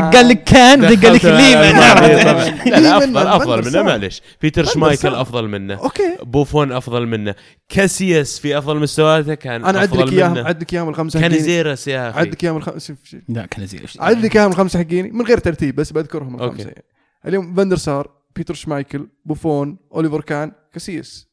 قال 0.16 0.28
لك 0.28 0.44
كان 0.44 0.84
قال 0.84 1.14
لك 1.14 1.22
طبعاً. 1.22 2.50
لا 2.66 2.80
لا 2.80 2.96
أفضل 2.98 3.26
أفضل 3.26 3.64
منه. 3.64 3.82
معلش 3.82 4.22
بيتر 4.42 4.64
شمايكل. 4.64 5.14
أفضل 5.14 5.48
منه. 5.48 5.74
أوكي. 5.74 6.16
بوفون 6.22 6.72
أفضل 6.72 7.06
منه. 7.06 7.34
كاسياس 7.68 8.38
في 8.38 8.58
أفضل 8.58 8.76
مستوياته 8.76 9.34
كان 9.34 9.64
أنا 9.64 9.78
عد 9.78 9.96
لك 9.96 10.12
إياهم 10.12 10.38
عد 10.38 10.60
لك 10.62 10.74
إياهم 10.74 10.88
الخمسة 10.88 11.20
حقيني 11.20 11.38
زيرس 11.38 11.88
يا 11.88 12.10
أخي. 12.10 12.20
عد 12.20 12.28
لك 12.28 12.44
إياهم 12.44 12.56
الخمسه 12.56 12.96
لا 13.28 13.46
كان 13.46 13.66
زي 13.66 13.80
عد 13.98 14.24
لك 14.24 14.36
إياهم 14.36 14.50
الخمسة 14.50 14.78
حقيني 14.78 15.10
من 15.10 15.26
غير 15.26 15.38
ترتيب 15.38 15.76
بس 15.76 15.92
بذكرهم. 15.92 16.34
الخمسة. 16.34 16.62
يعني. 16.64 16.84
اليوم 17.26 17.54
فاندر 17.54 17.76
سار 17.76 18.10
بيتر 18.36 18.54
شمايكل 18.54 19.08
بوفون 19.24 19.78
أوليفر 19.94 20.20
كان 20.20 20.52
كاسياس 20.72 21.28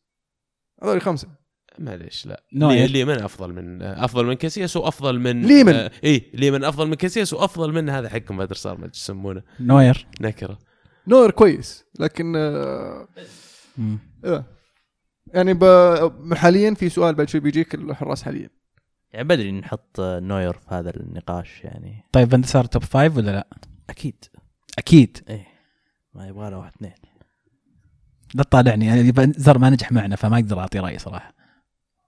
هذول 0.83 1.01
خمسة. 1.01 1.42
معليش 1.79 2.25
لا. 2.25 2.43
نوير. 2.53 2.87
لي- 2.87 2.93
ليمن 2.93 3.21
أفضل 3.21 3.53
من 3.53 3.81
أفضل 3.81 4.25
من 4.25 4.33
كاسياس 4.33 4.77
وأفضل 4.77 5.19
من 5.19 5.41
ليمن. 5.41 5.73
آه 5.73 5.91
اي 6.03 6.31
ليمن 6.33 6.63
أفضل 6.63 6.87
من 6.87 6.93
كاسياس 6.95 7.33
وأفضل 7.33 7.73
من 7.73 7.89
هذا 7.89 8.09
حقكم 8.09 8.37
فاندر 8.37 8.55
سار 8.55 8.77
ما 8.77 8.89
يسمونه. 8.93 9.41
نوير. 9.59 10.07
نكرة. 10.21 10.59
نوير 11.07 11.31
كويس 11.31 11.85
لكن 11.99 12.33
آه. 12.35 13.07
إيه. 14.25 14.45
يعني 15.33 15.53
ب- 15.53 16.33
حاليا 16.33 16.73
في 16.73 16.89
سؤال 16.89 17.15
بعد 17.15 17.29
شوي 17.29 17.41
بيجيك 17.41 17.75
الحراس 17.75 18.23
حاليا. 18.23 18.49
يعني 19.13 19.27
بدري 19.27 19.51
نحط 19.51 19.99
نوير 19.99 20.53
في 20.53 20.65
هذا 20.75 20.89
النقاش 20.97 21.63
يعني. 21.63 22.03
طيب 22.11 22.31
فاندر 22.31 22.47
سار 22.47 22.65
top 22.65 22.83
five 22.83 23.17
ولا 23.17 23.31
لا؟ 23.31 23.47
أكيد. 23.89 24.25
أكيد. 24.77 25.17
إيه. 25.29 25.47
ما 26.13 26.27
يبغى 26.27 26.49
له 26.51 26.57
واحد 26.57 26.71
اثنين. 26.75 26.93
لا 28.35 28.43
تطالعني 28.43 28.85
يعني 28.85 29.13
سار 29.37 29.57
ما 29.57 29.69
نجح 29.69 29.91
معنا 29.91 30.15
فما 30.15 30.35
أقدر 30.35 30.59
أعطي 30.59 30.79
رايي 30.79 30.97
صراحة. 30.99 31.33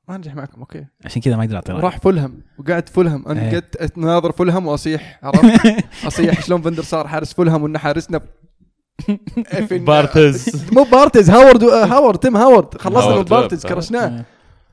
ما 0.07 0.17
نجح 0.17 0.35
معكم 0.35 0.59
أوكي. 0.59 0.85
عشان 1.05 1.21
كذا 1.21 1.35
ما 1.35 1.43
أقدر 1.43 1.55
أعطي 1.55 1.71
راح 1.71 1.97
فولهام 1.99 2.41
وقعد 2.57 2.89
فولهام. 2.89 3.23
أنا 3.27 3.41
إيه. 3.41 3.51
قعدت 3.51 3.75
اتناظر 3.75 4.31
فولهام 4.31 4.67
وأصيح 4.67 5.19
عرفت؟ 5.23 5.83
أصيح 6.07 6.41
شلون 6.41 6.61
فاندر 6.61 6.83
سار 6.83 7.07
حارس 7.07 7.33
فولهام 7.33 7.63
وان 7.63 7.77
حارسنا 7.77 8.21
في- 9.67 9.77
بارتز. 9.87 10.73
مو 10.73 10.83
بارتز 10.83 11.29
هاورد 11.29 11.63
هاورد 11.63 12.19
تيم 12.19 12.37
هاورد. 12.37 12.77
خلصنا 12.81 13.15
من 13.15 13.23
بارتز. 13.23 13.65
كرشناه. 13.65 14.25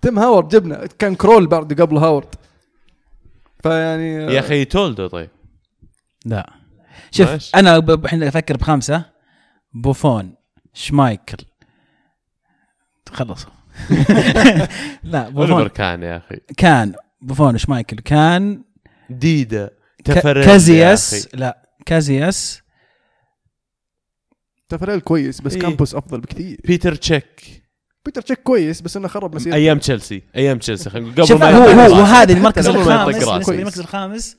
تيم 0.03 0.19
هاورد 0.19 0.49
جبنا. 0.49 0.87
كان 0.99 1.15
كرول 1.15 1.47
بعد 1.47 1.81
قبل 1.81 1.97
هاورد. 1.97 2.35
فيعني 3.63 4.15
يا 4.15 4.41
أخي 4.41 4.65
تولدو 4.65 5.07
طيب. 5.07 5.31
لا. 6.25 6.53
شوف. 7.11 7.51
أنا 7.55 7.79
ب- 7.79 8.05
الحين 8.05 8.23
أفكر 8.23 8.57
بخمسه 8.57 9.05
بوفون 9.75 10.35
شمايكل. 10.73 11.45
خلصوا. 13.13 13.51
لا 15.13 15.29
بوفون. 15.29 15.69
كان 15.69 16.03
يا 16.03 16.17
أخي؟ 16.17 16.37
كان. 16.57 16.95
بوفون 17.21 17.59
شمايكل 17.59 17.97
كان. 17.97 18.65
ديدا 19.11 19.71
تفرج 20.05 20.45
كازياس. 20.45 21.29
لا 21.35 21.69
كازياس. 21.87 22.63
تفريل 24.69 25.01
كويس 25.01 25.41
بس 25.41 25.55
إيه. 25.55 25.61
كامبوس 25.61 25.95
أفضل 25.95 26.21
بكثير. 26.21 26.61
بيتر 26.65 26.95
تشيك. 26.95 27.63
بيتر 28.05 28.23
تشيك 28.23 28.43
كويس 28.43 28.81
بس 28.81 28.97
إنه 28.97 29.09
خرب 29.09 29.35
مسيرته. 29.35 29.57
أيام 29.57 29.79
تشيلسي. 29.79 30.23
أيام 30.37 30.59
تشيلسي. 30.59 30.91
خلينا 30.91 31.11
نقول 31.11 31.27
قبل 31.27 31.39
ما 31.39 31.87
هو 31.87 31.93
هو. 31.95 32.01
وهذا 32.01 32.33
المركز 32.33 32.67
الخامس 32.67 33.49
للمركز 33.49 33.81
الخامس 33.81 34.37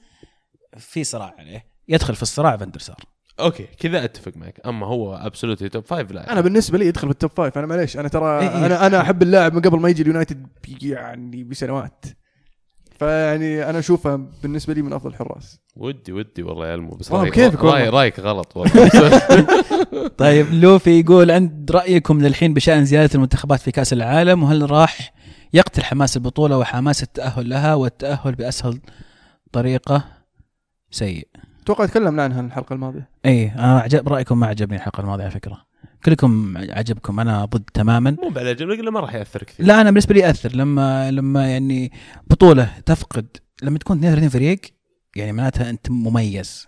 في 0.78 1.04
صراع 1.04 1.36
عليه. 1.40 1.66
يدخل 1.88 2.16
في 2.16 2.22
الصراع 2.22 2.58
فاندر 2.58 2.80
سار 2.80 3.13
okay 3.40 3.68
كذا 3.80 4.04
أتفق 4.04 4.32
معك. 4.36 4.60
أما 4.66 4.88
هو 4.88 5.16
absolutely 5.16 5.70
top 5.70 5.86
five 5.86 6.12
لا. 6.12 6.32
أنا 6.32 6.42
بالنسبة 6.42 6.78
لي 6.78 6.88
يدخل 6.88 7.08
بالتوب 7.08 7.32
فايف 7.32 7.58
أنا 7.58 7.68
معليش 7.68 7.98
أنا 7.98 8.08
ترى 8.08 8.40
إيه 8.40 8.50
إيه. 8.50 8.66
أنا 8.66 8.88
أنا 8.88 9.02
أحب 9.02 9.22
اللاعب 9.22 9.54
من 9.54 9.62
قبل 9.62 9.80
ما 9.80 9.90
يجي 9.90 10.02
اليونايتد 10.02 10.48
يعني 10.82 11.44
بسنوات. 11.44 12.06
فيعني 13.00 13.70
أنا 13.70 13.80
أشوفه 13.80 14.16
بالنسبة 14.44 14.74
لي 14.74 14.82
من 14.82 14.94
أفضل 14.94 15.10
الحراس. 15.10 15.60
ودي 15.76 16.12
ودي 16.12 16.44
والله 16.44 16.68
يا 16.68 16.76
المو 16.76 16.96
بس 16.96 17.12
رأيك 17.12 17.32
بكيفك 17.32 17.64
والله. 17.64 17.80
راي 17.80 17.90
رأيك 17.90 18.20
غلط 18.20 18.58
والله. 18.58 19.22
طيب 20.18 20.54
لوفي 20.54 21.00
يقول 21.00 21.32
عند 21.32 21.72
رأيكم 21.72 22.22
للحين 22.22 22.54
بشأن 22.54 22.86
زيادة 22.86 23.16
المنتخبات 23.16 23.60
في 23.60 23.72
كأس 23.72 23.94
العالم 23.94 24.44
وهل 24.44 24.72
راح 24.72 25.14
يقتل 25.54 25.84
حماس 25.84 26.18
البطولة 26.18 26.58
وحماس 26.58 27.04
التأهل 27.04 27.50
لها 27.50 27.76
والتأهل 27.76 28.36
بأسهل 28.36 28.80
طريقة؟ 29.52 30.04
سيء. 30.92 31.28
أتوقع 31.64 31.86
تكلمنا 31.86 32.24
عنها 32.24 32.42
الحلقة 32.42 32.74
الماضية. 32.74 33.10
اي 33.26 33.48
أنا 33.52 33.80
عجب 33.80 34.08
رايكم 34.10 34.40
ما 34.40 34.48
عجبني 34.48 34.76
الحلقة 34.78 35.02
الماضية 35.02 35.24
على 35.24 35.32
فكرة. 35.32 35.66
كلكم 36.06 36.58
عجبكم 36.58 37.20
أنا 37.20 37.46
ضد 37.46 37.64
تماما. 37.74 38.16
مو 38.24 38.30
بعد 38.30 38.46
الا 38.46 38.92
ما 38.92 39.00
راح 39.00 39.16
يأثر 39.16 39.44
كثير. 39.44 39.66
لا 39.66 39.82
أنا 39.82 39.90
بالنسبة 39.90 40.14
لي 40.14 40.20
يأثر. 40.20 40.56
لما 40.56 41.12
لما 41.12 41.48
يعني 41.48 41.92
بطولة 42.28 42.70
تفقد 42.86 43.26
لما 43.64 43.78
تكون 43.78 43.98
32 43.98 44.30
فريق 44.30 44.60
يعني 45.16 45.32
معناتها 45.32 45.70
أنت 45.70 45.90
مميز. 45.92 46.68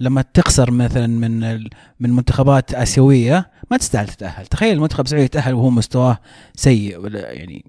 لما 0.00 0.22
تخسر 0.22 0.70
مثلا 0.70 1.06
من 1.06 1.44
ال- 1.44 1.70
من 2.00 2.10
منتخبات 2.12 2.74
آسيوية 2.74 3.50
ما 3.70 3.76
تستاهل 3.76 4.06
تتأهل. 4.08 4.46
تخيل 4.46 4.72
المنتخب 4.72 5.04
السعودي 5.04 5.24
يتأهل 5.24 5.54
وهو 5.54 5.70
مستواه 5.70 6.18
سيء 6.54 6.98
ولا 6.98 7.32
يعني 7.32 7.64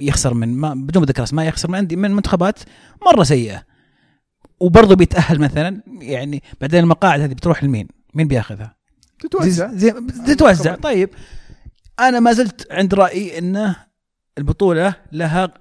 يخسر 0.00 0.34
من 0.34 0.48
ما 0.56 0.74
بدون 0.74 1.04
ذكر 1.04 1.22
اسماء 1.22 1.46
يخسر 1.48 1.68
من 1.68 1.74
عندي 1.74 1.96
من 1.96 2.10
منتخبات 2.10 2.58
مرة 3.06 3.22
سيئة. 3.22 3.62
وبرضه 4.60 4.96
بيتأهل 4.96 5.38
مثلا 5.40 5.82
يعني 6.00 6.42
بعدين 6.60 6.80
المقاعد 6.80 7.20
هذه 7.20 7.32
بتروح 7.32 7.64
لمين؟ 7.64 7.88
مين 8.14 8.28
بياخذها؟ 8.28 8.76
تتوزع 9.20 9.72
زي 9.72 9.94
زي 10.24 10.34
تتوزع 10.34 10.74
طيب 10.74 11.10
أنا 12.00 12.20
ما 12.20 12.32
زلت 12.32 12.66
عند 12.72 12.94
رأيي 12.94 13.38
انه 13.38 13.76
البطولة 14.38 14.94
لها 15.12 15.54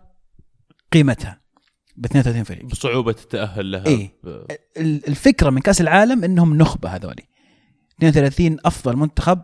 قيمتها 0.91 1.41
ب 1.97 2.05
32 2.05 2.43
فريق 2.43 2.65
بصعوبة 2.65 3.11
التأهل 3.11 3.71
لها 3.71 3.85
إيه. 3.85 4.13
ب- 4.23 4.27
ال- 4.77 5.07
الفكرة 5.07 5.49
من 5.49 5.61
كأس 5.61 5.81
العالم 5.81 6.23
إنهم 6.23 6.57
نخبة 6.57 6.89
هذولي 6.89 7.23
32 7.99 8.57
أفضل 8.65 8.97
منتخب 8.97 9.41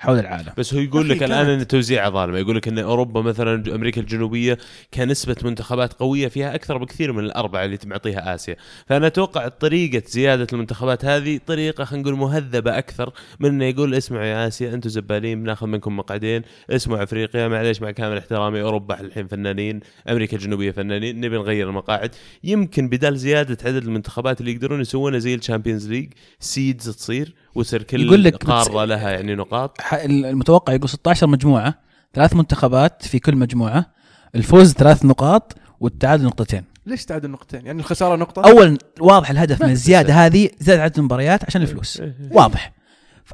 حول 0.00 0.18
العالم. 0.18 0.52
بس 0.58 0.74
هو 0.74 0.80
يقول 0.80 1.08
لك 1.08 1.22
الآن. 1.22 1.46
إن 1.46 1.66
توزيعها 1.66 2.10
ظالمه 2.10 2.38
يقول 2.38 2.56
لك 2.56 2.68
إن 2.68 2.78
أوروبا 2.78 3.22
مثلا 3.22 3.74
أمريكا 3.74 4.00
الجنوبية 4.00 4.58
كان 4.92 5.08
نسبه 5.08 5.36
منتخبات 5.44 5.92
قوية 5.92 6.28
فيها 6.28 6.54
أكثر 6.54 6.78
بكثير 6.78 7.12
من 7.12 7.24
الأربعة 7.24 7.64
اللي 7.64 7.78
معطيها 7.84 8.34
آسيا. 8.34 8.56
فأنا 8.86 9.06
أتوقع 9.06 9.48
طريقة 9.48 10.02
زيادة 10.06 10.46
المنتخبات 10.52 11.04
هذه 11.04 11.40
طريقة 11.46 11.84
خلينا 11.84 12.02
نقول 12.02 12.18
مهذبة 12.18 12.78
أكثر 12.78 13.12
من 13.40 13.48
إنه 13.48 13.64
يقول 13.64 13.94
اسمعوا 13.94 14.24
يا 14.24 14.46
آسيا 14.46 14.74
أنتم 14.74 14.88
زبالين 14.88 15.42
بناخذ 15.42 15.66
منكم 15.66 15.96
مقعدين 15.96 16.42
اسمعوا 16.70 17.02
أفريقيا 17.02 17.48
معليش 17.48 17.82
مع 17.82 17.90
كامل 17.90 18.18
احترامي 18.18 18.62
أوروبا 18.62 19.00
الحين 19.00 19.26
فنانين 19.26 19.80
أمريكا 20.08 20.36
الجنوبية 20.36 20.70
فنانين 20.70 21.20
نبي 21.20 21.36
نغير 21.36 21.68
المقاعد. 21.68 22.10
يمكن 22.44 22.88
بدال 22.88 23.18
زيادة 23.18 23.58
عدد 23.64 23.84
المنتخبات 23.84 24.40
اللي 24.40 24.52
يقدرون 24.52 24.80
يسوونها 24.80 25.18
زي 25.18 25.34
الشامبيونز 25.34 25.88
ليج 25.88 26.12
seeds 26.40 26.88
تصير 26.90 27.34
وتصير 27.54 27.82
كل 27.82 28.00
يقول 28.06 28.24
لك 28.24 28.44
قارة 28.44 28.84
لها 28.84 29.10
يعني 29.10 29.34
نقاط. 29.34 29.80
ح- 29.80 29.94
المتوقع 29.94 30.72
يقول 30.72 30.88
16 30.88 31.26
مجموعة 31.26 31.74
ثلاث 32.14 32.36
منتخبات 32.36 33.06
في 33.06 33.18
كل 33.18 33.36
مجموعة 33.36 33.86
الفوز 34.34 34.72
ثلاث 34.72 35.04
نقاط 35.04 35.54
والتعادل 35.80 36.24
نقطتين. 36.24 36.64
ليش 36.86 37.04
تعادل 37.04 37.30
نقطتين؟ 37.30 37.66
يعني 37.66 37.80
الخسارة 37.80 38.16
نقطة؟ 38.16 38.42
أول 38.44 38.78
واضح 39.00 39.30
الهدف 39.30 39.62
من 39.62 39.70
الزيادة 39.70 40.14
هذه 40.14 40.50
زياده 40.60 40.82
عدد 40.82 40.98
المباريات 40.98 41.44
عشان 41.44 41.62
الفلوس. 41.62 42.02
واضح. 42.30 42.72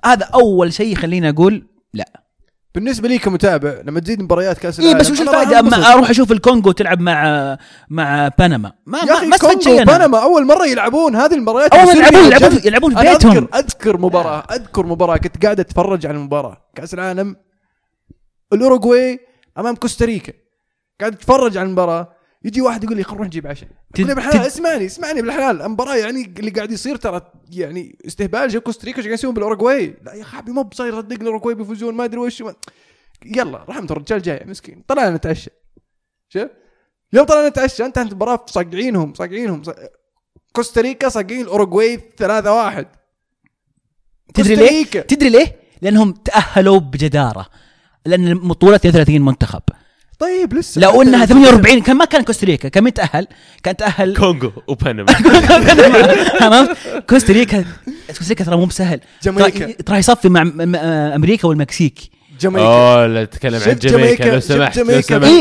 هذا 0.04 0.24
أول 0.24 0.72
شيء 0.72 0.92
يخليني 0.92 1.28
أقول 1.28 1.66
لا. 1.94 2.22
بالنسبة 2.76 3.08
لي 3.08 3.18
كمتابع 3.18 3.80
لما 3.84 4.00
تزيد 4.00 4.22
مباريات 4.22 4.58
كأس 4.58 4.80
اي 4.80 4.84
العالم 4.84 4.98
بس 5.00 5.10
وش 5.10 5.20
الفائده. 5.20 5.60
أما 5.60 5.92
أروح 5.92 6.10
أشوف 6.10 6.32
الكونغو 6.32 6.72
تلعب 6.72 7.00
مع 7.00 7.58
مع 7.90 8.28
بنما. 8.38 8.72
ما 8.86 8.98
يا 8.98 9.04
ما, 9.04 9.14
أخي 9.14 9.26
ما 9.26 9.36
كونغو 9.36 9.78
أنا. 9.78 9.98
بنما 9.98 10.22
أول 10.22 10.46
مرة 10.46 10.66
يلعبون 10.66 11.16
هذه 11.16 11.34
المباريات 11.34 11.74
أول 11.74 11.96
يلعبون 11.96 12.24
يلعبون 12.24 12.60
يلعبون 12.64 12.94
في 12.94 13.00
بيتهم. 13.00 13.32
اذكر 13.32 13.58
أذكر 13.58 13.98
مباراه 13.98 14.44
أذكر 14.50 14.86
مباراة. 14.86 15.16
كنت 15.16 15.44
قاعد 15.44 15.60
أتفرج 15.60 16.06
على 16.06 16.16
المباراة. 16.16 16.56
كأس 16.74 16.94
العالم 16.94 17.36
الأوروغواي 18.52 19.20
أمام 19.58 19.74
كوستاريكا. 19.74 20.32
قاعد 21.00 21.12
أتفرج 21.12 21.56
على 21.56 21.66
المباراة. 21.66 22.15
يجي 22.46 22.60
واحد 22.60 22.84
يقول 22.84 22.96
لي 22.96 23.02
خل 23.04 23.14
نروح 23.14 23.26
نجيب 23.26 23.46
عشاء. 23.46 23.68
تد- 23.94 24.06
بالحلال 24.06 24.32
تد- 24.40 24.46
اسمعني 24.46 24.86
اسمعني 24.86 25.22
بالحلال. 25.22 25.62
المباراة 25.62 25.96
يعني 25.96 26.24
اللي 26.38 26.50
قاعد 26.50 26.70
يصير 26.72 26.96
ترى 26.96 27.32
يعني 27.50 27.98
استهبال 28.06 28.48
جو 28.48 28.60
كوستاريكا 28.60 28.98
إيش 28.98 29.06
قاعد 29.06 29.18
يسوون 29.18 29.34
بالأوروغواي؟ 29.34 29.96
لا 30.02 30.14
يا 30.14 30.24
حبيبي 30.24 30.52
مو 30.52 30.62
بصاير 30.62 30.94
صدق 31.00 31.20
الأوروغواي 31.20 31.54
بيفوزون 31.54 31.94
ما 31.94 32.04
أدري 32.04 32.20
وش. 32.20 32.42
ما- 32.42 32.54
يلا 33.26 33.64
رحمة 33.68 33.86
الرجال 33.90 34.22
جاي 34.22 34.44
مسكين. 34.46 34.84
طلعنا 34.88 35.16
نتعشى. 35.16 35.50
شوف 36.28 36.48
يوم 37.12 37.24
طلعنا 37.26 37.48
نتعشى. 37.48 37.84
انت 37.84 37.98
انت 37.98 38.10
المباراة 38.12 38.44
صاقعينهم 38.48 39.14
صاقعينهم 39.14 39.62
ص- 39.62 39.70
كوستاريكا 40.52 41.08
صاقعين 41.08 41.40
الاوروغواي 41.40 42.00
3 42.16 42.52
1 42.52 42.86
تدري 44.34 44.54
ليه؟ 44.54 44.84
تدري 44.84 45.28
ليه؟ 45.30 45.56
لأنهم 45.82 46.12
تأهلوا 46.12 46.78
بجدارة. 46.78 47.46
لأن 48.06 48.28
البطوله 48.28 48.76
33 48.76 49.20
منتخب. 49.22 49.62
طيب 50.18 50.54
لسه 50.54 50.80
لو 50.80 51.02
لو- 51.02 51.26
48 51.26 51.82
كان 51.82 51.96
ما 51.96 52.04
كان 52.04 52.22
كوستاريكا 52.24 52.68
كان 52.68 52.84
مين 52.84 52.94
تاهل؟ 52.94 53.26
كان 53.62 53.76
تاهل 53.76 54.16
كونغو 54.16 54.52
وبنما. 54.66 55.06
عرفت؟ 56.42 56.76
كوستاريكا 57.10 57.64
كوستاريكا 58.18 58.44
ترى 58.44 58.56
مو 58.56 58.64
بسهل. 58.64 59.00
جامايكا. 59.22 59.66
ترى- 59.72 59.76
ترى 59.84 59.98
يصفي 59.98 60.28
مع 60.28 60.42
أمريكا 61.14 61.48
والمكسيك. 61.48 61.98
جامايكا. 62.40 62.68
أوه 62.68 63.06
لا 63.06 63.24
تتكلم 63.24 63.60
عن 63.66 63.76
جامايكا 63.76 64.24
لو 64.24 64.40
سمحت 64.40 64.76
لو 64.78 64.84
جامايكا؟ 64.84 65.00
سمحت. 65.08 65.24
إيه، 65.24 65.40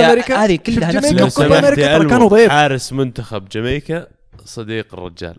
يا- 0.00 0.10
أمريكا؟ 0.10 0.36
هذه 0.44 0.56
كلها 0.56 0.92
نفس 0.92 1.12
لو 1.12 1.28
سمحت 1.28 1.74
كانوا 1.74 2.28
ضيف 2.28 2.50
حارس 2.50 2.92
منتخب 2.92 3.48
جامايكا 3.48 4.06
صديق 4.44 4.94
الرجال. 4.94 5.36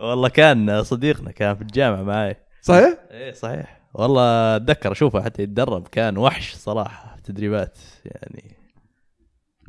والله 0.00 0.28
كان 0.28 0.84
صديقنا 0.84 1.30
كان 1.30 1.54
في 1.56 1.62
الجامعة 1.62 2.02
معي. 2.02 2.36
صحيح؟ 2.62 2.94
إيه 3.10 3.32
صحيح. 3.32 3.77
والله 3.94 4.56
أتذكر 4.56 4.92
اشوفه 4.92 5.22
حتى 5.22 5.42
يتدرب 5.42 5.88
كان 5.88 6.18
وحش 6.18 6.54
صراحة 6.54 7.12
في 7.12 7.18
التدريبات 7.18 7.78
يعني 8.04 8.56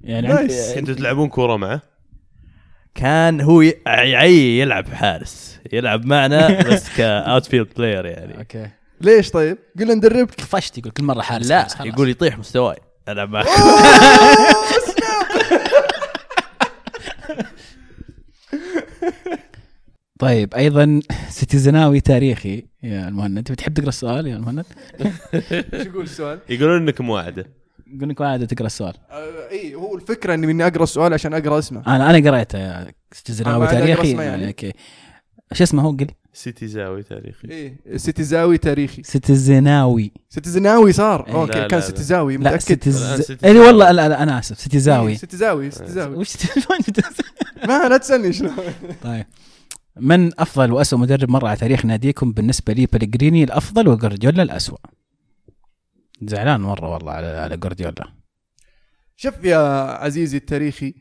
يعني 0.04 0.28
nice. 0.28 0.54
أنتوا 0.78 0.94
تلعبون 0.94 1.30
كورة 1.30 1.58
معه؟ 1.58 1.82
كان 2.96 3.42
هو 3.42 3.62
يعي 3.88 4.60
يلعب 4.60 4.88
حارس 4.88 5.60
يلعب 5.74 6.06
معنا 6.06 6.48
بس 6.70 6.90
ك 6.98 7.46
outfield 7.46 7.68
player 7.78 8.06
يعني 8.06 8.38
okay 8.38 8.70
ليش 9.02 9.32
طيب؟ 9.32 9.58
قلنا 9.80 9.94
ندربك 9.94 10.34
طفشت 10.34 10.78
يقول 10.78 10.92
كل 10.92 11.04
مرة 11.04 11.22
حارس 11.22 11.48
لا 11.48 11.68
خلاص. 11.68 11.88
يقول 11.88 12.10
يطيح 12.10 12.38
مستواي 12.40 12.78
العب 13.10 13.30
معك 13.30 13.46
طيب 20.20 20.54
أيضا 20.54 21.00
ستيزناوي 21.30 22.00
تاريخي. 22.02 22.66
يا 22.84 23.08
المهند 23.08 23.38
أنت 23.38 23.52
بتحب 23.52 23.74
تقرأ 23.74 23.90
السؤال 23.90 24.28
يا 24.28 24.36
المهند؟ 24.36 24.66
إيش 25.74 25.88
يقول 25.88 26.04
السؤال؟ 26.04 26.40
يقولون 26.50 26.82
إنك 26.82 27.02
مواعده 27.02 27.46
يقول 27.94 28.10
لك 28.10 28.22
ما 28.22 28.28
عاد 28.28 28.48
تقرأ 28.48 28.66
السؤال. 28.66 28.94
آه، 29.12 29.50
إي 29.52 29.76
هو 29.76 29.96
الفكرة 29.96 30.34
إني 30.34 30.48
مني 30.48 30.68
أقرأ 30.68 30.84
السؤال 30.84 31.14
عشان 31.14 31.34
أقرأ 31.34 31.60
اسمه. 31.60 31.84
أنا 31.88 32.10
أنا 32.10 32.30
قريته 32.30 32.60
يا 32.60 32.94
آه، 33.46 33.66
تاريخي. 33.66 34.12
يعني. 34.12 34.48
أوكي. 34.48 34.74
شو 35.54 35.64
اسمه 35.64 35.84
هو؟ 35.84 35.92
قل. 35.92 36.08
سيتي 36.34 36.68
زاوي 36.68 37.04
تاريخي. 37.04 37.48
إيه 37.50 37.98
ستيزاوي 37.98 38.58
تاريخي. 38.58 39.04
ستيزناوي 39.04 40.12
ستيزناوي 40.30 40.92
صار. 40.92 41.28
إيه. 41.28 41.34
أوكي 41.34 41.60
لا، 41.60 41.68
كان 41.68 41.80
لا، 41.80 41.86
لا. 41.86 42.32
لا 42.32 42.38
متأكد؟ 42.38 42.88
الآن 42.88 43.22
ستيزاوي. 43.22 43.38
اي 43.44 43.60
والله 43.60 43.92
لا, 43.92 44.10
لا 44.10 44.24
أنا 44.24 44.40
آسف. 44.40 44.60
ستيزاوي 44.60 45.12
إيه، 45.12 45.18
ستيزاوي 45.18 45.72
ستيزاوي 45.72 46.16
وش 46.16 46.30
ما 47.68 47.90
لا 47.90 47.98
تسألني 47.98 48.34
شنو. 48.34 48.50
طيب. 49.04 49.26
من 50.00 50.40
أفضل 50.40 50.72
واسوء 50.72 51.00
مدرب 51.00 51.30
مر 51.32 51.46
على 51.46 51.58
تاريخ 51.58 51.86
ناديكم 51.86 52.32
بالنسبة 52.32 52.74
لي 52.74 52.86
بلغريني 52.86 53.44
الأفضل 53.44 53.88
وجوارديولا 53.88 54.44
الاسوء 54.44 54.80
زعلان 56.22 56.62
مرة 56.62 56.94
والله 56.94 57.12
على 57.12 57.28
على 57.28 57.58
جوارديولا 57.58 58.14
شوف 59.16 59.44
يا 59.44 59.58
عزيزي 59.92 60.38
التاريخي 60.38 60.94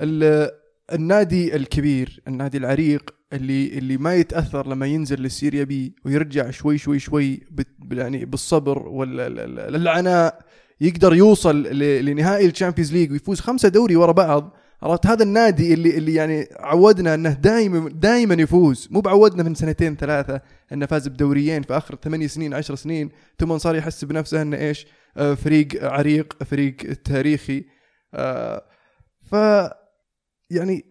ال- 0.00 0.50
النادي 0.92 1.56
الكبير 1.56 2.20
النادي 2.28 2.58
العريق 2.58 3.14
اللي 3.32 3.78
اللي 3.78 3.96
ما 3.96 4.14
يتأثر 4.14 4.66
لما 4.68 4.86
ينزل 4.86 5.20
للسيريا 5.22 5.64
بي 5.64 5.94
ويرجع 6.04 6.50
شوي 6.50 6.78
شوي 6.78 6.98
شوي 6.98 7.40
يعني 7.92 8.24
بالصبر 8.24 8.78
والعناء 8.88 10.38
يقدر 10.80 11.14
يوصل 11.14 11.62
لنهائي 12.04 12.46
الشامبيونز 12.46 12.92
ليج 12.92 13.12
ويفوز 13.12 13.40
خمسة 13.40 13.68
دوري 13.68 13.96
ورا 13.96 14.12
بعض. 14.12 14.56
عرفت؟ 14.82 15.06
هذا 15.06 15.22
النادي 15.22 15.74
اللي 15.74 15.98
اللي 15.98 16.14
يعني 16.14 16.48
عودنا 16.56 17.14
إنه 17.14 17.32
دائما 17.32 17.88
دائما 17.88 18.34
يفوز. 18.42 18.88
مو 18.90 19.00
بعودنا 19.00 19.42
من 19.42 19.54
سنتين 19.54 19.96
ثلاثة 19.96 20.40
إنه 20.72 20.86
فاز 20.86 21.08
بدوريين 21.08 21.62
في 21.62 21.76
آخر 21.76 21.94
ثمانية 22.02 22.26
سنين 22.26 22.54
عشر 22.54 22.74
سنين 22.74 23.10
ثم 23.38 23.58
صار 23.58 23.76
يحس 23.76 24.04
بنفسه 24.04 24.42
إنه 24.42 24.56
إيش؟ 24.56 24.86
آه، 25.16 25.34
فريق 25.34 25.84
عريق 25.84 26.42
فريق 26.44 26.76
تاريخي. 27.04 27.64
آه، 28.14 28.64
ف 29.30 29.32
يعني 30.50 30.84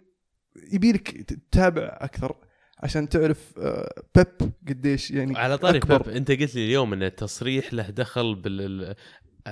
يبيلك 0.74 1.22
تتابع 1.22 1.98
أكثر 2.02 2.36
عشان 2.80 3.10
تعرف 3.10 3.54
آه، 3.60 4.04
بيب 4.16 4.52
قديش 4.68 5.12
يعني 5.12 5.38
على 5.38 5.58
طاري 5.58 5.78
أكبر. 5.78 6.02
بيب 6.04 6.16
أنت 6.16 6.32
قلت 6.32 6.56
لي 6.56 6.66
اليوم 6.66 6.94
إن 6.94 7.04
التصريح 7.04 7.74
له 7.74 7.90
دخل 7.90 8.36
بال 8.36 8.62
ال- 8.62 8.96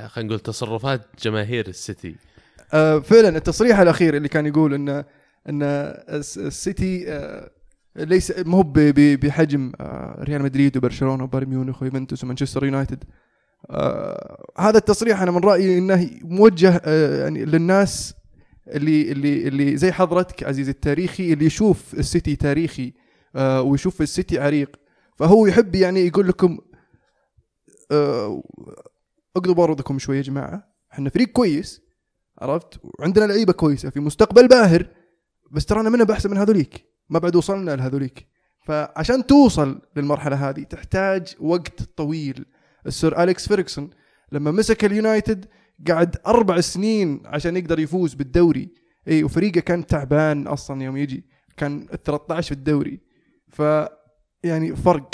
خلينا 0.10 0.28
نقول 0.30 0.40
تصرفات 0.40 1.02
جماهير 1.24 1.68
السيتي. 1.68 2.16
آه، 2.74 3.00
فعلا 3.00 3.38
التصريح 3.38 3.80
الأخير 3.80 4.18
اللي 4.18 4.28
كان 4.28 4.46
يقول 4.46 4.74
ان 4.74 4.90
إن 5.50 5.64
الس- 6.10 6.38
السيتي 6.38 7.06
آه، 7.08 7.52
ليس 7.96 8.34
مو 8.40 8.64
بحجم 8.96 9.72
آه، 9.80 10.24
ريال 10.24 10.42
مدريد 10.44 10.78
وبرشلونة 10.78 11.24
وبايرن 11.24 11.50
ميونخ 11.50 11.82
ويوفنتوس 11.82 12.24
ومانشستر 12.24 12.66
يونايتد. 12.66 13.04
هذا 14.58 14.78
التصريح 14.78 15.22
أنا 15.22 15.32
من 15.32 15.38
رأيي 15.44 15.78
إنه 15.78 16.10
موجه 16.22 16.82
يعني 17.22 17.46
للناس 17.46 18.14
اللي 18.68 19.12
اللي 19.12 19.48
اللي 19.48 19.78
زي 19.78 19.92
حضرتك 19.92 20.44
عزيزي 20.44 20.72
التاريخي 20.72 21.34
اللي 21.34 21.46
يشوف 21.46 21.94
السيتي 21.94 22.36
تاريخي 22.36 22.94
ويشوف 23.38 24.02
السيتي 24.02 24.40
عريق. 24.40 24.76
فهو 25.16 25.48
يحب 25.48 25.76
يعني 25.76 26.08
يقول 26.08 26.28
لكم 26.28 26.58
اقضوا 29.36 29.54
بارضكم 29.54 30.00
شوي 30.00 30.18
يا 30.18 30.22
جماعة. 30.22 30.76
إحنا 30.94 31.10
فريق 31.10 31.28
كويس 31.28 31.82
عرفت؟ 32.42 32.80
وعندنا 32.84 33.26
لعيبة 33.26 33.54
كويسة 33.54 33.90
في 33.90 34.00
مستقبل 34.00 34.48
باهر 34.48 34.88
بس 35.52 35.66
ترانا 35.66 35.90
منه 35.90 36.04
بأحسن 36.04 36.32
من 36.32 36.38
هذوليك؟ 36.38 36.86
ما 37.10 37.20
بعد 37.20 37.36
وصلنا 37.36 37.72
لهذوليك. 37.76 38.28
فعشان 38.62 39.26
توصل 39.26 39.82
للمرحلة 39.96 40.50
هذه 40.50 40.64
تحتاج 40.64 41.36
وقت 41.40 41.82
طويل. 41.82 42.46
السير 42.88 43.24
أليكس 43.24 43.48
فيركسون 43.48 43.90
لما 44.32 44.52
مسك 44.52 44.86
اليونايتد 44.86 45.46
قعد 45.88 46.16
أربع 46.28 46.62
سنين 46.62 47.22
عشان 47.26 47.58
يقدر 47.58 47.80
يفوز 47.80 48.14
بالدوري. 48.14 48.70
اي 49.08 49.24
وفريقه 49.24 49.60
كان 49.60 49.86
تعبان 49.86 50.48
أصلا 50.48 50.84
يوم 50.84 50.98
يجي. 50.98 51.26
كان 51.58 51.88
13 52.04 52.48
في 52.48 52.52
الدوري. 52.52 53.00
ف 53.50 53.62
يعني 54.44 54.76
فرق. 54.76 55.10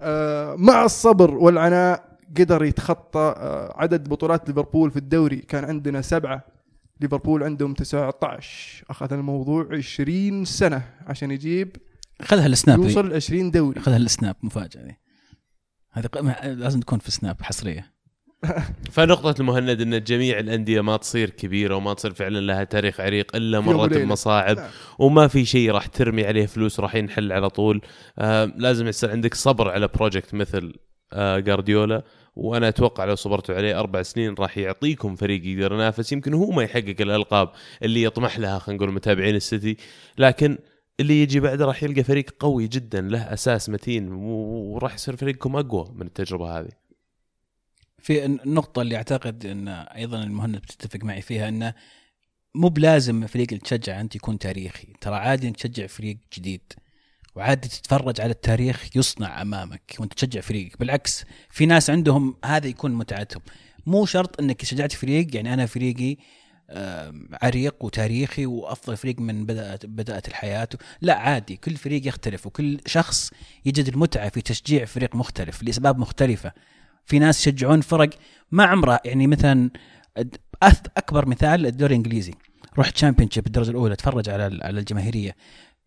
آه 0.00 0.54
مع 0.54 0.84
الصبر 0.84 1.34
والعناء 1.34 2.09
قدر 2.38 2.64
يتخطى 2.64 3.34
آه 3.36 3.74
عدد 3.76 4.08
بطولات 4.08 4.48
ليفربول 4.48 4.90
في 4.90 4.96
الدوري. 4.96 5.36
كان 5.36 5.64
عندنا 5.64 6.00
سبعة. 6.02 6.44
ليفربول 7.00 7.42
عندهم 7.42 7.74
19 7.74 8.84
أخذ 8.90 9.12
الموضوع 9.12 9.68
20 9.72 10.44
سنة 10.44 10.82
عشان 11.06 11.30
يجيب 11.30 11.76
خذها 12.22 12.46
السناب. 12.46 12.78
يوصل 12.82 13.12
20 13.14 13.50
دوري. 13.50 13.80
خذها 13.80 13.96
السناب 13.96 14.36
مفاجأة 14.42 14.96
هذه 15.92 16.06
ق- 16.06 16.20
ما- 16.22 16.36
لازم 16.54 16.80
تكون 16.80 16.98
في 16.98 17.10
سناب 17.10 17.42
حصرية. 17.42 17.92
فنقطة 18.92 19.40
المهند 19.40 19.80
إن 19.80 20.04
جميع 20.04 20.38
الأندية 20.38 20.80
ما 20.80 20.96
تصير 20.96 21.30
كبيرة 21.30 21.74
وما 21.76 21.94
تصير 21.94 22.14
فعلا 22.14 22.38
لها 22.38 22.64
تاريخ 22.64 23.00
عريق 23.00 23.36
إلا 23.36 23.60
مرت. 23.60 23.92
بمصاعب 23.92 24.56
نعم. 24.56 24.68
وما 24.98 25.28
في 25.28 25.44
شيء 25.44 25.70
راح 25.70 25.86
ترمي 25.86 26.24
عليه 26.26 26.46
فلوس 26.46 26.80
راح 26.80 26.94
ينحل 26.94 27.32
على 27.32 27.50
طول. 27.50 27.80
آه 28.18 28.44
لازم 28.44 28.86
يصير 28.88 29.10
عندك 29.10 29.34
صبر 29.34 29.70
على 29.70 29.88
project 29.88 30.34
مثل 30.34 30.74
آه 31.12 31.38
جارديولا. 31.38 32.02
وأنا 32.36 32.68
أتوقع 32.68 33.04
لو 33.04 33.14
صبرتوا 33.14 33.54
عليه 33.54 33.80
أربع 33.80 34.02
سنين 34.02 34.34
راح 34.34 34.58
يعطيكم 34.58 35.16
فريق 35.16 35.46
يقدر 35.46 35.72
ينافس. 35.72 36.12
يمكن 36.12 36.34
هو 36.34 36.50
ما 36.50 36.62
يحقق 36.62 36.96
الألقاب 37.00 37.52
اللي 37.82 38.02
يطمح 38.02 38.38
لها 38.38 38.58
خلينا 38.58 38.82
نقول 38.82 38.94
متابعين 38.94 39.34
السيتي. 39.34 39.76
لكن 40.18 40.58
اللي 41.00 41.22
يجي 41.22 41.40
بعده 41.40 41.64
راح 41.64 41.82
يلقى 41.82 42.02
فريق 42.02 42.30
قوي 42.38 42.68
جدا 42.68 43.00
له 43.00 43.32
أساس 43.32 43.70
متين 43.70 44.12
وراح 44.12 44.94
يصير 44.94 45.16
فريقكم 45.16 45.56
أقوى 45.56 45.92
من 45.94 46.06
التجربة 46.06 46.58
هذه. 46.58 46.70
في 47.98 48.24
النقطة 48.24 48.82
اللي 48.82 48.96
أعتقد 48.96 49.46
إن 49.46 49.68
أيضا 49.68 50.22
المهند 50.22 50.56
بتتفق 50.56 51.04
معي 51.04 51.22
فيها 51.22 51.48
إنه 51.48 51.74
مو 52.54 52.68
بلازم 52.68 53.22
الفريق 53.22 53.46
اللي 53.48 53.60
تشجع 53.60 54.00
أنت 54.00 54.16
يكون 54.16 54.38
تاريخي، 54.38 54.88
ترى 55.00 55.16
عادي 55.16 55.50
تشجع 55.50 55.86
فريق 55.86 56.18
جديد. 56.36 56.72
وعادي 57.34 57.68
تتفرج 57.68 58.20
على 58.20 58.30
التاريخ 58.30 58.96
يصنع 58.96 59.42
أمامك 59.42 59.96
وأنت 59.98 60.14
تشجع 60.14 60.40
فريقك، 60.40 60.78
بالعكس 60.78 61.24
في 61.50 61.66
ناس 61.66 61.90
عندهم 61.90 62.36
هذا 62.44 62.66
يكون 62.66 62.94
متعتهم، 62.94 63.42
مو 63.86 64.06
شرط 64.06 64.40
إنك 64.40 64.64
شجعت 64.64 64.92
فريق 64.92 65.36
يعني 65.36 65.54
أنا 65.54 65.66
فريقي 65.66 66.16
عريق 67.42 67.84
وتاريخي 67.84 68.46
وأفضل 68.46 68.96
فريق 68.96 69.20
من 69.20 69.46
بدات 69.46 69.86
بدأت 69.86 70.28
الحياة. 70.28 70.68
لا 71.00 71.18
عادي 71.18 71.56
كل 71.56 71.76
فريق 71.76 72.06
يختلف 72.06 72.46
وكل 72.46 72.80
شخص 72.86 73.30
يجد 73.64 73.88
المتعة 73.88 74.28
في 74.28 74.40
تشجيع 74.40 74.84
فريق 74.84 75.14
مختلف 75.14 75.62
لأسباب 75.62 75.98
مختلفة. 75.98 76.52
في 77.06 77.18
ناس 77.18 77.40
يشجعون 77.40 77.80
فرق 77.80 78.10
ما 78.50 78.64
عمره 78.64 79.00
يعني 79.04 79.26
مثلا 79.26 79.70
أكبر 80.96 81.26
مثال 81.26 81.66
الدوري 81.66 81.94
الإنجليزي. 81.94 82.34
روح 82.78 82.90
Championship 82.90 83.46
الدرجة 83.46 83.70
الأولى 83.70 83.96
تفرج 83.96 84.28
على 84.28 84.58
على 84.62 84.80
الجماهيرية. 84.80 85.36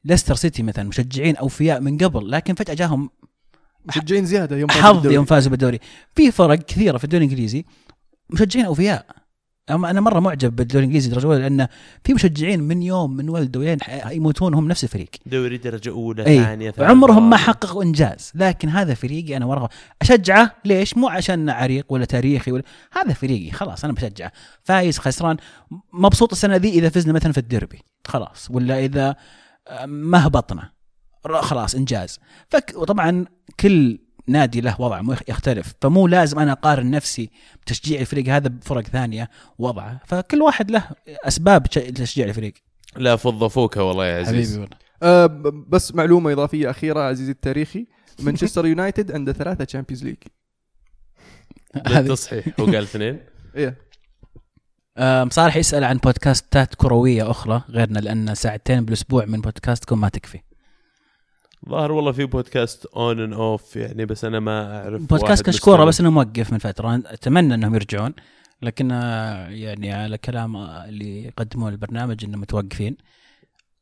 ليستر 0.05 0.35
سيتي 0.35 0.63
مثلا 0.63 0.83
مشجعين 0.89 1.35
أوفياء 1.35 1.79
من 1.79 1.97
قبل 1.97 2.31
لكن 2.31 2.55
فجأة 2.55 2.73
جاهم 2.73 3.09
مشجعين 3.85 4.25
زيادة 4.25 4.57
يوم 4.57 4.69
فازوا 4.69 4.83
حظ 4.83 4.93
بالدوري. 4.93 5.15
يوم 5.15 5.25
فازوا 5.25 5.51
بالدوري. 5.51 5.79
في 6.15 6.31
فرق 6.31 6.55
كثيرة 6.55 6.97
في 6.97 7.03
الدوري 7.03 7.25
الإنجليزي. 7.25 7.65
مشجعين 8.29 8.65
أوفياء. 8.65 9.05
أما 9.71 9.89
أنا 9.89 10.01
مرة 10.01 10.19
معجب 10.19 10.55
بالدوري 10.55 10.83
الإنجليزي 10.83 11.09
درجه 11.09 11.25
اولى 11.25 11.39
لأن 11.39 11.67
في 12.03 12.13
مشجعين 12.13 12.59
من 12.59 12.83
يوم 12.83 13.15
من 13.15 13.29
ولدوا 13.29 13.63
لين 13.63 13.77
يموتون 14.11 14.53
هم 14.53 14.67
نفس 14.67 14.83
الفريق. 14.83 15.09
دوري 15.25 15.57
درجة 15.57 15.89
أولى 15.89 16.25
اي 16.27 16.43
ثانية 16.43 16.71
ثالثة، 16.71 16.85
عمرهم 16.85 17.29
ما. 17.29 17.37
حققوا 17.37 17.83
إنجاز. 17.83 18.31
لكن 18.35 18.69
هذا 18.69 18.93
فريقي 18.93 19.37
أنا 19.37 19.45
وراه 19.45 19.69
أشجعه. 20.01 20.55
ليش؟ 20.65 20.97
مو 20.97 21.07
عشان 21.07 21.49
عريق 21.49 21.85
ولا 21.89 22.05
تاريخي 22.05 22.51
ولا 22.51 22.63
هذا 22.91 23.13
فريقي. 23.13 23.51
خلاص 23.51 23.83
أنا 23.83 23.93
بشجعه 23.93 24.31
فايز 24.63 24.97
خسران. 24.97 25.37
مبسوط 25.93 26.31
السنة 26.31 26.55
ذي 26.55 26.69
إذا 26.69 26.89
فزنا 26.89 27.13
مثلا 27.13 27.31
في 27.31 27.37
الديربي. 27.37 27.79
خلاص. 28.07 28.47
ولا 28.51 28.79
إذا 28.79 29.09
آه، 29.09 29.15
ما 29.85 30.27
هبطنا 30.27 30.71
ر- 31.27 31.41
خلاص 31.41 31.75
إنجاز. 31.75 32.19
فك 32.49 32.73
وطبعا 32.75 33.25
كل 33.59 33.99
نادي 34.27 34.61
له 34.61 34.81
وضع 34.81 35.01
مو 35.01 35.13
يخ- 35.13 35.29
يختلف. 35.29 35.73
فمو 35.81 36.07
لازم 36.07 36.39
أنا 36.39 36.51
أقارن 36.51 36.91
نفسي 36.91 37.29
بتشجيع 37.61 38.01
الفريق 38.01 38.27
هذا 38.29 38.47
بفرق 38.47 38.83
ثانية 38.87 39.29
وضعه. 39.57 40.01
فكل 40.05 40.41
واحد 40.41 40.71
له 40.71 40.89
أسباب 41.07 41.63
تش- 41.67 41.73
تشجيع 41.75 42.25
الفريق. 42.27 42.53
لا 42.97 43.15
فضفوك 43.15 43.77
والله 43.77 44.05
يا 44.05 44.19
عزيز. 44.19 44.57
والله. 44.57 44.77
آه 45.03 45.25
ب- 45.25 45.69
بس 45.69 45.95
معلومة 45.95 46.31
إضافية 46.31 46.69
أخيرة 46.69 46.99
عزيزي 46.99 47.31
التاريخي. 47.31 47.87
مانشستر 48.19 48.65
يونايتد 48.65 49.11
عنده 49.11 49.33
ثلاثة 49.33 49.63
تشامبيونز 49.63 50.03
ليج 50.03 50.15
تصحيح 52.07 52.45
هو 52.59 52.65
قال 52.65 52.75
اثنين. 52.75 53.19
إيه. 53.55 53.77
صالح 55.29 55.55
يسأل 55.55 55.83
عن 55.83 55.97
بودكاستات 55.97 56.75
كروية 56.75 57.31
أخرى 57.31 57.61
غيرنا 57.69 57.99
لأن 57.99 58.35
ساعتين 58.35 58.85
بالأسبوع 58.85 59.25
من 59.25 59.41
بودكاستكم 59.41 60.01
ما 60.01 60.09
تكفي. 60.09 60.39
ظاهر 61.69 61.91
والله 61.91 62.11
في 62.11 62.25
بودكاست 62.25 62.85
on 62.85 63.19
and 63.19 63.33
off 63.33 63.75
يعني 63.75 64.05
بس 64.05 64.25
أنا 64.25 64.39
ما 64.39 64.83
أعرف 64.83 65.01
بودكاست 65.01 65.49
مستمر. 65.49 65.85
بس 65.85 65.99
إنه 65.99 66.09
موقف 66.09 66.51
من 66.51 66.57
فترة. 66.57 66.95
أتمنى 67.05 67.53
إنهم 67.53 67.75
يرجعون 67.75 68.13
لكن 68.61 68.91
آه، 68.91 69.47
يعني 69.47 69.93
على 69.93 70.17
كلام 70.17 70.55
آه، 70.55 70.85
اللي 70.85 71.23
يقدمون 71.23 71.71
البرنامج 71.71 72.25
إنهم 72.25 72.41
متوقفين. 72.41 72.97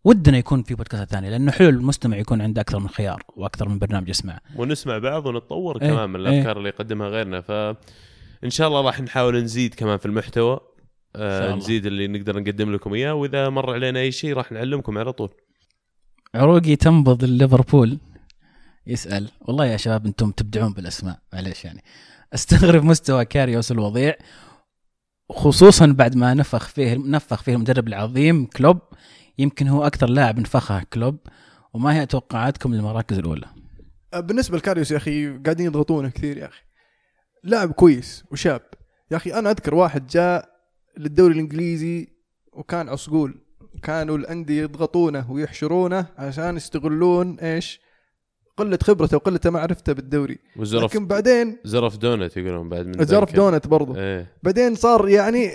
ودنا 0.03 0.37
يكون 0.37 0.63
في 0.63 0.75
بودكاست 0.75 1.11
ثانية 1.11 1.29
لأنه 1.29 1.51
حلو 1.51 1.69
المستمع 1.69 2.17
يكون 2.17 2.41
عنده 2.41 2.61
أكثر 2.61 2.79
من 2.79 2.89
خيار 2.89 3.23
وأكثر 3.35 3.69
من 3.69 3.79
برنامج 3.79 4.09
يسمعه. 4.09 4.41
ونسمع 4.55 4.97
بعض 4.97 5.25
ونتطور 5.25 5.81
إيه، 5.81 5.89
كمان 5.89 6.09
من 6.09 6.25
إيه. 6.25 6.33
الأفكار 6.33 6.57
اللي 6.57 6.69
يقدمها 6.69 7.07
غيرنا 7.07 7.41
ف 7.41 7.51
إن 8.43 8.49
شاء 8.49 8.67
الله 8.67 8.81
راح 8.81 9.01
نحاول 9.01 9.43
نزيد 9.43 9.73
كمان 9.73 9.97
في 9.97 10.05
المحتوى. 10.05 10.59
آه. 11.15 11.55
نزيد 11.55 11.85
اللي 11.85 12.07
نقدر 12.07 12.39
نقدم 12.39 12.73
لكم 12.73 12.93
إياه 12.93 13.13
وإذا 13.13 13.49
مر 13.49 13.73
علينا 13.73 13.99
أي 13.99 14.11
شيء 14.11 14.33
راح 14.33 14.51
نعلمكم 14.51 14.97
على 14.97 15.13
طول. 15.13 15.29
عروقي 16.35 16.75
تنبض 16.75 17.23
ليفربول 17.23 17.99
يسأل 18.87 19.31
والله 19.41 19.65
يا 19.65 19.77
شباب 19.77 20.05
أنتم 20.05 20.31
تبدعون 20.31 20.73
بالأسماء 20.73 21.19
معليش 21.33 21.65
يعني. 21.65 21.83
أستغرب 22.33 22.83
مستوى 22.83 23.25
كاريوس 23.25 23.71
الوضيع 23.71 24.15
خصوصا 25.31 25.85
بعد 25.85 26.15
ما 26.15 26.33
نفخ 26.33 26.67
فيه 26.67 26.95
نفخ 26.95 27.43
فيه 27.43 27.53
المدرب 27.53 27.87
العظيم 27.87 28.45
كلوب. 28.45 28.79
يمكن 29.37 29.67
هو 29.67 29.87
أكثر 29.87 30.09
لاعب 30.09 30.39
نفخه 30.39 30.83
كلوب 30.93 31.17
وما 31.73 31.95
هي 31.95 32.05
توقعاتكم 32.05 32.73
للمراكز 32.73 33.17
الأولى؟ 33.17 33.45
آه، 34.13 34.19
بالنسبة 34.19 34.57
لكاريوس 34.57 34.91
يا 34.91 34.97
أخي 34.97 35.37
قاعدين 35.37 35.65
يضغطونه 35.65 36.09
كثير 36.09 36.37
يا 36.37 36.47
أخي. 36.47 36.61
لاعب 37.43 37.71
كويس 37.71 38.23
وشاب. 38.31 38.61
يا 39.11 39.17
أخي 39.17 39.33
أنا 39.33 39.51
أذكر 39.51 39.75
واحد 39.75 40.07
جاء 40.07 40.50
للدوري 40.97 41.33
الإنجليزي 41.33 42.07
وكان 42.53 42.89
عصقول 42.89 43.41
كانوا 43.83 44.17
الأندية 44.17 44.61
يضغطونه 44.61 45.31
ويحشرونه 45.31 46.05
عشان 46.17 46.55
يستغلون 46.55 47.39
إيش؟ 47.39 47.81
قلة 48.57 48.79
خبرته 48.83 49.17
وقلة 49.17 49.39
معرفته 49.45 49.93
بالدوري. 49.93 50.39
وزرف 50.57 50.91
لكن 50.91 51.07
بعدين 51.07 51.57
زرف 51.63 51.97
دونت 51.97 52.37
يقولون 52.37 52.69
بعد 52.69 52.85
من 52.85 53.05
زرف. 53.05 53.35
دونت 53.35 53.67
برضه 53.67 53.99
إيه. 53.99 54.31
بعدين 54.43 54.75
صار 54.75 55.09
يعني 55.09 55.51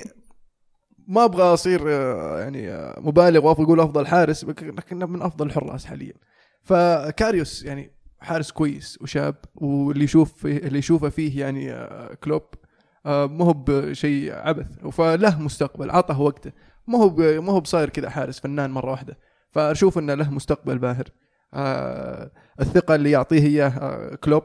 ما 1.08 1.24
أبغى 1.24 1.42
أصير 1.42 1.82
آه، 1.88 2.40
يعني 2.40 2.70
آه، 2.70 3.00
مبالغ 3.00 3.46
واقول 3.46 3.80
أفضل 3.80 4.06
حارس 4.06 4.44
لكنه 4.44 5.06
من 5.06 5.22
أفضل 5.22 5.46
الحراس 5.46 5.84
حاليا. 5.84 6.14
فكاريوس 6.62 7.62
يعني 7.64 7.90
حارس 8.20 8.50
كويس 8.50 8.98
وشاب 9.02 9.34
واللي 9.54 10.04
يشوف 10.04 10.46
اللي 10.46 10.78
يشوفه 10.78 11.08
فيه 11.08 11.40
يعني 11.40 11.72
آه، 11.72 12.14
كلوب 12.14 12.42
ما 13.06 13.44
هو 13.44 13.52
بشيء 13.52 14.34
عبث. 14.34 14.86
فله 14.86 15.40
مستقبل 15.42 15.90
عطه 15.90 16.20
وقته. 16.20 16.52
ما 16.86 16.98
هو 16.98 17.10
ما 17.40 17.52
هو 17.52 17.60
بصاير 17.60 17.88
كذا 17.88 18.10
حارس 18.10 18.40
فنان 18.40 18.70
مرة 18.70 18.90
واحدة. 18.90 19.18
فاشوف 19.50 19.98
إنه 19.98 20.14
له 20.14 20.30
مستقبل 20.30 20.78
باهر. 20.78 21.08
آه، 21.54 22.30
الثقة 22.60 22.94
اللي 22.94 23.10
يعطيه 23.10 23.46
إياه 23.46 23.68
آه، 23.68 24.14
كلوب 24.14 24.42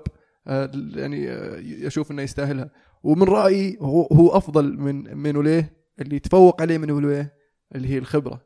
آه، 0.47 0.71
يعني 0.95 1.29
آه، 1.29 1.87
أشوف 1.87 2.11
إنه 2.11 2.21
يستاهلها. 2.21 2.69
ومن 3.03 3.23
رأيي 3.23 3.77
هو 3.81 4.01
هو 4.01 4.29
أفضل 4.29 4.77
من 4.77 5.15
مينوليه 5.15 5.73
اللي 5.99 6.15
يتفوق 6.15 6.61
عليه 6.61 6.77
مينوليه 6.77 7.33
اللي 7.75 7.87
هي 7.87 7.97
الخبرة. 7.97 8.41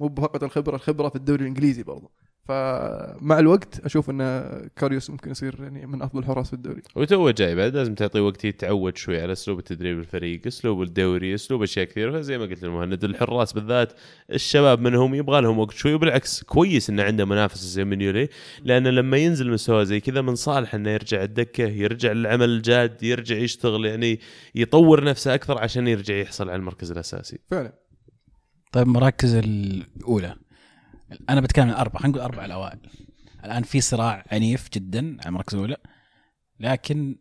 مو 0.00 0.14
فقط 0.14 0.42
الخبرة 0.42 0.76
الخبرة 0.76 1.08
في 1.08 1.16
الدوري 1.16 1.42
الإنجليزي 1.42 1.82
برضه 1.82 2.10
فمع 2.48 3.38
الوقت 3.38 3.80
أشوف 3.84 4.10
إن 4.10 4.20
كاريوس 4.76 5.10
ممكن 5.10 5.30
يصير 5.30 5.62
يعني 5.62 5.86
من 5.86 6.02
أفضل 6.02 6.18
الحراس 6.18 6.46
في 6.46 6.52
الدوري. 6.52 6.82
وتو 6.96 7.30
جاي 7.30 7.54
بعد 7.54 7.76
لازم 7.76 7.94
تعطيه 7.94 8.20
وقت 8.20 8.44
يتعود 8.44 8.96
شوي 8.96 9.22
على 9.22 9.32
أسلوب 9.32 9.58
التدريب 9.58 9.98
الفريق 9.98 10.46
أسلوب 10.46 10.82
الدوري 10.82 11.34
أسلوب 11.34 11.62
أشياء 11.62 11.84
كثيرة. 11.84 12.18
فزي 12.18 12.38
ما 12.38 12.44
قلت 12.44 12.64
المهند 12.64 13.04
الحراس 13.04 13.52
بالذات 13.52 13.92
الشباب 14.32 14.80
منهم 14.80 15.14
يبغى 15.14 15.40
لهم 15.40 15.58
وقت 15.58 15.74
شوي 15.74 15.94
وبالعكس 15.94 16.42
كويس 16.42 16.90
إنه 16.90 17.02
عنده 17.02 17.24
منافس 17.24 17.58
زي 17.58 17.84
منيولي 17.84 18.28
لأنه 18.62 18.90
لما 18.90 19.16
ينزل 19.16 19.50
مستوى 19.50 19.84
زي 19.84 20.00
كذا 20.00 20.20
من 20.20 20.34
صالح 20.34 20.74
إنه 20.74 20.90
يرجع 20.90 21.22
الدكة 21.22 21.64
يرجع 21.64 22.12
للعمل 22.12 22.48
الجاد 22.48 23.02
يرجع 23.02 23.36
يشتغل 23.36 23.86
يعني 23.86 24.20
يطور 24.54 25.04
نفسه 25.04 25.34
أكثر 25.34 25.58
عشان 25.58 25.88
يرجع 25.88 26.14
يحصل 26.14 26.48
على 26.48 26.56
المركز 26.56 26.90
الأساسي. 26.90 27.38
فعلا. 27.50 27.72
طيب 28.72 28.86
المراكز 28.86 29.34
الأولى. 29.34 30.36
أنا 31.30 31.40
بتكلم 31.40 31.64
عن 31.70 31.74
اربعه 31.74 32.02
خلينا 32.02 32.18
نقول 32.18 32.30
أربع 32.32 32.44
الأوائل. 32.44 32.78
الآن 33.44 33.62
في 33.62 33.80
صراع 33.80 34.24
عنيف 34.32 34.68
جدا 34.74 35.16
على 35.20 35.28
المركز 35.28 35.54
الأولى 35.54 35.76
لكن 36.60 37.16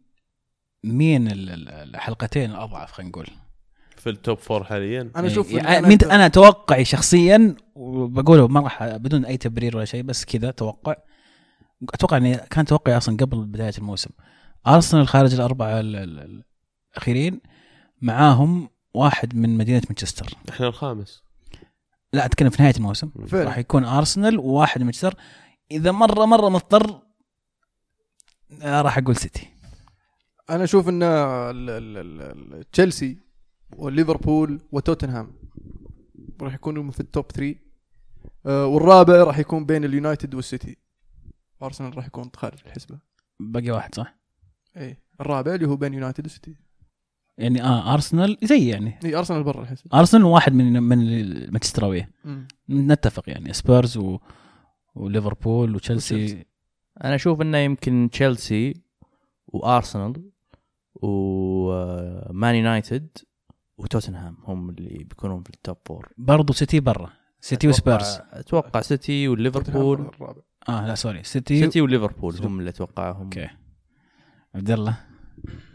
مين 0.84 1.28
ال- 1.28 1.50
ال- 1.50 1.70
الحلقتين 1.70 2.52
الأضعف 2.52 2.92
خلينا 2.92 3.10
نقول؟ 3.10 3.28
في 3.98 4.10
ال 4.10 4.17
top 4.17 4.38
four 4.38 4.64
حاليا؟ 4.64 5.12
أنا 5.16 5.28
أشوف 5.28 5.52
إن 5.52 5.56
يعني 5.58 5.88
مين 5.88 5.98
أنا 6.12 6.28
توقعي 6.28 6.86
شخصيا 6.86 7.56
وبقوله 7.76 8.48
ما 8.48 8.60
راح 8.60 8.84
بدون 8.84 9.26
أي 9.26 9.38
تبرير 9.38 9.78
ولا 9.78 9.86
شيء 9.86 10.04
بس 10.04 10.26
كذا 10.26 10.52
توقع 10.52 10.96
أتوقع 11.94 12.18
اني 12.18 12.36
كان 12.38 12.66
توقعي 12.66 12.98
أصلا 12.98 13.18
قبل 13.18 13.46
بداية 13.46 13.74
الموسم. 13.78 14.10
أرسنال 14.68 15.08
خارج 15.08 15.34
الاربعه 15.34 15.80
ال- 15.80 15.96
ال- 15.96 16.44
الأخيرين 16.96 17.42
معاهم 18.02 18.70
واحد 18.94 19.36
من 19.36 19.58
مدينة 19.58 19.82
مانشستر. 19.90 20.30
إحنا 20.50 20.68
الخامس. 20.68 21.23
لا 22.14 22.26
أتكلم 22.26 22.50
في 22.50 22.62
نهاية 22.64 22.76
الموسم. 22.78 23.10
فعلا. 23.28 23.44
راح 23.44 23.58
يكون 23.58 23.84
أرسنال 23.86 24.40
وواحد 24.40 24.84
مانشستر 24.84 25.16
إذا 25.72 25.92
مره 25.92 26.26
مرة 26.26 26.50
مضطر 26.50 27.02
آه، 28.62 28.82
راح 28.82 28.98
أقول 28.98 29.16
سيتي. 29.16 29.48
أنا 30.50 30.64
أشوف 30.64 30.90
إن 30.90 31.04
ال- 31.04 31.70
ال- 31.70 31.98
ال- 31.98 32.54
ال- 32.54 32.70
تشيلسي 32.72 33.18
وليفربول 33.78 34.62
وتوتنهام 34.72 35.32
راح 36.42 36.54
يكونوا 36.54 36.92
في 36.92 37.00
ال 37.00 37.06
top 37.06 37.26
3 37.32 37.56
آه، 38.46 38.66
والرابع 38.66 39.24
راح 39.24 39.40
يكون 39.40 39.66
بين 39.66 39.84
اليونايتد 39.86 40.36
والسيتي. 40.36 40.78
أرسنال 41.64 41.98
راح 41.98 42.06
يكون 42.06 42.30
خارج 42.36 42.60
الحسبة. 42.66 43.00
باقي 43.40 43.72
واحد 43.72 43.96
صح؟ 43.96 44.16
اي 44.78 44.98
الرابع 45.22 45.56
اللي 45.56 45.68
هو 45.68 45.76
بين 45.76 45.94
يونايتد 45.94 46.24
والسيتي 46.26 46.56
يعني 47.38 47.64
آه 47.64 47.94
ارسنال 47.94 48.38
زي 48.44 48.68
يعني. 48.68 49.00
إي 49.06 49.16
ارسنال 49.16 49.44
برا 49.44 49.62
الحسبه 49.62 50.00
ارسنال 50.00 50.24
واحد 50.24 50.54
من 50.54 50.84
من 50.84 51.02
المانشستراويه 51.02 52.10
مم. 52.26 52.48
نتفق 52.70 53.24
يعني. 53.28 53.54
سبيرز 53.54 53.98
و... 53.98 54.20
وليفربول 54.96 55.76
وتشيلسي. 55.76 56.46
أنا 57.04 57.16
أشوف 57.16 57.42
إنه 57.42 57.58
يمكن 57.58 58.10
تشيلسي 58.12 58.74
وارسنال 59.48 60.32
ومان 60.96 62.56
يونايتد 62.56 63.18
وتوتنهام 63.78 64.38
هم 64.44 64.70
اللي 64.70 65.04
بيكونون 65.04 65.44
في 65.44 65.50
التوب 65.50 65.78
فور 65.86 66.10
برضو 66.18 66.54
سيتي 66.54 66.80
برا. 66.80 67.10
سيتي 67.40 67.68
وسبيرز 67.68 68.20
أتوقع 68.32 68.82
سيتي 68.82 69.28
وليفربول 69.28 70.12
آه 70.70 70.88
لا 70.88 70.96
sorry 70.96 71.24
سيتي, 71.24 71.60
سيتي 71.60 71.82
وليفربول 71.82 72.36
هم 72.46 72.60
اللي 72.60 72.70
اتوقعهم 72.70 73.24
okay. 73.24 73.50
عبد 74.56 74.72
الله. 74.72 74.98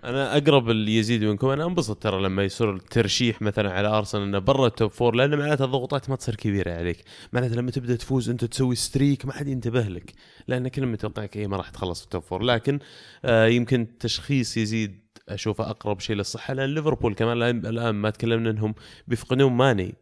أنا 0.04 0.36
أقرب 0.36 0.70
اللي 0.70 0.96
يزيد 0.96 1.24
منكم 1.24 1.48
أنا 1.48 1.64
انبسط 1.66 2.02
ترى 2.02 2.22
لما 2.22 2.44
يصير 2.44 2.74
الترشيح 2.74 3.42
مثلا 3.42 3.72
على 3.72 3.88
أرسنال 3.88 4.22
إنه 4.22 4.38
برا 4.38 4.66
ال 4.66 4.72
top 4.72 4.90
four 4.90 5.14
لأن 5.14 5.38
معناته 5.38 5.64
الضغوطات 5.64 6.10
ما 6.10 6.16
تصير 6.16 6.34
كبيرة 6.34 6.72
عليك، 6.72 7.04
معناته 7.32 7.54
لما 7.54 7.70
تبدأ 7.70 7.96
تفوز 7.96 8.30
أنت 8.30 8.44
تسوي 8.44 8.74
streak 8.74 9.26
ما 9.26 9.32
حد 9.32 9.48
ينتبه 9.48 9.82
لك، 9.82 10.12
لأن 10.48 10.68
كل 10.68 10.86
متوقعك 10.86 11.36
اي 11.36 11.46
ما 11.46 11.56
راح 11.56 11.70
تخلص 11.70 12.00
في 12.00 12.04
ال 12.04 12.09
top 12.09 12.22
four، 12.22 12.42
لكن 12.42 12.78
آه 13.24 13.46
يمكن 13.46 13.80
التشخيص 13.80 14.56
يزيد 14.56 15.00
أشوفه 15.28 15.70
أقرب 15.70 16.00
شيء 16.00 16.16
للصحة 16.16 16.54
لأن 16.54 16.74
ليفربول 16.74 17.14
كمان 17.14 17.42
الان 17.66 17.94
ما 17.94 18.10
تكلمنا 18.10 18.50
إنهم 18.50 18.74
بيفقدون 19.08 19.52
ماني. 19.52 19.94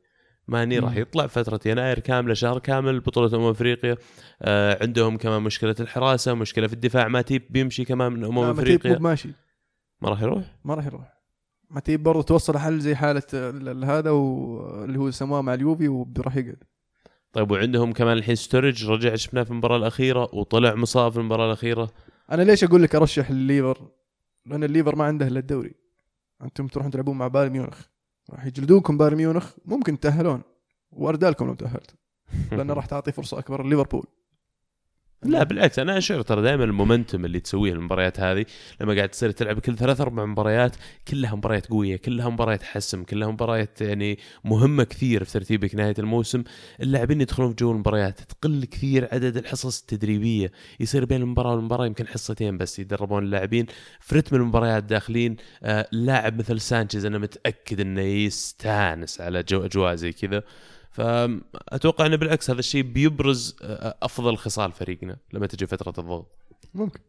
ماني 0.48 0.78
راح 0.78 0.96
يطلع 0.96 1.26
فترة 1.26 1.60
يناير 1.66 1.98
كاملة 1.98 2.34
شهر 2.34 2.58
كامل 2.58 3.00
بطولة 3.00 3.36
أمم 3.36 3.50
أفريقيا. 3.50 3.96
آه 4.42 4.78
عندهم 4.82 5.16
كمان 5.16 5.42
مشكلة 5.42 5.74
الحراسة 5.80 6.34
مشكلة 6.34 6.66
في 6.66 6.72
الدفاع. 6.72 7.08
ماتيب 7.08 7.42
بيمشي 7.50 7.84
كمان 7.84 8.12
من 8.12 8.24
أمم 8.24 8.38
أفريقيا. 8.38 8.98
ماشي 8.98 9.28
ما 10.00 10.08
راح 10.08 10.22
يروح؟ 10.22 10.56
ما 10.64 10.74
راح 10.74 10.86
يروح. 10.86 11.16
ماتيب 11.70 12.02
برضه 12.02 12.22
توصل 12.22 12.58
حل 12.58 12.80
زي 12.80 12.94
حالة 12.94 13.22
ال- 13.34 13.68
ال- 13.68 13.84
هذا 13.84 14.10
واللي 14.10 14.98
هو 14.98 15.10
سماه 15.10 15.40
مع 15.42 15.54
اليوفي 15.54 15.88
وراح 15.88 16.36
يقعد. 16.36 16.62
طيب 17.32 17.50
وعندهم 17.50 17.92
كمان 17.92 18.16
الحين 18.16 18.34
ستورج 18.34 18.90
رجع 18.90 19.14
شفناه 19.14 19.42
في 19.42 19.50
المباراة 19.50 19.76
الأخيرة 19.76 20.28
وطلع 20.34 20.74
مصاب 20.74 21.12
في 21.12 21.18
المباراة 21.18 21.46
الأخيرة. 21.46 21.90
أنا 22.32 22.42
ليش 22.42 22.64
أقول 22.64 22.82
لك 22.82 22.94
أرشح 22.94 23.30
الليفر؟ 23.30 23.88
لأن 24.46 24.64
الليفر 24.64 24.96
ما 24.96 25.04
عنده 25.04 25.26
إلا 25.26 25.38
الدوري. 25.38 25.74
أنتم 26.42 26.66
تروحون 26.66 26.90
تلعبون 26.92 27.18
مع 27.18 27.28
بايرن 27.28 27.52
ميونخ. 27.52 27.80
راح 28.30 28.46
يجلدونكم 28.46 28.98
بايرن 28.98 29.16
ميونخ 29.16 29.52
ممكن 29.64 30.00
تتاهلون 30.00 30.42
وأردا 30.90 31.22
لكم 31.22 31.46
لو 31.46 31.54
تأهلتوا. 31.54 31.96
لأن 32.52 32.70
راح 32.70 32.86
تعطي 32.86 33.12
فرصة 33.12 33.38
أكبر 33.38 33.66
لليفربول. 33.66 34.06
لا 35.22 35.42
بالعكس 35.42 35.78
أنا 35.78 35.98
أشعر 35.98 36.22
ترى 36.22 36.42
دائما 36.42 36.64
ال 36.64 36.71
momentum 36.71 37.24
اللي 37.24 37.40
تسويه 37.40 37.72
المباريات 37.72 38.20
هذه 38.20 38.44
لما 38.80 38.94
قاعد 38.94 39.08
تصير 39.08 39.30
تلعب 39.30 39.58
كل 39.58 39.76
ثلاث 39.76 40.00
أربع 40.00 40.24
مباريات 40.24 40.76
كلها 41.08 41.34
مباريات 41.34 41.66
قوية 41.66 41.96
كلها 41.96 42.28
مباريات 42.28 42.62
حسم 42.62 43.04
كلها 43.04 43.28
مباريات 43.28 43.80
يعني 43.80 44.18
مهمة 44.44 44.84
كثير 44.84 45.24
في 45.24 45.32
ترتيبك 45.32 45.74
نهاية 45.74 45.94
الموسم. 45.98 46.44
اللاعبين 46.80 47.20
يدخلون 47.20 47.50
في 47.50 47.56
جو 47.56 47.72
المباريات 47.72 48.20
تقل 48.20 48.64
كثير 48.64 49.08
عدد 49.12 49.36
الحصص 49.36 49.80
التدريبية 49.80 50.52
يصير 50.80 51.04
بين 51.04 51.22
المباراة 51.22 51.54
والمباراة 51.54 51.86
يمكن 51.86 52.06
حصتين 52.06 52.58
بس 52.58 52.78
يدربون 52.78 53.22
اللاعبين. 53.22 53.66
في 54.00 54.14
رتم 54.16 54.36
المباريات 54.36 54.84
داخلين 54.84 55.36
آه، 55.62 55.88
لاعب 55.92 56.38
مثل 56.38 56.60
سانشيز 56.60 57.04
أنا 57.04 57.18
متأكد 57.18 57.80
إنه 57.80 58.00
يستانس 58.00 59.20
على 59.20 59.42
جو 59.42 59.64
أجواء 59.64 59.94
زي 59.94 60.12
كذا. 60.12 60.42
فأتوقع 60.96 62.06
إنه 62.06 62.16
بالعكس 62.16 62.50
هذا 62.50 62.58
الشيء 62.58 62.82
بيبرز 62.82 63.56
آه، 63.62 63.96
أفضل 64.02 64.36
خصال 64.36 64.72
فريقنا 64.72 65.16
لما 65.32 65.46
تجي 65.46 65.66
فترة 65.66 65.94
الضغط. 65.98 66.38
ممكن. 66.74 67.00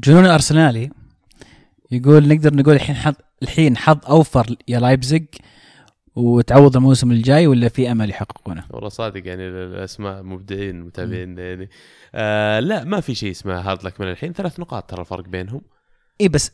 جنون 0.00 0.26
أرسنالي 0.26 0.90
يقول 1.90 2.28
نقدر 2.28 2.54
نقول 2.54 2.74
الحين 2.74 2.96
حظ 2.96 3.14
الحين 3.42 3.76
حظ 3.76 3.98
أوفر 4.08 4.56
يا 4.68 4.80
لايبزيج 4.80 5.24
وتعوض 6.16 6.76
الموسم 6.76 7.10
الجاي 7.10 7.46
ولا 7.46 7.68
في 7.68 7.92
أمل 7.92 8.10
يحققونه؟ 8.10 8.64
والله 8.70 8.88
صادق 8.88 9.26
يعني 9.26 9.48
الأسماء 9.48 10.22
مبدعين 10.22 10.80
متابعين 10.80 11.38
يعني 11.38 11.70
آه 12.14 12.60
لا 12.60 12.84
ما 12.84 13.00
في 13.00 13.14
شيء 13.14 13.30
اسمه 13.30 13.60
hard 13.60 13.84
luck 13.84 14.00
من 14.00 14.10
الحين. 14.10 14.32
ثلاث 14.32 14.60
نقاط 14.60 14.90
ترى 14.90 15.00
الفرق 15.00 15.28
بينهم. 15.28 15.60
إي 16.20 16.28
بس 16.28 16.52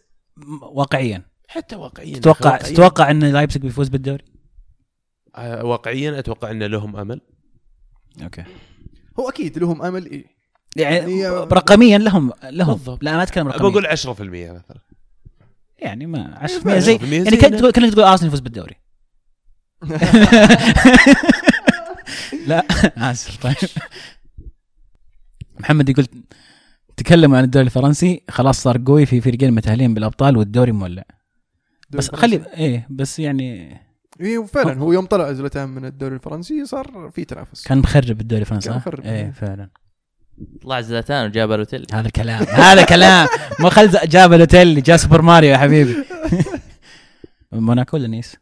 واقعيا. 0.62 1.22
حتى 1.48 1.76
واقعيا 1.76 2.16
تتوقع 2.16 2.50
واقعياً, 2.50 2.72
تتوقع 2.72 3.10
إن 3.10 3.24
لايبزيج 3.24 3.62
بيفوز 3.62 3.88
بالدوري؟ 3.88 4.35
آه 5.36 5.64
واقعيا 5.64 6.18
أتوقع 6.18 6.50
أن 6.50 6.62
لهم 6.62 6.96
أمل. 6.96 7.20
okay. 8.22 8.44
هو 9.20 9.28
أكيد 9.28 9.58
لهم 9.58 9.82
أمل 9.82 10.06
إيه 10.06 10.24
يعني 10.76 11.20
يعني- 11.20 11.26
رقميا 11.38 11.98
لهم 11.98 12.32
لهم. 12.44 12.74
بالضبط. 12.74 13.04
لا 13.04 13.16
ما 13.16 13.22
أتكلم 13.22 13.48
رقميا. 13.48 13.70
بقول 13.70 13.86
10% 13.86 14.52
مثلا. 14.52 14.80
يعني 15.78 16.06
ما 16.06 16.38
10% 16.46 16.66
ما 16.66 16.78
زي 16.78 16.98
10% 16.98 17.02
يعني. 17.02 17.36
كانك 17.36 17.58
تقول 17.58 17.70
كانك 17.70 17.92
تقول 17.92 18.04
أرسنال 18.04 18.28
يفوز 18.28 18.40
بالدوري. 18.40 18.74
لا 22.46 22.64
آسف 23.10 23.42
طيب. 23.42 23.56
محمد 25.60 25.88
يقول 25.88 26.06
تكلموا 26.96 27.38
عن 27.38 27.44
الدوري 27.44 27.66
الفرنسي 27.66 28.22
خلاص 28.30 28.62
صار 28.62 28.82
قوي 28.86 29.06
في 29.06 29.20
فريقين 29.20 29.52
متأهلين 29.54 29.94
بالأبطال 29.94 30.36
والدوري 30.36 30.72
مولع. 30.72 31.04
بس 31.90 32.10
خلي 32.10 32.42
إيه 32.56 32.86
بس 32.90 33.18
يعني 33.18 33.76
إيه 34.20 34.44
فعلا 34.44 34.78
هو 34.78 34.92
يوم 34.92 35.06
طلع 35.06 35.32
زلتان 35.32 35.68
من 35.68 35.84
الدوري 35.84 36.14
الفرنسي 36.14 36.64
صار 36.64 37.10
في 37.14 37.24
تنافس. 37.24 37.64
كان 37.64 37.78
مخرب 37.78 38.20
الدوري 38.20 38.40
الفرنسي 38.40 38.68
كان 38.68 38.78
صح؟ 38.78 38.86
مخرب. 38.86 39.04
إيه 39.04 39.30
فعلا. 39.30 39.70
طلع 40.62 40.80
زلاتان 40.80 41.26
وجا 41.26 41.52
بالوتيلي 41.52 41.86
هذا 41.92 42.06
الكلام 42.06 42.42
هذا 42.42 42.84
كلام 42.84 43.28
ما 43.60 43.70
خل 43.70 43.90
جا 44.08 44.32
بالوتيلي 44.32 44.82
جاء 44.82 44.96
سوبر 44.96 45.22
ماريو 45.22 45.50
يا 45.50 45.58
حبيبي. 45.58 45.96
موناكو 47.52 47.96
ولا 47.96 48.06
نيس؟ 48.08 48.36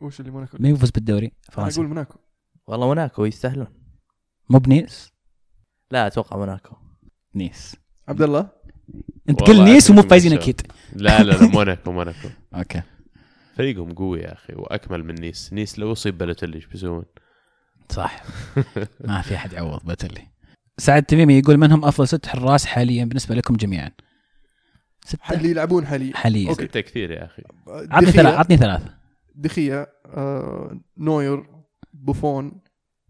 وش 0.00 0.20
اللي 0.20 0.30
موناكو؟ 0.30 0.56
مين 0.60 0.74
يفوز 0.74 0.90
بالدوري؟ 0.90 1.32
فرنسا 1.52 1.76
أقول 1.76 1.88
موناكو. 1.88 2.18
والله 2.66 2.86
موناكو 2.86 3.24
يستاهلون. 3.24 3.66
مو 4.50 4.58
بنيس؟ 4.58 5.12
لا 5.90 6.06
أتوقع 6.06 6.36
موناكو. 6.36 6.76
نيس. 7.34 7.76
عبد 8.08 8.22
الله؟ 8.22 8.48
أنت 9.28 9.42
قل 9.42 9.64
نيس 9.64 9.90
ومو 9.90 10.02
فايزين. 10.02 10.32
أكيد. 10.32 10.60
لا 10.92 11.22
لا 11.22 11.32
لا 11.32 11.48
موناكو 11.48 11.92
موناكو. 11.92 12.28
okay. 12.54 12.82
فريقهم 13.56 13.94
قوي 13.94 14.20
يا 14.20 14.32
أخي 14.32 14.54
وأكمل 14.54 15.04
من 15.04 15.14
نيس. 15.14 15.52
نيس 15.52 15.78
لو 15.78 15.92
أصيب 15.92 16.18
بالوتيلي 16.18 16.56
إيش 16.56 16.66
بيسوون؟ 16.66 17.04
صح. 17.88 18.22
ما 19.08 19.22
في 19.22 19.34
أحد 19.34 19.52
يعوض 19.52 19.80
بالوتيلي 19.84 20.26
سعد 20.78 21.02
تميمي 21.02 21.38
يقول 21.38 21.56
من 21.56 21.72
هم 21.72 21.84
أفضل 21.84 22.08
ست 22.08 22.26
حراس 22.26 22.66
حاليا 22.66 23.04
بالنسبة 23.04 23.34
لكم 23.34 23.56
جميعا؟ 23.56 23.90
ستة. 25.04 25.32
اللي 25.32 25.50
يلعبون 25.50 25.86
حاليا. 25.86 26.16
حاليا. 26.16 26.50
okay. 26.50 26.64
ستة 26.64 26.80
كثير 26.80 27.10
يا 27.10 27.24
أخي. 27.24 27.42
عطني 27.68 28.12
ثلاث 28.12 28.34
عطني 28.34 28.56
ثلاثة 28.56 28.94
دخيا 29.34 29.86
آه، 30.06 30.80
نوير 30.98 31.46
بوفون 31.92 32.60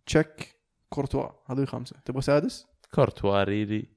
تشيك 0.07 0.57
كورتوا. 0.89 1.29
هذول 1.51 1.69
خمسة. 1.69 1.97
تبغى 2.05 2.23
سادس؟ 2.23 2.67
كورتوا 2.95 3.45
really. 3.45 3.96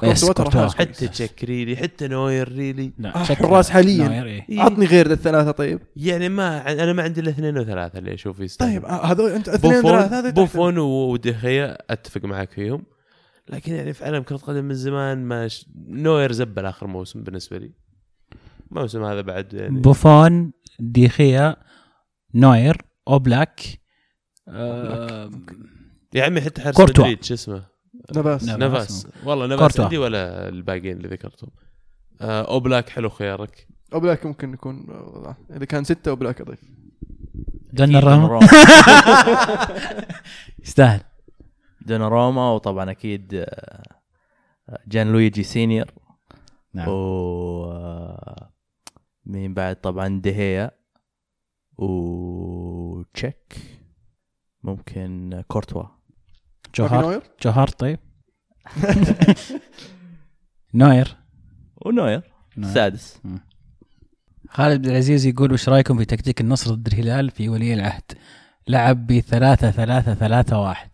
كويس. 0.00 0.30
حتى 0.74 1.08
تشيك 1.08 1.44
really 1.44 1.76
حتى 1.76 2.08
نوير 2.08 2.52
really 2.52 2.92
لا 2.98 3.16
آه، 3.16 3.24
حراس 3.24 3.70
حالياً. 3.70 4.24
إيه. 4.24 4.46
إيه. 4.48 4.60
عطني 4.60 4.86
غير 4.86 5.10
الثلاثة 5.10 5.50
طيب 5.50 5.80
يعني 5.96 6.28
ما 6.28 6.72
أنا 6.72 6.92
ما 6.92 7.02
عندي 7.02 7.20
إلا 7.20 7.30
اثنين 7.30 7.58
وثلاثة 7.58 7.98
اللي 7.98 8.14
أشوف 8.14 8.40
يستاهل 8.40 8.70
طيب 8.72 8.84
آه، 8.84 9.04
هذول 9.04 9.30
أنت 9.30 9.48
اثنين 9.48 9.72
بوفون 9.74 9.90
ثلاثة 9.90 10.18
هذا 10.18 10.30
بوفون 10.30 10.78
ودخيا 10.78 11.78
أتفق 11.90 12.24
معك 12.24 12.50
فيهم 12.50 12.82
لكن 13.48 13.74
يعني 13.74 13.92
في 13.92 14.04
عالم 14.04 14.22
كرة 14.22 14.36
قدم 14.36 14.64
من 14.64 14.74
زمان 14.74 15.24
ما 15.24 15.48
ش... 15.48 15.66
نوير 15.88 16.32
زبل 16.32 16.66
آخر 16.66 16.86
موسم 16.86 17.22
بالنسبة 17.22 17.58
لي 17.58 17.72
الموسم 18.72 19.04
هذا 19.04 19.20
بعد 19.20 19.54
يعني 19.54 19.80
بوفون 19.80 20.52
ديخيا 20.80 21.56
نوير 22.34 22.76
أوبلاك 23.08 23.60
آه، 24.48 25.30
يا 26.14 26.24
عمي 26.24 26.40
حتى 26.40 26.62
حارس 26.62 26.76
كورتوا. 26.76 27.04
مدريد 27.04 27.24
شو 27.24 27.34
اسمه 27.34 27.73
نافاس. 28.16 28.48
نافاس 28.48 29.06
والله 29.24 29.46
نافاس. 29.46 29.80
عندي 29.80 29.98
ولا 29.98 30.48
الباقيين 30.48 30.96
اللي 30.96 31.08
ذكرتهم. 31.08 31.50
آه 32.20 32.42
أوبلاك 32.42 32.88
حلو 32.88 33.08
خيارك. 33.10 33.68
أوبلاك 33.94 34.26
ممكن 34.26 34.52
يكون 34.54 34.86
إذا 35.50 35.64
كان 35.64 35.84
ستة 35.84 36.08
أوبلاك 36.08 36.40
اضيف 36.40 36.60
دوناروما 37.72 38.40
يستاهل. 40.64 41.00
دوناروما 41.80 42.50
وطبعا 42.50 42.90
أكيد 42.90 43.34
آه، 43.34 43.82
جان 44.86 45.12
لويجي 45.12 45.42
سينيور. 45.42 45.86
نعم. 46.74 46.88
و 46.88 47.64
آه، 47.72 48.50
مين 49.26 49.54
بعد؟ 49.54 49.76
طبعا 49.80 50.20
دي 50.20 50.40
خيا 50.40 50.70
وتشيك 51.78 53.56
ممكن 54.62 55.42
كورتوا. 55.48 55.82
جوهر 56.76 57.02
نوير؟ 57.02 57.22
جوهر 57.42 57.68
طيب. 57.68 57.98
نوير. 60.74 61.16
ونوير. 61.86 62.22
نوير. 62.56 62.68
السادس 62.70 63.18
خالد 64.48 64.72
عبد 64.74 64.86
العزيز 64.86 65.26
يقول 65.26 65.52
وش 65.52 65.68
رأيكم 65.68 65.98
في 65.98 66.04
تكتيك 66.04 66.40
النصر 66.40 66.74
ضد 66.74 66.86
الهلال 66.86 67.30
في 67.30 67.48
ولي 67.48 67.74
العهد؟ 67.74 68.02
لعب 68.68 69.06
ب 69.06 69.20
3 69.20 69.70
3 69.70 70.14
3 70.14 70.58
1 70.60 70.90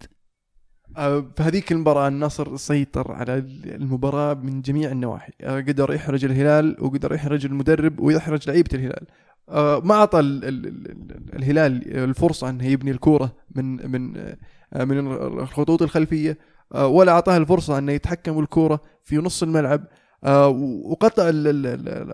آه، 0.97 1.20
في 1.36 1.43
هذيك 1.43 1.73
المباراة 1.73 2.09
النصر 2.09 2.57
سيطر 2.57 3.12
على 3.12 3.39
المباراة 3.65 4.35
من 4.35 4.62
جميع 4.62 4.90
النواحي. 4.90 5.32
آه، 5.40 5.61
قدر 5.61 5.94
يحرج 5.94 6.24
الهلال 6.24 6.77
وقدر 6.81 7.15
يحرج 7.15 7.47
المدرب 7.47 8.01
ويحرج 8.01 8.48
لعيبة 8.51 8.69
الهلال. 8.74 9.07
آه، 9.48 9.81
ما 9.85 9.94
أعطى 9.94 10.20
ال- 10.20 10.44
ال- 10.44 10.66
ال- 10.66 11.36
الهلال 11.36 11.97
الفرصة 11.97 12.51
أنه 12.51 12.65
يبني 12.66 12.90
الكورة 12.90 13.36
من 13.55 13.90
من 13.90 14.16
من 14.75 14.99
الخطوط 15.41 15.83
الخلفية. 15.83 16.39
آه، 16.75 16.87
ولا 16.87 17.13
أعطاه 17.13 17.37
الفرصة 17.37 17.79
أنه 17.79 17.93
يتحكم 17.93 18.37
بالكورة 18.37 18.81
في 19.03 19.17
نص 19.17 19.43
الملعب. 19.43 19.85
آه، 20.25 20.49
وقطع 20.85 21.31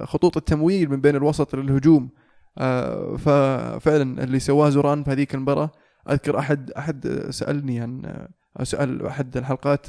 خطوط 0.05 0.37
التمويل 0.37 0.91
من 0.91 1.01
بين 1.01 1.17
الوسط 1.17 1.55
للهجوم. 1.55 2.11
آه، 2.59 3.17
ففعلا 3.17 4.25
اللي 4.25 4.39
سواه 4.39 4.69
زوران 4.69 5.05
في 5.05 5.11
هذيك 5.11 5.35
المباراة. 5.35 5.71
أذكر 6.11 6.39
أحد 6.39 6.71
أحد 6.71 7.09
سألني 7.31 7.81
عن 7.81 8.03
آه، 8.57 8.65
سأل 8.65 9.07
أحد 9.07 9.37
الحلقات 9.37 9.87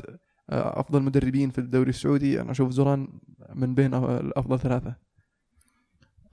آه، 0.50 0.80
أفضل 0.80 1.02
مدربين 1.02 1.50
في 1.50 1.58
الدوري 1.58 1.90
السعودي. 1.90 2.42
أنا 2.42 2.52
أشوف 2.52 2.70
زوران 2.72 3.08
من 3.56 3.76
بين 3.76 3.94
الأفضل 3.94 4.60
ثلاثة. 4.60 4.96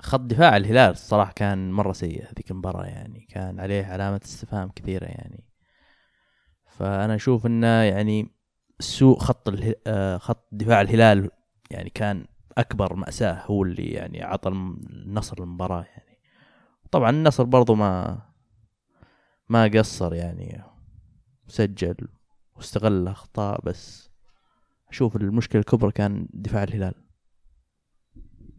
خط 0.00 0.20
دفاع 0.20 0.56
الهلال 0.56 0.90
الصراحه 0.90 1.32
كان 1.32 1.72
مرة 1.72 1.92
سيء 1.92 2.22
هذيك 2.22 2.50
المباراة 2.50 2.84
يعني. 2.84 3.26
كان 3.30 3.60
عليه 3.60 3.84
علامة 3.84 4.20
استفهام 4.24 4.68
كثيرة 4.68 5.04
يعني. 5.04 5.44
فأنا 6.78 7.14
أشوف 7.14 7.46
إنه 7.46 7.66
يعني 7.66 8.28
سوء 8.80 9.18
خط 9.18 9.48
اله... 9.48 9.74
آه، 9.86 10.18
خط 10.18 10.48
دفاع 10.52 10.80
الهلال 10.80 11.30
يعني 11.70 11.90
كان 11.90 12.26
أكبر 12.58 12.94
مأساة 12.94 13.42
هو 13.46 13.62
اللي 13.62 13.86
يعني 13.86 14.22
عطى 14.22 14.48
النصر 14.48 15.42
المباراة 15.42 15.82
يعني. 15.84 16.18
طبعا 16.90 17.10
النصر 17.10 17.44
برضو 17.44 17.74
ما 17.74 18.22
ما 19.48 19.64
قصر 19.64 20.14
يعني 20.14 20.62
سجل 21.48 21.96
واستغل 22.56 22.92
الأخطاء 22.92 23.60
بس 23.64 24.10
أشوف 24.88 25.16
المشكلة 25.16 25.60
الكبرى 25.60 25.92
كان 25.92 26.28
دفاع 26.32 26.62
الهلال. 26.62 26.94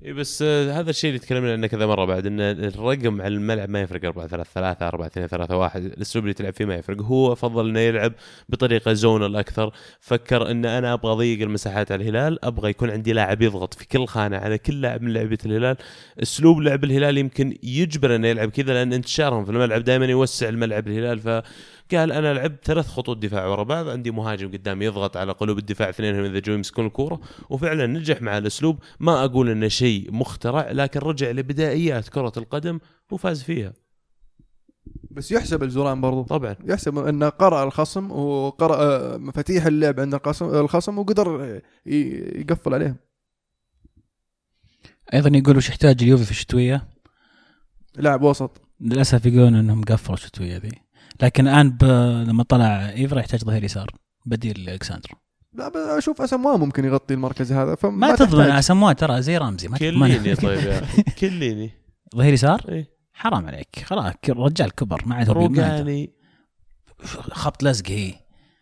اي 0.06 0.14
بس 0.14 0.42
آه، 0.42 0.80
هذا 0.80 0.90
الشيء 0.90 1.10
اللي 1.10 1.20
تكلمنا 1.20 1.52
عنه 1.52 1.68
كذا 1.68 1.86
مرة 1.86 2.06
بعد 2.06 2.26
إن 2.26 2.42
الرقم 2.42 3.22
على 3.22 3.36
الملعب 3.36 3.70
ما 3.70 3.82
يفرق 3.82 4.06
4 4.06 4.28
3 4.28 4.50
3 4.54 4.88
4 4.88 5.08
2 5.08 5.28
3 5.28 5.58
1 5.58 5.86
الاسلوب 5.86 6.26
اللي 6.26 6.34
تلعب 6.34 6.54
فيه 6.54 6.66
ما 6.66 6.76
يفرق. 6.76 7.02
هو 7.02 7.36
فضل 7.36 7.70
إنه 7.70 7.80
يلعب 7.80 8.14
بطريقة 8.50 8.94
زونال 8.94 9.36
أكثر 9.36 9.72
فكر 10.00 10.52
إن 10.52 10.66
أنا 10.66 10.94
أبغى 10.94 11.12
اضيق 11.12 11.42
المساحات 11.42 11.92
على 11.92 12.04
الهلال 12.04 12.46
أبغى 12.46 12.70
يكون 12.70 12.90
عندي 12.90 13.14
لاعب 13.14 13.42
يضغط 13.42 13.74
في 13.74 13.88
كل 13.88 14.06
خانة 14.08 14.38
على 14.38 14.58
كل 14.58 14.82
لاعب 14.82 15.02
من 15.02 15.14
لعيبة 15.14 15.38
الهلال. 15.46 15.78
أسلوب 16.22 16.62
لعب 16.62 16.84
الهلال 16.84 17.18
يمكن 17.18 17.58
يجبر 17.64 18.16
إنه 18.16 18.28
يلعب 18.28 18.50
كذا 18.50 18.74
لأن 18.74 18.94
انتشارهم 18.94 19.46
في 19.46 19.52
الملعب 19.52 19.84
دائما 19.84 20.06
يوسع 20.06 20.50
الملعب 20.50 20.88
الهلال. 20.88 21.44
فقال 21.90 22.12
أنا 22.12 22.34
لعبت 22.34 22.66
ثلاث 22.66 22.88
خطوط 22.88 23.18
دفاع 23.18 23.46
ورا 23.46 23.64
بعض 23.64 23.90
عندي 23.90 24.12
مهاجم 24.12 24.52
قدام 24.52 24.82
يضغط 24.82 25.18
على 25.18 25.32
قلوب 25.32 25.58
الدفاع 25.58 25.90
اثنينهم 25.90 26.24
إذا 26.24 26.40
جو 26.40 26.54
يمسكون 26.54 26.86
الكورة 26.86 27.22
وفعلا 27.50 27.88
نجح 27.88 28.22
مع 28.22 28.38
الأسلوب. 28.38 28.80
ما 29.00 29.26
أقول 29.26 29.50
إنه 29.50 29.68
شيء 29.68 30.12
مخترع 30.12 30.72
لكن 30.72 31.00
رجع 31.00 31.32
لبدائيات 31.32 32.10
كرة 32.10 32.34
القدم 32.38 32.80
وفاز 33.12 33.44
فيها. 33.44 33.74
بس 35.12 35.32
يحسب 35.32 35.64
الزوران 35.64 36.02
برضو. 36.02 36.24
طبعا. 36.24 36.56
يحسب 36.66 36.98
انه 36.98 37.30
قرأ 37.30 37.64
الخصم 37.64 38.12
وقرأ 38.12 38.76
آه، 38.76 39.18
مفاتيح 39.18 39.66
اللعب 39.66 40.00
عند 40.00 40.14
الخصم 40.14 40.46
الخصم 40.46 41.00
وقدر 41.00 41.62
يقفل 41.86 42.74
عليهم. 42.74 42.96
أيضا 45.14 45.38
يقول 45.38 45.58
وش 45.58 45.70
يحتاج 45.70 46.04
اليوفي 46.04 46.24
في 46.26 46.32
الشتوية؟ 46.32 46.88
لاعب 47.96 48.22
وسط. 48.22 48.62
للأسف 48.82 49.26
يقولون 49.26 49.56
إنهم 49.56 49.84
قفلوا 49.84 50.18
الشتوية 50.18 50.58
ذي. 50.58 50.85
لكن 51.22 51.48
الآن 51.48 51.70
ب... 51.72 51.84
لما 52.28 52.44
طلع 52.44 52.90
إيفرا 52.90 53.20
يحتاج 53.20 53.40
ظهير 53.44 53.64
يسار 53.64 53.92
بديل 54.26 54.70
الكساندرو 54.70 55.16
لا 55.54 55.98
أشوف 55.98 56.22
اسمواه 56.22 56.58
ممكن 56.58 56.86
يغطي 56.86 57.14
المركز 57.14 57.52
هذا 57.54 57.76
فما 57.76 57.92
ما 57.92 58.16
تضمن. 58.16 58.42
اسموه 58.52 58.94
ترى 58.94 59.22
زي 59.22 59.38
رمزي 59.38 59.68
ما 59.68 59.78
كليني 59.78 60.36
طيب 60.36 60.60
يا 60.60 60.80
أخي 60.84 61.02
كليني 61.20 61.72
ظهير 62.16 62.34
يسار 62.34 62.62
إيه. 62.70 62.90
حرام 63.14 63.46
عليك 63.48 63.68
خلاص 63.86 64.14
رجال 64.30 64.72
كبر 64.72 65.02
ما 65.06 65.16
عاد 65.16 65.30
روقاني 65.30 66.14
خبط 67.32 67.64
لزق 67.64 67.90
هي 67.90 68.14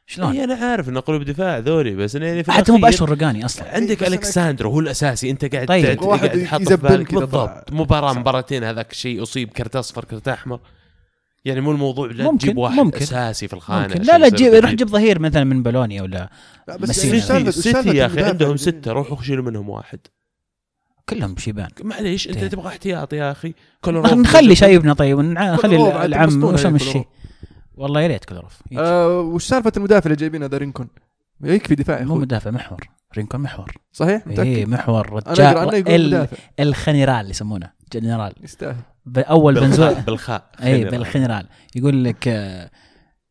شلون؟ 0.06 0.32
اي 0.32 0.44
أنا 0.44 0.54
عارف 0.54 0.90
إنه 0.90 1.00
قلوب 1.00 1.22
دفاع 1.24 1.58
ذولي 1.58 1.96
بس 1.96 2.16
إنه 2.16 2.26
يعني 2.26 2.44
في 2.44 2.52
حتى 2.52 2.72
مو 2.72 2.78
باشر 2.78 3.10
رقاني 3.10 3.46
أصلا 3.46 3.74
عندك 3.76 3.98
بس 4.04 4.10
أنا- 4.10 4.12
الكساندرو 4.14 4.72
هو 4.72 4.80
الأساسي 4.80 5.30
أنت 5.32 5.46
قاعد 5.56 5.68
طيب. 5.68 6.00
قاعد- 6.00 6.36
يزبل 6.62 6.90
بالك 6.90 7.14
بالضبط. 7.16 7.72
مباراة. 7.74 8.14
مباراتين 8.14 8.64
هذاك 8.64 8.92
الشيء 8.92 9.24
اصيب 9.24 9.50
كرت 9.50 9.76
أصفر 9.76 10.06
كرت 10.06 10.28
أحمر 10.28 10.60
يعني 11.46 11.62
مو 11.62 11.72
الموضوع 11.72 12.08
لا 12.12 12.24
ممكن- 12.24 12.38
تجيب 12.38 12.58
واحد 12.58 12.76
ممكن. 12.80 12.98
أساسي 13.02 13.48
في 13.48 13.54
الخانة 13.54 13.88
ممكن. 13.88 14.02
لا 14.02 14.18
لا 14.18 14.30
جيب. 14.30 14.54
روح 14.54 14.72
جيب 14.74 14.88
ظهير 14.90 15.20
مثلا 15.20 15.44
من 15.44 15.64
بولونيا 15.64 16.02
ولا 16.02 16.30
لا 16.68 16.78
بس. 16.78 17.06
يعني 17.06 17.52
سيتي 17.52 17.90
يا 17.98 18.06
أخي 18.06 18.24
عندهم 18.24 18.58
ستة 18.58 18.92
روحوا 18.92 19.22
شيلوا 19.22 19.46
منهم 19.46 19.70
واحد. 19.70 20.00
كلهم 21.10 21.38
شيبان. 21.38 21.68
معليش 21.84 22.28
أنت 22.30 22.40
طيب. 22.40 22.50
تبغى 22.50 22.68
احتياط 22.68 23.14
يا 23.14 23.32
أخي؟ 23.32 23.54
نخلي 23.88 24.56
شايبنا 24.56 24.94
طيب 24.94 25.18
ونع- 25.18 25.56
خلي 25.56 25.78
كولاروف 25.78 25.96
عاد 25.96 26.06
العم 26.06 26.44
وش 26.44 26.62
كولاروف. 26.64 26.98
والله 27.78 28.02
يا 28.02 28.08
ريت 28.08 28.26
كولاروف. 28.26 28.60
يجي. 28.72 28.82
آه 28.82 29.20
وش 29.20 29.44
سالفة 29.46 29.72
المدافع 29.78 30.06
اللي 30.06 30.16
جايبينه 30.16 30.46
ذا 30.46 30.58
رينكون؟ 30.58 30.88
يكفي 31.44 31.76
دفاع 31.76 32.02
مو 32.04 32.16
مدافع 32.16 32.52
محور. 32.52 32.88
رينكون 33.18 33.40
محور. 33.42 33.72
صحيح؟ 33.92 34.24
إيه 34.28 34.34
متأكد. 34.34 34.70
محور 34.70 35.08
أنا 35.08 35.22
أقرأ 35.52 35.60
عنه 35.60 35.70
رجال 35.70 36.28
الخنرال 36.60 37.30
يسمونه 37.30 37.70
جنرال. 37.94 38.34
يستاهل. 38.44 38.76
أول 39.18 39.54
بالخاء 39.54 39.70
فنزويلا 39.70 40.04
بالخاء 40.04 40.50
اي. 40.64 40.86
بالخنرال 40.86 41.48
يقول 41.76 42.04
لك 42.04 42.28
آه، 42.28 42.70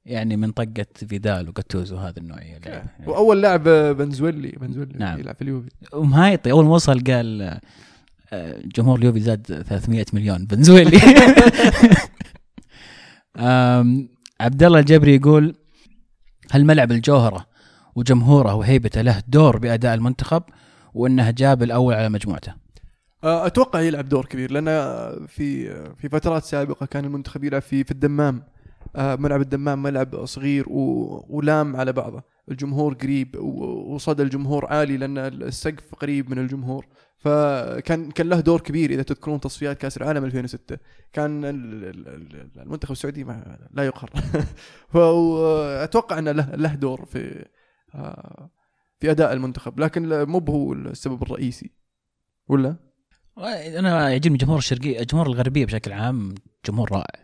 يعني 0.04 0.36
من 0.36 0.52
طقة 0.52 0.86
فيدال 0.94 1.48
وجاتوزو 1.48 1.96
هذه 1.96 2.18
النوعيه 2.18 2.56
اللعب. 2.56 2.86
وأول 3.06 3.42
لاعب 3.42 3.68
آه، 3.68 3.92
بنزويلي 3.92 4.50
بنزويلي 4.50 4.98
نعم. 4.98 5.20
يلعب 5.20 5.34
في 5.34 5.42
اليوفي. 5.42 5.70
ومهايطي 5.92 6.50
أول 6.50 6.64
ما 6.64 6.74
وصل 6.74 7.04
قال 7.04 7.58
آه، 8.32 8.62
جمهور 8.76 8.98
اليوفي 8.98 9.20
زاد 9.20 9.62
300 9.68 10.04
مليون. 10.12 10.46
بنزويلي. 10.46 10.98
عبد 14.40 14.62
الله 14.62 14.78
الجبري 14.78 15.16
يقول 15.16 15.54
هل 16.50 16.64
ملعب 16.64 16.92
الجوهرة 16.92 17.46
وجمهوره 17.94 18.54
وهيبته 18.54 19.00
له 19.00 19.22
دور 19.28 19.58
بأداء 19.58 19.94
المنتخب 19.94 20.42
وإنه 20.94 21.30
جاب 21.30 21.62
الأول 21.62 21.94
على 21.94 22.08
مجموعته؟ 22.08 22.61
أتوقع 23.24 23.80
يلعب 23.80 24.08
دور 24.08 24.26
كبير 24.26 24.52
لأن 24.52 24.66
في 25.26 25.74
في 25.94 26.08
فترات 26.08 26.44
سابقة 26.44 26.86
كان 26.86 27.04
المنتخب 27.04 27.44
يلعب 27.44 27.62
في 27.62 27.84
في 27.84 27.90
الدمام. 27.90 28.42
آه، 28.96 29.16
ملعب 29.16 29.40
الدمام 29.40 29.82
ملعب 29.82 30.24
صغير 30.24 30.64
ولام 30.68 31.76
على 31.76 31.92
بعضه. 31.92 32.22
الجمهور 32.50 32.94
قريب 32.94 33.36
وصدى 33.86 34.22
الجمهور 34.22 34.66
عالي 34.66 34.96
لأن 34.96 35.18
السقف 35.18 35.94
قريب 35.94 36.30
من 36.30 36.38
الجمهور. 36.38 36.86
فكان 37.18 38.10
كان 38.10 38.28
له 38.28 38.40
دور 38.40 38.60
كبير 38.60 38.90
إذا 38.90 39.02
تذكرون 39.02 39.40
تصفيات 39.40 39.78
كأس 39.78 39.96
العالم 39.96 40.24
2006 40.24 40.78
كان 41.12 41.44
ال- 41.44 41.84
ال- 41.84 42.08
ال- 42.08 42.60
المنتخب 42.60 42.92
السعودي 42.92 43.24
ما 43.24 43.58
لا 43.70 43.86
يقهر. 43.86 44.10
فاتوقع 44.92 46.18
أنه 46.18 46.32
له 46.32 46.50
له 46.54 46.74
دور 46.74 47.04
في 47.04 47.46
آه، 47.94 48.50
في 49.00 49.10
أداء 49.10 49.32
المنتخب. 49.32 49.80
لكن 49.80 50.22
مو 50.24 50.38
هو 50.38 50.72
السبب 50.72 51.22
الرئيسي. 51.22 51.70
ولا؟ 52.48 52.91
أنا 53.38 54.10
يعجبني 54.10 54.38
جمهور 54.38 54.58
الشرقيه 54.58 55.00
الجمهور 55.00 55.26
الغربية 55.26 55.66
بشكل 55.66 55.92
عام 55.92 56.34
جمهور 56.68 56.92
رائع. 56.92 57.22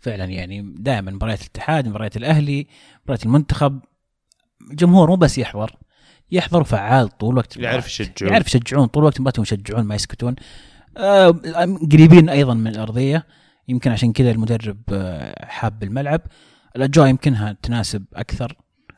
فعلا 0.00 0.24
يعني 0.24 0.74
دائما 0.78 1.10
مباريات 1.10 1.40
الاتحاد 1.40 1.88
مباريات 1.88 2.16
الأهلي 2.16 2.66
مباريات 3.04 3.26
المنتخب 3.26 3.80
جمهور 4.72 5.10
مو 5.10 5.16
بس 5.16 5.38
يحضر 5.38 5.76
يحضر 6.30 6.64
فعال 6.64 7.18
طول 7.18 7.32
الوقت 7.32 7.56
يعرف. 7.56 7.86
يشجعون. 7.86 8.32
يعرف 8.32 8.46
يشجعون 8.46 8.86
طول 8.86 9.02
الوقت 9.02 9.20
مباراتهم 9.20 9.42
يشجعون 9.42 9.84
ما 9.84 9.94
يسكتون. 9.94 10.36
آه 10.96 11.28
قريبين 11.92 12.28
أيضا 12.28 12.54
من 12.54 12.66
الأرضية. 12.66 13.26
يمكن 13.68 13.90
عشان 13.90 14.12
كذا 14.12 14.30
المدرب 14.30 14.82
آه، 14.92 15.46
حاب 15.46 15.82
الملعب. 15.82 16.20
الأجواء 16.76 17.08
يمكنها 17.08 17.56
تناسب 17.62 18.04
أكثر. 18.14 18.56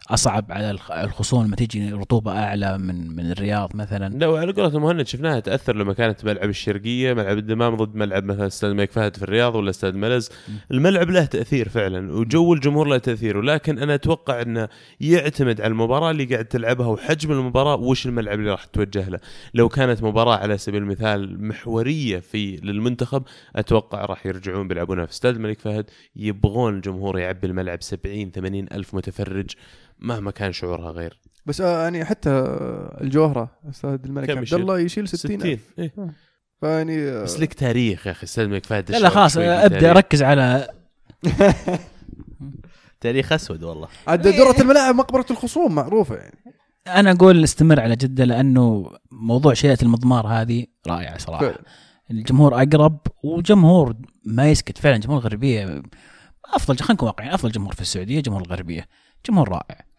أصعب 0.09 0.53
على 0.53 0.71
الخ- 0.71 0.91
الخصوم 0.93 1.45
لما 1.47 1.57
تيجي 1.57 1.93
رطوبة 1.93 2.33
أعلى 2.33 2.79
من 2.79 3.17
من 3.17 3.31
الرياض 3.31 3.77
مثلا. 3.77 4.19
لا 4.19 4.27
وعلى 4.27 4.53
قولة 4.53 4.79
مهند 4.79 5.07
شفناها 5.07 5.41
تأثر 5.41 5.77
لما 5.77 5.93
كانت 5.93 6.25
ملعب 6.25 6.49
الشرقية 6.49 7.13
ملعب 7.15 7.39
الدمام 7.39 7.75
ضد 7.77 7.95
ملعب 7.95 8.25
مثلا 8.25 8.47
استاد 8.47 8.71
الملك 8.71 8.93
فهد 8.93 9.17
في 9.17 9.23
الرياض 9.23 9.55
ولا 9.55 9.71
استاد 9.71 9.95
ملز. 9.95 10.31
الملعب 10.71 11.11
له 11.11 11.25
تأثير 11.25 11.69
فعلا 11.69 12.13
وجو 12.13 12.55
الجمهور 12.55 12.89
له 12.89 12.99
تأثير 12.99 13.37
ولكن 13.39 13.79
أنا 13.79 13.95
أتوقع 13.95 14.43
انه 14.43 14.69
يعتمد 15.01 15.61
على 15.61 15.71
المباراة 15.71 16.11
اللي 16.11 16.25
قاعد 16.25 16.45
تلعبها 16.45 16.87
وحجم 16.87 17.33
المباراة 17.33 17.75
وش 17.77 18.07
الملعب 18.07 18.39
اللي 18.39 18.51
راح 18.51 18.65
تتوجه 18.65 19.09
له. 19.09 19.19
لو 19.55 19.69
كانت 19.69 20.03
مباراة 20.03 20.37
على 20.37 20.59
سبيل 20.59 20.83
المثال 20.83 21.45
محورية 21.49 22.19
في 22.19 22.57
للمنتخب 22.57 23.23
أتوقع 23.57 24.05
راح 24.05 24.27
يرجعون 24.27 24.69
بيلعبونها. 24.69 25.07
في 25.07 25.13
استاد 25.13 25.35
الملك 25.35 25.61
فهد 25.61 25.91
يبغون 26.17 26.75
الجمهور 26.77 27.19
يعبي 27.19 27.47
الملعب 27.47 27.83
70 27.83 28.31
80 28.31 28.67
ألف 28.73 28.95
متفرج 28.95 29.51
مهما 30.03 30.31
كان 30.31 30.53
شعورها 30.53 30.91
غير 30.91 31.21
بس 31.47 31.61
آه 31.61 31.83
يعني 31.83 32.05
حتى 32.05 32.31
الجوهرة 33.01 33.51
أستاذ 33.71 33.99
الملك 34.05 34.31
عبد 34.31 34.43
يشيل؟ 34.43 34.61
الله 34.61 34.79
يشيل 34.79 35.09
60 35.09 35.39
60 35.41 35.59
إيه. 35.79 35.95
فيعني 36.61 37.03
آه، 37.03 37.23
بس 37.23 37.41
لك 37.41 37.55
تاريخ 37.55 38.07
يا 38.07 38.13
أخي 38.13 38.25
أستاذ 38.25 38.45
الملك 38.45 38.67
فهد 38.67 38.91
لا 38.91 38.99
لا 38.99 39.09
خلاص 39.09 39.35
شوي 39.35 39.49
أبدأ. 39.49 39.93
ركز 39.93 40.23
على 40.23 40.69
تاريخ 43.01 43.33
أسود 43.33 43.63
والله 43.63 43.89
عاد 44.07 44.23
درة 44.23 44.61
الملاعب 44.61 44.95
مقبرة 44.95 45.27
الخصوم 45.31 45.75
معروفة 45.75 46.17
يعني 46.17 46.39
أنا 46.87 47.11
أقول 47.11 47.45
استمر 47.45 47.81
على 47.81 47.97
جدة 47.97 48.25
لأنه 48.25 48.91
موضوع 49.11 49.55
شيلة 49.55 49.79
المضمار 49.83 50.27
هذه 50.27 50.67
رائعة 50.87 51.19
صراحة 51.19 51.41
فعلا. 51.41 51.65
الجمهور 52.11 52.63
أقرب 52.63 52.99
وجمهور 53.25 53.97
ما 54.25 54.51
يسكت 54.51 54.79
فعلا 54.79 54.97
جمهور 54.97 55.19
الغربيه 55.19 55.83
أفضل 56.45 56.77
خلينا 56.77 56.93
نكون 56.93 57.09
واقعيين 57.09 57.33
أفضل 57.33 57.53
جمهور 57.53 57.75
في 57.75 57.81
السعودية 57.81 58.21
جمهور 58.21 58.43
الغربية 58.43 58.89
جمهور 59.27 59.49
رائع 59.49 59.90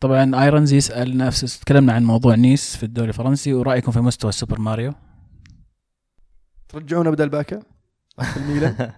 طبعا 0.00 0.42
ايرونز 0.42 0.72
يسأل 0.72 1.16
نفس 1.16 1.60
تكلمنا 1.60 1.92
عن 1.92 2.04
موضوع 2.04 2.34
نيس 2.34 2.76
في 2.76 2.82
الدوري 2.82 3.08
الفرنسي 3.08 3.54
ورأيكم 3.54 3.92
في 3.92 4.00
مستوى 4.00 4.32
سوبر 4.32 4.60
ماريو؟ 4.60 4.94
ترجعونا 6.68 7.10
بدل 7.10 7.28
باكا 7.28 7.62
الميلان؟ 8.36 8.72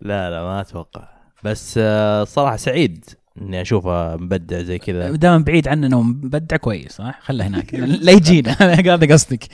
لا 0.00 0.30
لا 0.30 0.42
ما 0.42 0.60
أتوقع. 0.60 1.08
بس 1.44 1.74
آه، 1.82 2.24
صراحة 2.24 2.56
سعيد 2.56 3.04
إني 3.40 3.60
أشوفه 3.60 4.16
مبدع 4.16 4.62
زي 4.62 4.78
كذا. 4.78 5.10
دائما 5.10 5.38
بعيد 5.38 5.68
عننا 5.68 5.96
ومبدع 5.96 6.56
كويس 6.56 6.92
صح؟ 6.92 7.20
خله 7.22 7.46
هناك. 7.46 7.74
لا 8.06 8.12
يجينا. 8.12 8.52
هذا 8.94 9.12
قصدك. 9.12 9.44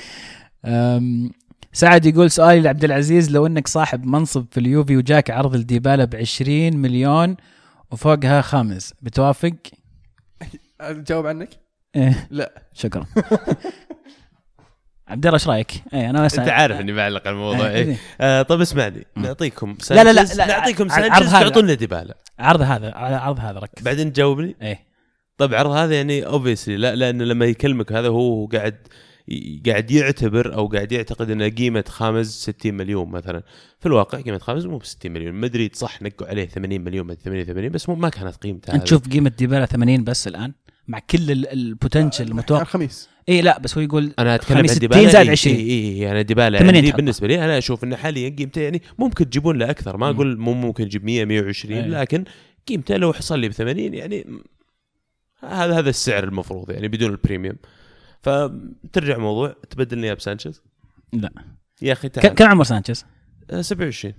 سعد 1.73 2.06
يقول 2.06 2.31
سؤالي 2.31 2.60
لعبد 2.60 2.85
العزيز 2.85 3.31
لو 3.31 3.47
إنك 3.47 3.69
صاحب 3.69 4.06
منصب 4.06 4.47
في 4.51 4.60
اليوفي 4.60 4.97
وجاك 4.97 5.31
عرض 5.31 5.55
الديبالا 5.55 6.05
ب 6.05 6.16
20 6.16 6.77
مليون 6.77 7.36
وفوقها 7.90 8.40
خامز 8.40 8.94
بتوافق؟ 9.02 9.52
اجاوب 10.81 11.27
عنك 11.27 11.48
إيه 11.97 12.28
لا 12.31 12.62
شكرا 12.73 13.06
عبد 15.09 15.27
الله 15.27 15.36
إيش 15.36 15.48
رأيك؟ 15.48 15.70
إيه 15.94 16.10
أنا 16.10 16.24
بس 16.24 16.39
أنت 16.39 16.48
عارف 16.48 16.81
إني 16.81 16.93
بعلق 16.93 17.27
على 17.27 17.35
الموضوع 17.36 17.66
إيه. 17.66 17.74
إيه. 17.85 17.97
آه 18.20 18.43
طب 18.43 18.60
اسمعني. 18.60 19.06
نعطيكم 19.16 19.77
لا، 19.90 20.05
لا، 20.05 20.12
لا، 20.12 20.47
نعطيكم 20.47 20.90
عرض 20.93 21.02
سانشيز 21.09 21.35
هذا. 21.35 21.48
تعطونا 21.48 21.74
ديبالا 21.74 22.16
عرض 22.39 22.62
هذا 22.62 22.93
عرض 22.94 23.40
هذا 23.40 23.59
ركز 23.59 23.82
بعدين 23.82 24.12
تجاوبني 24.12 24.56
إيه 24.62 24.86
طيب 25.36 25.55
عرض 25.55 25.70
هذا 25.70 25.94
يعني 25.94 26.27
obviously 26.26 26.76
لا 26.77 26.94
لأنه 26.94 27.24
لما 27.24 27.44
يكلمك 27.44 27.93
هذا 27.93 28.09
هو 28.09 28.47
قاعد 28.47 28.77
قاعد 29.66 29.90
يعتبر 29.90 30.55
أو 30.55 30.66
قاعد 30.66 30.92
يعتقد 30.92 31.30
أن 31.30 31.42
قيمة 31.42 31.84
خامز 31.88 32.30
60 32.30 32.74
مليون 32.74 33.09
مثلا 33.09 33.42
في 33.80 33.86
الواقع 33.86 34.20
قيمة 34.20 34.38
خامز 34.38 34.66
مو 34.66 34.78
ب 34.78 34.84
60 34.84 35.12
مليون 35.12 35.34
مدريد 35.34 35.76
صح 35.76 36.02
نقوا 36.02 36.26
عليه 36.28 36.46
80 36.46 36.80
مليون 36.80 37.06
من 37.06 37.14
88 37.14 37.68
بس 37.68 37.88
مو 37.88 37.94
ما 37.94 38.09
كانت 38.09 38.36
قيمته 38.36 38.74
أنت. 38.74 38.82
تشوف 38.82 39.09
قيمة 39.09 39.32
ديبالا 39.38 39.66
80 39.66 40.05
بس 40.05 40.28
الآن 40.28 40.52
مع 40.88 40.98
كل 41.10 41.30
ال- 41.30 41.48
ال 41.52 41.60
potential 41.60 42.28
المتوقع 42.28 42.62
لخامز 42.62 43.09
إي 43.28 43.42
لا 43.42 43.59
بس 43.59 43.78
هو 43.78 43.82
يقول 43.84 44.12
أنا 44.18 44.34
أتكلم 44.34 44.59
عن 44.59 44.66
60 44.66 44.78
ديبالا 44.78 45.09
زائد 45.10 45.26
إي- 45.26 45.30
20. 45.30 45.56
إي 45.56 45.70
إي 45.70 46.10
أنا 46.10 46.22
ديبالا 46.22 46.59
80 46.59 46.74
يعني. 46.84 46.96
بالنسبة 46.96 47.26
لي 47.28 47.44
أنا 47.44 47.59
أشوف 47.59 47.84
إنه 47.84 47.96
حاليا 47.96 48.28
قيمته 48.28 48.60
يعني 48.60 48.82
ممكن 48.98 49.30
تجيبون 49.30 49.59
له 49.59 49.70
أكثر 49.70 49.96
ما. 49.96 50.10
أقول 50.10 50.38
مو 50.38 50.52
ممكن 50.55 50.84
تجيب 50.88 51.05
100 51.05 51.24
120 51.24 51.74
إيه. 51.78 51.86
لكن 51.86 52.24
قيمته 52.68 52.96
لو 52.96 53.12
حصل 53.12 53.38
لي 53.38 53.48
ب 53.48 53.52
80 53.52 53.94
يعني 53.94 54.26
هذا 55.40 55.78
هذا 55.78 55.90
السعر 55.90 56.24
المفروض 56.24 56.70
يعني 56.70 56.88
بدون 56.88 57.10
ال 57.10 57.16
premium 57.16 57.56
فترجع 58.22 59.18
موضوع 59.18 59.54
تبدلني 59.70 60.06
إياه 60.06 60.14
بسانشيز 60.14 60.62
لا. 61.12 61.30
يا 61.82 61.92
أخي 61.92 62.08
ك- 62.08 62.12
تعال. 62.12 62.34
كم 62.34 62.46
عمر 62.48 62.64
سانشيز؟ 62.64 63.04
آه، 63.50 63.60
27 63.60 64.14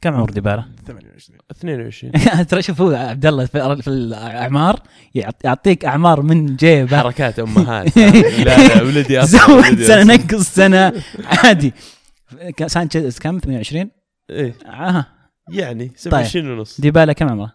كم 0.00 0.14
عمر 0.14 0.30
ديبالا؟ 0.30 0.64
28 0.86 1.38
22 1.50 2.46
ترى 2.46 2.62
شوف 2.62 2.80
هو 2.80 2.90
عبد 2.90 3.26
الله 3.26 3.46
في 3.46 3.82
في 3.82 3.88
الأعمار 3.88 4.80
يعط- 5.14 5.44
يعطيك 5.44 5.84
أعمار 5.84 6.22
من 6.22 6.56
جيبه. 6.56 6.98
حركات 6.98 7.38
أمهات. 7.38 7.96
لا 7.98 8.68
لا 8.68 8.82
ولدي 8.82 9.20
أصلا 9.20 9.62
زود 9.70 9.82
سنة. 9.82 10.14
نقص 10.14 10.54
سنة. 10.54 11.02
عادي. 11.24 11.72
ك- 12.56 12.66
سانشيز 12.66 13.18
كم؟ 13.18 13.38
28 13.38 13.90
إيه. 14.30 14.54
آه. 14.66 15.06
يعني 15.52 15.92
27 15.96 16.50
ونص. 16.50 16.80
ديبالا 16.80 17.12
كم 17.12 17.28
عمره؟ 17.28 17.52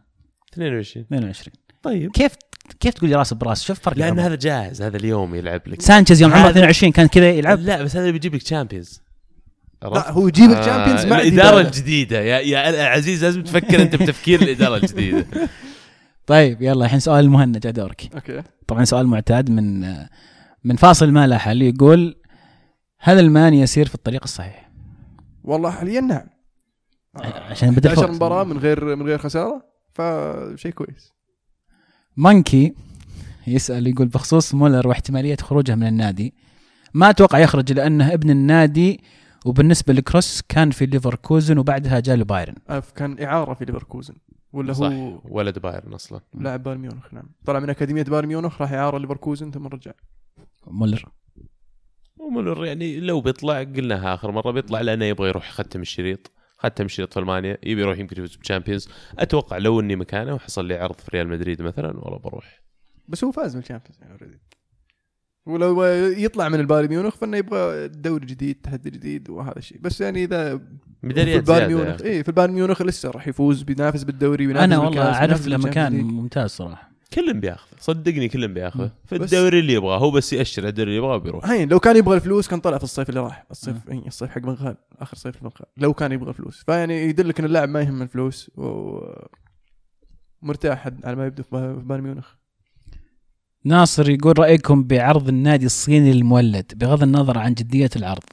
22 0.54 1.06
22 1.14 1.54
طيب. 1.84 2.12
كيف 2.12 2.32
كيف 2.80 2.94
تقول 2.94 3.10
لي 3.10 3.16
راس 3.16 3.34
براس؟ 3.34 3.64
شوف 3.64 3.80
فرق 3.80 3.98
لأن. 3.98 4.20
هذا 4.20 4.36
جاهز 4.36 4.82
هذا 4.82 4.98
اليوم 4.98 5.36
يلعب 5.36 5.62
لك. 5.68 5.82
سانشيز 5.82 6.22
يوم 6.22 6.32
عمره 6.34 6.42
هذا- 6.44 6.50
22 6.50 6.92
كان 6.92 7.08
كذا 7.08 7.30
يلعب. 7.30 7.60
لا 7.60 7.84
بس 7.84 7.92
هذا 7.92 8.02
اللي 8.02 8.12
بيجيب 8.12 8.36
لك 8.36 8.44
Champions 8.44 9.02
لا 9.84 10.12
هو 10.12 10.28
يجيب 10.28 10.52
ال 10.52 10.57
Champions 10.57 11.06
مع 11.06 11.22
الإدارة. 11.22 11.62
الجديدة. 11.62 12.20
يا 12.20 12.40
يا 12.40 12.84
عزيز 12.88 13.24
لازم 13.24 13.44
تفكر 13.44 13.82
أنت 13.82 13.96
بتفكير 13.96 14.42
الإدارة 14.42 14.76
الجديدة. 14.78 15.26
طيب 16.28 16.62
يلا 16.62 16.86
الحين 16.86 17.00
سؤال 17.00 17.26
المهند 17.26 17.58
جاء 17.58 17.72
دورك. 17.72 18.10
okay. 18.16 18.44
طبعا 18.68 18.86
سؤال 18.86 19.08
معتاد 19.08 19.50
من 19.50 19.82
من 20.64 20.76
فاصل 20.76 21.12
ما 21.12 21.28
لا 21.28 21.38
حل 21.38 21.62
يقول 21.62 22.16
هل 23.00 23.20
المان 23.20 23.54
يسير 23.54 23.88
في 23.88 23.96
الطريق 23.96 24.24
الصحيح؟ 24.24 24.70
والله 25.44 25.70
حاليا 25.72 26.02
نعم. 26.02 26.28
عشان 27.50 27.72
بدأ 27.72 27.90
11 27.90 28.08
فوز. 28.08 28.16
مباراة 28.16 28.44
من 28.44 28.58
غير 28.58 28.96
من 28.96 29.06
غير 29.08 29.18
خسارة 29.18 29.62
فشيء 29.94 30.72
كويس. 30.72 31.14
مانكي 32.20 32.74
يسأل 33.48 33.88
يقول 33.88 34.08
بخصوص 34.08 34.54
مولر 34.54 34.88
واحتمالية 34.88 35.36
خروجه 35.36 35.76
من 35.76 35.88
النادي 35.88 36.34
ما 36.94 37.10
أتوقع 37.10 37.40
يخرج 37.40 37.74
لأنه 37.74 38.14
ابن 38.14 38.30
النادي 38.30 39.02
وبالنسبة 39.46 39.94
لكروس 39.94 40.42
كان 40.50 40.72
في 40.72 40.86
ليفركوزن 40.86 41.58
وبعدها 41.58 42.00
جاء 42.00 42.24
بايرن 42.24 42.56
عارف 42.70 42.92
كان 42.92 43.24
إعارة 43.24 43.54
في 43.54 43.66
ليفركوزن 43.66 44.14
ولا 44.54 44.74
صح 44.74 44.86
هو 44.86 45.22
ولد 45.26 45.60
بايرن 45.60 45.94
أصلا. 45.94 46.22
لاعب 46.34 46.64
بايرن 46.64 46.82
ميونخ 46.82 47.14
نعم. 47.14 47.30
طلع 47.46 47.60
من 47.60 47.70
أكاديمية 47.70 48.04
بايرن 48.04 48.28
ميونخ 48.28 48.62
راح 48.62 48.72
إعارة 48.72 48.98
ليفركوزن 48.98 49.52
ثم 49.52 49.68
رجع. 49.68 49.92
مولر. 50.68 51.06
ومولر 52.18 52.66
يعني 52.66 53.00
لو 53.00 53.22
بيطلع 53.22 53.64
قلناها 53.64 54.14
آخر 54.14 54.32
مرة 54.32 54.52
بيطلع 54.52 54.82
لأنه 54.82 55.06
يبغى 55.06 55.30
يروح 55.30 55.50
يختم 55.50 55.82
الشريط. 55.82 56.32
ختم 56.60 56.86
الشريط 56.86 57.14
في 57.14 57.20
المانيا 57.20 57.58
يبي 57.64 57.82
يروح 57.82 57.98
يمكن 57.98 58.18
يفوز 58.18 58.36
بال 58.36 58.45
Champions 58.45 58.90
أتوقع 59.20 59.58
لو 59.58 59.80
إني 59.80 59.96
مكانه 59.96 60.34
وحصل 60.34 60.66
لي 60.66 60.76
عرض 60.76 60.96
في 60.96 61.12
ريال 61.14 61.28
مدريد 61.28 61.62
مثلا 61.62 61.98
والله 61.98 62.20
بروح 62.20 62.62
بس 63.08 63.24
هو 63.24 63.32
فاز 63.32 63.56
بال 63.56 63.64
Champions 63.64 64.00
يعني 64.02 64.18
already. 64.18 64.38
ولو 65.46 65.84
يطلع 66.06 66.50
من 66.50 66.60
البايرن 66.60 66.90
ميونخ 66.90 67.16
فإنه 67.16 67.38
يبغى 67.38 67.88
دوري 67.88 68.26
جديد 68.26 68.62
تحدي 68.64 68.90
جديد 68.90 69.30
وهذا 69.30 69.58
الشيء 69.58 69.78
بس 69.82 70.02
يعني 70.02 70.24
إذا 70.24 70.58
في 71.02 71.36
البايرن 71.36 71.68
ميونخ 71.68 72.02
يعني. 72.02 72.04
اي 72.04 72.24
في 72.24 72.30
البايرن 72.30 72.54
ميونخ 72.54 72.82
لسه 72.82 73.12
راح 73.12 73.28
يفوز 73.28 73.62
بينافس 73.62 74.04
بالدوري 74.04 74.48
وينافس 74.48 74.64
أنا 74.64 74.78
والله 74.78 75.22
وينافس 75.22 75.48
له 75.48 75.58
مكان. 75.58 76.02
ممتاز 76.02 76.50
صراحة 76.50 76.89
كلهم 77.22 77.40
بياخذ 77.40 77.68
صدقني 77.80 78.28
كلهم 78.30 78.54
بياخذ 78.54 78.90
في 79.06 79.16
الدوري 79.16 79.60
اللي 79.60 79.74
يبغاه 79.74 79.98
هو 79.98 80.12
بس 80.12 80.34
ياشر 80.34 80.68
الدوري 80.68 80.90
اللي 80.90 80.98
يبغاه 80.98 81.18
بيروح. 81.18 81.46
هين 81.50 81.70
لو 81.70 81.80
كان 81.80 81.98
يبغى 81.98 82.16
الفلوس 82.16 82.48
كان 82.48 82.60
طلع 82.60 82.78
في 82.78 82.84
الصيف 82.84 83.10
اللي 83.10 83.20
راح. 83.20 83.46
الصيف 83.52 83.90
إيه، 83.92 84.08
الصيف 84.08 84.30
حق 84.30 84.42
فان 84.42 84.55
غال. 84.55 84.76
آخر 85.00 85.18
صيف 85.18 85.36
في 85.36 85.42
فان 85.42 85.51
غال. 85.51 85.66
لو 85.78 85.94
كان 85.94 86.12
يبغى 86.12 86.30
الفلوس. 86.30 86.64
فيعني 86.66 87.04
يدلك 87.04 87.40
إن 87.40 87.46
اللاعب 87.46 87.70
ما 87.70 87.82
يهم 87.82 88.02
الفلوس 88.02 88.52
و 88.58 89.00
مرتاح 90.42 90.88
على 91.04 91.16
ما 91.16 91.26
يبدو 91.26 91.44
في 91.44 91.50
با- 91.52 91.80
في 91.80 91.86
بايرن 91.86 92.04
ميونخ. 92.04 92.28
ناصر 93.66 94.10
يقول 94.10 94.40
رأيكم 94.40 94.84
بعرض 94.84 95.28
النادي 95.30 95.66
الصيني 95.66 96.12
المولد 96.12 96.72
بغض 96.76 97.04
النظر 97.04 97.38
عن 97.38 97.54
جدية 97.54 97.90
العرض 97.96 98.24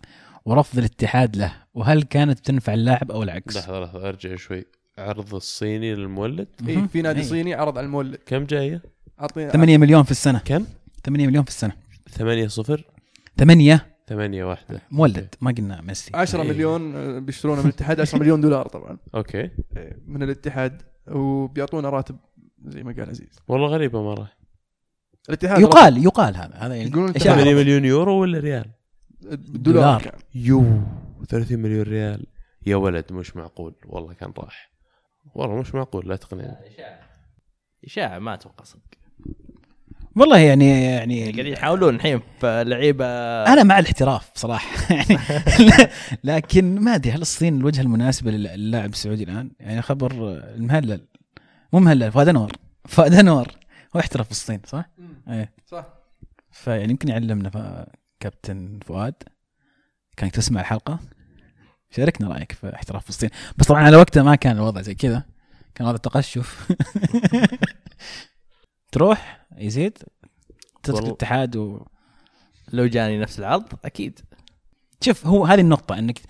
ورفض 0.44 0.78
الاتحاد 0.78 1.36
له 1.36 1.52
وهل 1.74 2.02
كانت 2.02 2.38
تنفع 2.38 2.74
اللاعب 2.74 3.10
أو 3.10 3.22
العكس؟ 3.22 3.56
لحظة 3.56 3.80
لحظة 3.84 4.08
أرجع 4.08 4.36
شوي. 4.36 4.64
عرض 4.98 5.34
الصيني 5.34 5.94
للمولد. 5.94 6.48
اي. 6.68 6.88
في 6.88 7.02
نادي 7.02 7.20
إيه. 7.20 7.26
صيني 7.26 7.54
عرض 7.54 7.78
على 7.78 7.84
المولد. 7.84 8.18
كم 8.26 8.44
جاية؟ 8.44 8.82
اعطيني 9.20 9.50
8 9.50 9.78
مليون 9.78 10.02
في 10.02 10.10
السنة. 10.10 10.38
كم؟ 10.38 10.66
8 11.04 11.26
مليون 11.26 11.44
في 11.44 11.50
السنة. 11.50 11.72
8 12.10 12.48
0 12.48 12.84
8 13.38 13.86
8 14.08 14.44
واحدة. 14.44 14.82
مولد. 14.90 15.34
ما 15.40 15.50
قلنا 15.50 15.80
ميسي. 15.80 16.10
10 16.14 16.42
إيه. 16.42 16.48
مليون 16.48 16.96
آه، 16.96 17.18
بيشترونه 17.18 17.60
من 17.60 17.68
الاتحاد 17.68 18.00
10 18.00 18.18
مليون 18.18 18.40
دولار 18.40 18.68
طبعا. 18.68 18.98
okay. 19.14 19.50
إيه، 19.76 20.02
من 20.06 20.22
الاتحاد 20.22 20.82
وبيعطونا 21.08 21.90
راتب 21.90 22.16
زي 22.64 22.82
ما 22.82 22.92
قال 22.92 23.08
عزيز. 23.08 23.38
والله 23.48 23.66
غريبة 23.66 24.02
مرة. 24.02 24.28
الاتحاد 25.28 25.60
يقال 25.60 26.04
يقال 26.04 26.36
هذا. 26.36 26.54
هذا 26.54 26.74
يعني 26.74 26.90
يقولون 26.90 27.10
إشاعة. 27.16 27.36
8 27.36 27.54
مليون 27.54 27.84
يورو 27.84 28.20
ولا 28.20 28.38
ريال؟ 28.38 28.70
دولار 29.22 30.00
دولار. 30.00 30.14
يو 30.34 30.80
30 31.28 31.58
مليون 31.58 31.82
ريال. 31.82 32.26
يا 32.66 32.76
ولد 32.76 33.12
مش 33.12 33.36
معقول. 33.36 33.74
والله 33.86 34.14
كان 34.14 34.32
راح. 34.38 34.75
والله 35.36 35.60
مش 35.60 35.74
معقول 35.74 36.08
لا 36.08 36.16
تقنعني. 36.16 36.56
إشاعة. 37.84 38.18
ما 38.18 38.34
أتوقع 38.34 38.64
صدق. 38.64 38.80
والله 40.16 40.38
يعني 40.38 40.82
يعني 40.82 41.22
قاعدين 41.22 41.46
يحاولون 41.46 41.94
الحين 41.94 42.20
فلعيبه 42.40 43.06
أنا 43.52 43.62
مع 43.62 43.78
الاحتراف 43.78 44.30
بصراحه 44.34 44.94
يعني 44.94 45.18
لكن 46.24 46.80
ما 46.80 46.94
أدري 46.94 47.12
هل 47.12 47.20
الصين 47.22 47.56
الوجهه 47.56 47.82
المناسبه 47.82 48.30
للاعب 48.30 48.90
السعودي 48.90 49.24
الآن؟ 49.24 49.50
يعني 49.60 49.82
خبر 49.82 50.12
المهلل 50.54 51.06
مو 51.72 51.80
مهلل 51.80 52.12
فؤاد 52.12 52.28
انور 52.28 52.52
فؤاد 52.84 53.14
انور 53.14 53.48
هو 53.96 54.00
احترف 54.00 54.26
في 54.26 54.32
الصين 54.32 54.60
صح؟ 54.66 54.90
إيه. 55.28 55.52
صح. 55.66 55.86
فيعني 56.50 56.90
يمكن 56.90 57.08
يعلمنا 57.08 57.86
كابتن 58.20 58.78
فؤاد. 58.84 59.14
كانك 60.16 60.32
تسمع 60.32 60.60
الحلقة؟ 60.60 61.00
شاركنا 61.96 62.28
رايك 62.28 62.52
في 62.52 62.74
احتراف 62.74 63.08
الصين 63.08 63.30
بس 63.56 63.66
طبعا 63.66 63.82
على 63.82 63.96
وقته 63.96 64.22
ما 64.22 64.34
كان 64.34 64.56
الوضع 64.56 64.80
زي 64.80 64.94
كذا. 64.94 65.22
كان 65.74 65.86
وضع 65.86 65.96
تقشف 65.96 66.68
تروح 68.92 69.46
يزيد؟ 69.58 69.98
تترك 70.82 70.94
والله. 70.94 71.08
الاتحاد 71.08 71.56
و... 71.56 71.86
لو 72.72 72.86
جاني 72.86 73.18
نفس 73.18 73.38
العرض 73.38 73.64
أكيد. 73.84 74.20
شوف 75.04 75.26
هو 75.26 75.44
هذه 75.44 75.60
النقطة 75.60 75.98
إنك 75.98 76.20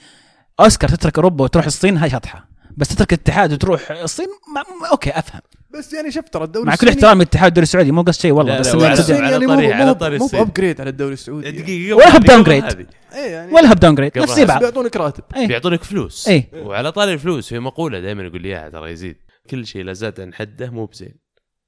أوسكار 0.61 0.91
تترك 0.91 1.19
أوروبا 1.19 1.45
وتروح 1.45 1.67
الصين 1.67 1.97
هاي 1.97 2.11
شطحة. 2.11 2.49
بس 2.77 2.89
تترك 2.89 3.13
الاتحاد 3.13 3.53
وتروح 3.53 3.91
الصين 3.91 4.29
ما 4.55 4.63
ما 4.81 4.89
أوكي 4.89 5.11
أفهم. 5.11 5.41
بس 5.71 5.93
يعني 5.93 6.11
شوف 6.11 6.29
ترى 6.29 6.45
الدوري 6.45 6.67
مع 6.67 6.75
كل 6.75 6.87
الصيني- 6.87 6.91
احترام 6.97 7.17
للاتحاد 7.17 7.47
الدوري 7.51 7.63
السعودي 7.63 7.93
مو 7.93 8.03
قصد 8.03 8.21
شيء 8.21 8.33
والله 8.33 8.53
لا، 8.55 8.61
بس 8.61 8.67
لا، 8.75 8.93
الصين 8.93 9.17
على 9.17 9.33
يعني 9.33 9.47
طاري- 9.47 9.73
على 9.73 9.85
مو 9.87 9.93
طاري 9.93 10.19
مو 10.19 10.25
الصين. 10.25 10.41
بابجريد 10.45 10.81
على 10.81 10.91
الدوري 10.91 11.13
السعودي 11.13 11.47
يعني. 11.47 11.59
دقيقه 11.59 11.97
ولا 11.97 12.11
قبل 12.15 12.19
بداون 12.25 12.41
هذه. 12.41 12.73
جريد. 12.75 12.87
إيه 13.15 13.33
يعني 13.33 13.53
ولا 13.53 13.73
هب 13.73 13.81
داون 13.81 13.95
جريد 13.95 14.19
نفس 14.19 14.41
بعض 14.41 14.59
بيعطونك 14.61 14.97
راتب. 14.97 15.25
اي 15.37 15.47
بيعطونك 15.47 15.83
فلوس. 15.83 16.29
اي 16.29 16.45
وعلى 16.55 16.93
طاري 16.93 17.13
الفلوس 17.13 17.49
في 17.49 17.59
مقولة 17.59 18.01
دائما 18.01 18.23
يقول 18.23 18.43
لي 18.43 18.49
اياها 18.49 18.69
ترى 18.69 18.91
يزيد. 18.91 19.17
كل 19.51 19.67
شيء 19.67 19.85
لا 19.85 19.93
زاد 19.93 20.21
عن 20.21 20.35
حده 20.35 20.71
مو 20.71 20.85
بزين. 20.87 21.15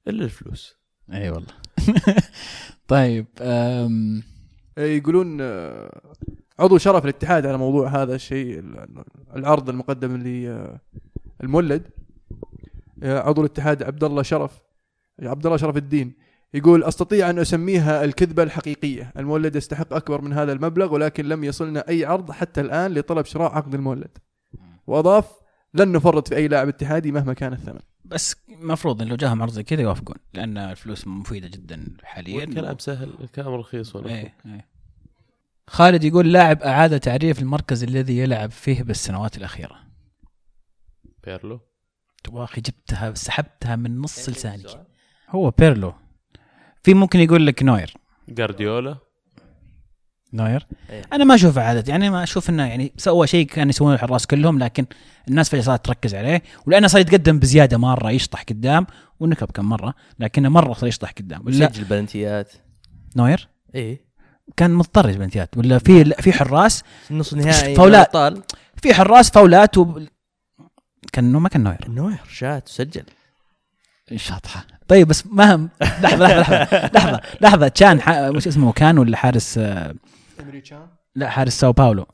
إلا 0.07 0.25
الفلوس. 0.25 0.75
اي 1.13 1.29
والله. 1.29 1.53
طيب 2.87 3.25
أم... 3.41 4.23
إيه، 4.77 4.97
يقولون 4.97 5.37
آه، 5.41 6.01
عضو 6.59 6.77
شرف 6.77 7.03
الاتحاد 7.03 7.45
على 7.45 7.57
موضوع 7.57 8.01
هذا 8.01 8.15
الشيء 8.15 8.59
ال- 8.59 9.03
العرض 9.35 9.69
المقدم 9.69 10.17
للمولد. 11.41 11.83
عضو 13.03 13.41
الاتحاد 13.41 13.83
عبد 13.83 14.03
الله 14.03 14.21
شرف 14.21 14.61
عبد 15.21 15.45
الله 15.45 15.57
شرف 15.57 15.77
الدين 15.77 16.13
يقول 16.53 16.83
أستطيع 16.83 17.29
أن 17.29 17.39
أسميها 17.39 18.03
الكذبة 18.03 18.43
الحقيقية، 18.43 19.13
المولد 19.17 19.55
يستحق 19.55 19.93
أكبر 19.93 20.21
من 20.21 20.33
هذا 20.33 20.53
المبلغ 20.53 20.93
ولكن 20.93 21.25
لم 21.25 21.43
يصلنا 21.43 21.89
أي 21.89 22.05
عرض 22.05 22.31
حتى 22.31 22.61
الآن 22.61 22.93
لطلب 22.93 23.25
شراء 23.25 23.51
عقد 23.51 23.73
المولد. 23.73 24.17
وأضاف 24.87 25.31
لن 25.73 25.91
نفرط 25.91 26.27
في 26.27 26.35
أي 26.35 26.47
لاعب 26.47 26.67
اتحادي 26.67 27.11
مهما 27.11 27.33
كان 27.33 27.53
الثمن. 27.53 27.79
بس 28.05 28.35
المفروض 28.49 29.01
إن 29.01 29.07
لو 29.07 29.15
جاهم 29.15 29.41
عرض 29.41 29.51
زي 29.51 29.63
كذا 29.63 29.81
يوافقون 29.81 30.15
لأن 30.33 30.57
الفلوس 30.57 31.07
مفيدة 31.07 31.47
جدا 31.47 31.87
حاليا. 32.03 32.43
الكلام 32.43 32.77
سهل 32.77 33.13
الكلام 33.21 33.53
رخيص 33.53 33.95
ولا 33.95 34.09
إيه 34.09 34.33
إيه. 34.45 34.69
خالد 35.67 36.03
يقول 36.03 36.33
لاعب 36.33 36.61
أعاد 36.61 36.99
تعريف 36.99 37.39
المركز 37.41 37.83
الذي 37.83 38.17
يلعب 38.17 38.51
فيه 38.51 38.83
بالسنوات 38.83 39.37
الأخيرة. 39.37 39.77
بيرلو؟ 41.23 41.59
واخي 42.27 42.61
جبتها 42.61 43.13
سحبتها 43.13 43.75
من 43.75 44.01
نص 44.01 44.29
لسانك. 44.29 44.85
هو 45.29 45.49
بيرلو. 45.49 45.93
في 46.83 46.93
ممكن 46.93 47.19
يقول 47.19 47.47
لك 47.47 47.63
نوير. 47.63 47.93
جارديولا؟ 48.29 48.97
نوير. 50.33 50.67
إيه. 50.89 51.01
أنا 51.13 51.23
ما 51.23 51.35
اشوفه 51.35 51.61
عادة 51.61 51.91
يعني 51.91 52.09
ما 52.09 52.23
أشوف 52.23 52.49
إنه 52.49 52.65
يعني 52.65 52.93
سوى 52.97 53.27
شيء 53.27 53.45
كان 53.45 53.69
يسوونه 53.69 53.93
الحراس 53.93 54.27
كلهم 54.27 54.59
لكن 54.59 54.85
الناس 55.27 55.49
فجاه 55.49 55.61
صارت 55.61 55.85
تركز 55.85 56.15
عليه 56.15 56.43
ولأنه 56.65 56.87
صار 56.87 57.01
يتقدم 57.01 57.39
بزيادة 57.39 57.77
مرة 57.77 58.11
يشطح 58.11 58.41
قدام 58.41 58.87
ونكب 59.19 59.51
كم 59.51 59.65
مرة 59.65 59.93
لكنه 60.19 60.49
مرة 60.49 60.73
صار 60.73 60.87
يشطح 60.87 61.11
قدام. 61.11 61.41
ولا 61.45 61.65
يسجل 61.65 61.83
بلنتيات. 61.83 62.53
نوير؟ 63.15 63.47
إيه. 63.75 64.09
كان 64.57 64.71
مضطر 64.71 65.17
بنتيات 65.17 65.57
ولا 65.57 65.77
في 65.77 66.03
في 66.05 66.33
حراس 66.33 66.83
نص 67.11 67.33
نهائي 67.33 67.75
فاولات. 67.75 68.17
في 68.75 68.93
حراس 68.93 69.29
فاولات 69.29 69.77
و... 69.77 69.99
كان 71.09 71.31
ما 71.31 71.49
كان 71.49 71.63
نوير. 71.63 71.89
نوير 71.89 72.19
شات 72.29 72.69
وسجل 72.69 73.03
شاطحة. 74.15 74.65
طيب 74.87 75.07
بس 75.07 75.27
ما 75.27 75.55
هم 75.55 75.69
لحظة 75.81 76.27
لحظة 76.27 76.63
لحظة 76.93 77.21
لحظة 77.41 77.99
ح... 77.99 78.09
وش 78.09 78.47
اسمه؟ 78.47 78.71
كان 78.71 78.97
ولا 78.97 79.17
حارس 79.17 79.57
آه، 79.57 79.95
لا 81.15 81.29
حارس 81.29 81.59
ساو 81.59 81.73
باولو. 81.73 82.05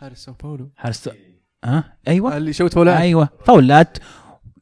حارس 0.00 0.18
سان 0.24 0.34
باولو. 0.42 0.70
حارس 0.76 1.10
ها؟ 1.64 1.96
أيوه. 2.08 2.36
اللي 2.36 2.52
شوت 2.52 2.74
فولات. 2.74 2.96
أيوه. 2.96 3.28
فاولات 3.46 3.98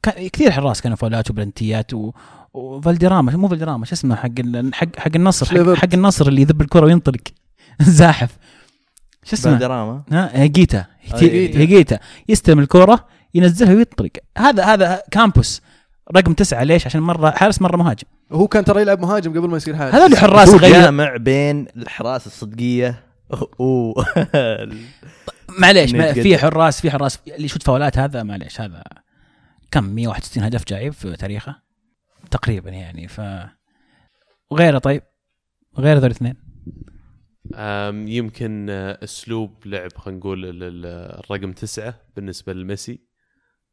كان 0.03 0.27
كثير 0.27 0.51
حراس 0.51 0.81
كانوا 0.81 0.97
فاولات 0.97 1.31
وبلنتيات 1.31 1.93
و... 1.93 2.11
وفالديراما. 2.53 3.35
مو 3.37 3.47
فالديراما 3.47 3.85
شو 3.85 3.93
اسمه؟ 3.93 4.15
حق. 4.15 4.29
حق 4.73 4.99
حق 4.99 5.11
النصر 5.15 5.45
حق. 5.45 5.73
حق 5.73 5.93
النصر 5.93 6.27
اللي 6.27 6.41
يذب 6.41 6.61
الكرة 6.61 6.85
وينطلق. 6.85 7.21
زاحف. 7.81 8.37
شو 9.23 9.35
اسمه؟ 9.35 9.57
دراما 9.57 10.03
ها 10.11 10.41
هيجيتا 10.41 10.85
هيجيتا. 11.01 11.59
هيجيتا 11.59 11.99
يستلم 12.29 12.59
الكرة 12.59 13.07
ينزلها 13.33 13.73
ويطلق 13.73 14.11
هذا 14.37 14.63
هذا 14.63 15.03
كامبوس. 15.11 15.61
رقم 16.15 16.33
تسعة. 16.33 16.63
ليش؟ 16.63 16.85
عشان 16.85 17.01
مرة 17.01 17.29
حارس 17.31 17.61
مرة 17.61 17.77
مهاجم. 17.77 18.07
وهو 18.29 18.47
كان 18.47 18.65
ترى 18.65 18.81
يلعب 18.81 19.01
مهاجم 19.01 19.31
قبل 19.31 19.49
ما 19.49 19.57
يصير 19.57 19.75
حارس. 19.75 19.95
هذول 19.95 20.17
حراس 20.17 20.49
هو 20.49 20.57
غير. 20.57 20.71
جامع 20.71 21.17
بين 21.17 21.67
الحراس 21.77 22.27
الصدقية. 22.27 23.03
و 23.59 23.93
معليش. 25.59 25.91
في 26.23 26.37
حراس 26.37 26.81
في 26.81 26.91
حراس. 26.91 27.19
اللي 27.27 27.45
يشوت 27.45 27.63
فاولات 27.63 27.97
هذا 27.97 28.23
معليش 28.23 28.61
هذا 28.61 28.83
كم؟ 29.71 29.83
161 29.83 30.43
هدف 30.43 30.63
جايب 30.67 30.93
في 30.93 31.15
تاريخه؟ 31.15 31.55
تقريبا 32.31 32.69
يعني 32.69 33.07
ف 33.07 33.21
وغيره. 34.49 34.77
طيب 34.77 35.03
غير 35.77 35.97
ذول 35.97 36.05
الاثنين 36.05 36.50
يمكن 38.07 38.69
آه، 38.69 38.99
أسلوب 39.03 39.67
لعب 39.67 39.97
خلينا 39.97 40.19
نقول 40.19 40.45
ال- 40.45 40.63
ال- 40.63 40.85
الرقم 41.19 41.51
تسعة 41.51 42.01
بالنسبة 42.15 42.53
لميسي. 42.53 43.11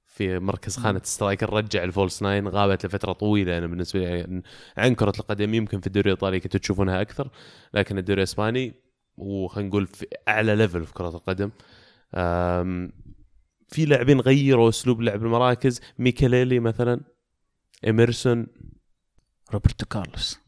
في 0.06 0.38
مركز 0.38 0.76
خانة 0.76 1.00
striker 1.04 1.52
رجع 1.52 1.84
ال 1.84 1.90
false 1.90 2.22
nine 2.22 2.48
غابت 2.48 2.86
لفترة 2.86 3.12
طويلة. 3.12 3.58
أنا 3.58 3.66
بالنسبة 3.66 4.00
لي 4.00 4.42
عن 4.76 4.94
كرة 4.94 5.12
القدم 5.20 5.54
يمكن 5.54 5.80
في 5.80 5.86
الدوري 5.86 6.10
الإيطالي 6.10 6.40
كنتوا 6.40 6.60
تشوفونها 6.60 7.00
أكثر 7.00 7.30
لكن 7.74 7.98
الدوري 7.98 8.18
الإسباني 8.18 8.74
وخلينا 9.16 9.68
نقول 9.68 9.86
في 9.86 10.06
أعلى 10.28 10.56
level 10.56 10.86
في 10.86 10.92
كرة 10.94 11.08
القدم. 11.08 11.50
في 13.68 13.84
لاعبين 13.86 14.20
غيروا 14.20 14.68
أسلوب 14.68 15.02
لعب 15.02 15.22
المراكز. 15.22 15.80
ماكيليلي 15.98 16.60
مثلا 16.60 17.00
إيميرسون. 17.84 18.46
روبرتو 19.52 19.86
كارلوس. 19.86 20.38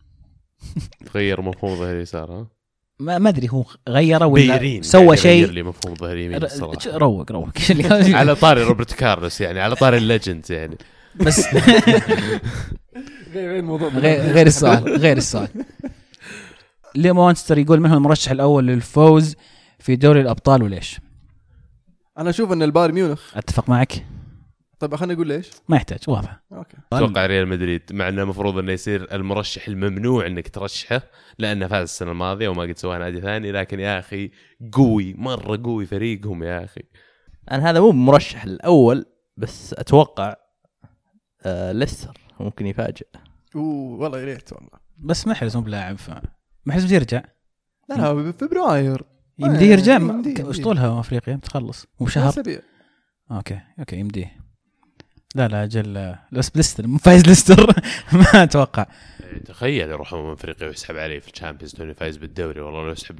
غير 1.15 1.41
مفهوم 1.41 1.77
ظهير 1.77 1.97
يسار 2.01 2.33
ها؟ 2.33 2.60
ما 3.01 3.19
ما 3.19 3.29
أدري 3.29 3.49
هو 3.51 3.65
غيره 3.89 4.27
ولا 4.27 4.57
بيرين 4.57 4.83
سوى 4.83 5.03
يغير 5.03 5.17
شيء. 5.17 5.47
لي 5.47 5.63
مفهوم 5.63 5.95
ظهير 5.95 6.17
يمين 6.17 6.45
الصراحه 6.45 6.99
روق 6.99 7.33
روق. 7.33 7.49
على 8.21 8.35
طاري 8.35 8.63
روبرت 8.63 8.93
كارلوس 8.93 9.41
يعني 9.41 9.61
على 9.61 9.75
طاري 9.77 9.97
ال 9.97 10.04
legend 10.04 10.51
يعني. 10.51 10.79
بس 11.15 11.47
غير 13.35 13.57
الموضوع 13.59 13.89
غير 13.89 14.21
غير 14.21 14.47
السؤال 14.47 14.97
غير 14.99 15.17
السؤال. 15.17 15.49
ليه 16.95 17.13
مونستر 17.13 17.59
يقول 17.59 17.81
من 17.81 17.91
هو 17.91 17.97
المرشح 17.97 18.31
الأول 18.31 18.67
للفوز 18.67 19.35
في 19.79 19.97
دوري 19.97 20.21
الأبطال 20.21 20.63
وليش؟ 20.63 21.01
أنا 22.19 22.31
أشوف 22.31 22.53
إن 22.53 22.63
البايرن 22.63 22.95
ميونخ. 22.95 23.37
أتفق 23.37 23.69
معك. 23.69 24.05
طيب 24.81 24.95
خلينا 24.95 25.15
نقول 25.15 25.29
ليش؟ 25.29 25.51
ما 25.69 25.77
يحتاج 25.77 25.99
واضح. 26.09 26.41
أوكي. 26.53 26.77
أتوقع 26.93 27.27
ريال 27.27 27.49
مدريد 27.49 27.83
مع 27.93 28.09
إنه 28.09 28.23
المفروض 28.23 28.59
إنه 28.59 28.73
يصير 28.73 29.15
المرشح 29.15 29.69
الممنوع 29.69 30.27
إنك 30.27 30.49
ترشحه 30.49 31.03
لأنه 31.39 31.67
فاز 31.69 31.83
السنة 31.83 32.11
الماضية 32.11 32.49
وما 32.49 32.63
قد 32.63 32.79
سواها 32.79 32.99
نادي 32.99 33.21
ثاني 33.21 33.53
لكن 33.53 33.81
يا 33.81 33.99
أخي 33.99 34.31
قوي 34.73 35.15
مرة 35.15 35.61
قوي 35.65 35.87
فريقهم 35.87 36.43
يا 36.43 36.65
أخي. 36.65 36.83
أنا 37.51 37.71
هذا 37.71 37.81
مو 37.81 37.93
مرشح 37.93 38.45
الأول 38.45 39.07
بس 39.37 39.75
أتوقع 39.75 40.37
آه 41.43 41.73
ليستر 41.73 42.19
ممكن 42.41 42.67
يفاجئ. 42.67 43.07
أوه 43.57 44.01
والله 44.01 44.21
يا 44.21 44.25
ريت 44.25 44.53
والله. 44.53 44.81
بس 44.99 45.27
محرز 45.27 45.57
مو 45.57 45.63
بلاعب 45.63 45.99
ف 45.99 46.11
محرز 46.67 46.93
يرجع. 46.93 47.23
لا 47.89 47.95
لا 47.95 48.13
بفبراير. 48.13 49.03
يمديه 49.39 49.67
يرجع. 49.67 49.99
وش 50.49 50.61
طولها 50.61 51.01
أفريقيا 51.01 51.37
تخلص 51.37 51.87
مو 52.01 52.07
شهر 52.07 52.29
أسابيع. 52.29 52.61
أوكي 53.31 53.61
أوكي 53.79 53.97
يمديه. 53.97 54.40
لا 55.35 55.49
لا 55.49 55.65
أجل 55.65 56.15
بس 56.33 56.57
ليستر 56.57 56.87
مو 56.87 56.99
فايز 56.99 57.27
ليستر 57.27 57.67
ما 58.13 58.43
أتوقع. 58.43 58.87
إيه، 59.23 59.39
تخيل 59.45 59.89
يروح 59.91 60.15
امم 60.15 60.31
أفريقيا 60.33 60.67
ويسحب 60.69 60.97
عليه 60.97 61.19
في 61.21 61.29
ال 61.29 61.33
Champions 61.33 61.73
توني 61.73 61.95
فايز 61.95 62.17
بالدوري. 62.17 62.61
والله 62.61 62.85
لو 62.85 62.93
يسحب 62.93 63.19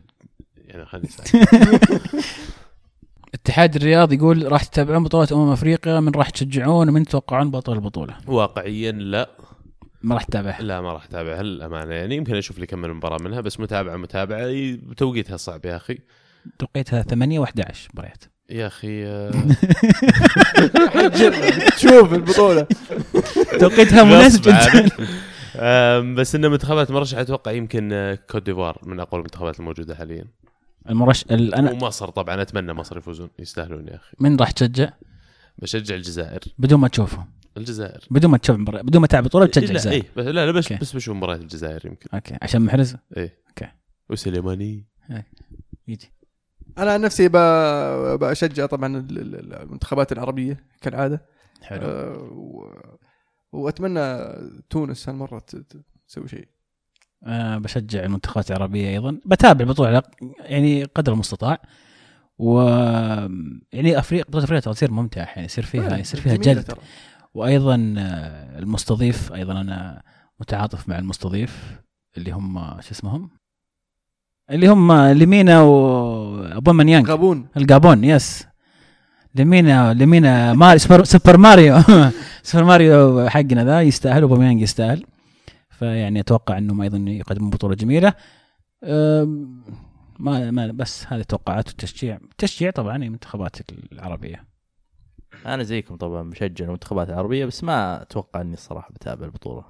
يعني 0.57 0.85
خليني 0.85 1.09
ساكت. 1.09 1.37
اتحاد 3.35 3.77
الرياض 3.77 4.13
يقول 4.13 4.53
راح 4.53 4.65
تتابعون 4.65 5.05
بطولات 5.05 5.33
أمم 5.33 5.53
أفريقيا 5.53 6.01
من 6.01 6.13
راح 6.13 6.31
تشجعون 6.31 6.89
ومن 6.89 7.05
تتوقعون 7.05 7.51
بطل 7.51 7.73
البطولة؟ 7.73 8.17
واقعيا 8.27 8.93
لا. 8.93 9.31
ما 10.03 10.15
راح 10.15 10.25
تتابعها 10.25 10.63
لا 10.63 10.81
ما 10.81 10.93
راح 10.93 11.05
اتابعها 11.05 11.43
للأمانة. 11.43 11.95
يعني 11.95 12.17
يمكن 12.17 12.35
أشوف 12.35 12.59
لي 12.59 12.67
كم 12.67 12.79
من 12.79 12.91
مباراة 12.91 13.23
منها 13.23 13.41
بس 13.41 13.61
متابعة 13.61 13.97
متابعة. 13.97 14.77
توقيتها 14.97 15.37
صعب 15.37 15.65
يا 15.67 15.77
أخي. 15.77 15.99
توقيتها 16.59 17.03
8 17.03 17.45
و11 17.45 17.51
مباريات. 17.95 18.25
يا 18.51 18.67
أخي 18.67 19.07
آه، 19.07 19.31
شوف 21.83 22.13
البطولة. 22.15 22.67
توقيتها 23.61 24.05
مناسب. 24.05 24.43
جدا 24.43 24.91
بس 26.15 26.35
إن 26.35 26.51
منتخبات 26.51 26.91
مرشح 26.91 27.19
أتوقع 27.19 27.53
يمكن 27.53 27.93
آه، 27.93 28.15
كوت 28.15 28.43
ديفوار 28.43 28.79
من 28.87 29.01
أقوى 29.01 29.19
المنتخبات 29.21 29.61
الموجودة 29.61 29.95
حاليا. 29.95 30.25
المرش 30.91 31.25
ال- 31.31 31.55
أنا 31.55 31.71
ومصر 31.71 32.09
طبعا 32.11 32.43
أتمنى 32.43 32.73
مصر 32.73 32.99
يفوزون 32.99 33.31
يستاهلون 33.39 33.89
يا 33.89 33.95
أخي. 33.97 34.17
من 34.21 34.37
راح 34.37 34.51
تشجع؟ 34.51 34.91
بشجع 35.59 35.95
الجزائر. 35.95 36.41
بدون 36.59 36.81
ما 36.81 36.89
تشوفه 36.89 37.25
الجزائر. 37.57 38.01
بدون 38.11 38.31
ما 38.31 38.39
تشوف 38.39 38.57
مباراة 38.57 38.83
بدون 38.83 39.01
ما 39.01 39.07
تلعب 39.07 39.25
بطولة 39.25 39.47
بتشجع 39.47 39.65
لا 39.67 39.71
الجزائر. 39.73 39.97
إيه 40.03 40.09
بس 40.17 40.27
لا 40.27 40.47
لا 40.47 40.53
بس 40.53 40.73
أوكي. 40.73 40.81
بس 40.83 40.93
بشوف 40.93 41.17
مباريات 41.17 41.41
الجزائر 41.41 41.87
يمكن. 41.87 42.07
أوكي 42.15 42.37
عشان 42.43 42.63
محرز؟ 42.63 42.97
إيه. 43.17 43.39
أوكي. 43.49 43.73
وسليماني. 44.11 44.87
يجي. 45.89 46.13
أنا 46.79 46.93
عن 46.93 47.01
نفسي 47.01 47.29
بشجع 48.19 48.67
طبعا 48.67 48.97
ال- 48.97 49.19
ال- 49.19 49.55
المنتخبات 49.55 50.13
العربية 50.13 50.65
كالعادة. 50.81 51.27
حلو. 51.63 51.81
آه، 51.83 52.17
و- 52.33 52.97
وأتمنى 53.53 54.19
تونس 54.71 55.09
هالمرة 55.09 55.39
تسوي 56.09 56.29
شيء. 56.29 56.49
آه 57.27 57.59
بشجع 57.59 58.05
المنتخبات 58.05 58.51
العربية 58.51 58.89
أيضا. 58.89 59.21
بتابع 59.27 59.61
البطوله 59.65 60.03
يعني 60.41 60.85
قدر 60.85 61.13
المستطاع. 61.13 61.63
و 62.39 62.61
يعني 63.73 63.99
افريقيا 63.99 64.25
بطولة 64.29 64.45
أفريقيا 64.45 64.73
تصير 64.73 64.91
ممتعة 64.91 65.25
يعني 65.25 65.45
يصير 65.45 65.65
فيها 65.65 65.99
يصير 65.99 66.21
فيها 66.21 66.37
جلد. 66.37 66.65
ترى. 66.65 66.81
وأيضا 67.35 67.95
آه، 67.99 68.59
المستضيف 68.59 69.33
أيضا 69.33 69.61
أنا 69.61 70.03
متعاطف 70.41 70.89
مع 70.89 70.99
المستضيف 70.99 71.81
اللي 72.17 72.31
هم 72.31 72.81
شو 72.81 72.91
اسمهم؟ 72.91 73.31
اللي 74.51 74.69
هم 74.69 74.93
ليمينا 74.93 75.63
واوباميانج. 75.63 77.11
غابون 77.11 77.47
الجابون 77.57 78.05
yes 78.05 78.47
لمينا 79.35 79.95
لمينا 79.95 80.53
ماري 80.53 80.79
سوبر, 80.79 81.05
سوبر 81.05 81.37
ماريو. 81.37 81.77
سوبر 82.43 82.65
ماريو 82.65 83.29
حقنا 83.29 83.65
ذا 83.65 83.83
يستاهل 83.83 84.25
واوباميانج 84.25 84.63
يستاهل. 84.63 85.05
فيعني 85.71 86.21
أتوقع 86.21 86.59
إنهم 86.59 86.81
أيضا 86.81 86.99
يقدمون 86.99 87.51
بطولة 87.51 87.75
جميلة. 87.75 88.15
ما 90.19 90.51
ما 90.51 90.73
بس 90.73 91.07
هذه 91.09 91.23
توقعات 91.23 91.69
والتشجيع 91.69 92.19
تشجيع 92.39 92.71
طبعا 92.71 92.97
المنتخبات 92.97 93.57
العربية. 93.93 94.45
أنا 95.47 95.63
زيكم 95.63 95.97
طبعا 95.97 96.31
بشجع 96.31 96.65
المنتخبات 96.65 97.09
العربية 97.09 97.47
بس 97.47 97.65
ما 97.65 98.03
أتوقع 98.03 98.41
إني 98.41 98.55
الصراحه 98.55 98.91
بتابع 98.93 99.27
البطولة. 99.27 99.65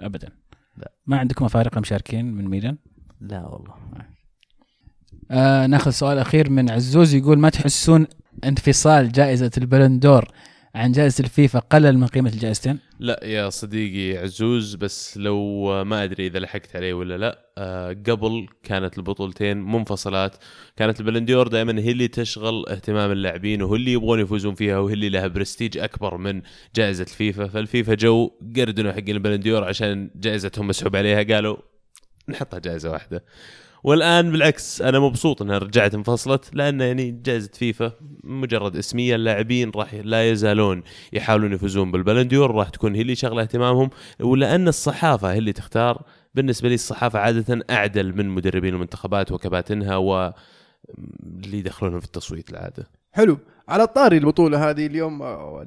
ابدا. 0.00 0.28
لا. 0.76 0.92
ما 1.06 1.18
عندكم 1.18 1.44
أفارقة 1.44 1.80
مشاركين 1.80 2.34
من 2.34 2.48
ميلان؟ 2.48 2.76
لا 3.20 3.46
والله. 3.46 3.74
آه 5.30 5.66
ناخذ 5.66 5.90
سؤال 5.90 6.18
أخير 6.18 6.50
من 6.50 6.70
عزوز 6.70 7.14
يقول 7.14 7.38
ما 7.38 7.48
تحسون 7.48 8.06
انفصال 8.44 9.12
جائزة 9.12 9.50
البلندور 9.58 10.28
عن 10.74 10.92
جائزة 10.92 11.24
الفيفا 11.24 11.58
قلل 11.58 11.98
من 11.98 12.06
قيمة 12.06 12.30
الجائزتين؟ 12.30 12.78
لا 12.98 13.20
يا 13.24 13.50
صديقي 13.50 14.18
عزوز 14.18 14.74
بس 14.74 15.18
لو 15.18 15.66
ما 15.84 16.04
أدري 16.04 16.26
إذا 16.26 16.38
لحقت 16.38 16.76
عليه 16.76 16.94
ولا 16.94 17.18
لا 17.18 17.38
آه، 17.58 17.88
قبل 17.88 18.46
كانت 18.62 18.98
البطولتين 18.98 19.56
منفصلات. 19.56 20.36
كانت 20.76 21.00
البلنديور 21.00 21.48
دائما 21.48 21.80
هي 21.80 21.90
اللي 21.90 22.08
تشغل 22.08 22.64
اهتمام 22.68 23.12
اللاعبين 23.12 23.62
وهو 23.62 23.76
اللي 23.76 23.92
يبغون 23.92 24.20
يفوزون 24.20 24.54
فيها 24.54 24.78
وهي 24.78 24.94
اللي 24.94 25.08
لها 25.08 25.26
برستيج 25.26 25.78
أكبر 25.78 26.16
من 26.16 26.42
جائزة 26.74 27.02
الفيفا. 27.02 27.48
فالفيفا 27.48 27.94
جو 27.94 28.30
قردنوا 28.56 28.92
حقين 28.92 29.16
البلنديور 29.16 29.64
عشان 29.64 30.10
جائزتهم 30.16 30.66
مسحوب 30.66 30.96
عليها 30.96 31.22
قالوا 31.22 31.56
نحطها 32.28 32.58
جائزة 32.58 32.90
واحدة. 32.90 33.24
والآن 33.84 34.32
بالعكس 34.32 34.82
أنا 34.82 34.98
مبسوط 35.00 35.42
إنها 35.42 35.58
رجعت 35.58 35.94
انفصلت 35.94 36.50
لأن 36.54 36.80
يعني 36.80 37.10
جائزة 37.10 37.50
فيفا 37.54 37.92
مجرد 38.24 38.76
اسمية 38.76 39.14
اللاعبين 39.14 39.70
راح 39.76 39.94
لا 39.94 40.30
يزالون 40.30 40.82
يحاولون 41.12 41.52
يفوزون 41.52 41.90
بالبلنديور 41.90 42.54
راح 42.54 42.68
تكون 42.68 42.94
هي 42.94 43.02
اللي 43.02 43.14
شغلة 43.14 43.42
اهتمامهم. 43.42 43.90
ولأن 44.20 44.68
الصحافة 44.68 45.32
هي 45.32 45.38
اللي 45.38 45.52
تختار. 45.52 46.02
بالنسبة 46.34 46.68
لي 46.68 46.74
الصحافة 46.74 47.18
عادة 47.18 47.64
أعدل 47.70 48.16
من 48.16 48.28
مدربين 48.28 48.74
المنتخبات 48.74 49.32
وكباتنها 49.32 49.96
و 49.96 50.32
اللي 51.44 51.58
يدخلونهم 51.58 52.00
في 52.00 52.06
التصويت 52.06 52.50
العادة. 52.50 52.86
حلو. 53.12 53.38
على 53.68 53.86
طاري 53.86 54.16
البطولة 54.16 54.70
هذه 54.70 54.86
اليوم 54.86 55.22
آه، 55.22 55.66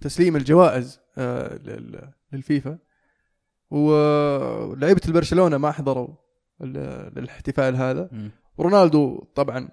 تسليم 0.00 0.36
الجوائز 0.36 1.00
آه، 1.18 1.56
لل- 1.64 2.10
للفيفا. 2.32 2.78
ولعيبة 3.70 5.00
البرشلونة 5.08 5.58
ما 5.58 5.70
حضروا 5.72 6.08
ال- 6.62 7.18
الاحتفال 7.18 7.76
هذا 7.76 8.10
رونالدو 8.60 9.24
طبعا 9.34 9.68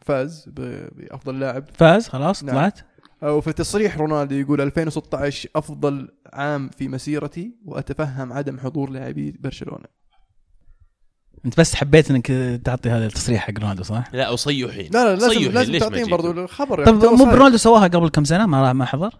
فاز 0.00 0.44
ب- 0.48 0.88
بأفضل 0.98 1.40
لاعب 1.40 1.64
فاز 1.74 2.08
خلاص 2.08 2.44
نعم. 2.44 2.54
طلعت 2.54 2.80
وفي 3.22 3.52
تصريح 3.52 3.98
رونالدو 3.98 4.34
يقول 4.34 4.60
2016 4.60 5.48
أفضل 5.56 6.08
عام 6.32 6.68
في 6.68 6.88
مسيرتي 6.88 7.54
وأتفهم 7.64 8.32
عدم 8.32 8.58
حضور 8.58 8.90
لاعبي 8.90 9.30
برشلونة 9.40 9.84
أنت 11.44 11.60
بس 11.60 11.74
حبيت 11.74 12.10
إنك 12.10 12.26
تعطي 12.64 12.90
هذا 12.90 13.06
التصريح 13.06 13.46
حق 13.46 13.58
رونالدو 13.60 13.82
صح؟ 13.82 14.04
لا 14.12 14.30
وصيحين 14.30 14.90
لا 14.92 15.04
لا 15.04 15.20
لازم 15.20 15.50
لازم 15.52 15.78
تعطيهم؟ 15.78 16.10
برضو 16.10 16.30
الخبر 16.30 16.84
طب 16.86 16.94
يعني 17.02 17.08
مو 17.16 17.24
صار. 17.24 17.30
برونالدو 17.34 17.56
سواها 17.56 17.86
قبل 17.88 18.08
كم 18.08 18.24
سنة 18.24 18.46
ما 18.46 18.62
راح 18.62 18.70
ما 18.72 18.84
حضر؟ 18.84 19.14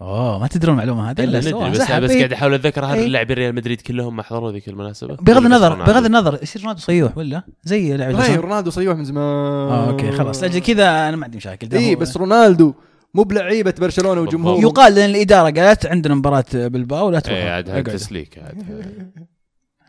أوه 0.00 0.38
ما 0.38 0.46
تدرون 0.46 0.72
المعلومة 0.74 1.10
هذه 1.10 1.24
إلا 1.24 1.38
إلا 1.38 1.50
ندري. 1.50 1.70
بس. 1.70 1.78
بس 1.92 2.10
إيه. 2.10 2.18
قاعد 2.18 2.32
أحاول 2.32 2.54
أتذكر 2.54 2.84
هل 2.84 2.98
إيه. 2.98 3.06
لاعبين 3.08 3.36
ريال 3.36 3.54
مدريد 3.54 3.80
كلهم 3.80 4.16
ما 4.16 4.22
حضروا 4.22 4.52
ذيك 4.52 4.68
المناسبة 4.68 5.16
بغض 5.16 5.44
النظر؟ 5.44 5.74
بغض 5.74 6.04
النظر 6.04 6.38
يصير 6.42 6.62
رونالدو 6.62 6.80
صيوح 6.80 7.18
ولا 7.18 7.42
زي 7.64 7.96
لاعب 7.96 8.10
لا 8.12 8.18
الحصان. 8.18 8.36
رونالدو 8.38 8.70
صيوح 8.70 8.96
من 8.96 9.04
زمان 9.04 9.22
آه 9.22 9.90
أوكي 9.90 10.12
خلاص 10.12 10.42
لأجل 10.42 10.58
كذا 10.58 11.08
أنا 11.08 11.16
ما 11.16 11.24
عندي 11.24 11.36
مشاكل 11.36 11.76
اي 11.76 11.94
بس 11.94 12.16
رونالدو 12.16 12.74
مو 13.14 13.22
بلعيبة 13.22 13.74
برشلونة 13.80 14.20
وجمهور 14.20 14.60
يقال 14.62 14.94
لأن 14.94 15.10
الإدارة 15.10 15.50
قالت 15.50 15.86
عندنا 15.86 16.14
مباراة 16.14 16.44
بالباو 16.54 17.10
لا 17.10 17.20
تروح 17.20 17.38
إيه 17.38 17.50
عاد 17.50 17.70
هذا. 17.70 17.82
تسليك 17.82 18.38
عاد 18.38 18.62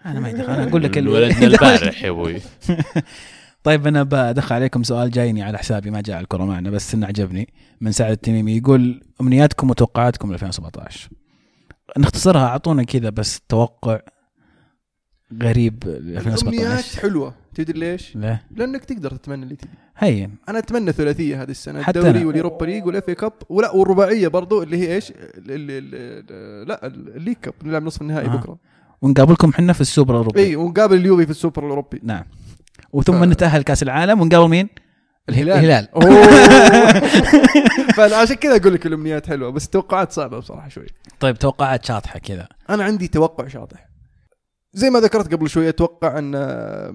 أنا 0.06 0.20
ما 0.20 0.30
يدخل 0.30 0.44
أنا 0.52 0.70
أقول 0.70 0.84
لك 0.84 0.98
ولدنا 0.98 1.48
البارح 1.54 2.04
يا 2.04 2.10
أبوي 2.10 2.42
طيب 3.68 3.88
أنا 3.88 4.04
بدخل 4.04 4.56
عليكم 4.56 4.84
سؤال 4.84 5.12
جايني 5.12 5.44
على 5.44 5.58
حسابي 5.58 5.90
ما 5.90 6.02
جاء 6.02 6.20
الكره 6.20 6.46
معنا 6.46 6.70
بس 6.70 6.94
إنه 6.94 7.08
عجبني 7.08 7.54
من 7.82 7.92
سعد 7.92 8.12
التميمي 8.12 8.58
يقول 8.58 9.02
أمنياتكم 9.22 9.70
وتوقعاتكم 9.70 10.32
ل 10.32 10.34
2017 10.34 11.10
نختصرها 11.98 12.48
أعطونا 12.48 12.84
كذا 12.84 13.10
بس 13.10 13.42
توقع 13.50 14.00
غريب 15.44 15.84
ل 15.84 15.88
الأمنيات 15.90 16.28
2017 16.28 17.02
حلوة. 17.02 17.34
تدري 17.56 17.80
ليش؟ 17.80 18.16
لا. 18.16 18.40
لأنك 18.56 18.86
تقدر 18.86 19.12
تتمنى 19.16 19.44
اللي 19.44 19.56
تبي. 19.56 19.70
هين 19.98 20.36
أنا 20.50 20.60
أتمنى 20.60 20.92
ثلاثية 20.92 21.42
هذه 21.44 21.52
السنة 21.52 21.82
حتى 21.82 22.00
الدوري. 22.00 22.26
وال 22.26 22.36
Europa 22.36 22.66
League 22.66 22.86
وال 22.86 22.98
FA 22.98 23.10
Cup 23.10 23.34
ولا 23.50 23.72
والرباعية 23.72 24.28
برضو 24.28 24.64
اللي 24.64 24.78
هي 24.78 24.96
إيش؟ 24.96 25.12
ال- 25.12 25.16
ال- 25.50 25.70
ال- 26.32 26.68
لا 26.68 26.88
ال 26.88 26.95
League 26.95 27.36
Cup 27.42 27.54
نلعب 27.64 27.84
نصف 27.84 28.02
النهائي 28.02 28.28
آه. 28.28 28.36
بكرة. 28.36 28.58
ونقابلكم 29.02 29.54
حنا 29.54 29.74
في 29.74 29.82
السوبر 29.82 30.14
الأوروبي. 30.14 30.40
إي 30.40 30.56
ونقابل 30.56 30.96
اليوفي 30.98 31.26
في 31.26 31.32
السوبر 31.32 31.64
الأوروبي. 31.66 32.00
نعم. 32.04 32.24
وثم 32.98 33.20
ف- 33.20 33.24
نتأهل 33.24 33.62
كأس 33.62 33.84
العالم 33.84 34.22
ونقابل 34.22 34.50
مين؟ 34.50 34.70
الهلال. 35.30 35.52
الهلال. 35.58 35.88
فعشان 37.96 38.36
كذا 38.36 38.56
أقول 38.56 38.74
لك 38.74 38.86
الأمنيات 38.86 39.28
حلوة 39.28 39.50
بس 39.50 39.66
التوقعات 39.66 40.12
صعبة 40.12 40.40
بصراحة 40.40 40.70
شوي 40.70 40.86
طيب 41.20 41.38
توقعات 41.38 41.86
شاطحة 41.86 42.20
كذا 42.20 42.48
أنا 42.70 42.84
عندي 42.84 43.08
توقع 43.08 43.48
شاطح 43.48 43.88
زي 44.74 44.90
ما 44.90 45.00
ذكرت 45.00 45.34
قبل 45.34 45.50
شوية 45.50 45.70
أتوقع 45.70 46.18
أن 46.20 46.32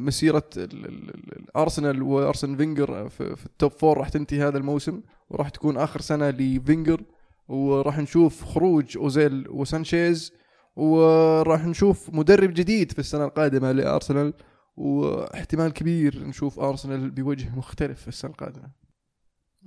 مسيرة 0.01 0.43
ال- 0.57 0.63
ال- 0.87 1.15
ال- 1.15 1.39
الارسنال 1.39 2.03
وأرسن 2.03 2.57
فينجر 2.57 3.09
في, 3.09 3.37
في 3.37 3.47
ال 3.47 3.53
top 3.53 3.73
four 3.73 3.99
راح 3.99 4.09
تنتهي 4.09 4.43
هذا 4.49 4.59
الموسم 4.59 5.01
وراح 5.31 5.49
تكون 5.49 5.77
آخر 5.77 6.01
سنة 6.01 6.31
لفينجر 6.31 7.01
وراح 7.49 7.99
نشوف 7.99 8.45
خروج 8.45 8.99
أوزيل 8.99 9.47
وسانشيز 9.51 10.33
وراح 10.77 11.67
نشوف 11.67 12.11
مدرب 12.13 12.55
جديد 12.55 12.93
في 12.93 12.99
السنة 12.99 13.25
القادمة 13.25 13.73
لأرسنال 13.73 14.33
واحتمال 14.77 15.73
كبير 15.73 16.27
نشوف 16.27 16.61
أرسنال 16.61 17.11
بوجه 17.11 17.57
مختلف 17.57 18.01
في 18.01 18.09
السنة 18.09 18.31
القادمة. 18.31 18.71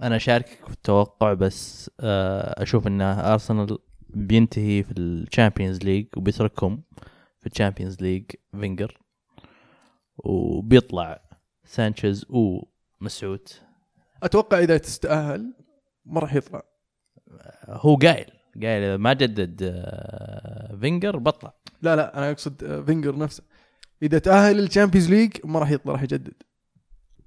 أنا 0.02 0.16
اشاركك 0.16 0.66
في 0.66 0.74
التوقع 0.74 1.34
بس 1.34 1.92
آه، 2.00 2.64
أشوف 2.64 2.88
إن 2.88 3.02
أرسنال 3.02 3.78
بينتهي 4.10 4.84
في 4.84 4.94
ال 4.98 5.07
Champions 5.07 5.84
League 5.84 6.08
وبيتركهم 6.18 6.84
في 7.40 7.48
ال 7.48 7.53
Champions 7.53 8.02
League 8.02 8.24
فينجر. 8.52 9.02
وبيطلع 10.18 11.22
سانشيز 11.66 12.26
ومسعود. 12.30 13.50
أتوقع 14.24 14.60
إذا 14.60 14.78
تستأهل 14.78 15.54
ما 16.06 16.20
راح 16.20 16.36
يطلع. 16.36 16.64
هو 17.68 17.96
قايل 17.96 18.32
قايل 18.64 18.84
إذا 18.84 18.98
ما 18.98 19.14
جدد 19.14 19.60
آه، 19.64 20.76
فينجر 20.76 21.18
بطلع. 21.18 21.54
لا 21.82 21.96
لا 21.96 22.18
أنا 22.18 22.32
أقصد 22.32 22.64
آه، 22.64 22.82
فينجر 22.82 23.18
نفسه. 23.18 23.44
إذا 24.06 24.20
تأهل 24.20 24.58
لل 24.58 24.67
Champions 24.67 25.10
League 25.10 25.32
ما 25.44 25.60
راح 25.60 25.72
يطلع 25.72 25.94
راح 25.94 26.04
يجدد. 26.04 26.34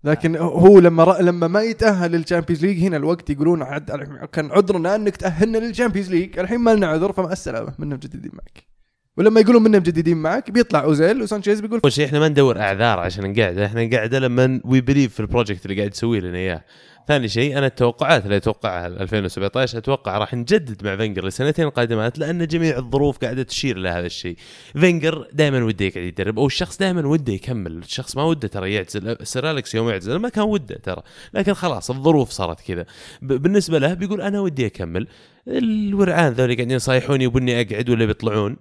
لكن 0.04 0.36
هو 0.36 0.78
لما 0.78 1.04
ر... 1.04 1.22
لما 1.22 1.46
ما 1.48 1.62
يتأهل 1.62 2.10
لل 2.12 2.22
Champions 2.22 2.64
League 2.64 2.78
هنا 2.84 2.96
الوقت 2.96 3.30
يقولون 3.30 3.62
عد... 3.62 3.90
كان 4.32 4.50
عذرنا 4.50 4.94
إنك 4.94 5.16
تأهلنا 5.16 5.58
لل 5.58 5.68
Champions 5.68 6.10
League 6.10 6.38
الحين 6.38 6.58
ما 6.58 6.74
لنا 6.74 6.86
عذر 6.86 7.12
فمع 7.12 7.32
السلامه 7.32 7.74
منا 7.78 7.94
مجددين 7.94 8.30
معك. 8.34 8.68
ولما 9.16 9.40
يقولون 9.40 9.62
منا 9.62 9.78
مجددين 9.78 10.16
معك 10.16 10.50
بيطلع 10.50 10.82
أوزيل 10.84 11.22
وسانشيز 11.22 11.60
بيقول 11.60 11.80
أول 11.84 11.92
شيء 11.92 12.06
إحنا 12.06 12.18
ما 12.18 12.28
ندور 12.28 12.60
أعذار 12.60 12.98
عشان 12.98 13.32
نقعد 13.32 13.58
إحنا 13.58 13.90
قاعدة 13.90 14.18
لما 14.18 14.60
we 14.64 14.80
believe 14.80 15.14
في 15.14 15.20
ال 15.20 15.26
project 15.26 15.66
اللي 15.66 15.76
قاعد 15.76 15.90
تسوي 15.90 16.20
لنا 16.20 16.38
إياه. 16.38 16.64
ثاني 17.08 17.28
شيء 17.28 17.58
أنا 17.58 17.66
التوقعات 17.66 18.24
اللي 18.24 18.36
اتوقعها 18.36 18.86
2017 18.86 19.78
أتوقع 19.78 20.18
راح 20.18 20.34
نجدد 20.34 20.84
مع 20.84 20.96
فينجر 20.96 21.26
لسنتين 21.26 21.64
القادمات 21.64 22.18
لأن 22.18 22.46
جميع 22.46 22.78
الظروف 22.78 23.18
قاعدة 23.18 23.42
تشير 23.42 23.78
لهذا 23.78 24.06
الشيء. 24.06 24.36
فينجر 24.72 25.28
دائما 25.32 25.64
وده 25.64 25.84
يقعد 25.84 26.04
يدرب 26.04 26.38
أو 26.38 26.46
الشخص 26.46 26.78
دائما 26.78 27.06
وده 27.06 27.32
يكمل. 27.32 27.78
الشخص 27.78 28.16
ما 28.16 28.22
وده 28.22 28.48
ترى 28.48 28.72
يعتزل 28.72 29.16
سير 29.22 29.50
أليكس 29.50 29.74
يوم 29.74 29.88
يعتزل 29.88 30.16
ما 30.16 30.28
كان 30.28 30.44
وده 30.44 30.76
ترى. 30.82 31.02
لكن 31.34 31.54
خلاص 31.54 31.90
الظروف 31.90 32.30
صارت 32.30 32.60
كذا. 32.60 32.86
بالنسبة 33.22 33.78
له 33.78 33.94
بيقول 33.94 34.20
أنا 34.20 34.40
ودي 34.40 34.66
أكمل. 34.66 35.06
الورعان 35.48 36.32
ذولي 36.32 36.54
قاعدين 36.54 36.76
يصايحوني 36.76 37.24
يبوني 37.24 37.60
أقعد 37.60 37.90
ولا 37.90 38.04
بيطلعون. 38.04 38.56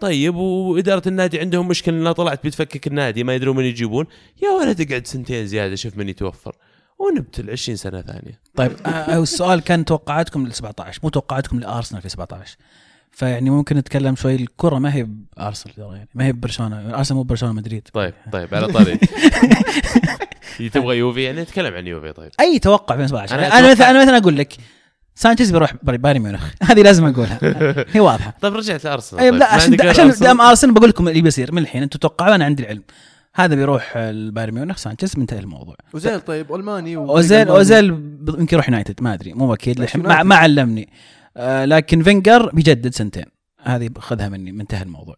طيب 0.00 0.36
وإدارة 0.36 1.08
النادي 1.08 1.40
عندهم 1.40 1.68
مشكلة 1.68 1.96
ان 1.96 2.12
طلعت 2.12 2.46
بتفكك 2.46 2.86
النادي 2.86 3.24
ما 3.24 3.34
يدرون 3.34 3.56
من 3.56 3.64
يجيبون. 3.64 4.06
يا 4.42 4.50
ولد 4.50 4.80
اقعد 4.80 5.06
سنتين 5.06 5.46
زيادة 5.46 5.74
شوف 5.74 5.98
من 5.98 6.08
يتوفر. 6.08 6.56
ونبتل 6.98 7.50
20 7.50 7.76
سنة 7.76 8.00
ثانية. 8.02 8.40
طيب 8.56 8.72
السؤال 9.08 9.60
كان 9.60 9.84
توقعاتكم 9.84 10.46
لل 10.46 10.54
17 10.54 11.00
مو 11.02 11.08
توقعاتكم 11.08 11.60
لأرسنال 11.60 12.02
في 12.02 12.08
17 12.08 12.56
فيعني 13.10 13.50
ممكن 13.50 13.76
نتكلم 13.76 14.16
شوي 14.16 14.34
الكرة 14.34 14.78
ما 14.78 14.94
هي 14.94 15.06
بأرسنال 15.36 15.74
يعني 15.78 16.08
ما 16.14 16.24
هي 16.26 16.32
ببرشلونة 16.32 16.98
أرسنال 16.98 17.16
مو 17.16 17.22
برشلونه 17.22 17.54
مدريد. 17.54 17.88
طيب 17.92 18.14
طيب 18.32 18.54
على 18.54 18.66
طاري. 18.72 18.98
تبغى 20.72 20.96
يوفي 20.98 21.22
يعني 21.22 21.42
نتكلم 21.42 21.74
عن 21.74 21.86
يوفي 21.86 22.12
طيب. 22.12 22.30
أي 22.40 22.58
توقع 22.58 22.96
في 22.96 23.08
17 23.08 23.34
أنا 23.34 23.46
أنا, 23.46 23.68
أتوقع- 23.68 23.70
مثلا 23.70 23.90
أنا 23.90 24.02
مثلا 24.02 24.16
أقول 24.16 24.36
لك 24.38 24.54
سانشيز 25.14 25.50
بيروح 25.50 25.74
بايرن 25.82 26.20
ميونخ. 26.20 26.44
هذه 26.62 26.82
لازم 26.82 27.04
أقولها. 27.06 27.38
هي 27.92 28.00
واضحة. 28.00 28.34
طيب 28.40 28.54
رجعت 28.54 28.84
لأرسنال 28.84 29.20
طيب. 29.22 29.34
لا 29.34 29.54
عشان 29.54 29.88
عشان؟ 29.88 30.10
دام 30.10 30.40
أرسنال 30.40 30.74
بقول 30.74 30.88
لكم 30.88 31.08
اللي 31.08 31.20
بيصير 31.22 31.52
من 31.52 31.62
الحين 31.62 31.82
أنتم 31.82 31.98
توقعوا 31.98 32.34
أنا 32.34 32.44
عندي 32.44 32.62
العلم. 32.62 32.82
هذا 33.36 33.54
بيروح 33.54 33.96
البايرن 33.96 34.54
ميونخ 34.54 34.76
سانشيز 34.76 35.18
منتهي 35.18 35.38
الموضوع. 35.38 35.76
اوزيل 35.94 36.20
طيب 36.20 36.54
ألماني 36.54 36.96
اوزيل. 36.96 37.48
اوزيل 37.48 37.84
يمكن 38.28 38.48
يروح 38.52 38.68
يونايتد 38.68 39.02
ما 39.02 39.14
أدري 39.14 39.32
مو 39.32 39.54
أكيد 39.54 39.80
للحين 39.80 40.02
ما. 40.02 40.22
ما 40.22 40.36
علمني. 40.36 40.88
آه 41.36 41.64
لكن 41.64 42.02
فينجر 42.02 42.50
بيجدد 42.50 42.94
سنتين. 42.94 43.24
هذه 43.62 43.90
خذها 43.98 44.28
مني 44.28 44.52
منتهى 44.52 44.82
الموضوع. 44.82 45.16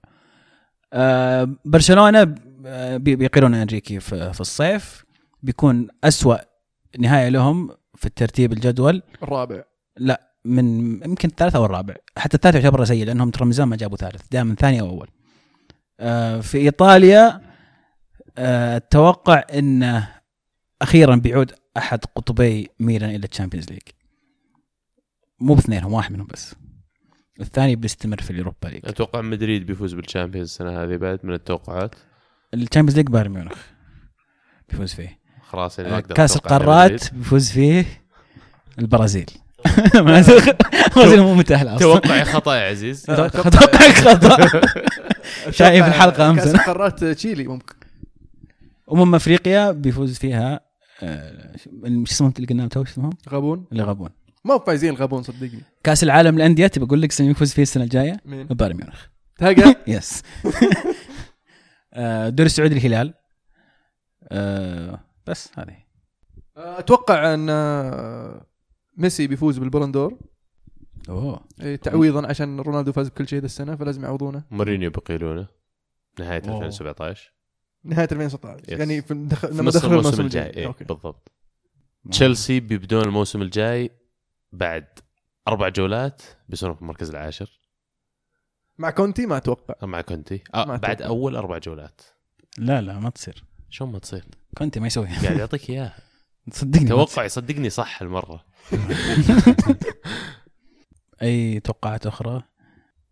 آه 0.93 1.49
برشلونة 1.65 2.35
آه، 2.67 2.97
بي- 2.97 3.17
بيقيلون 3.17 3.55
إنريكي 3.55 4.01
في, 4.01 4.33
في 4.33 4.41
الصيف. 4.41 5.05
بيكون 5.43 5.89
أسوأ 6.05 6.37
نهاية 6.99 7.29
لهم 7.29 7.71
في 7.95 8.07
الترتيب 8.07 8.53
الجدول. 8.53 9.03
الرابع. 9.23 9.63
لا 9.97 10.21
من 10.45 10.81
يمكن 11.05 11.29
الثالث 11.29 11.57
أو 11.57 11.65
الرابع. 11.65 11.95
حتى 12.17 12.35
الثالث 12.35 12.55
يعتبر 12.57 12.85
سيء 12.85 13.05
لأنهم 13.07 13.31
ترى 13.31 13.45
من 13.47 13.53
زمان 13.53 13.69
ما 13.69 13.77
جابوا 13.77 13.97
ثالث 13.97 14.23
دائما 14.33 14.55
ثاني 14.55 14.81
أو 14.81 14.89
أول. 14.89 15.09
آه 16.01 16.41
في 16.41 16.59
إيطاليا 16.59 17.48
أتوقع 18.39 19.43
انه 19.55 20.09
أخيرا 20.83 21.17
بيعود 21.17 21.53
أحد 21.77 22.05
قطبي 22.15 22.69
ميلان 22.81 23.11
إلى 23.11 23.27
ال 23.27 23.31
Champions 23.31 23.71
League 23.71 23.83
مو 25.41 25.55
باثنينهم 25.55 25.93
واحد 25.93 26.13
منهم 26.13 26.27
بس. 26.33 26.55
الثاني 27.41 27.77
بيستمر 27.77 28.21
في 28.21 28.31
ال 28.31 28.36
Europa 28.36 28.69
League. 28.69 28.81
أتوقع 28.85 29.21
مدريد 29.21 29.67
بيفوز 29.67 29.95
بال 29.95 30.05
Champions 30.05 30.49
السنة 30.49 30.83
هذه 30.83 30.97
بعد 30.97 31.21
من 31.23 31.35
التوقعات. 31.35 31.95
ال 32.55 32.59
Champions 32.59 32.97
League 32.97 33.07
بايرن 33.07 33.31
ميونخ 33.31 33.59
بيفوز 34.69 34.95
فيه. 34.95 35.19
خلاص 35.43 35.79
يعني 35.79 35.95
أقدر 35.95 36.15
كأس 36.15 36.37
القارات. 36.37 37.15
بيفوز 37.15 37.51
فيه 37.51 37.85
البرازيل. 38.79 39.31
البرازيل 39.95 41.21
مو 41.21 41.35
متاهله 41.35 41.77
أصلا. 41.77 42.01
توقعي 42.01 42.25
خطأ 42.25 42.57
يا 42.57 42.71
عزيز. 42.71 43.05
أتوقع 43.11 43.91
خطأ. 43.91 44.61
شايف 45.51 45.87
الحلقة 45.87 46.31
أمس. 46.31 46.39
كأس. 46.39 46.55
القارات 46.55 47.05
تشيلي 47.05 47.47
ممكن. 47.47 47.75
أمم 48.93 49.15
أفريقيا 49.15 49.71
بيفوز 49.71 50.19
فيها 50.19 50.61
آه، 51.03 51.57
شو 51.57 51.71
اسمهم؟ 52.05 52.33
اللي 52.37 52.47
قلناهم 52.47 52.69
تو 52.69 52.85
شو 52.85 52.93
اسمهم؟ 52.93 53.13
غابون. 53.29 53.67
اللي 53.73 53.83
غابون. 53.83 54.11
ما 54.45 54.55
هو 54.55 54.59
فايزين 54.59 54.91
الغابون 54.91 55.23
صدقني. 55.23 55.63
كأس 55.85 56.03
العالم 56.05 56.35
للأندية 56.35 56.67
تبي 56.67 56.85
أقول 56.85 57.03
لك 57.03 57.21
يفوز 57.21 57.53
فيه 57.53 57.63
السنة 57.63 57.85
الجاية؟ 57.85 58.21
مين؟ 58.25 58.47
بايرن 58.47 58.77
ميونخ. 58.77 59.07
تلقى 59.37 59.77
yes 59.87 60.23
آه، 61.95 62.29
الدوري 62.29 62.47
السعودي 62.47 62.75
الهلال. 62.75 63.15
آه، 64.29 65.01
بس 65.27 65.51
هذه. 65.59 65.77
أتوقع 66.57 67.35
أن 67.35 67.47
آه، 67.51 68.47
ميسي 68.97 69.27
بيفوز 69.27 69.59
بال 69.59 69.69
Ballon 69.69 69.99
d'Or 69.99 70.19
أوه. 71.09 71.41
إيه، 71.61 71.77
تعويضا 71.77 72.27
عشان 72.27 72.61
رونالدو 72.61 72.93
فاز 72.93 73.09
بكل 73.09 73.29
شيء 73.29 73.39
ذا 73.39 73.47
السنة 73.47 73.77
فلازم 73.77 74.05
يعوضونه. 74.05 74.43
مورينيو 74.51 74.91
بقيلونه 74.91 75.47
نهاية 76.21 76.43
أوه. 76.49 76.67
2017 76.67 77.33
نهاية 77.89 78.09
2016 78.13 78.63
yes. 78.73 78.79
يعني 78.79 79.03
في 79.03 79.15
دخ... 79.15 79.47
في 79.47 79.53
لما 79.55 79.63
نص 79.63 79.77
دخلوا 79.77 80.01
الموسم 80.01 80.23
الجاي. 80.23 80.51
إيه 80.51 80.67
okay. 80.67 80.85
بالضبط. 80.85 81.33
تشيلسي 82.11 82.61
بيبدون 82.61 83.03
الموسم 83.05 83.43
الجاي 83.43 83.91
بعد 84.53 84.87
أربع 85.49 85.69
جولات 85.69 86.23
بيصيرون 86.49 86.75
في 86.75 86.83
المركز 86.83 87.11
العاشر. 87.11 87.61
مع 88.79 88.91
كونتي؟ 88.91 89.27
ما 89.27 89.37
أتوقع. 89.37 89.87
مع 89.87 90.01
كونتي. 90.01 90.43
آه 90.55 90.65
ما 90.65 90.77
بعد 90.77 90.91
أتوقع. 91.03 91.09
أول 91.11 91.37
أربع 91.37 91.59
جولات. 91.59 92.01
لا 92.59 92.81
لا 92.81 92.99
ما 92.99 93.11
تصير. 93.11 93.45
شلون 93.71 93.93
ما 93.93 93.99
تصير؟ 93.99 94.25
كنت 94.59 94.79
ما 94.79 94.87
يسوي 94.87 95.07
قاعد 95.07 95.37
يعطيك 95.39 95.71
اياه 95.71 95.93
صدقني. 96.53 96.89
توقع 96.89 97.27
صدقني 97.27 97.71
صح 97.71 98.03
المرة. 98.03 98.45
أي 101.23 101.61
توقعات 101.61 102.07
أخرى؟ 102.07 102.43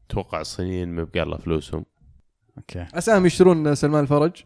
توقع 0.08 0.40
الصينيين 0.40 0.88
ما 0.88 1.04
بقى 1.04 1.22
الله 1.22 1.36
فلوسهم. 1.38 1.84
okay. 2.58 2.86
اسام 2.94 3.26
يشترون 3.26 3.74
سلمان 3.74 4.02
الفرج. 4.02 4.44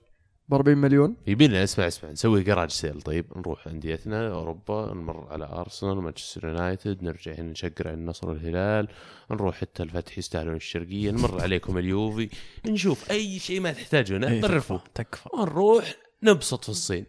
ب 0.50 0.54
40 0.54 0.78
مليون 0.78 1.16
يبينا 1.26 1.64
اسمع 1.64 1.86
اسمع 1.86 2.10
نسوي 2.10 2.42
garage 2.42 2.70
sale 2.70 3.00
طيب 3.02 3.26
نروح 3.36 3.66
انديتنا 3.66 4.28
أوروبا 4.32 4.92
نمر 4.94 5.26
على 5.30 5.44
أرسنال 5.44 5.98
ومانشستر 5.98 6.48
يونايتد 6.48 7.02
نرجع 7.02 7.32
هنا 7.32 7.50
نشقر 7.50 7.88
على 7.88 7.94
النصر 7.94 8.28
والهلال 8.28 8.88
نروح 9.30 9.56
حتى 9.60 9.82
الفتح 9.82 10.18
يستاهلون 10.18 10.56
الشرقية 10.56 11.10
نمر 11.10 11.42
عليكم 11.42 11.78
اليوفي 11.78 12.28
نشوف 12.66 13.10
أي 13.10 13.38
شيء 13.38 13.60
ما 13.60 13.72
تحتاجونه 13.72 14.28
إي، 14.28 14.40
طرفوا 14.40 14.78
تكفى 14.94 15.28
ونروح 15.34 15.94
نبسط 16.22 16.62
في 16.64 16.68
الصين 16.68 17.06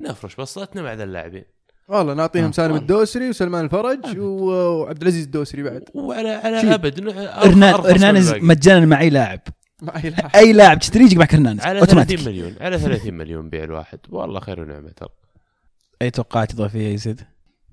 نفرش 0.00 0.36
بسطتنا 0.36 0.82
مع 0.82 0.92
ذا 0.94 1.04
اللاعبين. 1.04 1.44
والله 1.88 2.14
نعطيهم 2.14 2.44
آه. 2.44 2.50
سالم 2.50 2.74
الدوسري 2.76 3.28
وسلمان 3.28 3.64
الفرج 3.64 4.18
و- 4.18 4.50
وعبد 4.50 5.02
العزيز 5.02 5.24
الدوسري 5.24 5.62
بعد. 5.62 5.82
وعلى 5.94 6.28
على. 6.28 6.74
أبد 6.74 7.08
ارنان 7.08 7.74
ارنانز. 7.74 8.34
مجانا 8.34 8.86
مع 8.86 9.00
اي 9.00 9.10
لاعب. 9.10 9.40
مع 9.82 9.96
أي 10.04 10.10
لاعب. 10.10 10.30
أي 10.34 10.52
لاعب 10.52 10.78
تشتري 10.78 11.04
يجيك 11.04 11.18
معك 11.18 11.34
ارنانز 11.34 11.60
على 11.60 11.80
أوتوماتيك. 11.80 12.18
30 12.18 12.34
مليون 12.34 12.56
على 12.60 12.78
30 12.78 13.14
مليون 13.14 13.48
بيع 13.48 13.64
الواحد. 13.64 13.98
والله 14.08 14.40
خير 14.40 14.60
ونعمة 14.60 14.90
ترى. 14.90 15.08
أي 16.02 16.10
توقعات 16.10 16.52
اضافيه 16.52 16.88
يا 16.88 16.90
يزيد؟ 16.90 17.20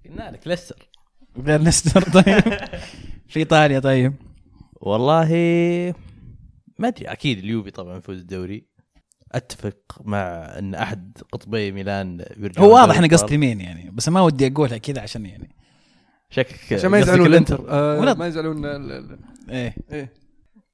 قلنا 0.05 0.31
لك 0.31 0.47
لستر 0.47 0.89
غير 1.37 1.59
ليستر 1.59 2.01
طيب. 2.01 2.43
في 3.31 3.39
إيطاليا 3.39 3.79
طيب. 3.79 4.13
والله 4.73 5.27
ما 6.79 6.87
أدري 6.87 7.05
أكيد 7.05 7.37
اليوفي 7.37 7.71
طبعا 7.71 7.97
يفوز 7.97 8.19
الدوري. 8.19 8.65
أتفق 9.31 9.77
مع 10.03 10.19
إن 10.59 10.75
أحد 10.75 11.17
قطبي 11.31 11.71
ميلان 11.71 12.25
هو 12.57 12.75
واضح 12.75 12.97
أنا 12.97 13.07
قصدي 13.07 13.37
مين 13.37 13.61
يعني 13.61 13.91
بس 13.91 14.09
ما 14.09 14.21
ودي 14.21 14.47
أقولها 14.47 14.77
كذا 14.77 15.01
عشان 15.01 15.25
يعني. 15.25 15.55
شكلك 16.29 16.73
عشان 16.73 16.89
ما 16.89 16.99
يزعلون 16.99 17.27
الإنتر. 17.27 17.65
آه 17.69 18.13
ما 18.13 18.27
يزعلون 18.27 18.65
إيه. 19.49 19.75
إيه. 19.91 20.20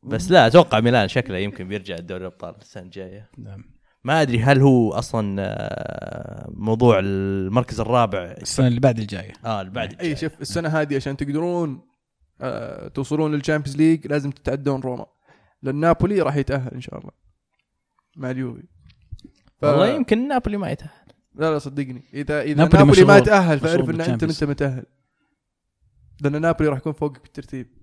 بس 0.03 0.31
لا 0.31 0.47
أتوقع 0.47 0.79
ميلان 0.79 1.07
شكله 1.07 1.37
يمكن 1.37 1.67
بيرجع 1.67 1.95
الدوري 1.95 2.21
الأبطال 2.21 2.55
السنة 2.61 2.83
الجاية. 2.83 3.29
نعم. 3.37 3.63
ما 4.03 4.21
أدري 4.21 4.39
هل 4.39 4.61
هو 4.61 4.91
أصلا 4.93 5.35
آه، 5.39 6.49
موضوع 6.53 6.99
المركز 6.99 7.79
الرابع؟ 7.79 8.19
السنة 8.19 8.67
اللي 8.67 8.79
بعد 8.79 8.99
الجاية. 8.99 9.33
آه 9.45 9.61
اللي 9.61 9.71
بعد 9.71 9.89
اي 9.89 10.11
الجاي. 10.11 10.15
شوف 10.15 10.41
السنة 10.41 10.69
هذه 10.69 10.95
عشان 10.95 11.17
تقدرون 11.17 11.81
آه 12.41 12.87
توصلون 12.87 13.35
لل 13.35 13.43
Champions 13.43 13.77
League 13.77 14.07
لازم 14.07 14.31
تتعدون 14.31 14.81
روما. 14.81 15.05
لأن 15.61 15.75
نابولي 15.75 16.21
راح 16.21 16.35
يتأهل 16.35 16.71
إن 16.73 16.81
شاء 16.81 16.99
الله 16.99 17.11
مع 18.17 18.31
اليوفي. 18.31 18.63
ف... 19.61 19.63
والله 19.63 19.87
يمكن 19.87 20.27
نابولي 20.27 20.57
ما 20.57 20.71
يتأهل. 20.71 21.07
لا 21.35 21.51
لا 21.51 21.59
صدقني. 21.59 22.03
إذا 22.13 22.41
إذا 22.41 22.63
نابولي 22.63 22.83
نابولي, 22.83 23.03
ما 23.05 23.19
تاهل 23.19 23.59
فاعرف 23.59 23.89
إن 23.89 24.01
أنت. 24.01 24.23
انت 24.23 24.43
متاهل 24.43 24.85
لأن 26.21 26.41
نابولي 26.41 26.69
راح 26.69 26.77
يكون 26.77 26.93
فوقك 26.93 27.21
بالترتيب 27.21 27.76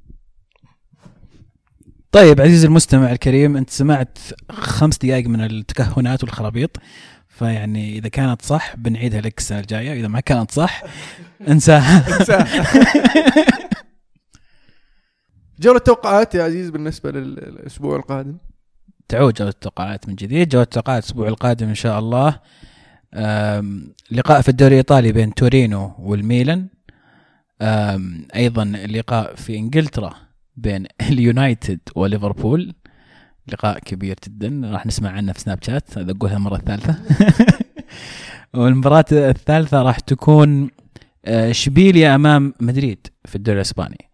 طيب 2.14 2.40
عزيزي 2.40 2.66
المستمع 2.66 3.12
الكريم 3.12 3.56
أنت 3.56 3.70
سمعت 3.70 4.18
خمس 4.50 4.98
دقائق 4.98 5.26
من 5.28 5.40
التكهنات 5.40 6.24
والخرابيط 6.24 6.76
فيعني 7.28 7.98
إذا 7.98 8.08
كانت 8.08 8.42
صح 8.42 8.76
بنعيدها 8.76 9.20
لك 9.20 9.38
السنة 9.38 9.58
الجاية 9.58 9.92
إذا 10.00 10.08
ما 10.08 10.20
كانت 10.20 10.50
صح 10.50 10.82
انساها. 11.50 12.04
جولة 15.60 15.78
توقعات 15.78 16.34
يا 16.34 16.42
عزيز 16.44 16.70
بالنسبة 16.70 17.10
لل- 17.10 17.34
للأسبوع 17.34 17.96
القادم؟ 17.96 18.36
تعود 19.08 19.34
جولة 19.34 19.50
التوقعات 19.50 20.08
من 20.08 20.14
جديد. 20.14 20.48
جولة 20.48 20.62
التوقعات 20.64 21.02
الأسبوع 21.04 21.28
القادم 21.28 21.68
إن 21.68 21.74
شاء 21.74 21.98
الله. 21.98 22.40
لقاء 24.10 24.40
في 24.40 24.48
الدوري 24.48 24.72
الإيطالي 24.74 25.12
بين 25.12 25.34
تورينو 25.34 25.92
والميلان. 25.98 26.68
أيضا 28.36 28.64
لقاء 28.64 29.34
في 29.34 29.56
إنجلترا. 29.56 30.14
بين 30.56 30.86
اليونايتد 31.10 31.80
وليفربول. 31.94 32.74
لقاء 33.52 33.78
كبير 33.78 34.16
جدا. 34.28 34.70
راح 34.72 34.86
نسمع 34.86 35.10
عنه 35.10 35.32
في 35.32 35.40
سناب 35.40 35.58
شات. 35.62 35.98
هذا 35.98 36.12
أقولها 36.12 36.36
المرة 36.36 36.56
الثالثة 36.56 36.98
والمباراة 38.54 39.04
الثالثة 39.12 39.82
راح 39.82 39.98
تكون 39.98 40.70
أه، 41.24 41.50
إشبيليا 41.50 42.14
أمام 42.14 42.54
مدريد 42.60 43.06
في 43.24 43.34
الدوري 43.34 43.56
الإسباني. 43.56 44.10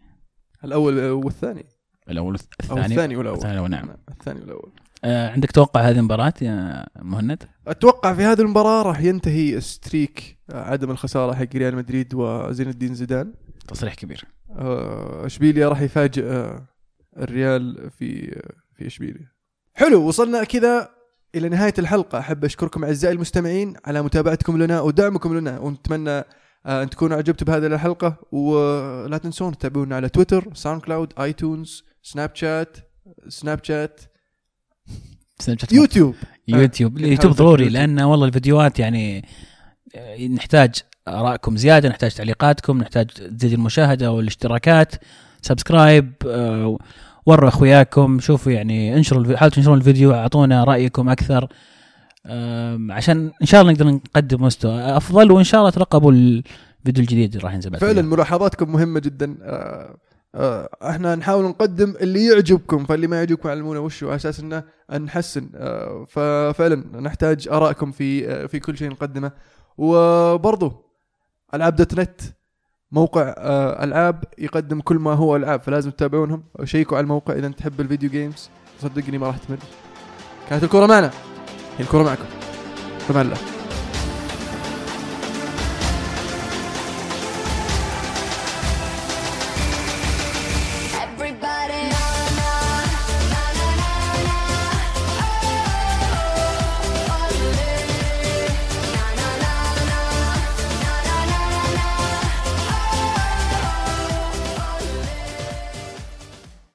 الأول 0.64 1.10
والثاني. 1.10 1.64
الأول 2.10 2.36
أو 2.70 2.76
الثاني. 2.76 2.86
الثاني 2.86 3.16
والأول. 3.16 3.36
الثاني 3.36 3.68
نعم. 3.68 3.88
الثاني 4.08 4.40
والأول. 4.40 4.70
أه، 5.04 5.30
عندك 5.30 5.50
توقع 5.50 5.80
هذه 5.80 5.98
المباراة 5.98 6.34
يا 6.42 6.86
مهند؟ 7.02 7.42
أتوقع 7.66 8.14
في 8.14 8.22
هذه 8.22 8.40
المباراة 8.40 8.82
راح 8.82 9.00
ينتهي 9.00 9.60
ستريك 9.60 10.38
عدم 10.52 10.90
الخسارة 10.90 11.34
حق 11.34 11.56
ريال 11.56 11.76
مدريد 11.76 12.14
وزين 12.14 12.68
الدين 12.68 12.94
زيدان. 12.94 13.32
تصريح 13.68 13.94
كبير. 13.94 14.24
آه، 14.24 14.39
إشبيليا 15.26 15.68
راح 15.68 15.80
يفاجئ 15.80 16.24
آه، 16.24 16.66
الريال 17.16 17.90
في 17.90 18.40
في 18.76 18.86
إشبيليا. 18.86 19.32
حلو 19.74 20.08
وصلنا 20.08 20.44
كذا 20.44 20.88
إلى 21.34 21.48
نهاية 21.48 21.74
الحلقة. 21.78 22.18
أحب 22.18 22.44
أشكركم 22.44 22.84
أعزائي 22.84 23.14
المستمعين 23.14 23.74
على 23.84 24.02
متابعتكم 24.02 24.62
لنا 24.62 24.80
ودعمكم 24.80 25.38
لنا 25.38 25.58
ونتمنى 25.58 26.24
آه، 26.66 26.82
أن 26.82 26.90
تكونوا 26.90 27.16
عجبتوا 27.16 27.46
بهذه 27.46 27.66
الحلقة. 27.66 28.16
ولا 28.32 29.18
تنسون 29.18 29.58
تتابعونا 29.58 29.96
على 29.96 30.08
تويتر 30.08 30.54
SoundCloud 30.54 31.12
iTunes 31.20 31.84
Snapchat 32.02 32.76
Snapchat 33.28 34.00
Snapchat. 35.38 35.72
يوتيوب. 35.72 36.14
يوتيوب. 36.48 36.98
آه، 36.98 37.00
اليوتيوب 37.04 37.32
ضروري. 37.32 37.68
لأن 37.68 38.00
والله 38.00 38.26
الفيديوهات 38.26 38.78
يعني 38.78 39.28
آه، 39.94 40.26
نحتاج 40.26 40.74
آرائكم 41.08 41.56
زيادة 41.56 41.88
نحتاج 41.88 42.14
تعليقاتكم 42.14 42.78
نحتاج 42.78 43.06
تزيد 43.06 43.52
المشاهدة 43.52 44.12
والاشتراكات. 44.12 44.94
سبسكرايب 45.42 46.12
آه، 46.26 46.78
وروا 47.26 47.48
أخوياكم 47.48 48.20
شوفوا 48.20 48.52
يعني 48.52 48.96
انشروا 48.96 49.36
حاولوا 49.36 49.54
تنشرون 49.54 49.78
الفيديو 49.78 50.14
أعطونا 50.14 50.64
رأيكم 50.64 51.08
أكثر. 51.08 51.48
عشان 52.90 53.32
إن 53.42 53.46
شاء 53.46 53.60
الله 53.60 53.72
نقدر 53.72 53.86
نقدم 53.86 54.42
مستوى 54.42 54.80
أفضل 54.80 55.32
وإن 55.32 55.44
شاء 55.44 55.60
الله 55.60 55.70
ترقبوا 55.70 56.12
الفيديو 56.12 57.02
الجديد 57.02 57.32
اللي 57.34 57.44
راح 57.44 57.54
ينزل 57.54 57.70
بعد 57.70 57.80
فعلا. 57.80 58.02
ملاحظاتكم 58.02 58.72
مهمة 58.72 59.00
جدا. 59.00 59.38
آه، 59.42 59.96
آه، 60.34 60.68
إحنا 60.82 61.14
نحاول 61.14 61.44
نقدم 61.44 61.94
اللي 62.00 62.26
يعجبكم 62.26 62.84
فاللي 62.84 63.06
ما 63.06 63.16
يعجبكم 63.16 63.48
علمونا 63.48 63.80
وش 63.80 64.04
على 64.04 64.14
أساس 64.14 64.40
إنه 64.40 64.62
نحسن. 64.92 65.48
ففعلا 66.08 67.00
نحتاج 67.00 67.48
آرائكم 67.48 67.90
في 67.90 68.48
في 68.48 68.58
كل 68.58 68.78
شيء 68.78 68.88
نقدمه. 68.90 69.32
وبرضو 69.78 70.89
العاب 71.54 71.76
دوت 71.76 71.94
نت 71.94 72.20
موقع 72.92 73.34
آه، 73.38 73.84
العاب 73.84 74.24
يقدم 74.38 74.80
كل 74.80 74.96
ما 74.96 75.12
هو 75.12 75.36
العاب 75.36 75.60
فلازم 75.60 75.90
تتابعونهم. 75.90 76.44
شيكوا 76.64 76.96
على 76.96 77.04
الموقع 77.04 77.34
إذا 77.34 77.48
تحب 77.48 77.80
الفيديو 77.80 78.10
جيمز 78.10 78.50
صدقني 78.80 79.18
ما 79.18 79.26
راح 79.26 79.36
تمل. 79.36 79.58
كانت 80.50 80.64
الكره 80.64 80.86
معنا. 80.86 81.10
هي 81.78 81.84
الكره 81.84 82.02
معكم. 82.02 82.24
فمان 83.08 83.26
الله. 83.26 83.59